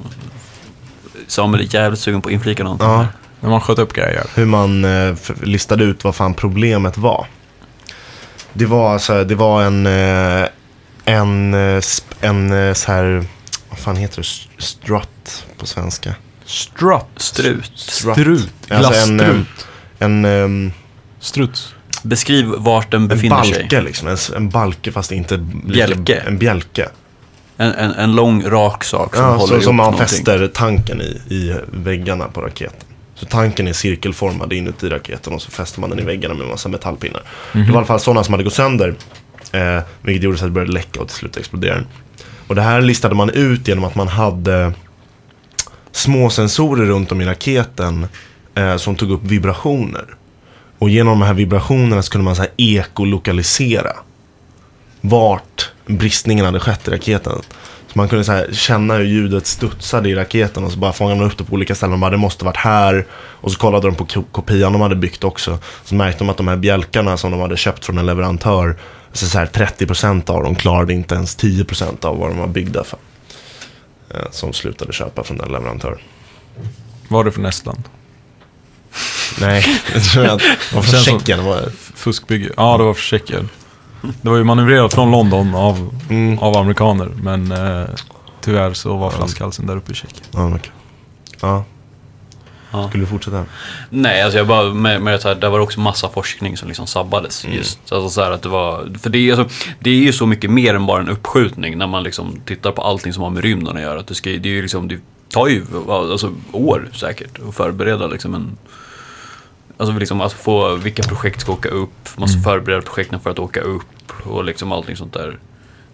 Samuel 1.26 1.64
är 1.64 1.74
jävligt 1.74 2.01
sugen 2.01 2.22
på 2.22 2.28
att 2.28 2.32
inflika 2.32 2.64
någonting. 2.64 2.88
Ja, 2.88 2.96
här. 2.96 3.09
När 3.41 3.51
man 3.51 3.61
sköt 3.61 3.78
upp 3.78 3.93
grejer. 3.93 4.24
hur 4.34 4.47
man 4.47 4.84
eh, 4.84 5.14
listade 5.43 5.84
ut 5.84 6.05
vad 6.05 6.14
fan 6.14 6.34
problemet 6.34 6.99
var. 6.99 7.26
Det 8.53 8.66
var 8.66 8.99
så 8.99 9.12
här, 9.12 9.24
det 9.24 9.34
var 9.34 9.62
en, 9.62 9.86
eh, 9.86 10.49
en, 11.05 11.55
eh, 11.55 11.59
sp- 11.80 12.03
en 12.20 12.53
eh, 12.68 12.74
så 12.74 12.93
här, 12.93 13.24
vad 13.70 13.78
fan 13.78 13.97
heter 13.97 14.16
det, 14.22 14.62
strut 14.62 15.47
på 15.59 15.66
svenska? 15.66 16.14
Strut. 16.45 17.05
Strut. 17.16 17.72
Strut. 17.76 18.51
Alltså 18.68 18.93
en, 19.11 19.16
Glasstrut. 19.18 19.47
eh, 19.99 20.05
en, 20.07 20.24
ehm, 20.24 20.72
Struts. 21.20 21.74
Beskriv 22.03 22.47
vart 22.47 22.91
den 22.91 23.03
en 23.03 23.09
befinner 23.09 23.43
sig. 23.43 23.53
balke 23.53 23.80
liksom, 23.80 24.09
en, 24.09 24.16
en 24.36 24.49
balke 24.49 24.93
fast 24.93 25.12
inte 25.12 25.36
lika- 25.36 25.66
Bjälke. 25.72 26.14
En 26.26 26.38
bjälke. 26.38 26.88
En, 27.57 27.72
en, 27.72 27.93
en 27.93 28.12
lång 28.16 28.43
rak 28.45 28.84
sak 28.84 29.14
som 29.16 29.24
Ja, 29.24 29.30
håller 29.30 29.47
så, 29.47 29.53
ihop 29.55 29.64
som 29.64 29.76
man 29.76 29.84
någonting. 29.93 30.07
fäster 30.18 30.51
tanken 30.55 31.01
i, 31.01 31.20
i 31.34 31.55
väggarna 31.72 32.24
på 32.28 32.41
raketen. 32.41 32.86
Så 33.20 33.26
tanken 33.26 33.68
är 33.68 33.72
cirkelformad 33.72 34.52
inuti 34.52 34.88
raketen 34.88 35.32
och 35.32 35.42
så 35.42 35.50
fäster 35.50 35.80
man 35.80 35.90
den 35.90 35.98
i 35.98 36.02
väggarna 36.02 36.34
med 36.34 36.44
en 36.44 36.50
massa 36.50 36.68
metallpinnar. 36.68 37.22
Det 37.52 37.58
var 37.58 37.72
i 37.72 37.76
alla 37.76 37.86
fall 37.86 38.00
sådana 38.00 38.24
som 38.24 38.34
hade 38.34 38.44
gått 38.44 38.52
sönder. 38.52 38.94
Eh, 39.52 39.82
vilket 40.02 40.22
gjorde 40.22 40.38
så 40.38 40.44
att 40.44 40.50
det 40.50 40.52
började 40.54 40.72
läcka 40.72 41.00
och 41.00 41.08
till 41.08 41.16
slut 41.16 41.36
exploderade 41.36 41.80
den. 41.80 41.88
Och 42.46 42.54
det 42.54 42.62
här 42.62 42.80
listade 42.80 43.14
man 43.14 43.30
ut 43.30 43.68
genom 43.68 43.84
att 43.84 43.94
man 43.94 44.08
hade 44.08 44.72
små 45.92 46.30
sensorer 46.30 46.86
runt 46.86 47.12
om 47.12 47.20
i 47.20 47.24
raketen 47.24 48.06
eh, 48.54 48.76
som 48.76 48.94
tog 48.94 49.10
upp 49.10 49.24
vibrationer. 49.24 50.04
Och 50.78 50.90
genom 50.90 51.20
de 51.20 51.26
här 51.26 51.34
vibrationerna 51.34 52.02
så 52.02 52.12
kunde 52.12 52.24
man 52.24 52.36
så 52.36 52.42
här 52.42 52.50
ekolokalisera 52.56 53.92
vart 55.00 55.70
bristningen 55.86 56.44
hade 56.44 56.60
skett 56.60 56.88
i 56.88 56.90
raketen. 56.90 57.42
Så 57.93 57.99
man 57.99 58.09
kunde 58.09 58.24
så 58.24 58.32
här 58.32 58.49
känna 58.53 58.95
hur 58.95 59.05
ljudet 59.05 59.47
studsade 59.47 60.09
i 60.09 60.14
raketen 60.14 60.64
och 60.64 60.72
så 60.72 60.78
bara 60.78 60.93
fångade 60.93 61.20
man 61.20 61.26
upp 61.30 61.38
det 61.38 61.45
på 61.45 61.53
olika 61.55 61.74
ställen. 61.74 61.91
De 61.91 62.01
bara, 62.01 62.11
det 62.11 62.16
måste 62.16 62.45
varit 62.45 62.57
här. 62.57 63.07
Och 63.12 63.53
så 63.53 63.59
kollade 63.59 63.86
de 63.88 63.95
på 63.95 64.07
ko- 64.07 64.24
kopian 64.32 64.72
de 64.72 64.80
hade 64.82 64.97
byggt 64.97 65.24
också. 65.24 65.59
Så 65.84 65.95
märkte 65.95 66.18
de 66.18 66.28
att 66.30 66.36
de 66.36 66.49
här 66.49 66.57
bjälkarna 66.57 67.16
som 67.16 67.30
de 67.30 67.41
hade 67.41 67.57
köpt 67.57 67.84
från 67.84 67.99
en 67.99 68.07
leverantör, 68.07 68.76
så 69.12 69.26
så 69.26 69.38
här 69.38 69.47
30% 69.47 70.30
av 70.30 70.43
dem 70.43 70.55
klarade 70.55 70.93
inte 70.93 71.14
ens 71.14 71.36
10% 71.38 72.05
av 72.05 72.18
vad 72.18 72.30
de 72.30 72.38
var 72.38 72.47
byggda 72.47 72.84
för. 72.84 72.99
Eh, 74.14 74.30
Som 74.30 74.53
slutade 74.53 74.93
köpa 74.93 75.24
från 75.24 75.36
den 75.38 75.53
leverantören. 75.53 75.99
Var 77.09 77.24
det 77.24 77.32
från 77.32 77.47
Estland? 77.47 77.82
Nej, 79.41 79.64
det 79.95 80.01
tror 80.01 80.24
jag 80.24 80.34
inte. 80.34 80.45
Det 80.70 80.74
var 80.76 80.82
från 80.82 81.01
Tjeckien. 81.01 81.45
var- 81.45 81.70
Fuskbygge? 81.95 82.51
Ja, 82.57 82.76
det 82.78 82.84
var 82.84 82.95
för 82.95 83.03
Tjeckien. 83.03 83.49
Det 84.22 84.28
var 84.30 84.36
ju 84.36 84.44
manövrerat 84.44 84.94
från 84.94 85.11
London 85.11 85.55
av, 85.55 85.94
Mm. 86.11 86.38
av 86.38 86.57
amerikaner, 86.57 87.09
men 87.22 87.53
eh, 87.53 87.84
tyvärr 88.40 88.72
så 88.72 88.96
var 88.96 89.11
flaskhalsen 89.11 89.66
där 89.66 89.76
uppe 89.76 89.92
i 89.92 89.94
Tjeckien. 89.94 90.24
Ja, 90.30 90.48
okej. 90.55 90.72
Ja. 91.40 91.64
Ja. 92.72 92.88
Skulle 92.88 93.03
du 93.03 93.07
fortsätta? 93.09 93.44
Nej, 93.90 94.22
alltså 94.22 94.38
jag 94.38 94.46
bara 94.46 94.74
med, 94.74 95.03
med 95.03 95.12
det 95.12 95.24
här, 95.24 95.34
där 95.34 95.48
var 95.51 95.59
det 95.59 95.64
också 95.64 95.80
massa 95.80 96.09
forskning 96.09 96.57
som 96.57 96.68
liksom 96.68 96.86
sabbades. 96.86 97.44
Just, 97.44 97.92
alltså 97.92 98.11
så 98.11 98.20
att 98.20 98.42
det 98.42 98.48
var, 98.48 98.98
för 99.03 99.11
det 99.11 99.18
är, 99.30 99.38
alltså, 99.38 99.57
det 99.80 99.90
är 99.90 99.94
ju 99.94 100.12
så 100.12 100.26
mycket 100.26 100.51
mer 100.51 100.74
än 100.74 100.86
bara 100.86 101.01
en 101.01 101.09
uppskjutning 101.09 101.78
när 101.78 101.86
man 101.86 102.03
liksom 102.03 102.40
tittar 102.44 102.72
på 102.72 102.82
allting 102.82 103.12
som 103.12 103.22
har 103.22 103.30
med 103.30 103.42
rymden 103.42 103.76
att 103.76 103.82
göra. 103.82 104.01
Att 104.01 104.07
det, 104.07 104.14
ska, 104.14 104.30
det, 104.30 104.36
är 104.48 104.53
ju 104.53 104.62
liksom, 104.62 104.88
det 104.88 104.98
tar 105.28 105.46
ju 105.48 105.64
alltså, 105.88 106.32
år 106.53 106.88
säkert 106.92 107.38
att 107.48 107.55
förbereda 107.55 108.07
liksom 108.07 108.34
en 108.34 108.57
Alltså 109.81 109.99
liksom 109.99 110.20
att 110.20 110.33
få 110.33 110.74
vilka 110.76 111.03
projekt 111.03 111.41
ska 111.41 111.53
åka 111.53 111.68
upp, 111.68 112.09
man 112.16 112.20
måste 112.20 112.39
förbereda 112.39 112.83
projekten 112.83 113.20
för 113.20 113.31
att 113.31 113.39
åka 113.39 113.61
upp 113.61 114.12
och 114.24 114.45
liksom 114.45 114.72
allting 114.72 114.97
sånt 114.97 115.12
där. 115.12 115.39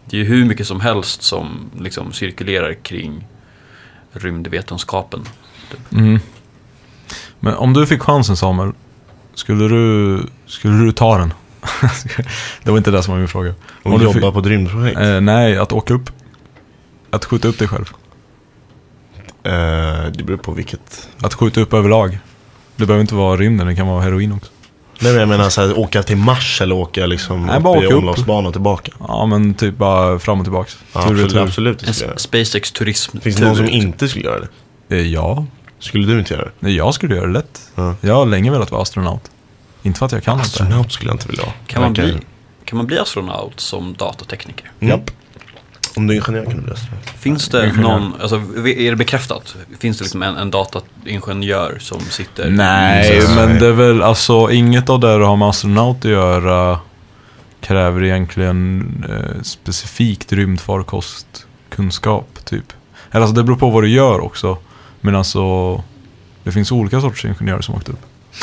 Det 0.04 0.16
är 0.16 0.18
ju 0.18 0.26
hur 0.26 0.44
mycket 0.44 0.66
som 0.66 0.80
helst 0.80 1.22
som 1.22 1.70
liksom 1.78 2.12
cirkulerar 2.12 2.74
kring 2.74 3.26
rymdvetenskapen. 4.12 5.24
Mm. 5.92 6.20
Men 7.40 7.54
om 7.54 7.72
du 7.72 7.86
fick 7.86 8.02
chansen 8.02 8.36
Samuel, 8.36 8.72
skulle 9.34 9.68
du, 9.68 10.20
skulle 10.46 10.84
du 10.84 10.92
ta 10.92 11.18
den? 11.18 11.32
det 12.62 12.70
var 12.70 12.78
inte 12.78 12.90
det 12.90 13.02
som 13.02 13.12
var 13.12 13.18
min 13.18 13.28
fråga. 13.28 13.54
Och 13.82 13.92
Om 13.92 13.98
du 13.98 14.04
jobba 14.04 14.14
fick- 14.14 14.32
på 14.32 14.38
ett 14.38 14.46
rymdprojekt? 14.46 15.00
Eh, 15.00 15.20
nej, 15.20 15.58
att 15.58 15.72
åka 15.72 15.94
upp. 15.94 16.10
Att 17.10 17.24
skjuta 17.24 17.48
upp 17.48 17.58
dig 17.58 17.68
själv. 17.68 17.92
Eh, 19.42 20.10
det 20.12 20.24
beror 20.24 20.36
på 20.36 20.52
vilket... 20.52 21.08
Att 21.22 21.34
skjuta 21.34 21.60
upp 21.60 21.72
överlag. 21.72 22.18
Det 22.76 22.86
behöver 22.86 23.00
inte 23.00 23.14
vara 23.14 23.36
rymden, 23.36 23.66
det 23.66 23.74
kan 23.74 23.86
vara 23.86 24.02
heroin 24.02 24.32
också. 24.32 24.50
Nej 25.00 25.12
men 25.12 25.20
jag 25.20 25.28
menar 25.28 25.50
så 25.50 25.60
här, 25.66 25.78
åka 25.78 26.02
till 26.02 26.16
Mars 26.16 26.60
eller 26.60 26.74
åka 26.74 27.06
liksom 27.06 27.46
Nej, 27.46 27.56
upp 27.56 27.62
bara 27.62 27.82
i 27.82 27.86
åka 27.86 27.94
upp. 27.94 27.98
omloppsbana 28.00 28.48
och 28.48 28.54
tillbaka. 28.54 28.92
Ja, 28.98 29.26
men 29.26 29.54
typ 29.54 29.76
bara 29.76 30.18
fram 30.18 30.38
och 30.40 30.44
tillbaks. 30.44 30.78
Ja, 30.92 31.00
Tur 31.02 31.10
absolut, 31.10 31.24
retur. 31.32 31.42
absolut 31.42 31.78
det 31.78 32.04
En. 32.04 32.18
SpaceX 32.18 32.72
turism. 32.72 33.18
Finns 33.20 33.36
det 33.36 33.44
någon 33.44 33.56
som 33.56 33.68
inte 33.68 34.08
skulle 34.08 34.24
göra 34.24 34.40
det? 34.88 34.96
Eh, 34.96 35.02
ja, 35.06 35.46
Skulle 35.78 36.06
du 36.06 36.18
inte 36.18 36.34
göra 36.34 36.44
det? 36.44 36.50
Nej, 36.60 36.76
jag 36.76 36.94
skulle 36.94 37.14
göra 37.16 37.26
det 37.26 37.32
lätt. 37.32 37.60
Ja. 37.74 37.94
Jag 38.00 38.14
har 38.14 38.26
länge 38.26 38.50
velat 38.50 38.70
vara 38.70 38.82
astronaut. 38.82 39.30
Inte 39.82 39.98
för 39.98 40.06
att 40.06 40.12
jag 40.12 40.22
kan 40.24 40.32
inte. 40.34 40.42
Astronaut 40.46 40.92
skulle 40.92 41.10
jag 41.10 41.14
inte 41.14 41.28
vilja 41.28 41.44
ha. 41.44 41.52
Kan 41.66 41.82
man, 41.82 41.92
bli, 41.92 42.16
kan 42.64 42.76
man 42.76 42.86
bli 42.86 42.98
astronaut 42.98 43.60
som 43.60 43.94
datatekniker? 43.98 44.70
Japp. 44.80 45.10
Om 45.96 46.06
du 46.06 46.14
är 46.14 46.16
ingenjör 46.16 46.44
kan 46.44 46.56
du 46.56 46.62
bli 46.62 46.72
astronaut. 46.72 47.08
Finns 47.18 47.48
det 47.48 47.64
Ingenjör. 47.64 47.82
någon, 47.82 48.14
alltså 48.20 48.36
är 48.66 48.90
det 48.90 48.96
bekräftat? 48.96 49.56
Finns 49.78 49.98
det 49.98 50.04
liksom 50.04 50.22
en, 50.22 50.36
en 50.36 50.50
dataingenjör 50.50 51.76
som 51.80 52.00
sitter 52.00 52.50
Nej, 52.50 53.22
Nej. 53.26 53.36
men 53.36 53.58
det 53.58 53.66
är 53.66 53.72
väl 53.72 54.02
alltså 54.02 54.50
inget 54.50 54.88
av 54.88 55.00
det 55.00 55.18
du 55.18 55.24
har 55.24 55.36
med 55.36 55.48
astronaut 55.48 55.96
att 55.96 56.04
göra 56.10 56.78
kräver 57.60 58.04
egentligen 58.04 58.86
eh, 59.08 59.42
specifikt 59.42 60.32
rymdfarkostkunskap, 60.32 62.44
typ. 62.44 62.72
Eller 63.10 63.22
alltså 63.22 63.36
det 63.36 63.44
beror 63.44 63.56
på 63.56 63.70
vad 63.70 63.82
du 63.82 63.88
gör 63.88 64.20
också. 64.20 64.58
Men 65.00 65.16
alltså, 65.16 65.74
det 66.44 66.52
finns 66.52 66.72
olika 66.72 67.00
sorters 67.00 67.24
ingenjörer 67.24 67.60
som 67.60 67.74
åkt 67.74 67.88
upp. 67.88 68.00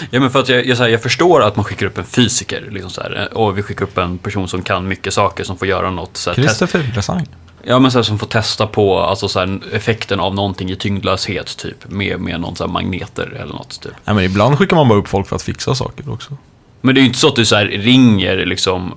Ja 0.10 0.20
men 0.20 0.32
för 0.32 0.40
att 0.40 0.50
jag, 0.50 0.66
jag, 0.66 0.78
så 0.78 0.84
här, 0.84 0.90
jag 0.90 1.02
förstår 1.02 1.44
att 1.44 1.56
man 1.56 1.66
skickar 1.66 1.86
upp 1.86 1.98
en 1.98 2.06
fysiker 2.06 2.68
liksom 2.72 2.92
så 2.92 3.02
här, 3.02 3.30
och 3.34 3.58
vi 3.58 3.62
skickar 3.62 3.86
upp 3.86 3.98
en 3.98 4.18
person 4.18 4.48
som 4.48 4.62
kan 4.62 4.88
mycket 4.88 5.14
saker 5.14 5.44
som 5.44 5.58
får 5.58 5.68
göra 5.68 5.92
något. 5.92 6.18
Så 6.18 6.30
här, 6.30 6.36
Christopher 6.36 6.92
Lasang. 6.96 7.28
Ja 7.64 7.80
men 7.80 7.92
så 7.92 7.98
här, 7.98 8.04
som 8.04 8.20
får 8.20 8.28
testa 8.28 8.68
på 8.68 9.00
alltså, 9.00 9.28
så 9.28 9.40
här, 9.40 9.60
effekten 9.74 10.20
av 10.20 10.36
någonting 10.36 10.72
i 10.72 10.76
tyngdlöshet 10.76 11.58
typ. 11.58 11.90
Med, 11.90 12.20
med 12.20 12.40
någon 12.40 12.56
så 12.56 12.64
här, 12.64 12.72
magneter 12.72 13.34
eller 13.42 13.54
något 13.54 13.82
typ. 13.82 13.94
Nej 14.06 14.16
men 14.16 14.24
ibland 14.24 14.58
skickar 14.58 14.76
man 14.76 14.88
bara 14.88 15.00
upp 15.00 15.08
folk 15.08 15.28
för 15.28 15.36
att 15.36 15.42
fixa 15.42 15.76
saker 15.76 16.12
också. 16.12 16.38
Men 16.82 16.96
det 16.96 17.00
är 17.00 17.04
ju 17.04 17.08
inte 17.08 17.20
så 17.20 17.28
att 17.28 17.36
du 17.36 17.46
så 17.46 17.56
här, 17.56 17.66
ringer 17.66 18.46
liksom 18.46 18.94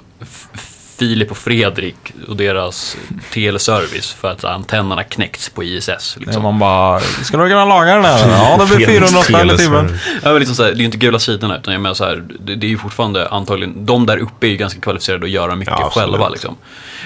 Filip 0.98 1.30
och 1.30 1.36
Fredrik 1.36 1.96
och 2.28 2.36
deras 2.36 2.96
teleservice 3.32 4.12
för 4.12 4.30
att 4.30 4.44
antennerna 4.44 5.02
knäckts 5.02 5.48
på 5.50 5.64
ISS. 5.64 5.88
Liksom. 5.88 6.22
Liksom. 6.22 6.42
Man 6.42 6.58
bara, 6.58 7.00
ska 7.00 7.36
du 7.36 7.48
kunna 7.48 7.64
laga 7.64 7.94
den 7.94 8.04
här? 8.04 8.28
Ja, 8.28 8.64
det 8.68 8.76
blir 8.76 8.86
400 8.86 9.22
spänn 9.22 9.50
i 9.50 9.56
timmen. 9.56 9.98
Ja, 10.22 10.30
men 10.30 10.38
liksom 10.38 10.56
så 10.56 10.62
här, 10.64 10.70
det 10.70 10.76
är 10.76 10.78
ju 10.78 10.84
inte 10.84 10.96
gula 10.96 11.18
sidorna, 11.18 11.58
utan 11.58 11.72
jag 11.72 11.80
menar 11.82 11.94
så 11.94 12.04
här, 12.04 12.24
det, 12.40 12.54
det 12.54 12.66
är 12.66 12.68
ju 12.68 12.78
fortfarande 12.78 13.28
antagligen, 13.28 13.86
de 13.86 14.06
där 14.06 14.16
uppe 14.18 14.46
är 14.46 14.50
ju 14.50 14.56
ganska 14.56 14.80
kvalificerade 14.80 15.24
att 15.24 15.30
göra 15.30 15.54
mycket 15.54 15.74
Ja, 15.78 15.90
själva. 15.94 16.28
Liksom. 16.28 16.56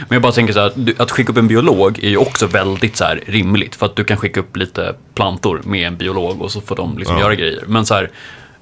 Men 0.09 0.16
jag 0.16 0.22
bara 0.22 0.32
tänker 0.32 0.53
så 0.53 0.61
här, 0.61 0.66
att 0.66 1.01
att 1.01 1.11
skicka 1.11 1.32
upp 1.32 1.38
en 1.38 1.49
biolog 1.49 1.99
är 2.05 2.09
ju 2.09 2.16
också 2.16 2.47
väldigt 2.47 2.97
så 2.97 3.05
här, 3.05 3.22
rimligt, 3.26 3.76
för 3.76 3.86
att 3.86 3.97
du 3.97 4.05
kan 4.05 4.16
skicka 4.16 4.41
upp 4.41 4.57
lite 4.57 4.95
plantor 5.14 5.61
med 5.64 5.86
en 5.86 5.97
biolog 5.97 6.43
och 6.43 6.53
så 6.53 6.61
får 6.61 6.76
de 6.76 6.99
liksom 6.99 7.16
Ja. 7.16 7.22
göra 7.22 7.34
grejer. 7.34 7.62
Men 7.66 7.86
så 7.86 7.95
här, 7.95 8.11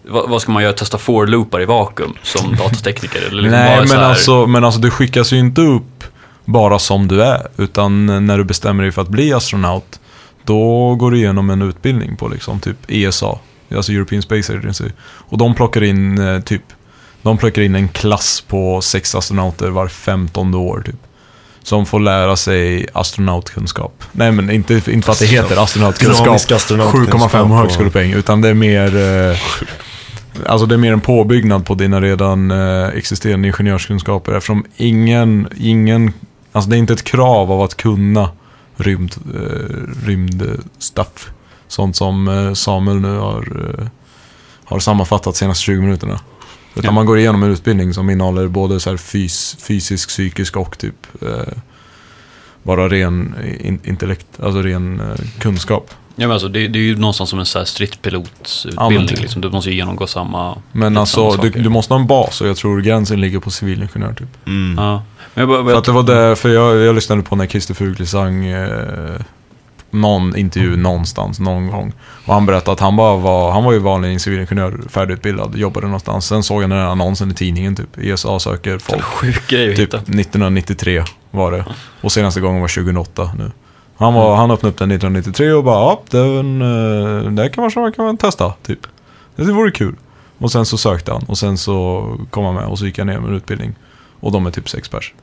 vad, 0.09 0.29
vad 0.31 0.43
ska 0.43 0.53
man 0.53 0.63
göra? 0.63 0.73
Testa 0.73 0.99
for-loopar 0.99 1.63
i 1.63 1.65
vakuum 1.65 2.15
som 2.23 2.57
datatekniker? 2.59 3.19
Eller 3.19 3.43
liksom 3.43 3.59
Nej, 3.61 3.79
men 3.89 3.99
här, 3.99 4.05
alltså, 4.05 4.47
men 4.47 4.65
alltså 4.65 4.81
du 4.81 4.91
skickas 4.91 5.33
ju 5.33 5.39
inte 5.39 5.61
upp 5.61 6.05
bara 6.45 6.79
som 6.79 7.09
du 7.09 7.23
är. 7.23 7.47
Utan 7.57 8.27
när 8.27 8.39
du 8.39 8.45
bestämmer 8.45 8.83
dig 8.83 8.93
för 8.93 9.03
att 9.03 9.09
bli 9.09 9.33
astronaut, 9.33 10.01
då 10.45 10.95
går 10.95 11.11
du 11.11 11.17
igenom 11.19 11.51
en 11.51 11.63
utbildning 11.63 12.17
på 12.17 12.29
liksom 12.29 12.61
typ 12.61 12.77
ESA, 12.89 13.39
alltså 13.77 13.93
European 13.93 14.23
Space 14.23 14.53
Agency. 14.53 14.85
Och 15.01 15.39
de 15.39 15.55
plockar 15.55 15.83
in 15.83 16.19
eh, 16.19 16.41
typ, 16.41 16.63
de 17.23 17.39
plockar 17.39 17.63
in 17.63 17.75
en 17.75 17.89
klass 17.89 18.41
på 18.49 18.81
sex 18.81 19.15
astronauter 19.15 19.69
var 19.69 19.89
15 19.89 20.55
år 20.55 20.83
typ. 20.87 20.95
Som 21.63 21.87
får 21.87 22.01
lära 22.01 22.37
sig 22.37 22.87
astronautkunskap. 22.93 24.05
Nej 24.13 24.33
men 24.33 24.51
inte, 24.51 24.75
inte 24.75 25.03
för 25.07 25.13
att 25.13 25.19
det 25.19 25.27
heter 25.27 25.63
astronautkunskap. 25.63 26.29
Astronautkunskap 26.53 27.33
7,5 27.33 27.41
och- 27.51 27.57
högskolepoäng. 27.59 28.13
Utan 28.13 28.41
det 28.41 28.49
är 28.49 28.55
mer... 28.55 28.97
Eh, 29.31 29.37
Alltså 30.47 30.67
det 30.67 30.75
är 30.75 30.79
mer 30.79 30.93
en 30.93 31.01
påbyggnad 31.01 31.67
på 31.67 31.75
dina 31.75 32.01
redan 32.01 32.51
eh, 32.51 32.87
existerande 32.89 33.49
ingenjörskunskaper 33.49 34.33
eftersom 34.33 34.65
ingen, 34.77 35.49
ingen, 35.57 36.13
alltså 36.53 36.71
det 36.71 36.77
är 36.77 36.79
inte 36.79 36.93
ett 36.93 37.05
krav 37.05 37.53
av 37.53 37.63
att 37.63 37.75
kunna 37.77 38.29
rymd, 38.77 39.15
eh, 39.35 40.07
rymdstuff. 40.07 41.31
Sånt 41.69 41.97
som 41.97 42.29
eh, 42.29 42.53
Samuel 42.53 43.01
nu 43.01 43.17
har, 43.19 43.47
har 44.65 44.79
sammanfattat 44.79 45.37
senaste 45.37 45.63
20 45.63 45.81
minuterna. 45.83 46.21
Utan 46.75 46.85
Ja. 46.85 46.93
man 46.93 47.07
går 47.07 47.19
igenom 47.19 47.43
en 47.43 47.51
utbildning 47.51 47.95
som 47.95 48.11
innehåller 48.11 48.49
både 48.49 48.81
så 48.81 48.97
fys, 48.97 49.57
fysisk, 49.61 50.09
psykisk 50.09 50.57
och 50.57 50.79
typ 50.79 51.23
eh, 51.23 51.59
bara 52.63 52.89
ren 52.89 53.35
in, 53.61 53.81
intellekt, 53.85 54.27
alltså 54.41 54.63
ren 54.63 55.01
eh, 55.01 55.17
kunskap. 55.39 55.91
Ja, 56.21 56.27
men 56.27 56.31
alltså, 56.33 56.49
det, 56.49 56.69
det 56.69 56.79
är 56.79 56.83
ju 56.83 56.97
någonstans 56.97 57.31
som 57.31 57.39
en 57.39 57.47
så 57.47 57.59
här 57.59 57.63
Ja, 57.63 57.67
stridspilotsutbildning. 57.67 58.99
men 58.99 59.07
typ. 59.07 59.21
liksom. 59.21 59.41
Du 59.43 59.51
måste 59.51 59.71
ju 59.71 59.77
genomgå 59.77 60.07
samma... 60.07 60.59
Men 60.73 60.93
lite 60.93 61.01
alltså, 61.01 61.31
samma 61.31 61.43
du, 61.43 61.51
du 61.51 61.69
måste 61.69 61.95
ha 61.95 62.01
en 62.01 62.07
bas 62.07 62.41
och 62.41 62.49
jag 62.49 62.57
tror 62.57 62.81
gränsen 62.81 63.21
ligger 63.21 63.39
på 63.41 63.51
civilingenjör 63.51 64.13
typ. 64.13 64.47
Mm. 64.47 64.85
Ja. 64.85 65.03
Men 65.35 65.49
jag 65.51 65.65
bara, 65.65 65.73
För 65.73 65.79
att 65.79 65.85
det 65.85 65.93
var 65.93 66.03
det, 66.03 66.37
för 66.37 66.49
jag, 66.49 66.77
jag 66.77 66.95
lyssnade 66.95 67.23
på 67.23 67.37
när 67.37 67.47
Christer 67.47 67.75
Fuglesang, 67.75 68.47
eh, 68.47 69.21
någon 69.91 70.37
intervju 70.37 70.77
någonstans, 70.77 71.41
någon 71.41 71.67
gång. 71.71 71.93
Och 72.27 72.35
han 72.35 72.47
berättade 72.47 72.73
att 72.73 72.81
han 72.81 72.97
bara 72.97 73.17
var, 73.17 73.53
han 73.53 73.65
var 73.65 73.73
ju 73.73 73.79
vanlig 73.79 74.21
civilingenjör, 74.21 74.81
färdigutbildad, 74.89 75.57
jobbade 75.57 75.87
någonstans. 75.87 76.27
Sen 76.27 76.43
såg 76.43 76.61
han 76.61 76.71
den 76.71 76.79
här 76.79 76.87
annonsen 76.87 77.31
i 77.31 77.35
tidningen 77.35 77.77
typ, 77.77 77.99
ESA 77.99 78.39
söker 78.39 78.79
folk. 78.79 79.03
Sjuk 79.03 79.49
grej 79.51 79.71
att 79.71 79.77
Typ 79.77 79.87
hitta. 79.87 79.97
1993 79.97 81.05
var 81.31 81.53
det. 81.53 81.65
Och 82.01 82.13
senaste 82.13 82.41
gången 82.41 82.61
var 82.61 82.69
2008 82.69 83.31
nu. 83.39 83.51
Han, 83.99 84.15
var, 84.15 84.37
han 84.37 84.51
öppnade 84.51 84.73
upp 84.73 84.79
den 84.79 84.91
1993 84.91 85.53
och 85.53 85.65
bara, 85.65 85.77
ja, 85.77 86.03
den, 86.11 86.63
eh, 86.63 87.31
det 87.33 87.49
kan 87.49 87.71
man, 87.75 87.93
kan 87.93 88.05
man 88.05 88.17
testa, 88.17 88.55
typ. 88.63 88.87
Det 89.37 89.53
vore 89.53 89.71
kul. 89.71 89.97
Och 90.39 90.53
sen 90.53 90.67
så 90.67 90.79
sökte 90.79 91.13
han 91.13 91.23
och 91.23 91.39
sen 91.39 91.59
så 91.59 92.07
kom 92.31 92.45
han 92.45 92.55
med 92.55 92.65
och 92.65 92.79
så 92.79 92.87
gick 92.87 92.99
han 92.99 93.07
ner 93.07 93.19
med 93.19 93.31
en 93.31 93.37
utbildning. 93.37 93.75
Och 94.21 94.33
de 94.33 94.47
är 94.47 94.51
typ 94.51 94.69
sex 94.69 94.89
pers. 94.89 95.15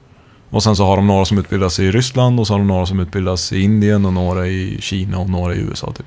Och 0.49 0.64
sen 0.64 0.76
så 0.76 0.85
har 0.85 0.95
de 0.95 1.07
några 1.07 1.26
som 1.26 1.38
utbildas 1.38 1.80
i 1.80 1.91
Ryssland 1.91 2.39
och 2.39 2.47
så 2.47 2.53
har 2.53 2.60
de 2.60 2.68
några 2.68 2.85
som 2.85 2.99
utbildas 2.99 3.53
i 3.53 3.61
Indien 3.61 4.06
och 4.06 4.14
några 4.14 4.47
i 4.47 4.77
Kina 4.81 5.18
och 5.18 5.30
några 5.30 5.56
i 5.56 5.57
USA 5.57 5.91
typ. 5.91 6.06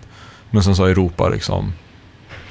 Men 0.51 0.63
sen 0.63 0.77
så 0.77 0.83
har 0.83 0.89
Europa 0.89 1.29
liksom 1.29 1.73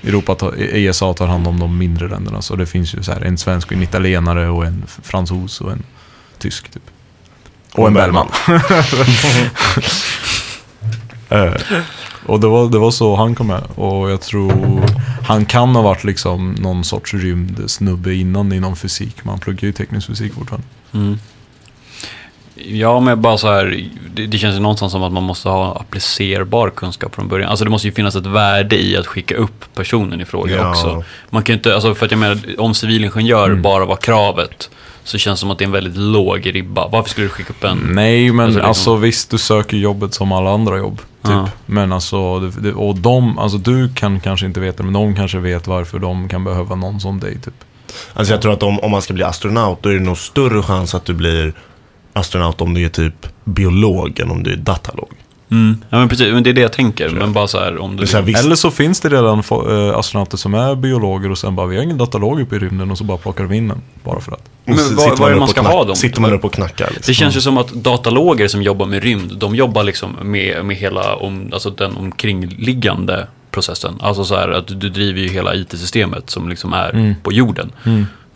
Europa, 0.04 0.36
tar, 0.36 0.54
ESA 0.58 1.14
tar 1.14 1.28
hand 1.28 1.48
om 1.48 1.60
de 1.60 1.78
mindre 1.78 2.08
länderna. 2.08 2.42
Så 2.42 2.56
det 2.56 2.66
finns 2.66 2.96
ju 2.96 3.04
så 3.04 3.12
här 3.12 3.22
en 3.22 3.38
svensk, 3.38 3.68
och 3.68 3.74
en 3.74 3.84
italienare 3.84 4.50
och 4.50 4.66
en 4.66 4.84
fransos 4.88 5.62
och 5.62 5.72
en 5.72 5.84
tysk 6.38 6.70
typ. 6.70 6.84
Och 7.78 7.88
en 7.88 7.94
Bellman. 7.94 8.28
Eh, 11.30 11.54
och 12.26 12.40
det 12.40 12.48
var, 12.48 12.70
det 12.70 12.78
var 12.80 12.92
så 12.92 13.16
han 13.16 13.36
kom 13.36 13.48
med. 13.48 13.64
Och 13.76 14.12
jag 14.12 14.22
tror 14.22 14.82
han 15.28 15.46
kan 15.46 15.76
ha 15.76 15.82
varit 15.82 16.04
liksom 16.04 16.52
någon 16.52 16.84
sorts 16.84 17.14
rymdsnubbe 17.14 18.14
innan 18.14 18.54
inom 18.54 18.76
fysik. 18.76 19.24
Man 19.24 19.40
pluggar 19.40 19.62
ju 19.68 19.72
teknisk 19.72 20.08
fysik 20.08 20.34
fortfarande. 20.34 20.68
Mm. 20.94 21.20
Ja, 22.56 23.00
men 23.00 23.22
bara 23.22 23.38
så 23.38 23.48
här, 23.52 23.88
det, 24.16 24.26
det 24.28 24.38
känns 24.38 24.56
ju 24.56 24.60
någonstans 24.60 24.92
som 24.92 25.04
att 25.04 25.12
man 25.12 25.24
måste 25.24 25.50
ha 25.50 25.76
applicerbar 25.80 26.70
kunskap 26.70 27.16
från 27.16 27.28
början. 27.28 27.50
Alltså 27.50 27.66
det 27.66 27.72
måste 27.72 27.88
ju 27.88 27.94
finnas 27.94 28.16
ett 28.16 28.26
värde 28.26 28.82
i 28.84 28.98
att 28.98 29.08
skicka 29.08 29.36
upp 29.36 29.66
personen 29.76 30.22
i 30.22 30.26
fråga 30.26 30.56
Ja. 30.56 30.70
också. 30.70 31.04
Man 31.30 31.44
kan 31.44 31.54
ju 31.54 31.58
inte, 31.58 31.74
alltså 31.74 31.96
för 31.96 32.06
att 32.06 32.12
jag 32.12 32.20
menar, 32.20 32.40
om 32.58 32.74
civilingenjör 32.74 33.46
Mm. 33.50 33.62
bara 33.62 33.86
var 33.86 33.96
kravet, 33.96 34.70
så 35.08 35.18
känns 35.18 35.40
det 35.40 35.42
som 35.42 35.52
att 35.52 35.58
det 35.58 35.64
är 35.64 35.66
en 35.66 35.72
väldigt 35.72 35.98
låg 35.98 36.56
ribba. 36.56 36.88
Varför 36.88 37.10
skulle 37.10 37.26
du 37.26 37.30
skicka 37.30 37.54
upp 37.54 37.64
en? 37.64 37.78
Nej, 37.78 38.32
men 38.32 38.46
Alltså, 38.46 38.62
alltså, 38.62 38.90
liksom- 38.90 39.02
visst, 39.02 39.30
du 39.30 39.38
söker 39.38 39.78
jobbet 39.78 40.14
som 40.14 40.32
alla 40.32 40.50
andra 40.54 40.78
jobb. 40.78 40.98
Typ. 40.98 41.08
Ja. 41.22 41.50
Men 41.66 41.94
alltså, 41.94 42.40
det, 42.40 42.74
och 42.74 42.96
de, 42.96 43.40
alltså 43.40 43.58
du 43.58 43.94
kan 43.94 44.20
kanske 44.20 44.46
inte 44.46 44.60
veta, 44.60 44.84
men 44.84 44.94
de 44.94 45.16
kanske 45.16 45.40
vet 45.40 45.68
varför 45.68 46.00
de 46.00 46.30
kan 46.30 46.44
behöva 46.44 46.76
någon 46.76 47.00
som 47.00 47.20
dig. 47.20 47.40
Typ. 47.42 47.54
Alltså 48.14 48.34
jag 48.34 48.42
tror 48.42 48.54
att 48.54 48.64
om, 48.64 48.80
om 48.80 48.92
man 48.92 49.02
ska 49.02 49.14
bli 49.14 49.24
astronaut 49.24 49.84
då 49.84 49.90
är 49.90 49.94
det 49.94 50.00
nog 50.00 50.18
större 50.18 50.64
chans 50.64 50.96
att 50.96 51.06
du 51.06 51.14
blir 51.14 51.54
astronaut 52.14 52.62
om 52.62 52.74
du 52.74 52.86
är 52.86 52.90
typ 52.90 53.28
biolog 53.44 54.20
än 54.20 54.32
om 54.32 54.44
du 54.44 54.54
är 54.54 54.58
datalog. 54.58 55.10
Mm. 55.52 55.78
Ja, 55.90 55.98
men 55.98 56.10
precis, 56.10 56.34
men 56.34 56.44
det 56.44 56.50
är 56.50 56.54
det 56.54 56.62
jag 56.62 56.72
tänker. 56.74 57.10
Men 57.10 57.34
bara 57.34 57.48
så 57.48 57.60
här, 57.60 57.78
om 57.78 57.96
du... 57.96 58.02
Det 58.02 58.08
så 58.08 58.18
här, 58.18 58.24
visst, 58.24 58.44
Eller 58.46 58.56
så 58.56 58.72
finns 58.72 59.00
det 59.00 59.10
redan 59.10 59.40
eh, 59.40 59.98
astronauter 59.98 60.38
som 60.38 60.54
är 60.54 60.76
biologer 60.76 61.32
och 61.32 61.38
sen 61.38 61.56
bara, 61.56 61.68
vi 61.68 61.76
har 61.76 61.84
ingen 61.84 61.98
datalog 61.98 62.42
uppe 62.42 62.56
i 62.56 62.60
rymden 62.60 62.92
och 62.92 62.98
så 62.98 63.04
bara 63.04 63.18
plockar 63.18 63.44
de 63.44 63.54
in 63.54 63.68
den. 63.68 63.82
Bara 64.04 64.20
för 64.20 64.32
att. 64.32 64.42
Men 64.66 64.76
vad- 64.96 65.30
är 65.30 65.34
det 65.34 65.40
man 65.40 65.48
ska 65.48 65.62
ha 65.62 65.84
dem? 65.84 65.96
Sitter 65.96 66.22
man 66.22 66.34
upp 66.34 66.44
och 66.46 66.54
knackar 66.54 66.86
liksom. 66.88 67.04
Det 67.08 67.14
känns 67.14 67.36
ju 67.36 67.42
som 67.42 67.58
att 67.58 67.68
dataloger 67.74 68.48
som 68.48 68.62
jobbar 68.64 68.86
med 68.86 69.04
rymd, 69.04 69.38
de 69.38 69.56
jobbar 69.56 69.84
liksom 69.84 70.16
med, 70.24 70.66
med 70.66 70.76
hela 70.76 71.16
om, 71.16 71.50
alltså 71.54 71.70
den 71.70 71.98
omkringliggande 71.98 73.28
processen. 73.52 73.94
Alltså 74.00 74.24
så 74.26 74.36
här 74.36 74.50
att 74.50 74.68
du, 74.82 74.90
driver 74.90 75.20
ju 75.22 75.28
hela 75.28 75.56
IT-systemet 75.56 76.30
som 76.30 76.50
liksom 76.50 76.74
är 76.74 76.90
Mm. 76.90 77.16
på 77.24 77.32
jorden. 77.32 77.72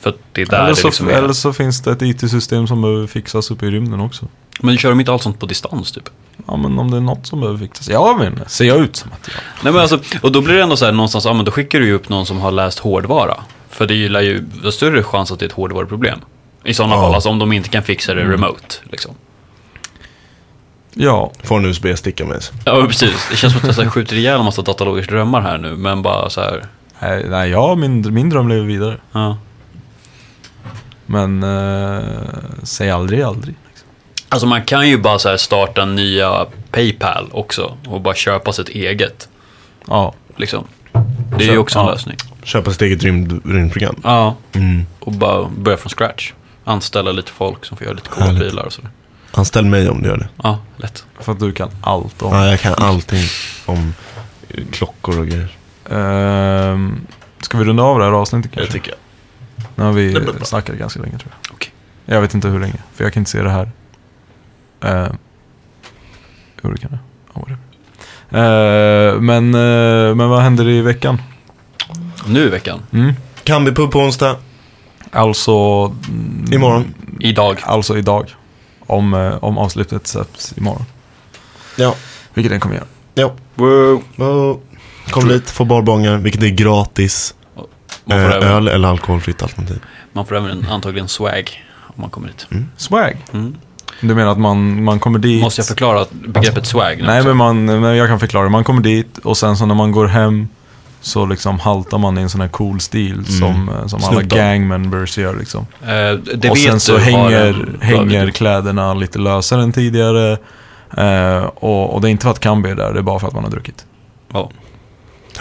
För 0.02 0.10
att 0.10 0.16
det 0.32 0.42
är 0.42 0.46
där 0.46 0.58
Eller 0.60 0.70
det 0.70 0.76
så, 0.76 0.88
liksom 0.88 1.08
är. 1.08 1.12
eller 1.12 1.34
så 1.34 1.54
finns 1.54 1.82
det 1.82 1.92
ett 1.92 2.02
IT-system 2.02 2.68
som 2.68 2.82
behöver 2.82 3.08
fixas 3.08 3.52
uppe 3.52 3.66
i 3.66 3.72
rymden 3.72 4.00
också. 4.02 4.26
Men 4.60 4.78
kör 4.78 4.90
de 4.90 5.00
inte 5.00 5.12
allt 5.12 5.24
sånt 5.24 5.40
på 5.40 5.46
distans 5.46 5.92
typ? 5.92 6.10
Ja, 6.48 6.58
men 6.58 6.80
om 6.80 6.92
det 6.92 6.98
är 6.98 7.02
något 7.02 7.28
som 7.28 7.40
behöver 7.40 7.60
fixas. 7.60 7.90
Jag 7.90 8.20
vet 8.20 8.28
inte. 8.34 8.50
Ser 8.50 8.66
jag 8.66 8.78
ut 8.80 8.96
som 8.96 9.12
att 9.12 9.28
jag... 9.28 9.36
Nej 9.64 9.74
men 9.74 9.82
alltså, 9.82 10.00
och 10.22 10.32
då 10.32 10.42
blir 10.42 10.56
det 10.56 10.64
ändå 10.64 10.76
så 10.78 10.86
här 10.86 10.92
någonstans, 10.92 11.26
ja 11.26 11.34
men 11.34 11.46
då 11.46 11.52
skickar 11.52 11.80
du 11.80 11.86
ju 11.86 11.94
upp 11.94 12.10
någon 12.10 12.26
som 12.26 12.40
har 12.40 12.52
läst 12.52 12.80
hårdvara. 12.80 13.36
För 13.70 13.86
det 13.88 14.10
lär 14.10 14.22
ju 14.22 14.44
vara 14.62 14.72
större 14.72 15.04
chans 15.04 15.32
att 15.32 15.40
det 15.40 15.46
är 15.46 15.48
ett 15.48 15.54
hårdvaruproblem. 15.54 16.20
I 16.64 16.74
sådana 16.74 16.96
Ja. 16.96 17.02
fall, 17.02 17.14
alltså 17.16 17.30
om 17.30 17.40
de 17.40 17.52
inte 17.52 17.70
kan 17.70 17.84
fixa 17.84 18.14
det 18.14 18.24
remote. 18.24 18.76
Liksom. 18.84 19.12
Mm. 19.12 21.06
Ja, 21.08 21.32
Får 21.44 21.58
en 21.58 21.66
USB-sticka 21.66 22.26
med 22.26 22.44
sig. 22.44 22.56
Ja 22.66 22.78
men 22.78 22.88
precis, 22.88 23.28
det 23.32 23.36
känns 23.38 23.60
som 23.62 23.70
att 23.70 23.78
jag 23.78 23.94
skjuter 23.94 24.16
ihjäl 24.16 24.40
en 24.40 24.46
massa 24.46 24.62
datalogers 24.62 25.08
drömmar 25.08 25.42
här 25.42 25.58
nu. 25.58 25.76
Men 25.76 26.02
bara 26.02 26.30
så 26.30 26.42
här, 26.42 26.66
nej, 27.02 27.26
nej 27.30 27.50
ja, 27.50 27.76
min, 27.76 28.14
min 28.14 28.30
dröm 28.30 28.50
lever 28.50 28.64
vidare. 28.66 28.98
ja. 29.12 29.38
Men 31.12 31.44
eh, 31.44 32.04
säg 32.64 32.92
aldrig 32.92 33.22
aldrig. 33.22 33.56
Alltså 34.30 34.48
man 34.48 34.64
kan 34.66 34.90
ju 34.90 34.98
bara 34.98 35.20
så 35.20 35.30
här 35.30 35.38
starta 35.38 35.86
nya 35.86 36.46
Paypal 36.72 37.30
också 37.32 37.78
och 37.88 38.02
bara 38.02 38.16
köpa 38.16 38.54
sitt 38.54 38.70
eget. 38.70 39.30
Ja, 39.88 40.14
Liksom. 40.36 40.64
Det 41.38 41.44
är 41.44 41.48
ju 41.50 41.56
Så- 41.56 41.60
också 41.62 41.80
en 41.80 41.86
ja. 41.86 41.92
lösning. 41.92 42.18
Köpa 42.44 42.72
sitt 42.72 42.82
eget 42.82 43.04
rymd, 43.04 43.42
rymdprogram. 43.46 43.96
Ja, 44.04 44.36
Mm. 44.54 44.86
och 45.00 45.12
bara 45.12 45.48
börja 45.58 45.78
från 45.78 45.90
scratch. 45.90 46.34
Anställa 46.64 47.12
lite 47.12 47.32
folk 47.32 47.66
som 47.66 47.78
får 47.78 47.86
göra 47.86 47.96
lite 47.96 48.10
coola 48.10 48.40
prylar 48.40 48.64
och 48.66 48.74
sådär. 48.74 48.92
Anställ 49.32 49.66
mig 49.66 49.90
om 49.90 50.02
du 50.02 50.10
gör 50.10 50.18
det. 50.18 50.28
Ja, 50.44 50.60
lätt. 50.78 51.06
för 51.20 51.32
att 51.32 51.40
du 51.40 51.52
kan 51.52 51.70
allt 51.82 52.22
om... 52.22 52.34
Ja, 52.34 52.48
jag 52.50 52.60
kan 52.60 52.74
allting 52.78 53.24
om 53.66 53.94
klockor 54.72 55.20
och 55.20 55.28
grejer. 55.28 55.50
Ehm, 55.90 57.02
ska 57.42 57.58
vi 57.58 57.64
runda 57.64 57.84
av 57.84 58.00
det 58.00 58.06
här 58.06 58.12
avsnittet 58.12 58.52
Det 58.52 58.58
kanske? 58.58 58.74
tycker 58.74 58.90
jag. 58.92 58.98
Nu 59.82 59.88
har 59.88 59.94
vi 59.94 60.14
Det 60.14 60.46
snackat 60.46 60.76
ganska 60.76 61.00
länge 61.00 61.18
tror 61.18 61.32
jag. 61.32 61.54
Okej. 61.54 61.74
Jag 62.06 62.22
vet 62.22 62.34
inte 62.34 62.48
hur 62.48 62.60
länge, 62.60 62.78
för 62.94 63.04
jag 63.04 63.14
kan 63.14 63.22
inte 63.22 63.32
se 63.32 63.42
det 63.42 63.50
här. 63.50 63.72
Uh, 64.86 65.14
jo, 66.64 66.72
det 66.72 66.78
kan 66.78 66.90
jag. 66.92 67.00
Ja, 67.34 67.40
whatever. 67.40 67.72
Eh, 68.34 69.22
men, 69.22 69.56
eh, 69.56 70.16
men 70.16 70.30
vad 70.30 70.42
händer 70.42 70.70
i 70.70 70.82
veckan? 70.82 71.22
Nu 72.26 72.40
i 72.40 72.50
veckan. 72.50 72.80
Mm. 72.92 73.14
Kambi 73.44 73.72
pub 73.72 73.92
på 73.92 74.00
onsdag. 74.00 74.38
Alltså... 75.12 75.52
mm, 76.10 76.54
Imorgon. 76.54 76.94
Idag. 77.20 77.58
Alltså 77.62 77.98
idag. 77.98 78.36
Om, 78.80 79.14
eh, 79.14 79.44
om 79.44 79.58
avslutet 79.58 80.08
släpps 80.08 80.58
imorgon. 80.58 80.86
Ja. 81.76 81.96
Vilket 82.34 82.52
den 82.52 82.60
kommer 82.60 82.76
göra. 82.76 82.88
Ja. 83.14 83.34
Wow. 83.56 84.04
Oh. 84.18 84.58
Kom 85.10 85.28
dit, 85.28 85.50
få 85.50 85.66
barbångar, 85.66 86.18
vilket 86.18 86.44
är 86.44 86.48
gratis. 86.48 87.36
Man 88.12 88.22
får, 88.22 88.30
Eh, 88.30 88.36
även, 88.38 88.48
öl 88.48 88.68
eller 88.68 88.88
alkoholfritt 88.88 89.44
alternativ. 89.44 89.80
man 90.14 90.26
får 90.26 90.36
även 90.38 90.66
antagligen 90.70 91.08
swag 91.08 91.64
om 91.88 92.02
man 92.02 92.10
kommer 92.10 92.28
dit. 92.28 92.48
Swag. 92.78 93.18
Mm. 93.34 93.56
Du 94.02 94.16
menar 94.16 94.32
att 94.32 94.40
man, 94.40 94.84
man 94.84 95.00
kommer 95.00 95.20
dit... 95.20 95.42
Måste 95.44 95.60
jag 95.62 95.68
förklara 95.68 96.06
begreppet 96.12 96.66
swag 96.66 96.98
nu 96.98 97.04
Nej, 97.04 97.18
också? 97.20 97.28
men, 97.28 97.38
man, 97.38 97.66
men 97.82 97.96
jag 97.98 98.08
kan 98.08 98.20
förklara. 98.20 98.50
Man 98.50 98.64
kommer 98.64 98.82
dit 98.82 99.18
och 99.18 99.38
sen 99.38 99.58
så 99.58 99.66
när 99.66 99.76
man 99.76 99.92
går 99.92 100.08
hem 100.08 100.48
så 101.02 101.26
liksom 101.26 101.60
haltar 101.60 101.98
man 101.98 102.18
i 102.18 102.22
en 102.22 102.30
sån 102.30 102.42
här 102.42 102.48
cool 102.48 102.80
stil 102.80 103.26
som, 103.26 103.70
eh, 103.70 103.88
som 103.88 104.00
alla 104.00 104.08
Snoop 104.12 104.24
Dogg. 104.30 104.40
gang 104.40 104.68
members 104.68 105.18
gör 105.18 105.36
liksom. 105.36 105.66
Eh, 105.82 105.88
det 106.36 106.50
och 106.50 106.58
sen 106.58 106.80
så 106.80 106.98
hänger, 106.98 107.48
en 107.48 107.78
hänger 107.82 108.30
kläderna 108.32 108.94
lite 108.94 109.20
lösare 109.20 109.64
än 109.64 109.72
tidigare. 109.72 110.38
Eh, 110.98 111.44
och, 111.44 111.94
och 111.94 112.02
det 112.02 112.08
är 112.08 112.12
inte 112.12 112.24
för 112.24 112.32
att 112.32 112.40
Kambi 112.40 112.70
är 112.70 112.76
där, 112.76 112.94
det 112.94 113.00
är 113.00 113.04
bara 113.04 113.20
för 113.20 113.28
att 113.28 113.34
man 113.34 113.44
har 113.44 113.52
druckit. 113.52 113.86
Ja. 114.34 114.50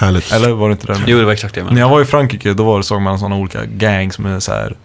Härligt. 0.00 0.32
Eller 0.32 0.52
var 0.52 0.68
det 0.68 0.72
inte 0.72 0.86
det? 0.86 0.98
Jo, 1.06 1.18
det 1.18 1.24
var 1.24 1.32
exakt 1.32 1.54
det 1.54 1.60
jag 1.60 1.72
När 1.72 1.80
jag 1.80 1.88
var 1.88 2.00
i 2.00 2.04
Frankrike 2.04 2.54
då 2.54 2.64
var 2.64 2.78
det, 2.78 2.84
såg 2.84 3.02
man 3.02 3.18
sådana 3.18 3.36
olika 3.36 3.64
gangs 3.64 4.18
med 4.18 4.42
så 4.42 4.52
här, 4.52 4.76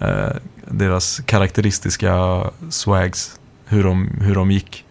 eh, 0.00 0.36
deras 0.66 1.20
karaktäristiska 1.26 2.44
swags. 2.70 3.40
Hur 3.66 3.84
de, 3.84 4.10
hur 4.20 4.34
de 4.34 4.50
gick. 4.50 4.84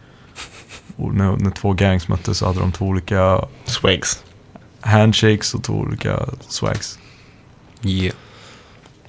Och 0.95 1.13
när, 1.13 1.37
när 1.37 1.51
två 1.51 1.73
gangs 1.73 2.07
möttes 2.07 2.37
så 2.37 2.45
hade 2.45 2.59
de 2.59 2.71
två 2.71 2.85
olika 2.85 3.45
Swags. 3.65 4.23
handshakes 4.81 5.53
och 5.53 5.63
två 5.63 5.73
olika 5.73 6.19
swags. 6.47 6.99
Yeah. 7.83 8.15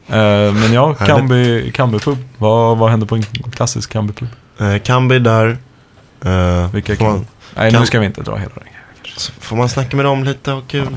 Eh, 0.09 0.55
men 0.55 0.73
ja. 0.73 0.95
Kambi, 0.95 1.73
Kambi 1.75 1.99
pub. 1.99 2.19
Vad, 2.39 2.79
vad 2.79 2.91
händer 2.91 3.07
på 3.07 3.15
en 3.15 3.23
klassisk 3.23 3.93
Kambi 3.93 4.13
pub? 4.13 4.29
Eh, 4.59 4.79
Kambi 4.79 5.19
där. 5.19 5.59
Eh, 6.25 6.71
Vilka 6.73 6.97
kan... 6.97 7.27
Nej, 7.57 7.73
nu 7.73 7.87
ska 7.87 8.01
vi 8.01 8.07
inte 8.07 8.23
dra 8.23 8.37
hela 8.37 8.53
den. 9.17 9.35
får 9.41 9.57
man 9.57 9.69
snacka 9.69 9.97
med 9.97 10.05
dem 10.05 10.25
lite 10.25 10.53
och 10.53 10.69
kul. 10.69 10.97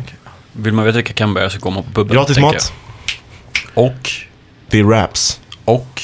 Vill 0.52 0.74
man 0.74 0.86
veta 0.86 0.96
vilka 0.96 1.14
Canberra 1.14 1.50
så 1.50 1.60
går 1.60 1.72
man 1.72 1.84
på 1.84 1.90
puben. 1.92 2.16
Gratis 2.16 2.36
tänker 2.36 2.54
mat. 2.54 2.74
Och, 3.74 4.12
Det 4.68 4.80
är 4.80 4.84
raps. 4.84 5.40
och, 5.66 6.02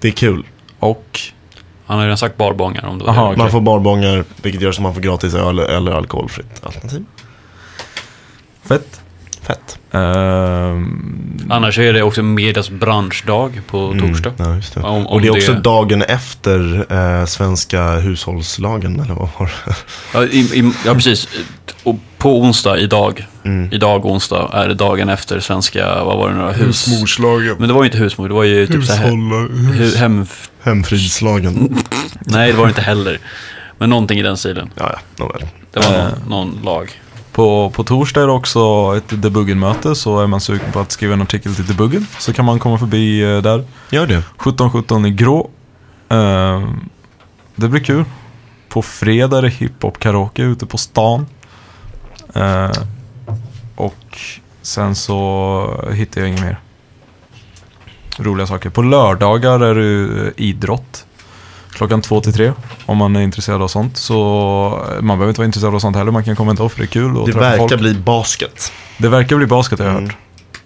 Det 0.00 0.08
är 0.08 0.12
kul. 0.12 0.46
och. 0.78 1.20
Han 1.86 1.96
har 1.98 2.04
redan 2.04 2.18
sagt 2.18 2.36
barbångar 2.36 2.84
om 2.86 2.98
det 2.98 3.04
var 3.04 3.12
Aha, 3.12 3.22
det. 3.22 3.28
okej. 3.28 3.38
Man 3.38 3.50
får 3.50 3.60
barbångar, 3.60 4.24
vilket 4.42 4.62
gör 4.62 4.72
så 4.72 4.82
man 4.82 4.94
får 4.94 5.00
gratis 5.00 5.34
öl 5.34 5.58
eller 5.58 5.92
alkoholfritt 5.92 6.64
alternativ. 6.66 7.04
Fett. 8.62 9.00
Fett. 9.46 9.78
Ehm, 9.92 11.46
Annars 11.50 11.78
är 11.78 11.92
det 11.92 12.02
också 12.02 12.22
medias 12.22 12.70
branschdag 12.70 13.60
på 13.66 13.96
torsdag. 14.00 14.32
Mm, 14.38 14.50
ja, 14.50 14.56
just 14.56 14.74
det. 14.74 14.80
Om- 14.80 14.88
om 14.88 15.06
och 15.06 15.20
det 15.20 15.28
är 15.28 15.32
också 15.32 15.52
det- 15.52 15.60
dagen 15.60 16.02
efter 16.02 16.86
eh, 17.20 17.26
svenska 17.26 17.90
hushållslagen, 17.94 19.00
eller 19.00 19.14
vad 19.14 19.28
var 19.38 19.46
det? 19.66 19.74
Ja, 20.14 20.24
i, 20.24 20.38
i, 20.38 20.72
ja 20.86 20.94
precis. 20.94 21.28
Och 21.82 21.96
på 22.18 22.40
onsdag, 22.40 22.78
idag, 22.78 23.26
Mm. 23.44 23.68
idag 23.72 24.06
onsdag, 24.06 24.50
är 24.52 24.68
det 24.68 24.74
dagen 24.74 25.08
efter 25.08 25.40
svenska, 25.40 26.04
vad 26.04 26.16
var 26.18 26.28
det 26.30 26.34
nu? 26.36 26.42
Hus... 26.64 26.88
Husmorslagen. 26.88 27.56
Men 27.58 27.68
det 27.68 27.74
var 27.74 27.82
ju 27.82 27.86
inte 27.86 27.98
husmor, 27.98 28.28
det 28.28 28.34
var 28.34 28.44
ju 28.44 28.66
typ 28.66 28.84
så 28.84 28.92
här, 28.92 29.08
hu, 29.72 29.96
hem... 29.96 30.26
Hemfridslagen. 30.62 31.78
Nej, 32.20 32.52
det 32.52 32.58
var 32.58 32.64
det 32.64 32.68
inte 32.70 32.80
heller. 32.82 33.18
Men 33.78 33.90
någonting 33.90 34.18
i 34.18 34.22
den 34.22 34.36
stilen. 34.36 34.70
ja, 34.74 34.90
ja, 34.92 35.24
nåväl. 35.24 35.46
Det 35.72 35.80
var 35.80 35.96
Eh. 35.98 36.04
någon, 36.04 36.28
någon 36.28 36.64
lag. 36.64 36.90
På, 37.36 37.70
på 37.70 37.84
torsdag 37.84 38.22
är 38.22 38.26
det 38.26 38.32
också 38.32 38.94
ett 38.96 39.22
debuggen-möte, 39.22 39.94
så 39.94 40.20
är 40.20 40.26
man 40.26 40.40
sugen 40.40 40.72
på 40.72 40.80
att 40.80 40.92
skriva 40.92 41.14
en 41.14 41.22
artikel 41.22 41.54
till 41.54 41.66
debuggen 41.66 42.06
så 42.18 42.32
kan 42.32 42.44
man 42.44 42.58
komma 42.58 42.78
förbi 42.78 43.22
eh, 43.22 43.42
där. 43.42 43.64
Gör 43.90 44.06
det. 44.06 44.18
1717 44.18 45.06
i 45.06 45.10
grå. 45.10 45.50
Ehm, 46.08 46.88
det 47.56 47.68
blir 47.68 47.80
kul. 47.80 48.04
På 48.68 48.82
fredag 48.82 49.38
är 49.38 49.42
det 49.42 49.48
hiphop-karaoke 49.48 50.42
ute 50.42 50.66
på 50.66 50.78
stan. 50.78 51.26
Ehm, 52.34 52.72
och 53.74 54.18
sen 54.62 54.94
så 54.94 55.90
hittar 55.92 56.20
jag 56.20 56.28
inget 56.30 56.40
mer. 56.40 56.60
Roliga 58.18 58.46
saker. 58.46 58.70
På 58.70 58.82
lördagar 58.82 59.60
är 59.60 59.74
det 59.74 60.26
eh, 60.26 60.32
idrott. 60.36 61.05
Klockan 61.76 62.02
två 62.02 62.20
till 62.20 62.32
tre. 62.32 62.52
Om 62.86 62.96
man 62.96 63.16
är 63.16 63.20
intresserad 63.20 63.62
av 63.62 63.68
sånt. 63.68 63.96
Så 63.96 64.14
man 65.00 65.18
behöver 65.18 65.28
inte 65.28 65.40
vara 65.40 65.46
intresserad 65.46 65.74
av 65.74 65.78
sånt 65.78 65.96
heller. 65.96 66.12
Man 66.12 66.24
kan 66.24 66.36
komma 66.36 66.50
ändå 66.50 66.68
för 66.68 66.78
det 66.78 66.84
är 66.84 66.86
kul 66.86 67.18
att 67.20 67.26
Det 67.26 67.32
verkar 67.32 67.58
folk. 67.68 67.80
bli 67.80 67.94
basket. 67.94 68.72
Det 68.98 69.08
verkar 69.08 69.36
bli 69.36 69.46
basket 69.46 69.78
har 69.78 69.86
jag 69.86 69.94
Mm. 69.96 70.04
hört. 70.06 70.16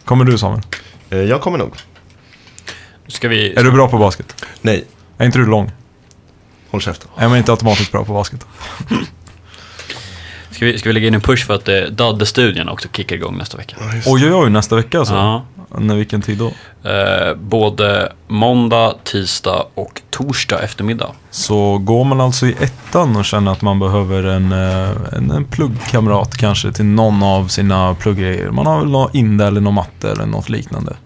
Kommer 0.04 0.24
du 0.24 0.38
Samuel? 0.38 0.62
Eh, 1.10 1.18
Jag 1.18 1.40
kommer 1.40 1.58
nog. 1.58 1.74
Ska 3.08 3.28
vi... 3.28 3.52
Är 3.54 3.64
du 3.64 3.70
bra 3.72 3.88
på 3.88 3.98
basket? 3.98 4.44
Nej, 4.62 4.84
Är 5.18 5.26
inte 5.26 5.38
du 5.38 5.46
lång? 5.46 5.70
håll 6.70 6.80
käften. 6.80 7.08
Är 7.16 7.28
man 7.28 7.38
inte 7.38 7.50
automatiskt 7.52 7.92
bra 7.92 8.04
på 8.04 8.12
basket? 8.12 8.46
Ska 10.50 10.64
vi, 10.66 10.78
ska 10.78 10.88
vi 10.88 10.92
lägga 10.92 11.06
in 11.08 11.14
en 11.14 11.20
push 11.20 11.46
för 11.46 11.54
att 11.54 11.68
eh, 11.68 11.74
Dadde-studien 11.90 12.68
också 12.68 12.88
kickar 12.92 13.16
igång 13.16 13.38
nästa 13.38 13.56
vecka? 13.56 13.76
Oj, 13.80 14.02
oj, 14.26 14.32
oj, 14.34 14.50
nästa 14.50 14.76
vecka 14.76 14.98
alltså? 14.98 15.14
Ja. 15.14 15.44
När, 15.78 15.94
vilken 15.94 16.22
tid 16.22 16.38
då? 16.38 16.52
Eh, 16.90 17.34
både 17.34 18.12
måndag, 18.28 18.94
tisdag 19.04 19.66
och 19.74 20.02
torsdag 20.10 20.58
eftermiddag. 20.62 21.12
Så 21.30 21.78
går 21.78 22.04
man 22.04 22.20
alltså 22.20 22.46
i 22.46 22.56
ettan 22.60 23.16
och 23.16 23.24
känner 23.24 23.52
att 23.52 23.62
man 23.62 23.78
behöver 23.78 24.24
en, 24.24 24.52
eh, 24.52 24.90
en, 25.12 25.30
en 25.30 25.44
pluggkamrat 25.44 26.36
kanske 26.36 26.72
till 26.72 26.84
någon 26.84 27.22
av 27.22 27.48
sina 27.48 27.94
plugggrejer. 27.94 28.50
Man 28.50 28.66
har 28.66 28.80
väl 28.80 28.90
någon 28.90 29.10
Inda 29.12 29.46
eller 29.46 29.60
någon 29.60 29.74
matte 29.74 30.10
eller 30.10 30.26
något 30.26 30.48
liknande. 30.48 30.96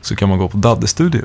Så 0.00 0.16
kan 0.16 0.28
man 0.28 0.38
gå 0.38 0.48
på 0.48 0.56
Dadde-studier. 0.56 1.24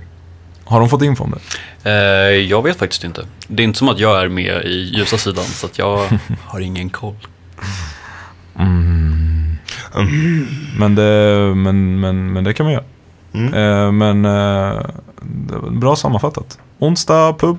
Har 0.64 0.80
de 0.80 0.90
fått 0.90 1.02
info 1.02 1.24
om 1.24 1.32
det? 1.32 1.92
Eh, 1.92 2.36
jag 2.36 2.64
vet 2.64 2.80
faktiskt 2.80 3.04
inte. 3.04 3.26
Det 3.48 3.64
är 3.64 3.66
inte 3.66 3.80
som 3.80 3.90
att 3.90 4.00
jag 4.00 4.22
är 4.22 4.28
med 4.28 4.66
i 4.66 4.92
ljusa 4.98 5.18
sidan 5.18 5.44
så 5.44 5.66
att 5.66 5.78
jag 5.78 6.20
har 6.46 6.60
ingen 6.60 6.90
koll. 6.90 7.16
Men 10.78 10.96
det, 10.96 11.56
men, 11.56 12.00
men, 12.00 12.34
men 12.34 12.44
det 12.44 12.54
kan 12.54 12.66
man 12.66 12.74
göra. 12.74 12.84
Mm. 13.34 13.54
Eh, 13.54 13.92
men 13.92 14.26
eh, 14.26 14.82
det 15.22 15.56
var 15.56 15.70
bra 15.70 15.96
sammanfattat. 15.96 16.60
Onsdag 16.80 17.34
pub. 17.34 17.58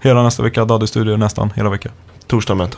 Hela 0.00 0.22
nästa 0.22 0.42
vecka. 0.42 0.64
Dadde-studier 0.64 1.16
nästan 1.16 1.50
hela 1.56 1.70
veckan. 1.70 1.92
Torsdag 2.26 2.54
möte. 2.54 2.76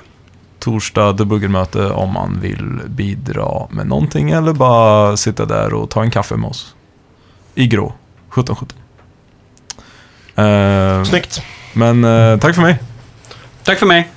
Torsdag 0.59 1.13
debuggermöte 1.13 1.91
om 1.91 2.13
man 2.13 2.41
vill 2.41 2.81
bidra 2.87 3.67
med 3.71 3.87
någonting 3.87 4.31
eller 4.31 4.53
bara 4.53 5.17
sitta 5.17 5.45
där 5.45 5.75
och 5.75 5.91
ta 5.91 6.03
en 6.03 6.11
kaffe 6.11 6.37
med 6.37 6.51
oss. 6.51 6.75
I 7.55 7.67
grå. 7.67 7.87
1717. 7.87 8.79
Uh, 10.39 11.05
Snyggt. 11.05 11.43
men 11.73 12.05
eh, 12.05 12.39
tack 12.39 12.55
för 12.55 12.63
mig. 12.63 12.79
Tack 13.65 13.79
för 13.79 13.87
mig. 13.87 14.09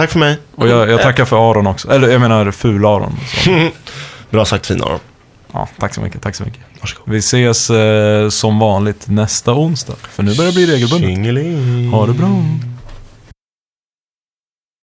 Tack. 0.00 0.10
För 0.10 0.18
mig. 0.18 0.38
Och 0.54 0.68
jag, 0.68 0.90
jag 0.90 1.02
tackar 1.02 1.24
för 1.24 1.50
Aron 1.50 1.66
också. 1.66 1.90
Eller 1.90 2.08
jag 2.08 2.20
menar 2.20 2.50
ful-Aron. 2.50 3.16
Bra 4.30 4.44
sagt 4.44 4.66
fina 4.66 4.84
Aron. 4.84 4.98
Ja, 5.52 5.68
tack 5.78 5.94
så 5.94 6.00
mycket. 6.00 6.22
Tack 6.22 6.34
så 6.34 6.44
mycket. 6.44 6.60
Varsågod. 6.80 7.12
Vi 7.12 7.18
ses 7.18 7.70
eh, 7.70 8.28
som 8.28 8.58
vanligt 8.58 9.08
nästa 9.08 9.52
onsdag. 9.52 9.94
För 10.10 10.22
nu 10.22 10.36
börjar 10.36 10.50
det 10.50 10.54
bli 10.54 10.66
regelbundet. 10.66 11.08
Tjingeling. 11.10 11.88
Ha 11.88 12.06
det 12.06 12.12
bra. 12.12 12.44